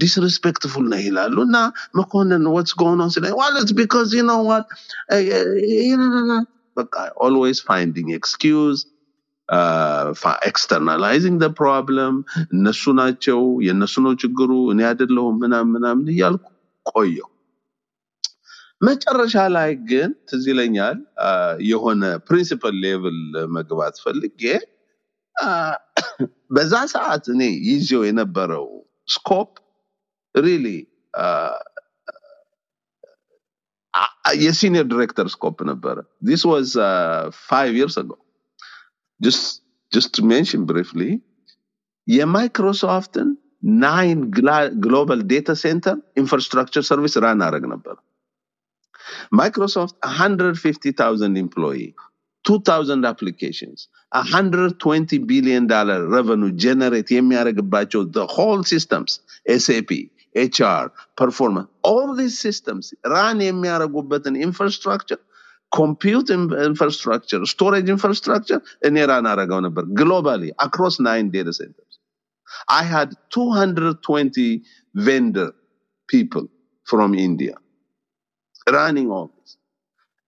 disrespectful 0.01 0.85
ነህ 0.93 1.03
ይላሉ። 1.09 1.35
እና 1.47 1.57
መኮንን 1.97 2.45
what's 2.55 2.73
going 2.81 3.01
on 3.01 3.11
ሲለኝ 3.15 3.33
externalizing 10.47 11.37
the 11.43 11.47
problem 11.57 12.15
እነሱ 12.55 12.83
ናቸው 12.99 13.39
የእነሱ 13.65 13.95
ነው 14.05 14.13
ችግሩ 14.21 14.51
እኔ 14.71 14.81
አይደለሁም 14.89 15.35
ምናምን 15.43 15.71
ምናምን 15.75 16.05
እያልኩ 16.13 16.45
ቆየሁ። 16.85 17.27
መጨረሻ 18.85 19.35
ላይ 19.55 19.71
ግን 19.89 20.09
ትዝ 20.29 20.45
ይለኛል 20.51 20.97
የሆነ 21.69 22.01
principal 22.27 22.75
level 22.85 23.19
መግባት 23.57 23.95
ፈልጌ 24.03 24.41
በዛ 26.55 26.73
ሰዓት 26.93 27.25
እኔ 27.33 27.41
ይዤው 27.69 28.01
የነበረው 28.07 28.67
scope 29.15 29.51
really 30.35 30.67
የ 34.39 34.51
senior 34.51 34.85
director 34.91 35.27
scope 35.33 35.57
ነበረ። 35.69 35.97
this 36.27 36.43
was 36.51 36.71
five 37.47 37.73
years 37.81 37.97
ago 38.01 38.11
just 39.91 40.15
mention 40.31 40.63
briefly 40.69 41.01
የማይክሮሶፍትን 42.07 43.29
nine 43.81 44.19
global 44.83 45.21
data 45.29 45.51
center 45.61 45.97
infrastructure 46.21 46.83
service 46.89 47.15
run 47.23 47.39
አደረግ 47.45 47.63
ነበር 47.73 47.95
Microsoft 49.34 49.94
150,000 50.02 51.36
employee, 51.36 51.94
2,000 52.44 53.04
applications, 53.04 53.88
120 54.12 55.18
billion 55.18 55.66
dollar 55.66 55.98
revenue 56.08 56.52
generate 56.52 57.10
የሚያደርግባቸው 57.18 58.02
the 58.18 58.26
whole 58.26 58.62
systems, 58.64 59.20
SAP, 59.62 59.90
HR, 60.36 60.84
performance, 61.16 61.68
all 61.82 62.14
these 62.20 62.38
systems 62.46 62.94
run 63.16 63.40
የሚያደርጉበትን 63.48 64.36
infrastructure, 64.48 65.20
compute 65.80 66.30
in- 66.30 66.52
infrastructure, 66.70 67.40
storage 67.54 67.90
infrastructure 67.96 68.60
እኔ 68.88 69.04
ራን 69.12 69.28
አደረገው 69.32 69.60
ነበር 69.68 69.84
globally 70.02 70.50
across 70.68 70.96
nine 71.10 71.28
data 71.36 71.52
centers. 71.60 71.94
I 72.68 72.84
had 72.84 73.10
220 73.30 74.62
vendor 74.94 75.50
people 76.08 76.46
from 76.92 77.14
India 77.14 77.56
running 78.68 79.10
all 79.10 79.28
this. 79.36 79.52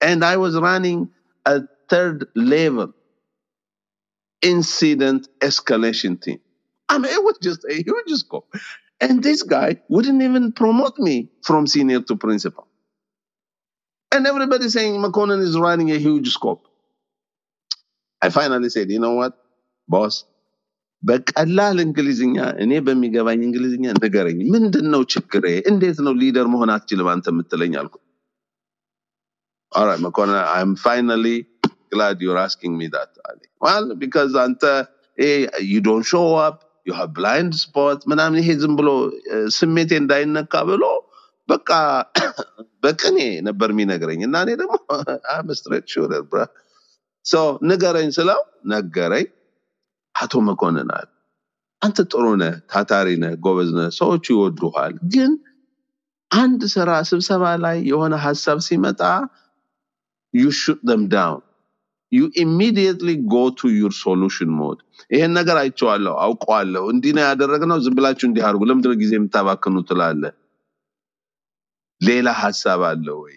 and 0.01 0.25
I 0.25 0.37
was 0.37 0.59
running 0.59 1.11
a 1.47 1.57
third 1.89 2.27
level 2.37 2.93
incident 4.43 5.29
escalation 5.41 6.21
team. 6.21 6.41
I 6.89 6.99
mean, 6.99 7.13
it 7.13 7.25
was 7.25 7.39
just 7.43 7.65
a 7.71 7.75
huge 7.75 8.11
scope. 8.15 8.49
And 9.01 9.23
this 9.23 9.43
guy 9.45 9.71
wouldn't 9.89 10.23
even 10.23 10.53
promote 10.53 10.99
me 10.99 11.31
from 11.45 11.67
senior 11.67 12.03
to 12.03 12.17
principal. 12.17 12.69
And 14.13 14.27
everybody 14.27 14.69
saying 14.69 15.03
McConan 15.03 15.43
is 15.43 15.59
running 15.59 15.91
a 15.93 15.99
huge 15.99 16.29
scope. 16.31 16.67
I 18.23 18.31
finally 18.31 18.71
said, 18.71 18.91
you 18.91 19.01
know 19.01 19.15
what, 19.15 19.35
boss? 19.89 20.17
በቀላል 21.03 21.79
እንግሊዝኛ 21.85 22.37
እኔ 22.65 22.73
በሚገባኝ 22.87 23.41
እንግሊዝኛ 23.47 23.87
ንገረኝ። 23.97 24.39
ምንድን 24.55 24.87
ነው 24.95 25.03
ችግሬ? 25.15 25.47
እንዴት 25.71 25.99
ነው 26.07 26.15
ሊደር 26.21 26.47
መሆን 26.53 26.71
አትችልም 26.75 27.09
አንተ 27.15 27.27
የምትለኝ 27.33 27.73
አልኩ። 27.81 27.97
All 29.78 29.86
right, 29.86 30.00
McConnell, 30.00 30.44
I'm 30.58 30.76
finally 30.78 31.38
glad 31.92 32.20
you're 32.20 32.40
asking 32.40 32.78
me 32.80 32.88
that. 32.88 33.10
Ali. 33.30 33.48
Well, 33.62 33.96
because 33.96 34.34
anta, 34.34 34.88
eh, 35.18 35.48
you 35.62 35.82
don't 35.82 36.02
show 36.04 36.36
up, 36.38 36.58
you 36.86 36.94
have 37.00 37.12
blind 37.14 37.52
spots, 37.66 38.04
ምናምን 38.12 38.38
ይሄ 38.42 38.50
ዝም 38.64 38.74
ብሎ 38.80 38.90
ስሜቴ 39.58 39.92
እንዳይነካ 40.04 40.54
ብሎ 40.72 40.84
በቃ 41.50 41.70
በቅኔ 42.84 43.18
ነበር 43.48 43.70
የሚነግረኝ 43.74 44.22
እና 44.28 44.36
እኔ 44.46 44.52
ደግሞ 44.62 44.74
shooter, 45.94 46.22
bro. 46.32 46.46
So 47.26 47.42
ንገረኝ 47.72 48.10
ስለው 48.20 48.42
ነገረኝ። 48.74 49.28
አቶ 50.16 50.34
መኮንን 50.50 50.90
አለ 50.98 51.08
አንተ 51.82 51.98
ጥሩ 52.12 52.26
ነህ፣ 52.42 52.54
ታታሪ 52.74 53.08
ነህ፣ 53.24 53.34
ጎበዝ 53.46 53.70
ነህ፣ 53.80 53.90
ሰዎቹ 54.00 54.26
ይወዱሃል። 54.36 54.94
ግን 55.16 55.34
አንድ 56.32 56.62
ስራ 56.76 56.90
ስብሰባ 57.12 57.44
ላይ 57.66 57.78
የሆነ 57.92 58.14
ሀሳብ 58.26 58.58
ሲመጣ 58.70 59.02
you 60.34 60.52
shoot 60.52 60.80
them 60.84 61.08
down. 61.10 61.42
You 62.12 62.32
immediately 62.36 63.18
go 63.18 63.50
to 63.52 63.70
your 63.72 63.92
solution 63.94 64.50
mode. 64.52 64.80
ይሄን 65.12 65.32
ነገር 65.40 65.58
አይቼዋለሁ፣ 65.62 66.14
አውቀዋለሁ፣ 66.26 66.84
እንዲህ 66.94 67.12
ነው 67.18 67.24
ያደረግነው፣ 67.28 67.78
ዝም 67.86 67.96
ብላችሁ 67.98 68.26
እንዲህ 68.30 68.44
አድርጉ፣ 68.50 68.64
ነው 68.72 68.96
ጊዜ 69.02 69.12
የምታባክኑ 69.18 69.76
ትላለህ። 69.90 70.34
ሌላ 72.02 72.28
ሀሳብ 72.42 72.82
አለ 72.92 73.08
ወይ? 73.24 73.36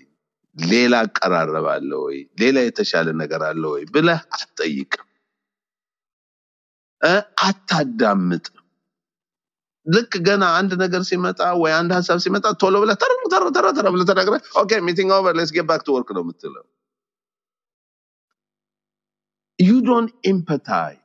ሌላ 0.56 0.94
አቀራረብ 1.06 1.66
አለ 1.74 1.90
ወይ? 2.04 2.18
ሌላ 2.42 2.56
የተሻለ 2.66 3.08
ነገር 3.22 3.42
አለ 3.50 3.62
ወይ 3.74 3.84
ብለህ 3.94 4.20
አትጠይቅም፣ 4.36 5.06
እ 7.02 7.14
አታዳምጥ። 7.48 8.46
ልክ 9.86 10.12
ገና 10.26 10.44
አንድ 10.58 10.72
ነገር 10.82 11.02
ሲመጣ 11.10 11.40
ወይ 11.62 11.72
አንድ 11.78 11.90
ሀሳብ 11.98 12.18
ሲመጣ 12.24 12.46
ቶሎ 12.62 12.74
ብለህ 12.82 12.96
ተረ 13.02 13.12
ተረ 13.32 13.44
ተረ 13.56 13.66
ተረ 13.78 13.86
ብለህ 13.94 14.06
ተናግረህ 14.10 14.42
okay 14.62 14.80
meeting 14.88 15.10
over 15.18 15.34
let's 15.38 15.52
get 15.56 15.66
back 15.70 15.82
to 15.86 15.94
work 15.96 16.10
ነው 16.16 16.22
የምትለው። 16.24 16.64
you 19.60 19.72
don't 19.86 20.10
empathize 20.30 20.96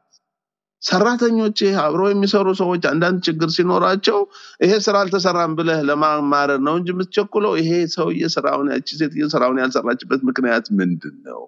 ሰራተኞች 0.81 1.59
አብረው 1.83 2.09
የሚሰሩ 2.11 2.47
ሰዎች 2.59 2.83
አንዳንድ 2.89 3.19
ችግር 3.27 3.49
ሲኖራቸው 3.55 4.17
ይሄ 4.63 4.71
ስራ 4.85 4.95
አልተሰራም 5.03 5.53
ብለህ 5.59 5.79
ለማማረር 5.89 6.59
ነው 6.67 6.75
እንጂ 6.79 6.89
የምትቸኩለው 6.93 7.53
ይሄ 7.61 7.71
ሰውዬ 7.95 8.27
ስራውን 8.35 8.67
ያቺ 8.73 8.87
ሴትዮ 8.99 9.27
ስራውን 9.33 9.61
ያልሰራችበት 9.63 10.21
ምክንያት 10.29 10.67
ምንድን 10.79 11.15
ነው? 11.27 11.41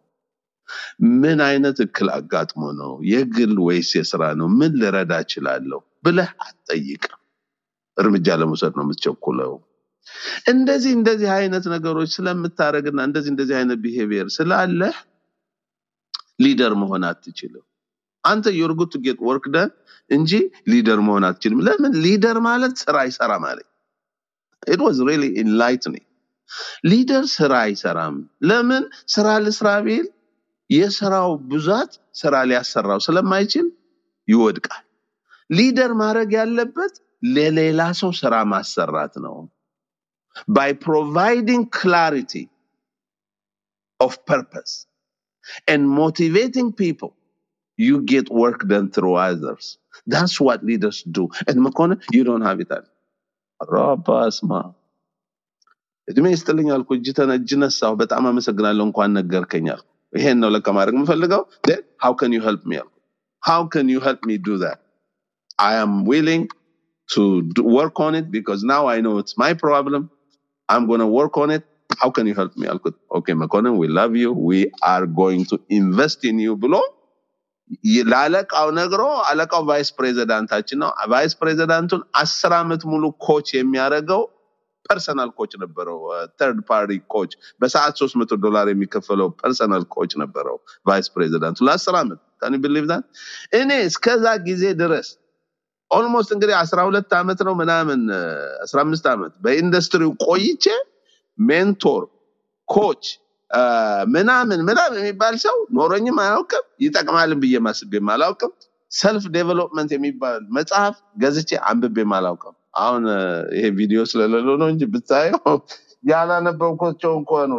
ምን 1.22 1.40
አይነት 1.48 1.78
እክል 1.86 2.08
አጋጥሞ 2.16 2.64
ነው? 2.80 2.94
የግል 3.12 3.54
ወይስ 3.68 3.92
የስራ 3.98 4.24
ነው? 4.40 4.48
ምን 4.60 4.72
ልረዳ 4.82 5.14
እችላለሁ 5.26 5.80
ብለህ 6.06 6.32
አትጠይቅም። 6.46 7.20
እርምጃ 7.98 8.28
ለመውሰድ 8.42 8.74
ነው 8.78 8.86
የምትቸኩለው። 8.86 9.54
እንደዚህ 10.52 10.92
እንደዚህ 10.98 11.30
አይነት 11.38 11.66
ነገሮች 11.74 12.10
ስለምታደርግና 12.18 13.00
እንደዚህ 13.08 13.32
እንደዚህ 13.34 13.56
አይነት 13.60 13.80
ቢሄቪየር 13.84 14.28
ስላለህ 14.36 14.96
ሊደር 16.40 16.74
መሆን 16.82 17.04
አትችልም። 17.10 17.66
አንተ 18.24 18.48
you 18.60 18.72
get 19.06 19.20
work 19.28 19.46
done 19.56 19.70
እንጂ 20.12 20.32
leader 20.72 21.00
መሆን 21.08 21.24
አትችልም። 21.30 21.62
ለምን? 21.68 21.94
leader 22.06 22.38
ማለት 22.48 22.74
ስራ 22.84 22.96
አይሰራ 23.06 23.32
ማለት 23.46 23.68
it 24.68 24.82
was 24.86 25.00
really 25.10 25.24
enlightening። 25.44 26.06
leader 26.92 27.26
ስራ 27.38 27.54
አይሰራም። 27.66 28.16
ለምን? 28.50 28.84
ስራ 29.16 29.28
ልስራ 29.46 29.70
ቢል 29.86 30.08
የስራው 30.70 31.32
ብዛት 31.52 31.92
ስራ 32.22 32.36
ሊያሰራው 32.50 33.00
ስለማይችል 33.08 33.68
ይወድቃል። 34.28 34.84
leader 35.50 35.92
ማድረግ 36.02 36.32
ያለበት 36.40 36.94
ለሌላ 37.36 37.82
ሰው 38.02 38.12
ስራ 38.22 38.34
ማሰራት 38.54 39.14
ነው። 39.26 39.36
by 40.50 40.74
providing 40.74 41.70
clarity 41.70 42.50
of 44.00 44.26
purpose 44.26 44.87
and 45.73 45.89
motivating 46.03 46.73
people 46.85 47.13
you 47.89 48.03
get 48.03 48.27
work 48.43 48.61
done 48.73 48.89
through 48.95 49.15
others 49.29 49.79
that's 50.15 50.37
what 50.47 50.65
leaders 50.65 50.99
do 51.19 51.29
and 51.49 51.57
McConnell, 51.67 52.01
you 52.13 52.25
don't 52.25 52.43
have 52.51 52.61
it 52.65 52.71
all 52.77 52.87
ረባስማ 53.73 54.53
እድሜ 56.11 56.27
ይስጥልኝ 56.35 56.69
አልኩ 56.75 56.89
እጅ 56.99 57.09
ተነ 57.19 57.33
እጅ 57.41 57.51
ነሳሁ 57.63 57.93
በጣም 58.03 58.25
አመሰግናለሁ 58.31 58.85
እንኳን 58.89 59.13
ነገርከኝ 59.19 59.67
አልኩ 59.75 59.87
ይሄን 60.19 60.39
ነው 60.43 60.51
ለካ 60.55 60.69
ማድረግ 60.79 60.95
የምፈልገው 60.99 61.43
then 61.69 61.83
how 62.05 62.13
can 62.21 62.33
you 62.37 62.43
help 62.49 62.63
me 62.71 62.77
አልኩ 62.83 62.95
how 63.49 63.61
can 63.75 63.87
you 63.95 64.01
help 64.09 64.21
me 64.31 64.37
do 64.49 64.57
that 64.65 64.79
i 65.69 65.75
am 65.85 65.93
willing 66.13 66.45
to 67.15 67.23
do, 67.55 67.63
work 67.79 67.97
on 68.07 68.13
it 68.21 68.27
because 68.37 68.61
now 68.75 68.83
i 68.95 68.99
know 69.05 69.15
it's 69.23 69.37
my 69.45 69.53
problem 69.67 70.03
i'm 70.73 70.85
going 70.91 71.03
to 71.07 71.13
work 71.21 71.37
on 71.43 71.51
it 71.57 71.65
How 71.98 72.10
can 72.10 72.26
you 72.28 72.36
help 72.36 72.54
me? 72.58 72.68
Okay 73.18 73.34
መኮንን 73.42 73.74
we 73.82 73.88
love 73.90 74.16
you. 74.16 74.32
We 74.50 74.60
are 74.86 75.06
going 75.22 75.44
to 75.52 75.58
invest 75.72 76.20
in 76.24 76.38
you. 76.40 76.54
ብሎ 76.64 76.76
ለአለቃው 78.12 78.68
ነግሮ 78.78 79.02
አለቃው 79.30 79.62
vice 79.70 79.90
president 79.98 80.43
ኣችን 80.43 80.78
ነው። 80.84 80.92
vice 81.14 81.34
president 81.42 81.83
ኡን 81.83 82.02
አስር 82.22 82.54
ዓመት 82.60 82.82
ሙሉ 82.92 83.04
coach 83.26 83.48
የሚያደርገው 83.58 84.22
personal 84.86 85.30
coach 85.40 85.52
ነበረው። 85.64 85.98
third 86.40 86.60
party 86.70 86.98
coach 87.14 87.32
በሰዓት 87.62 87.96
ሶስት 88.02 88.16
መቶ 88.20 88.34
ዶላር 88.46 88.68
የሚከፈለው 88.72 89.30
personal 89.42 89.84
coach 89.96 90.12
ነበረው 90.24 90.58
vice 90.90 91.08
president 91.16 91.56
ኡ 91.56 91.66
ለአስር 91.68 91.96
ዓመት 92.02 92.20
can 92.42 92.56
believe 92.66 92.86
that 92.92 93.06
እኔ 93.60 93.72
እስከዛ 93.90 94.26
ጊዜ 94.50 94.64
ድረስ 94.84 95.10
almost 95.92 96.30
እንግዲህ 96.36 96.56
አስራ 96.64 96.80
ሁለት 96.88 97.12
ዓመት 97.20 97.40
ነው 97.48 97.54
ምናምን 97.62 98.00
አስራ 98.66 98.78
አምስት 98.86 99.06
ዓመት 99.14 99.34
በኢንዱስትሪው 99.44 100.12
ቆይቼ 100.28 100.66
mentor 101.40 102.04
coach 102.70 103.04
ምናምን 104.08 104.60
ምናምን 104.70 104.98
የሚባል 105.02 105.36
ሰው 105.44 105.58
ኖሮኝም 105.78 106.18
አያውቅም 106.24 106.66
ይጠቅማልን 106.86 107.40
ብዬ 107.44 107.58
ማስቤም 107.68 108.10
አላውቅም። 108.14 108.52
self 108.92 109.24
development 109.34 109.92
የሚባል 109.96 110.42
መጽሐፍ 110.58 110.96
ገዝቼ 111.22 111.52
አንብቤም 111.70 112.12
አላውቅም። 112.18 112.56
አሁን 112.82 113.04
ይሄ 113.56 113.66
ቪዲዮ 113.78 114.00
ስለሌለው 114.12 114.56
ነው 114.62 114.70
እንጂ 114.74 114.84
ብታየው 114.94 115.40
ያላነበብኳቸው 116.10 117.12
እንኳን 117.20 117.52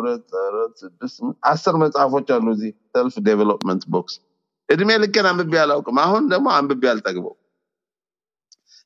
አስር 1.51 1.75
መጽሐፎች 1.83 2.29
አሉ 2.37 2.47
እዚህ 2.55 2.71
self 2.93 3.15
development 3.27 3.83
books 3.95 4.15
እድሜ 4.69 4.91
ልኬን 5.03 5.27
አንብቤ 5.31 5.55
አላውቅም 5.63 5.99
አሁን 6.05 6.23
ደግሞ 6.33 6.49
አንብቤ 6.57 6.83
አልጠግበው 6.93 7.35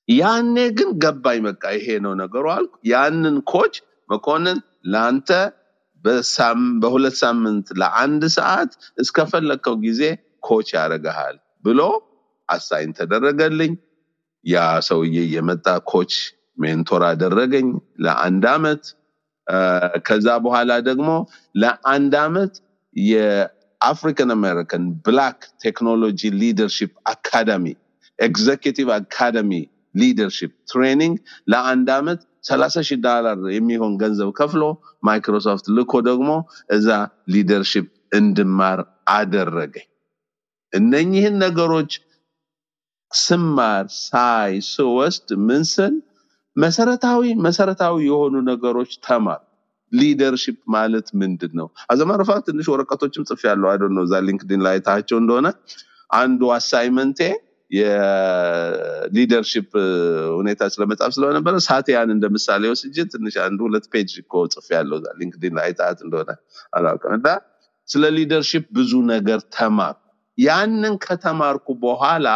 ያኔ 0.08 0.56
ግን 0.78 0.90
ገባኝ 1.02 1.40
በቃ 1.46 1.64
ይሄ 1.76 1.86
ነው 2.04 2.12
ነገሩ 2.22 2.44
አልኩ። 2.54 2.74
ያንን 2.90 3.36
coach 3.50 3.74
መኮንን 4.10 4.58
ለአንተ 4.84 5.30
በሁለት 6.82 7.16
ሳምንት 7.20 7.66
ለአንድ 7.80 8.22
ሰዓት 8.36 8.70
እስከፈለግከው 8.98 9.74
ጊዜ 9.84 10.00
coach 10.46 10.68
ያደርግሃል 10.76 11.36
ብሎ 11.64 11.80
assign 12.48 12.92
ተደረገልኝ። 12.98 13.72
ያ 14.44 14.56
ሰውዬ 14.86 15.16
የመጣ 15.34 15.66
coach 15.90 16.12
mentor 16.58 17.02
አደረገኝ 17.10 17.68
ለአንድ 18.04 18.44
አመት። 18.54 18.82
ከዛ 20.06 20.28
በኋላ 20.44 20.72
ደግሞ 20.88 21.08
ለአንድ 21.54 22.12
አመት 22.24 22.52
የ 22.96 23.26
African 23.26 24.30
American 24.36 24.84
black 25.06 25.38
technology 25.64 26.20
leadership 26.40 26.92
academy 27.12 27.66
executive 28.18 28.88
academy 28.98 29.52
leadership 29.94 30.52
training 30.70 31.14
ለአንድ 31.52 31.88
አመት 31.96 32.20
ሰላሳ 32.48 32.76
ሺህ 32.86 32.98
ዶላር 33.04 33.40
የሚሆን 33.56 33.92
ገንዘብ 34.00 34.30
ከፍሎ 34.38 34.62
ማይክሮሶፍት 35.08 35.66
ልኮ 35.76 35.92
ደግሞ 36.08 36.30
እዛ 36.76 36.88
leadership 37.34 37.86
እንድማር 38.18 38.80
አደረገኝ። 39.12 39.86
እነኚህን 40.72 41.36
ነገሮች 41.44 41.92
ስማር 43.12 43.86
ሳይ 44.02 44.52
ስወስድ 44.68 45.30
ምን 45.46 45.64
ስል 45.72 45.94
መሰረታዊ 46.56 47.24
መሰረታዊ 47.46 47.96
የሆኑ 48.08 48.34
ነገሮች 48.50 48.92
ተማር። 49.06 49.40
ሊደርሺፕ 49.92 50.58
ማለት 50.74 51.08
ምንድን 51.20 51.52
ነው 51.58 51.68
አዘማረፋ 51.92 52.30
ትንሽ 52.46 52.66
ወረቀቶችም 52.72 53.26
ጽፍ 53.30 53.42
ያለው 53.48 53.68
አይ 53.70 53.78
ነው 53.96 54.02
እዛ 54.06 54.20
ሊንክድን 54.26 54.60
ላይ 54.66 54.76
ታቸው 54.86 55.18
እንደሆነ 55.22 55.48
አንዱ 56.14 56.40
አሳይመንቴ 56.56 57.20
የሊደርሺፕ 57.72 59.70
ሁኔታ 60.36 60.62
ስለመጻፍ 60.74 61.10
ስለነበረ 61.16 61.54
ሳቲያን 61.66 62.10
እንደ 62.14 62.26
ምሳሌ 62.34 62.62
ትንሽ 63.12 63.36
አንዱ 63.44 63.60
ሁለት 63.68 63.86
ፔጅ 63.92 64.10
እኮ 64.22 64.42
ጽፍ 64.54 64.66
ያለው 64.76 64.96
እዛ 65.00 65.06
ሊንክድን 65.20 65.54
ላይ 65.60 65.70
ታት 65.78 66.00
እንደሆነ 66.06 66.30
አላውቅም። 66.72 67.14
እና 67.18 67.28
ስለ 67.88 68.04
ሊደርሺፕ 68.16 68.66
ብዙ 68.72 68.92
ነገር 69.12 69.40
ተማር 69.56 69.96
ያንን 70.38 70.94
ከተማርኩ 71.04 71.66
በኋላ 71.82 72.28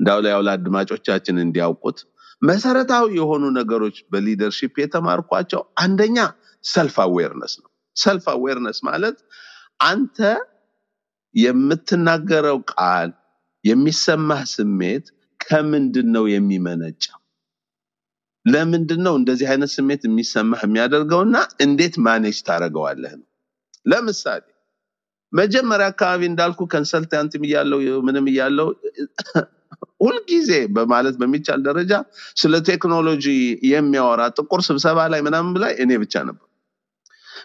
እንዳው 0.00 0.20
ላይ 0.24 0.32
ያው 0.34 0.42
ለአድማጮቻችን 0.46 1.36
እንዲያውቁት 1.44 1.98
መሰረታዊ 2.42 3.04
የሆኑ 3.18 3.44
ነገሮች 3.58 3.96
በ 4.12 4.22
leadership 4.22 4.74
የተማርኳቸው 4.82 5.60
አንደኛ 5.78 6.18
self 6.64 6.96
awareness 7.04 7.52
ነው። 7.60 7.68
self 7.96 8.24
awareness 8.32 8.78
ማለት 8.88 9.18
አንተ 9.84 10.18
የምትናገረው 11.34 12.58
ቃል 12.72 13.10
የሚሰማህ 13.64 14.42
ስሜት 14.54 15.04
ከምንድን 15.40 16.08
ነው 16.16 16.24
የሚመነጨው? 16.28 17.18
ለምንድን 18.46 19.00
ነው 19.06 19.14
እንደዚህ 19.20 19.46
አይነት 19.52 19.70
ስሜት 19.76 20.02
የሚሰማህ 20.06 20.62
የሚያደርገውና 20.66 21.36
እንዴት 21.66 21.94
manage 22.06 22.38
ታደርገዋለህ 22.48 23.12
ነው? 23.20 23.26
ለምሳሌ 23.86 24.42
መጀመሪያ 25.32 25.86
አካባቢ 25.92 26.22
እንዳልኩ 26.30 26.60
ከንሰልታንትም 26.72 27.44
እያለው 27.48 27.78
ምንም 28.06 28.26
እያለው 28.32 28.68
ሁልጊዜ 30.00 30.50
በማለት 30.76 31.14
በሚቻል 31.20 31.60
ደረጃ 31.68 31.92
ስለ 32.36 32.54
ቴክኖሎጂ 32.70 33.26
የሚያወራ 33.72 34.22
ጥቁር 34.38 34.60
ስብሰባ 34.68 34.98
ላይ 35.12 35.20
ምናምን 35.26 35.54
ላይ 35.62 35.72
እኔ 35.84 35.90
ብቻ 36.02 36.14
ነበር 36.28 36.46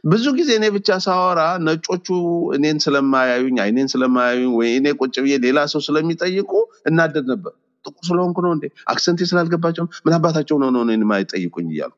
ብዙ 0.06 0.26
ጊዜ 0.38 0.50
እኔ 0.60 0.66
ብቻ 0.76 0.90
ሳወራ 1.06 1.42
ነጮቹ 1.68 2.08
እኔን 2.56 2.78
ስለማያዩኝ 2.86 3.58
አይኔን 3.64 3.88
ስለማያዩኝ 3.94 4.52
ወይ 4.58 4.70
እኔ 4.80 4.88
ቁጭ 5.00 5.16
ብዬ 5.24 5.36
ሌላ 5.46 5.60
ሰው 5.74 5.82
ስለሚጠይቁ 5.88 6.52
እናደድ 6.90 7.26
ነበር። 7.34 7.54
ጥቁር 7.86 8.04
ስለሆንኩ 8.10 8.38
ነው 8.46 8.52
እንዴ? 8.56 8.66
አክሰንቴ 8.92 9.20
ስላልገባቸው? 9.30 9.86
ምን 10.06 10.14
አባታቸው 10.18 10.58
ነው 10.64 10.70
ነው 10.76 10.82
እኔን 10.86 11.04
እያልኩ። 11.70 11.98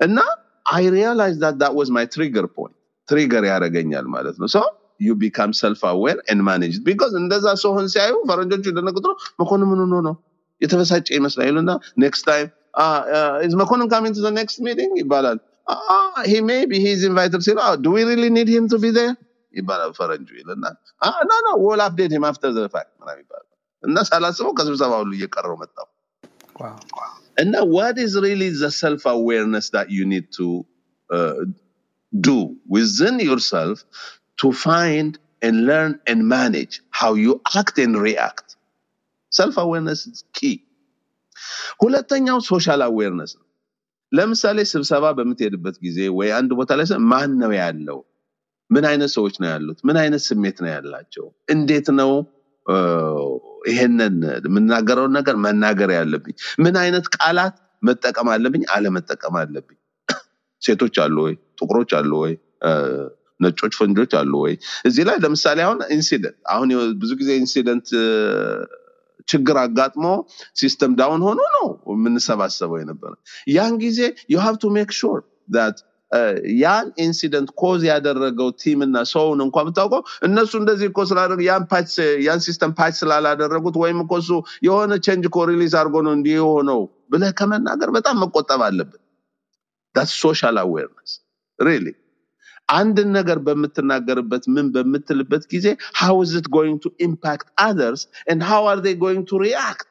እና 0.00 0.18
I 0.72 0.84
realized 0.94 1.36
that 1.42 1.56
that 1.60 1.72
was 1.78 1.88
my 1.96 2.06
trigger 2.14 2.46
point 2.54 2.76
trigger 3.08 3.44
ያደርገኛል 3.50 4.06
ማለት 4.14 4.36
ነው። 4.40 4.48
So 4.48 4.58
you 5.00 5.12
become 5.22 5.50
self 5.60 5.80
aware 5.90 6.18
and 6.32 6.42
manage 6.48 6.74
because 6.86 7.12
እንደዛ 7.20 7.46
ሰውን 7.62 7.86
ሲያዩ 7.92 8.14
ፈረንጆቹ 8.28 8.64
ይደነግጡ 8.70 9.06
ነው 9.62 9.68
ምን 9.72 9.80
ነው? 10.06 10.14
የተበሳጨ 10.60 11.06
ይመስላል 11.18 11.46
ይሉና 11.50 11.70
next 11.98 12.24
time 12.28 12.48
is 13.46 13.54
መኮንን 13.62 13.88
coming 13.92 14.14
to 14.18 14.22
the 14.26 14.30
next 14.40 14.60
meeting 14.68 14.92
ይባላል 15.02 15.38
he 16.30 16.34
may 16.50 16.62
be 16.70 16.80
he's 16.86 17.00
invited 17.10 17.42
ሲሉ 17.46 17.58
do 17.84 17.94
we 17.96 18.04
really 18.10 18.24
need 18.38 18.48
him 18.54 18.66
to 18.72 18.78
be 18.84 18.88
there 18.98 19.10
ይባላል 19.60 19.90
ፈረንጁ 19.98 20.28
ይልና 20.40 20.64
no 21.30 21.40
no 21.46 21.50
we'll 21.66 21.82
update 21.88 22.12
him 22.16 22.24
after 22.30 22.52
the 22.58 22.68
fact 22.76 22.92
ምናምን 23.00 23.20
ይባላል 23.24 23.48
እና 23.84 23.96
ሳላስበው 24.10 24.54
ከስብሰባ 24.60 24.92
ሁሉ 25.02 25.12
እየቀረው 25.18 25.56
መጣው 25.64 25.88
Wow 26.62 26.78
And 27.40 27.52
now, 27.52 27.64
what 27.64 27.98
is 27.98 28.14
really 28.24 28.50
the 28.50 28.70
self 28.70 29.06
awareness 29.06 29.70
that 29.70 29.90
you 29.90 30.04
need 30.04 30.26
to 30.38 30.66
uh, 31.10 31.44
do 32.12 32.56
within 32.68 33.20
yourself 33.20 33.84
to 34.40 34.52
find 34.52 35.18
and 35.40 35.66
learn 35.66 35.98
and 36.06 36.28
manage 36.28 36.82
how 36.90 37.14
you 37.14 37.40
act 37.56 37.78
and 37.78 37.96
react? 38.08 38.56
Self 39.32 39.56
awareness 39.56 40.06
is 40.06 40.24
key. 40.34 40.56
ሁለተኛው 41.80 42.38
social 42.50 42.80
awareness 42.86 43.32
ነው። 43.38 43.46
ለምሳሌ 44.12 44.58
ስብሰባ 44.72 45.04
በምትሄድበት 45.18 45.76
ጊዜ 45.84 45.98
ወይ 46.18 46.30
አንድ 46.38 46.50
ቦታ 46.58 46.72
ላይ 46.78 46.86
ማን 47.12 47.30
ነው 47.42 47.52
ያለው? 47.62 47.98
ምን 48.70 48.84
አይነት 48.90 49.10
ሰዎች 49.16 49.34
ነው 49.42 49.48
ያሉት? 49.48 49.78
ምን 49.88 49.96
አይነት 50.02 50.22
ስሜት 50.28 50.56
ነው 50.64 50.70
ያላቸው? 50.74 51.26
እንዴት 51.54 51.88
ነው 52.00 52.10
ይሄንን 53.70 54.16
የምናገረውን 54.46 55.12
ነገር 55.18 55.36
መናገር 55.46 55.90
ያለብኝ? 55.98 56.34
ምን 56.58 56.74
አይነት 56.82 57.06
ቃላት 57.16 57.56
መጠቀም 57.82 58.28
አለብኝ? 58.34 58.62
አለመጠቀም 58.74 59.36
አለብኝ? 59.42 59.78
ሴቶች 60.62 60.96
አሉ 61.04 61.16
ወይ? 61.26 61.34
ጥቁሮች 61.58 61.92
አሉ 62.00 62.12
ወይ? 62.24 62.34
ነጮች 63.40 63.72
ፈረንጆች 63.80 64.12
አሉ 64.20 64.32
ወይ? 64.44 64.54
እዚህ 64.88 65.04
ላይ 65.08 65.16
ለምሳሌ 65.24 65.58
አሁን 65.66 65.78
incident 65.96 66.36
አሁን 66.54 66.68
ብዙ 67.02 67.10
ጊዜ 67.20 67.30
incident 67.42 67.88
ችግር 69.28 69.56
አጋጥሞ 69.62 70.04
system 70.60 70.92
down 70.98 71.22
ሆኖ 71.26 71.40
ነው 71.56 71.66
የምንሰባሰበው 71.92 72.78
የነበረ። 72.82 73.12
ያን 73.56 73.74
ጊዜ 73.82 74.00
you 74.32 74.38
have 74.44 74.54
to 74.62 74.70
make 74.76 74.92
sure 74.98 75.20
that 75.54 75.78
ያን 76.60 76.86
incident 77.02 77.50
cause 77.60 77.82
ያደረገው 77.88 78.48
team 78.62 78.80
እና 78.86 78.96
ሰውን 79.12 79.38
እንኳ 79.44 79.62
ብታውቀው 79.66 80.02
እነሱ 80.26 80.52
እንደዚህ 80.60 80.86
እኮ 80.90 81.00
ስላደረጉ 81.10 81.40
ያን 82.26 82.40
system 82.46 82.72
patch 82.78 82.94
ስላላደረጉት 83.00 83.76
ወይም 83.82 84.00
እኮ 84.04 84.12
እሱ 84.22 84.30
የሆነ 84.66 84.92
change 85.06 85.26
እኮ 85.30 85.38
release 85.50 85.74
አድርጎ 85.80 85.96
ነው 86.06 86.12
እንዲህ 86.18 86.36
የሆነው 86.38 86.82
ብለህ 87.12 87.32
ከመናገር 87.38 87.90
በጣም 87.96 88.18
መቆጠብ 88.24 88.62
አለብን። 88.68 89.00
That's 89.94 90.14
social 90.22 90.58
awareness 90.60 91.12
really 91.58 91.86
አንድን 92.71 93.09
ነገር 93.17 93.37
በምትናገርበት 93.47 94.43
ምን 94.55 94.67
በምትልበት 94.75 95.43
ጊዜ 95.53 95.67
how 96.01 96.13
is 96.25 96.33
it 96.39 96.47
going 96.57 96.77
to 96.85 96.91
impact 97.07 97.47
others 97.69 98.01
and 98.31 98.39
how 98.51 98.61
are 98.71 98.79
they 98.85 98.95
going 99.05 99.23
to 99.31 99.37
react 99.47 99.89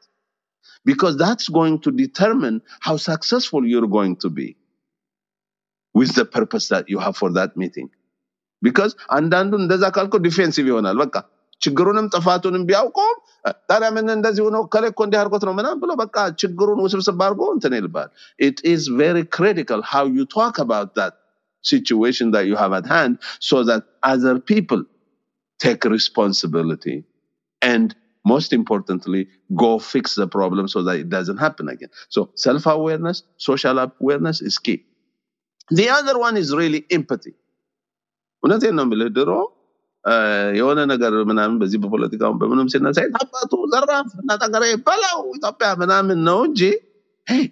because 0.87 1.15
that's 1.23 1.49
going 1.59 1.77
to 1.85 1.91
determine 2.05 2.57
how 2.87 2.97
successful 3.11 3.63
you're 3.71 3.91
going 3.99 4.17
to 4.25 4.31
be 4.41 4.49
with 5.95 6.13
the 6.19 6.27
purpose 6.37 6.67
that 6.75 6.85
you 6.93 6.99
have 6.99 7.17
for 7.17 7.31
that 7.39 7.53
meeting 7.63 7.89
because 8.63 8.93
አንዳንዱ 9.17 9.53
እንደዛ 9.63 9.85
ካልኮ 9.97 10.15
ዲፌንሲቭ 10.27 10.67
ይሆናል 10.73 10.97
በቃ 11.05 11.17
ችግሩንም 11.63 12.07
ጥፋቱንም 12.15 12.63
ቢያውቀውም 12.69 13.19
እ፣ 13.49 13.53
ታዲያ 13.71 13.89
ምን 13.97 14.09
እንደዚህ 14.17 14.43
ሆኖ 14.47 14.57
ከላይ 14.73 14.91
እኮ 14.93 15.01
እንዲህ 15.07 15.19
አድርጎት 15.21 15.45
ነው 15.49 15.55
ምናምን 15.59 15.79
ብሎ 15.83 15.93
በቃ 16.03 16.17
ችግሩን 16.43 16.81
ውስብስብ 16.87 17.21
አድርጎ 17.27 17.43
እንትን 17.57 17.75
ይልባል 17.79 18.09
it 18.49 18.59
is 18.73 18.83
very 19.03 19.25
critical 19.37 19.81
how 19.93 20.05
you 20.17 20.25
talk 20.39 20.57
about 20.67 20.91
that 21.01 21.15
situation 21.65 22.31
that 22.31 22.47
you 22.47 22.57
have 22.57 22.73
at 22.73 22.87
hand 22.87 23.13
so 23.41 23.65
that 23.65 23.83
other 24.05 24.35
people 24.43 24.83
take 25.61 25.85
responsibility 25.89 26.97
and 27.63 27.89
most 28.25 28.53
importantly 28.53 29.23
go 29.57 29.71
fix 29.87 30.15
the 30.15 30.29
problem 30.29 30.65
so 30.69 30.83
that 30.83 30.97
it 30.97 31.09
doesn't 31.09 31.39
happen 31.39 31.69
again 31.69 31.91
so 32.09 32.21
self-awareness 32.37 33.19
social 33.49 33.77
awareness 33.81 34.41
is 34.43 34.57
key 34.61 34.79
the 35.71 35.89
other 35.91 36.17
one 36.19 36.37
is 36.37 36.51
really 36.55 36.83
empathy 36.91 37.35
እውነቴን 38.43 38.75
ነው 38.79 38.85
የምልህ 38.87 39.09
ድሮ 39.17 39.31
እ፣ 40.05 40.15
የሆነ 40.59 40.81
ነገር 40.91 41.13
ምናምን 41.31 41.55
በዚህ 41.61 41.79
በፖለቲካውን 41.85 42.37
በምንም 42.41 42.67
ሲነሳ 42.73 42.99
"የት 43.05 43.17
አባቱ 43.23 43.53
ዘራፍ 43.73 44.11
እና 44.23 44.31
ጠገራ 44.43 44.65
በላው 44.89 45.19
ኢትዮጵያ 45.39 45.69
ምናምን 45.83 46.19
ነው 46.29 46.39
እንጂ 46.49 46.63
hey, 47.27 47.45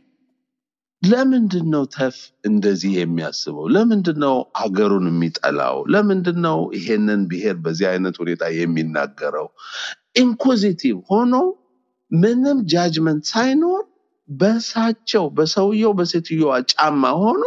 ለምንድን 1.03 1.67
ነው 1.73 1.83
ተፍ 1.95 2.15
እንደዚህ 2.45 2.91
የሚያስበው? 2.99 3.65
ለምንድን 3.75 4.17
ነው 4.25 4.35
አገሩን 4.63 5.05
የሚጠላው? 5.11 5.77
ለምንድን 5.93 6.39
ነው 6.47 6.59
ይሄንን 6.77 7.21
ብሔር 7.31 7.57
በዚህ 7.65 7.87
አይነት 7.93 8.15
ሁኔታ 8.21 8.43
የሚናገረው? 8.57 9.47
inquisitive 10.23 10.97
ሆኖ 11.11 11.33
ምንም 12.11 12.59
judgment 12.73 13.23
ሳይኖር 13.33 13.83
በሳቸው 14.29 15.25
በሰውየው 15.37 15.93
በሴትዮዋ 15.99 16.53
ጫማ 16.73 17.03
ሆኖ 17.21 17.43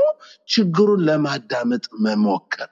ችግሩን 0.49 1.03
ለማዳመጥ 1.09 1.85
መሞከር 2.07 2.70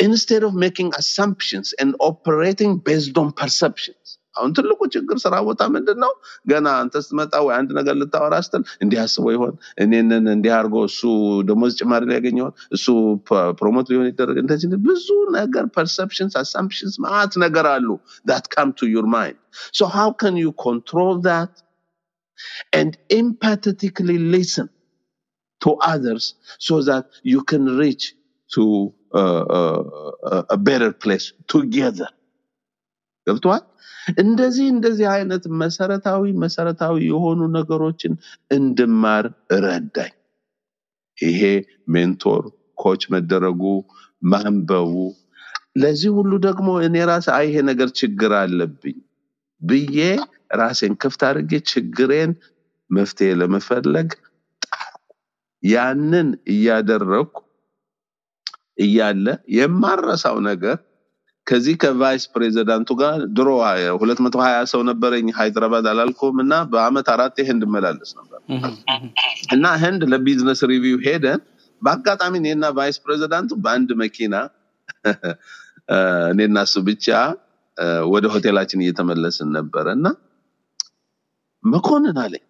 instead 0.00 0.42
of 0.42 0.54
making 0.56 0.90
assumptions 0.94 1.68
and 1.80 1.90
operating 2.00 2.72
based 2.80 3.16
on 3.18 3.28
perceptions 3.32 4.06
አሁን 4.39 4.51
ትልቁ 4.57 4.79
ችግር 4.95 5.17
ስራ 5.23 5.35
ቦታ 5.47 5.61
ምንድን 5.75 5.97
ነው 6.03 6.11
ገና 6.51 6.67
አንተ 6.81 7.01
ስትመጣ 7.05 7.35
ወይ 7.45 7.53
አንድ 7.59 7.69
ነገር 7.79 7.95
ልታወራ 8.01 8.35
ስትል 8.47 8.63
እንዲህ 8.83 8.99
አስቦ 9.03 9.25
ይሆን 9.35 9.53
እኔንን 9.83 10.25
እንዲህ 10.35 10.53
አድርጎ 10.57 10.75
እሱ 10.89 11.01
ደሞዝ 11.49 11.73
ጭማሪ 11.81 12.03
ሊያገኝ 12.11 12.37
ይሆን 12.41 12.53
እሱ 12.77 12.87
ፕሮሞት 13.61 13.89
ሊሆን 13.93 14.07
ይደረግ 14.11 14.39
እንደዚህ 14.43 14.75
ብዙ 14.87 15.07
ነገር 15.39 15.65
perceptions 15.77 16.33
assumptions 16.43 16.95
ማት 17.05 17.33
ነገር 17.45 17.67
አሉ 17.75 17.87
that 18.31 18.45
come 18.55 18.73
to 18.81 18.87
your 18.95 19.07
mind 19.17 19.37
so 19.79 19.85
how 19.97 20.09
can 20.23 20.35
you 20.43 20.51
control 20.67 21.13
that 21.31 21.53
and 22.79 22.91
empathetically 23.21 24.19
listen 24.37 24.67
to 25.61 25.71
others 25.93 26.23
so 26.67 26.75
that 26.89 27.05
you 27.31 27.41
can 27.51 27.63
reach 27.83 28.05
to 28.51 28.63
uh, 29.21 29.45
uh, 29.59 29.81
uh, 30.31 30.43
a 30.55 30.57
better 30.69 30.91
place 31.03 31.27
together 31.55 32.09
ገብተዋል 33.30 33.64
እንደዚህ 34.22 34.66
እንደዚህ 34.74 35.06
አይነት 35.14 35.44
መሰረታዊ 35.60 36.32
መሰረታዊ 36.42 36.96
የሆኑ 37.08 37.40
ነገሮችን 37.56 38.12
እንድማር 38.56 39.26
ረዳኝ። 39.64 40.12
ይሄ 41.18 41.40
mentor 41.94 42.44
coach 42.82 43.02
መደረጉ 43.14 43.62
ማንበቡ 44.22 44.92
ለዚህ 45.80 46.10
ሁሉ 46.16 46.32
ደግሞ 46.46 46.68
እኔ 46.86 46.96
ራሴ 47.10 47.26
አይ 47.36 47.44
ይሄ 47.48 47.58
ነገር 47.70 47.88
ችግር 48.00 48.32
አለብኝ 48.40 48.96
ብዬ 49.62 49.98
ራሴን 50.60 50.94
ክፍት 51.02 51.20
አድርጌ 51.28 51.52
ችግሬን 51.70 52.30
መፍትሄ 52.90 53.30
ለመፈለግ 53.40 54.08
ያንን 55.62 56.28
እያደረግኩ 56.52 57.36
እያለ 58.84 59.26
የማረሳው 59.56 60.36
ነገር 60.48 60.76
ከዚህ 61.50 61.74
ከ 61.82 61.96
vice 61.96 62.24
president 62.34 62.80
ኡ 62.80 62.90
ጋር 63.00 63.14
ድሮ 63.36 63.48
ሁለት 64.00 64.18
መቶ 64.24 64.36
ሀያ 64.44 64.58
ሰው 64.72 64.80
ነበረኝ 64.90 65.26
ሃይድራባድ 65.38 65.86
አላልኩም 65.92 66.36
እና 66.44 66.54
በአመት 66.72 67.08
አራት 67.14 67.38
ህንድ 67.48 67.62
መላለስ 67.74 68.10
ነበር። 68.18 68.40
እና 69.56 69.64
ህንድ 69.84 70.02
ለቢዝነስ 70.12 70.60
ሪቪው 70.72 70.98
ሄደን 71.06 71.40
በአጋጣሚ 71.82 72.34
እኔና 72.42 72.64
ቫይስ 72.78 72.98
ፕሬዚዳንቱ 73.04 73.50
በአንድ 73.64 73.90
መኪና 74.04 74.34
እኔና 76.32 76.56
እሱ 76.66 76.76
ብቻ 76.88 77.06
ወደ 78.12 78.26
ሆቴላችን 78.34 78.82
እየተመለስን 78.84 79.48
ነበረ 79.58 79.86
እና 79.98 80.06
መኮንን 81.64 82.18
አለኝ። 82.24 82.44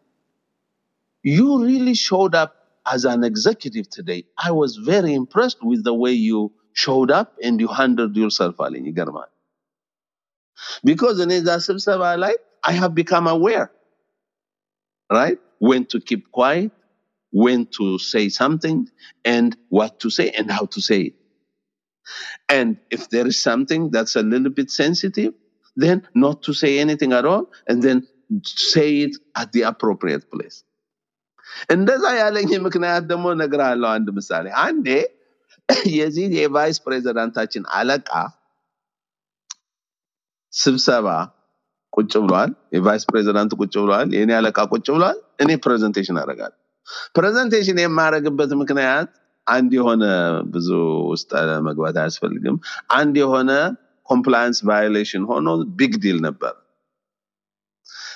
You 1.24 1.46
really 1.60 1.94
showed 1.96 2.34
up 2.34 2.52
as 2.86 3.04
an 3.04 3.24
executive 3.24 3.88
today. 3.90 4.24
I 4.38 4.50
was 4.52 4.76
very 4.76 5.12
impressed 5.14 5.62
with 5.62 5.84
the 5.84 5.92
way 5.94 6.12
you 6.12 6.40
showed 6.83 7.11
up 7.19 7.29
and 7.45 7.55
you 7.63 7.69
handled 7.79 8.15
yourself 8.23 8.55
አለኝ 8.65 8.85
ይገርማል 8.91 9.31
because 10.89 11.17
እኔ 11.25 11.31
እዛ 11.41 11.51
ስብሰባ 11.67 12.03
ላይ 12.23 12.35
I 12.71 12.73
have 12.81 12.93
become 13.01 13.25
aware 13.35 13.67
right 15.19 15.39
when 15.67 15.81
to 15.91 15.97
keep 16.09 16.23
quiet 16.37 16.71
when 17.43 17.59
to 17.77 17.85
say 18.11 18.25
something 18.41 18.77
and 19.33 19.49
what 19.77 19.93
to 20.03 20.09
say 20.17 20.27
and 20.39 20.47
how 20.57 20.65
to 20.75 20.79
say 20.89 20.99
it 21.09 21.15
and 22.57 22.69
if 22.95 23.03
there 23.13 23.27
is 23.31 23.39
something 23.49 23.81
that's 23.95 24.15
a 24.21 24.25
little 24.33 24.53
bit 24.59 24.69
sensitive 24.83 25.33
then 25.83 25.97
not 26.25 26.37
to 26.47 26.51
say 26.61 26.71
anything 26.85 27.13
at 27.19 27.25
all 27.31 27.45
and 27.69 27.77
then 27.85 27.97
say 28.69 28.89
it 29.05 29.15
at 29.41 29.49
the 29.55 29.63
appropriate 29.71 30.25
place 30.35 30.57
እንደዛ 31.73 32.05
ያለኝ 32.21 32.51
ምክንያት 32.67 33.03
ደግሞ 33.11 33.25
እነግርሃለሁ 33.35 33.89
አንድ 33.97 34.07
ምሳሌ 34.17 34.45
አንዴ 34.65 34.87
የዚህ 35.96 36.26
የቫይስ 36.38 36.78
ፕሬዚዳንታችን 36.84 37.64
አለቃ 37.78 38.10
ስብሰባ 40.52 41.08
ቁጭ 41.92 42.12
ብሏል። 42.24 42.50
የ 42.74 42.84
vice 42.84 43.04
president 43.08 43.52
ቁጭ 43.60 43.74
ብሏል። 43.84 44.08
የእኔ 44.16 44.30
አለቃ 44.38 44.58
ቁጭ 44.72 44.86
ብሏል። 44.96 45.18
እኔ 45.42 45.50
presentation 45.64 46.18
አደርጋለሁ። 46.22 46.56
presentation 47.16 47.78
የማደርግበት 47.82 48.52
ምክንያት 48.62 49.10
አንድ 49.46 49.70
የሆነ 49.78 50.04
ብዙ 50.54 50.68
ውስጥ 51.10 51.30
መግባት 51.68 51.96
አያስፈልግም። 52.02 52.56
አንድ 52.92 53.14
የሆነ 53.22 53.50
compliance 54.08 54.58
violation 54.68 55.24
ሆኖ 55.30 55.48
big 55.78 55.94
deal 56.04 56.18
ነበር 56.26 56.54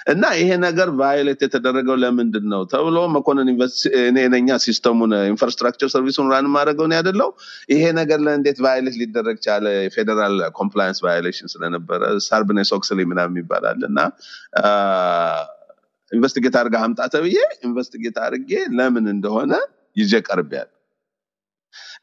እና 0.07 0.25
ይሄ 0.39 0.51
ነገር 0.65 0.89
violate 0.99 1.41
የተደረገው 1.45 1.97
ለምንድን 2.01 2.47
ነው 2.53 2.63
ተብሎ 2.73 2.97
መኮንን 3.15 3.47
invest- 3.53 3.87
እኔ 4.03 4.17
ነኛ 4.35 4.57
system 4.65 4.94
ኡን 4.94 5.13
infrastructure 5.31 5.89
service 5.95 6.15
ኡን 6.15 6.27
run 6.33 6.49
ማድረገው 6.55 6.87
ነው 6.91 6.97
ያደለው። 6.99 7.31
ይሄ 7.73 7.83
ነገር 7.99 8.19
ለእንዴት 8.27 8.59
violate 8.65 8.97
ሊደረግ 9.01 9.39
ቻለ? 9.47 9.65
የ 9.79 9.92
federal 9.92 10.37
compliance 10.59 11.01
violation 11.05 11.49
ስለነበረ 11.55 12.03
Sarbanes 12.27 12.73
Oxley 12.77 13.01
ምናምን 13.13 13.39
ይባላል 13.43 13.81
እና 13.89 13.99
investigate 16.13 16.55
አድርገህ 16.59 16.83
አምጣ 16.87 17.01
ተብዬ 17.13 17.37
investigate 17.67 18.19
አድርጌ 18.25 18.51
ለምን 18.79 19.07
እንደሆነ 19.13 19.53
ይዤ 19.97 20.13
ቀርቤያለሁ። 20.29 20.71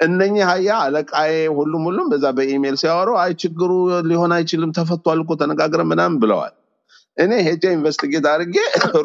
እነኚህ 0.06 0.44
ሀያ 0.50 0.70
አለቃዬ 0.86 1.30
ሁሉም 1.58 1.84
ሁሉም 1.88 2.08
በዛ 2.12 2.26
በኢሜል 2.38 2.76
ሲያወሩ 2.82 3.10
አይ 3.22 3.32
ችግሩ 3.42 3.72
ሊሆን 4.10 4.32
አይችልም 4.38 4.72
ተፈቷል 4.78 5.20
እኮ 5.24 5.32
ተነጋግረን 5.42 5.90
ምናምን 5.92 6.18
ብለዋል 6.24 6.54
እኔ 7.18 7.32
ሄጄ 7.48 7.64
investigate 7.76 8.26
አድርጌ 8.32 8.56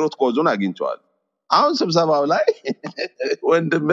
root 0.00 0.14
cause 0.20 0.36
ኡን 0.36 0.48
አግኝቼዋል 0.52 1.00
አሁን 1.50 1.72
ስብሰባው 1.80 2.24
ላይ 2.32 2.46
ወንድም 3.50 3.88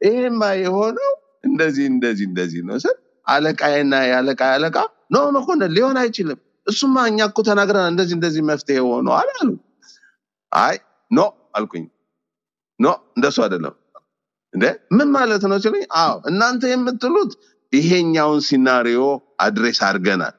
ይሄማ 0.00 0.42
የሆነው 0.62 1.12
እንደዚህ 1.44 1.86
እንደዚህ 1.92 2.26
እንደዚህ 2.30 2.60
ነው 2.68 2.76
ስል 2.84 2.96
አለቃዬና 3.26 3.94
የአለቃ 4.08 4.42
አለቃ 4.56 4.76
no 5.14 5.22
መኮንን 5.36 5.72
ሊሆን 5.76 5.96
አይችልም። 6.02 6.38
እሱማ 6.66 6.96
እኛ 7.10 7.20
እኮ 7.30 7.38
ተናግረን 7.48 7.88
እንደዚህ 7.92 8.14
እንደዚህ 8.18 8.42
መፍትሄ 8.50 8.78
ሆነዋል 8.86 9.28
አሉ። 9.36 9.48
አይ 10.52 10.76
no 11.10 11.20
አልኩኝ። 11.56 11.84
No 12.80 12.86
እንደሱ 13.16 13.36
አይደለም 13.44 13.74
እንደ 14.54 14.64
ምን 14.96 15.08
ማለት 15.16 15.42
ነው 15.50 15.58
ሲሉኝ 15.64 15.84
አዎ 16.00 16.14
እናንተ 16.30 16.64
የምትሉት 16.72 17.32
ይሄኛውን 17.72 18.40
scenario 18.48 19.00
address 19.40 19.78
አድርገናል 19.86 20.34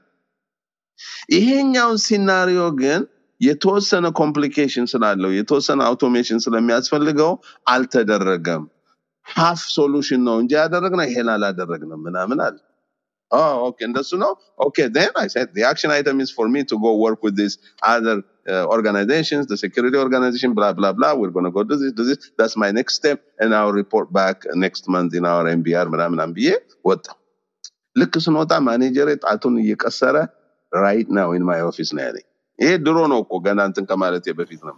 ይሄኛውን 1.35 1.99
scenario 2.05 2.61
ግን 2.81 3.01
የተወሰነ 3.41 4.05
complication 4.19 4.85
ስላለው 4.93 5.31
የተወሰነ 5.37 5.81
automation 5.89 6.39
ስለሚያስፈልገው 6.45 7.31
አልተደረገም 7.73 8.63
half 9.27 9.61
solution 9.77 10.21
ነው 10.27 10.35
እንጂ 10.43 10.51
ያደረግነው 10.61 11.07
ይሄን 11.09 11.29
አላደረግንም 11.35 12.01
ምናምን 12.07 12.39
አለ 12.47 12.57
Oh. 13.31 13.73
እንደሱ 13.81 14.11
ነው። 14.23 14.31
these 17.39 17.55
other 17.83 18.17
uh, 18.47 18.65
organizations, 18.65 19.47
the 19.47 19.57
security 19.57 19.97
organization, 19.97 20.53
blah, 20.53 20.71
blah, 20.73 20.93
blah. 20.93 21.13
We're 21.15 21.33
going 21.37 21.45
to 21.45 21.51
go 21.51 21.63
do 21.63 21.75
this, 21.75 21.91
do 21.91 22.03
this. 22.03 22.19
That's 22.37 22.55
my 22.55 22.71
next 22.71 22.93
step. 22.93 23.19
And 23.39 23.55
I'll 23.55 23.73
report 23.73 24.13
back 24.13 24.37
next 24.55 24.87
month 24.87 25.13
in 25.15 25.25
our 25.25 25.45
MBR 25.59 25.85
ምናምን 25.93 26.33
ብዬ 26.37 26.49
ወጣ። 26.85 27.05
ልክ 27.95 28.13
ስንወጣ 28.25 28.53
ማኔጀሬ 28.69 29.09
ጣቱን 29.25 29.55
እየቀሰረ 29.63 30.15
right 30.83 31.09
now 31.17 31.29
in 31.37 31.43
my 31.49 31.61
office 31.69 31.89
ነው 31.97 32.03
ያለኝ። 32.07 32.25
ይሄ 32.59 32.71
ድሮ 32.85 32.97
ነው 33.11 33.19
እኮ 33.25 33.33
ገና 33.45 33.59
እንትን 33.69 33.85
ከማለቴ 33.89 34.25
በፊት 34.39 34.61
ነው። 34.67 34.75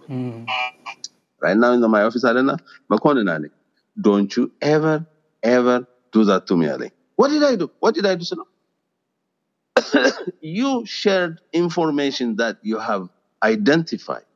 ራይት 1.42 1.60
ናው 1.64 1.74
ኢን 1.78 1.86
ማይ 1.96 2.04
ኦፊስ 2.10 2.24
አለና 2.32 2.52
መኮንን 2.94 3.30
አለኝ 3.36 3.54
ዶንት 3.98 4.32
ዩ 4.40 4.44
ኤቨር 4.74 5.00
ኤቨር 5.44 5.82
ዱ 6.14 6.24
ዛት 6.30 6.44
ቱ 6.50 6.58
ሚ 6.62 6.70
አለኝ። 6.76 6.92
what 7.18 7.30
did 7.30 7.44
I 7.44 7.56
do? 7.56 7.68
What 7.80 7.96
did 7.98 8.06
I 8.06 8.16
do? 8.16 8.26
ስለው 8.32 8.48
you 10.58 10.72
shared 10.86 11.34
information 11.54 12.28
that 12.42 12.56
you 12.64 12.78
have 12.80 13.04
identified 13.42 14.28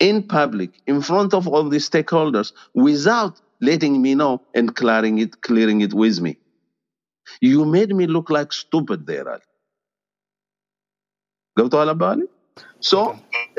in 0.00 0.16
public 0.28 0.70
in 0.86 1.00
front 1.00 1.32
of 1.34 1.46
all 1.48 1.66
the 1.68 1.80
stakeholders 1.80 2.48
without 2.86 3.34
letting 3.60 3.94
me 4.02 4.12
know 4.14 4.32
and 4.54 4.74
clearing 4.74 5.18
it 5.18 5.32
clearing 5.40 5.80
it 5.80 5.92
with 5.94 6.20
me. 6.20 6.32
You 7.42 7.64
made 7.76 7.92
me 8.00 8.06
look 8.16 8.28
like 8.30 8.52
stupid 8.52 9.00
there. 9.06 9.28
አለ። 9.34 9.42
ገብቶሃል 11.56 11.90
አባባሌ? 11.92 12.20
so 12.82 12.92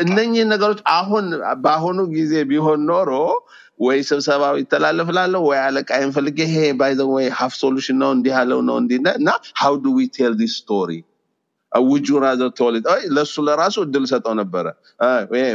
እነኚህ 0.04 0.44
ነገሮች 0.52 0.80
አሁን 0.96 1.26
በአሁኑ 1.64 2.00
ጊዜ 2.16 2.34
ቢሆን 2.50 2.82
ኖሮ 2.90 3.10
ወይ 3.80 4.00
ስብሰባው 4.10 4.56
ይተላለፋል 4.62 5.42
ወይ 5.50 5.60
አለቃዬን 5.64 6.12
ፈልጌ 6.16 6.38
ይሄ 6.48 6.58
by 6.80 6.94
the 7.00 7.06
way 7.14 7.26
half 7.40 7.54
solution 7.62 7.98
ነው 8.02 8.10
እንዲህ 8.16 8.34
ያለው 8.38 8.60
ነው 8.68 8.76
እንዲህ 8.82 9.00
ነ- 9.06 9.16
እና 9.20 9.30
how 9.62 9.76
do 9.84 9.94
we 9.96 10.10
tell 10.16 10.34
this 10.42 10.54
story? 10.60 10.92
would 11.72 12.08
you 12.24 12.32
rather 12.32 12.50
tell 12.58 12.76
it 12.76 12.86
ለእሱ 13.16 13.36
ለራሱ 13.46 13.76
እድል 13.86 14.04
ሰጠው 14.12 14.34
ነበረ። 14.42 14.66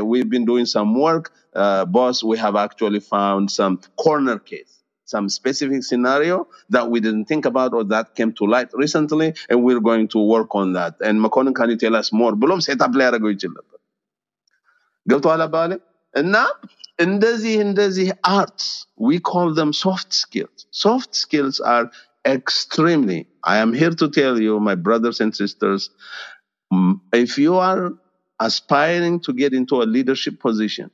We 0.09 0.23
been 0.31 0.45
doing 0.49 0.69
some 0.73 0.89
work። 1.03 1.27
Boss 1.93 2.19
we 2.25 2.39
have 2.43 2.57
actually 2.63 2.97
found 3.09 3.51
some 3.57 3.73
corner 4.03 4.41
case 4.49 4.71
some 5.08 5.28
specific 5.30 5.84
scenario 5.84 6.48
that 6.70 6.90
we 6.90 7.00
didn't 7.00 7.26
think 7.26 7.46
about 7.46 7.74
or 7.74 7.84
that 7.84 8.16
came 8.16 8.32
to 8.34 8.46
light 8.46 8.70
recently 8.74 9.34
and 9.50 9.64
we're 9.64 9.80
going 9.80 10.08
to 10.08 10.20
work 10.20 10.56
on 10.56 10.74
that 10.74 10.94
and 11.06 11.16
መኮንን 11.26 11.54
can 11.60 11.70
you 11.74 11.78
tell 11.84 11.96
us 12.02 12.10
more 12.22 12.34
ብሎም 12.44 12.62
ሴታፕ 12.68 12.94
ላይ 13.00 13.06
ያደረገው 13.08 13.32
ይችል 13.36 13.52
ነበር 13.60 13.80
ገብቶሃል 15.12 15.44
አባባሌ 15.48 15.74
እና 16.22 16.36
እንደዚህ 17.06 17.56
እንደዚህ 17.68 18.10
አርትስ 18.38 18.70
we 19.10 19.18
call 19.32 19.50
them 19.60 19.72
soft 19.84 20.12
skills 20.24 20.60
soft 20.86 21.12
skills 21.24 21.58
are 21.76 21.86
extremely 22.36 23.22
i 23.54 23.58
am 23.64 23.72
here 23.82 23.96
to 24.02 24.08
tell 24.20 24.36
you 24.46 24.54
my 24.70 24.76
brothers 24.86 25.18
and 25.24 25.32
sisters 25.44 25.82
mm, 26.76 26.94
if 27.26 27.32
you 27.44 27.54
are 27.70 27.84
aspiring 28.48 29.16
to 29.26 29.32
get 29.42 29.52
into 29.60 29.76
a 29.84 29.88
leadership 29.96 30.36
position 30.48 30.88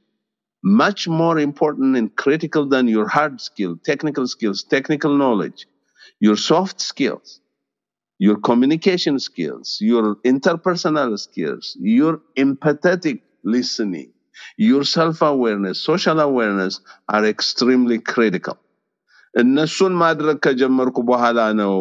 much 0.64 1.08
more 1.10 1.38
important 1.38 1.96
and 1.96 2.14
critical 2.16 2.66
than 2.66 2.88
your 2.88 3.06
hard 3.08 3.40
skill 3.40 3.72
technical 3.84 4.26
skills 4.26 4.64
technical 4.76 5.14
knowledge 5.16 5.66
your 6.20 6.36
soft 6.50 6.80
skills 6.80 7.40
your 8.20 8.36
communication 8.38 9.18
skills, 9.18 9.78
your 9.80 10.16
interpersonal 10.24 11.18
skills, 11.18 11.76
your 11.78 12.20
empathetic 12.36 13.20
listening, 13.44 14.12
your 14.58 14.84
self 14.84 15.22
awareness, 15.22 15.80
social 15.82 16.20
awareness 16.20 16.80
are 17.08 17.24
extremely 17.26 17.98
critical. 18.12 18.56
እነሱን 19.34 19.94
ማድረግ 20.02 20.36
ከጀመርኩ 20.46 20.98
በኋላ 21.08 21.38
ነው 21.60 21.72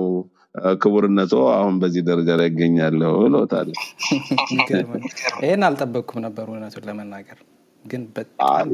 ክቡርነቶ 0.82 1.34
አሁን 1.58 1.76
በዚህ 1.82 2.02
ደረጃ 2.08 2.30
ላይ 2.40 2.48
ይገኛለሁ 2.50 3.12
ብሎታል። 3.24 3.70
ይህን 5.44 5.64
አልጠበቅኩም 5.68 6.22
ነበር 6.26 6.46
እውነቱን 6.52 6.86
ለመናገር 6.90 7.38
ግን 7.86 8.02
በጣም 8.16 8.68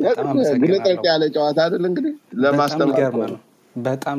ያለ 1.07 1.23
ጨዋታ 1.35 1.57
አይደል 1.65 1.85
እንግዲህ? 1.89 2.13
ለማስተማር 2.43 3.13
ነው። 3.23 3.37
በጣም 3.75 4.17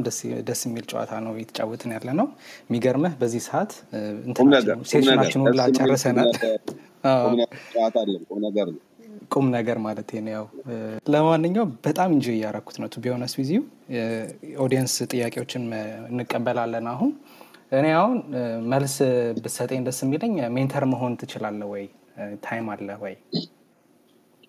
ደስ 0.49 0.61
የሚል 0.67 0.85
ጨዋታ 0.91 1.13
ነው 1.25 1.33
እየተጫወትን 1.37 1.91
ያለ 1.97 2.09
ነው 2.21 2.27
የሚገርምህ 2.67 3.15
በዚህ 3.21 3.43
ሰዓት 3.49 3.73
session 4.91 5.17
ኣችን 5.17 5.43
ሁላ 5.47 5.61
ጨርሰናል። 5.79 6.31
ቁም 9.33 9.47
ነገር 9.55 9.77
ማለት 9.85 10.09
ነው 10.19 10.33
ያው። 10.35 10.45
ለማንኛውም 11.13 11.71
በጣም 11.87 12.09
enjoy 12.15 12.27
እያረኩት 12.35 12.77
ነው። 12.83 12.89
ቢሆነስ 13.05 13.33
ቪዚዩ 13.39 13.61
audience 14.65 14.95
ጥያቄዎችን 15.13 15.65
እንቀበላለን 16.11 16.87
አሁን። 16.93 17.13
እኔ 17.73 17.87
አሁን 17.99 18.17
መልስ 18.73 18.95
ብትሰጠኝ 19.37 19.81
ደስ 19.89 19.99
የሚለኝ 20.05 20.35
mentor 20.57 20.85
መሆን 20.93 21.13
ትችላለህ 21.21 21.69
ወይ? 21.75 21.85
time 22.45 22.67
አለ 22.73 22.89
ወይ 23.03 23.15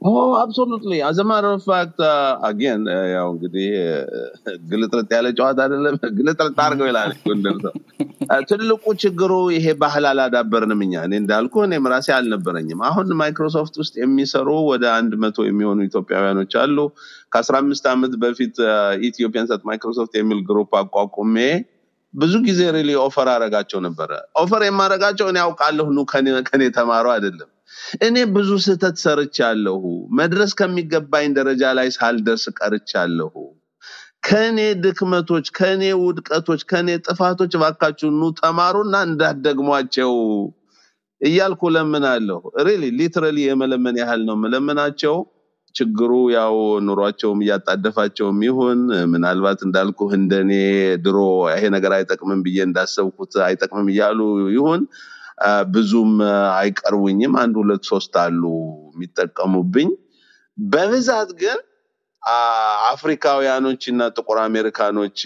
Oh, 0.02 0.36
absolutely. 0.38 1.00
As 1.00 1.20
a 1.20 1.24
matter 1.24 1.52
of 1.52 1.64
fact, 1.64 2.00
uh, 2.02 2.40
again, 2.44 2.82
uh, 2.90 3.04
ያው 3.14 3.28
እንግዲህ 3.34 3.66
uh, 3.80 4.54
ግልጥልጥ 4.72 5.10
ያለ 5.16 5.28
ጨዋታ 5.38 5.60
አይደለም። 5.66 5.96
ግልጥልጥ 6.20 6.56
አድርገው 6.64 6.88
ይላል 6.90 7.12
ጎንደር 7.26 7.58
ሰው። 7.66 7.74
ትልቁ 8.52 8.94
ችግሩ 9.04 9.34
ይሄ 9.56 9.76
ባህል 9.84 10.06
አላዳበርንም 10.12 10.82
እኛ። 10.86 11.04
እኔ 11.08 11.14
እንዳልኩ 11.22 11.54
እኔም 11.68 11.90
ራሴ 11.94 12.10
አልነበረኝም። 12.18 12.82
አሁን 12.90 13.14
ማይክሮሶፍት 13.22 13.78
ውስጥ 13.82 13.94
የሚሰሩ 14.04 14.50
ወደ 14.72 14.86
አንድ 14.98 15.14
መቶ 15.24 15.46
የሚሆኑ 15.48 15.80
ኢትዮጵያውያኖች 15.90 16.56
አሉ። 16.64 16.78
ከአስራ 17.34 17.56
አምስት 17.64 17.86
ዓመት 17.94 18.16
በፊት 18.26 18.58
Ethiopians 19.10 19.50
at 19.54 19.64
Microsoft 19.72 20.16
የሚል 20.22 20.42
group 20.50 20.74
አቋቁሜ 20.82 21.38
ብዙ 22.14 22.36
ጊዜ 22.48 22.62
really 22.76 22.92
offer 23.06 23.28
አረጋቸው 23.34 23.80
ነበረ። 23.86 24.12
offer 24.40 24.62
የማረጋቸው 24.66 25.28
እኔ 25.32 25.40
አውቃለሁ 25.46 25.88
ኑ 25.96 26.02
ከኔ 26.10 26.28
ከኔ 26.50 26.64
ተማሩ 26.78 27.06
አይደለም። 27.14 27.50
እኔ 28.02 28.18
ብዙ 28.36 28.50
ስህተት 28.66 28.96
ሰርቻለሁ። 29.04 29.82
መድረስ 30.20 30.52
ከሚገባኝ 30.60 31.28
ደረጃ 31.38 31.64
ላይ 31.80 31.90
ሳልደርስ 31.98 32.46
ቀርቻለሁ። 32.60 33.34
ከኔ 34.24 34.58
ድክመቶች፣ 34.84 35.46
ከኔ 35.58 35.84
ውድቀቶች፣ 36.02 36.62
ከኔ 36.72 36.90
ጥፋቶች 37.08 37.54
እባካችሁ 37.58 38.10
ኑ 38.18 38.32
ተማሩና 38.40 38.96
እንዳትደግሟቸው 39.08 40.14
እያልኩ 41.22 41.62
ለምናለሁ። 41.76 42.40
really 42.68 42.84
literally 43.00 43.38
የመለመን 43.46 43.98
ያህል 44.02 44.22
ነው 44.28 44.36
የምለምናቸው። 44.38 45.16
ችግሩ 45.76 46.12
ያው 46.34 46.56
ኑሯቸውም 46.88 47.42
እያጣደፋቸውም 47.44 48.40
ይሁን 48.48 48.80
ምናልባት 49.12 49.60
እንዳልኩ 49.68 50.10
እንደኔ 50.18 50.52
ድሮ 51.06 51.18
ይሄ 51.52 51.64
ነገር 51.76 51.94
አይጠቅምም 51.98 52.42
ብዬ 52.46 52.58
እንዳሰብኩት 52.68 53.34
አይጠቅምም 53.48 53.88
እያሉ 53.94 54.20
ይሁን 54.56 54.82
ብዙም 55.74 56.12
አይቀርቡኝም። 56.58 57.34
አንድ 57.42 57.56
ሁለት 57.62 57.84
ሶስት 57.90 58.14
አሉ 58.22 58.44
የሚጠቀሙብኝ። 58.92 59.90
በብዛት 60.58 61.30
ግን 61.42 61.60
አፍሪካውያኖች 62.92 63.84
እና 63.92 64.02
ጥቁር 64.16 64.38
አሜሪካኖች 64.44 65.20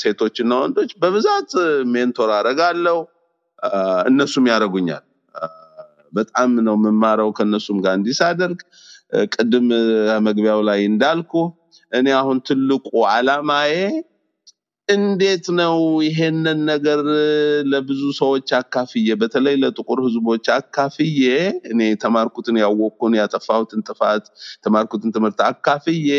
ሴቶችና 0.00 0.52
ወንዶች 0.60 0.90
በብዛት 1.02 1.50
mentor 1.92 2.30
አደርጋለሁ። 2.36 2.98
አ፣ 3.62 3.70
እነሱም 4.10 4.46
ያደርጉኛል። 4.50 5.02
በጣም 6.12 6.50
ነው 6.64 6.74
የምማረው 6.78 7.28
ከእነሱም 7.36 7.78
ጋር 7.84 7.94
እንዲህ 7.98 8.16
ሳደርግ 8.18 8.60
አ፣ 9.12 9.24
ቅድም 9.34 9.66
መግቢያው 10.26 10.60
ላይ 10.68 10.80
እንዳልኩ 10.90 11.32
እኔ 11.92 12.06
አሁን 12.18 12.38
ትልቁ 12.46 12.86
አላማዬ 13.10 13.72
እንዴት 14.94 15.46
ነው 15.58 15.76
ይሄንን 16.06 16.58
ነገር 16.64 17.00
ለብዙ 17.72 18.02
ሰዎች 18.18 18.48
አካፍዬ 18.58 19.08
በተለይ 19.20 19.56
ለጥቁር 19.62 20.00
ህዝቦች 20.06 20.46
አካፍዬ 20.56 21.20
እኔ 21.70 21.80
የተማርኩትን 21.88 22.58
ያወቅኩን 22.62 23.14
ያጠፋሁትን 23.20 23.84
ጥፋት 23.88 24.24
የተማርኩትን 24.54 25.14
ትምህርት 25.16 25.40
አካፍዬ 25.48 26.10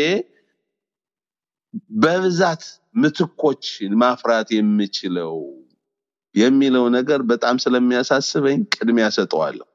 በብዛት 2.02 2.64
ምትኮች 2.96 3.64
ማፍራት 4.02 4.48
የምችለው 4.56 5.34
የሚለው 6.34 6.84
ነገር 6.96 7.20
በጣም 7.30 7.56
ስለሚያሳስበኝ 7.58 8.60
ቅድሚያ 8.74 9.06
ሰጠዋለሁ። 9.16 9.66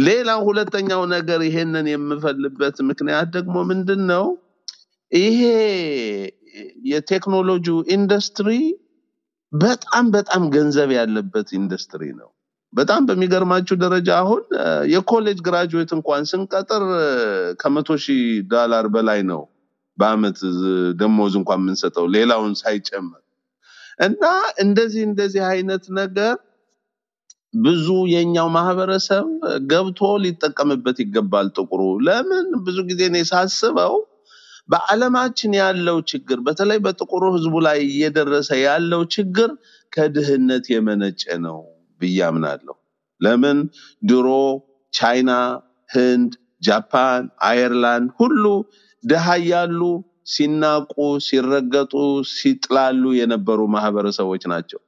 ሌላው 0.00 0.40
ሁለተኛው 0.48 1.02
ነገር 1.14 1.40
ይሄንን 1.46 1.86
የምፈልበት 1.90 2.76
ምክንያት 2.90 3.28
ደግሞ 3.36 3.56
ምንድን 3.70 4.02
ነው? 4.12 4.24
ይሄ 5.12 5.40
የቴክኖሎጂው 6.90 7.78
ኢንዱስትሪ 7.92 8.50
በጣም 9.52 10.04
በጣም 10.10 10.42
ገንዘብ 10.50 10.90
ያለበት 10.96 11.48
ኢንዱስትሪ 11.58 12.02
ነው። 12.20 12.28
በጣም 12.72 13.02
በሚገርማችሁ 13.06 13.76
ደረጃ 13.76 14.08
አሁን 14.18 14.42
የኮሌጅ 14.92 15.38
ግራጁዌት 15.46 15.90
እንኳን 15.96 16.28
ስንቀጥር 16.30 16.84
ከመቶ 17.60 17.96
ሺህ 18.04 18.20
ዶላር 18.52 18.86
በላይ 18.88 19.20
ነው 19.30 19.42
በአመት 19.98 20.38
ደሞዝ 20.96 21.32
እንኳን 21.40 21.60
የምንሰጠው 21.62 22.06
ሌላውን 22.14 22.54
ሳይጨምር 22.60 23.22
እና 24.00 24.24
እንደዚህ 24.58 25.02
እንደዚህ 25.08 25.42
አይነት 25.50 25.84
ነገር 25.98 26.36
ብዙ 27.58 27.86
የኛው 28.12 28.48
ማህበረሰብ 28.54 29.26
ገብቶ 29.70 30.10
ሊጠቀምበት 30.24 30.98
ይገባል። 31.04 31.46
ጥቁሩ 31.56 31.82
ለምን 32.06 32.46
ብዙ 32.66 32.78
ጊዜ 32.90 33.02
ሳስበው 33.30 33.94
በዓለማችን 34.70 35.52
ያለው 35.60 35.96
ችግር 36.10 36.38
በተለይ 36.46 36.78
በጥቁሩ 36.84 37.22
ህዝቡ 37.36 37.54
ላይ 37.66 37.78
እየደረሰ 37.86 38.50
ያለው 38.62 39.02
ችግር 39.14 39.50
ከድህነት 39.92 40.66
የመነጨ 40.72 41.22
ነው 41.46 41.58
ብዬ 42.00 42.18
አምናለሁ። 42.28 42.76
ለምን 43.20 43.58
ድሮ 44.02 44.28
ቻይና፣ 44.92 45.30
ህንድ፣ 45.90 46.30
ጃፓን፣ 46.66 47.24
አየርላንድ 47.48 48.08
ሁሉ 48.20 48.44
ድሃ 49.04 49.26
እያሉ 49.42 49.80
ሲናቁ፣ 50.32 50.94
ሲረገጡ፣ 51.26 51.92
ሲጥላሉ 52.34 53.04
የነበሩ 53.18 53.60
ማህበረሰቦች 53.74 54.42
ናቸው። 54.52 54.80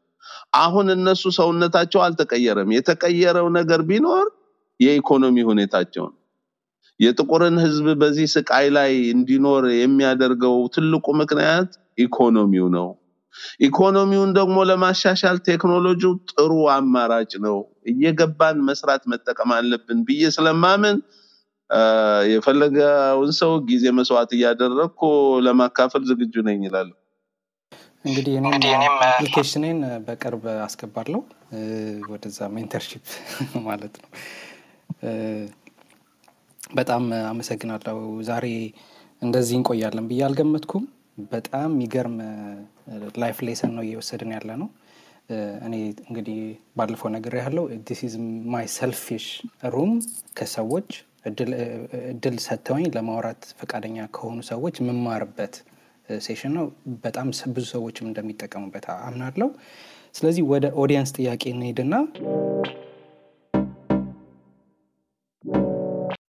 አሁን 0.57 0.87
እነሱ 0.97 1.23
ሰውነታቸው 1.39 2.01
አልተቀየረም። 2.07 2.75
የተቀየረው 2.77 3.47
ነገር 3.59 3.81
ቢኖር 3.91 4.27
የኢኮኖሚ 4.81 5.37
ሁኔታቸው 5.51 6.05
ነው። 6.09 6.19
የጥቁርን 7.01 7.57
ህዝብ 7.63 7.87
በዚህ 8.01 8.27
ስቃይ 8.35 8.67
ላይ 8.77 8.93
እንዲኖር 9.15 9.65
የሚያደርገው 9.77 10.57
ትልቁ 10.75 11.07
ምክንያት 11.21 11.71
ኢኮኖሚው 12.05 12.67
ነው። 12.77 12.89
ኢኮኖሚውን 13.67 14.31
ደግሞ 14.39 14.57
ለማሻሻል 14.71 15.37
ቴክኖሎጂው 15.49 16.13
ጥሩ 16.33 16.53
አማራጭ 16.75 17.33
ነው። 17.47 17.57
እየገባን 17.93 18.59
መስራት 18.69 19.05
መጠቀም 19.13 19.53
አለብን 19.57 20.01
ብዬ 20.09 20.31
ስለማምን 20.37 20.99
የፈለገውን 22.33 23.31
ሰው 23.39 23.53
ጊዜ 23.69 23.85
መስዋዕት 23.99 24.33
እያደረግኩ 24.37 25.01
ለማካፈል 25.47 26.03
ዝግጁ 26.11 26.35
ነኝ 26.49 26.61
ይላሉ። 26.69 26.91
እንግዲህ 28.05 28.35
እኔም 28.69 28.95
application 29.07 29.56
ኤን 29.56 29.79
በቅርብ 30.07 30.45
አስገባለሁ 30.65 31.21
ወደዛ 32.11 32.49
mentorship 32.55 33.05
ማለት 33.69 33.95
ነው። 34.03 34.09
በጣም 36.73 37.03
አመሰግናለሁ። 37.31 37.99
ዛሬ 38.29 38.47
እንደዚህ 39.23 39.57
እንቆያለን 39.59 40.07
ብዬ 40.11 40.21
አልገመትኩም። 40.27 40.85
በጣም 41.33 41.71
የሚገርም 41.75 42.17
life 43.23 43.39
lesson 43.47 43.73
ነው 43.77 43.83
እየወሰድን 43.87 44.31
ያለ 44.37 44.51
ነው። 44.63 44.69
እኔ 45.67 45.75
እንግዲህ 46.05 46.39
ባለፈው 46.79 47.11
ነገር 47.17 47.35
ያለው 47.41 47.65
this 47.89 48.01
my 48.55 48.67
selfish 48.77 49.27
room 49.75 49.93
ከሰዎች 50.39 50.89
እድል 52.11 52.37
ሰጥተውኝ 52.47 52.87
ለማውራት 52.97 53.43
ፈቃደኛ 53.61 54.07
ከሆኑ 54.17 54.39
ሰዎች 54.51 54.77
የምማርበት 54.81 55.55
session 56.09 56.53
ነው። 56.59 56.67
በጣም 57.05 57.27
ብዙ 57.57 57.65
ሰዎችም 57.75 58.09
እንደሚጠቀሙበት 58.11 58.87
አምናለሁ። 59.01 59.49
ስለዚህ 60.15 60.45
ወደ 60.53 60.67
audience 60.83 61.13
ጥያቄ 61.19 61.43
እንሄድና 61.55 61.95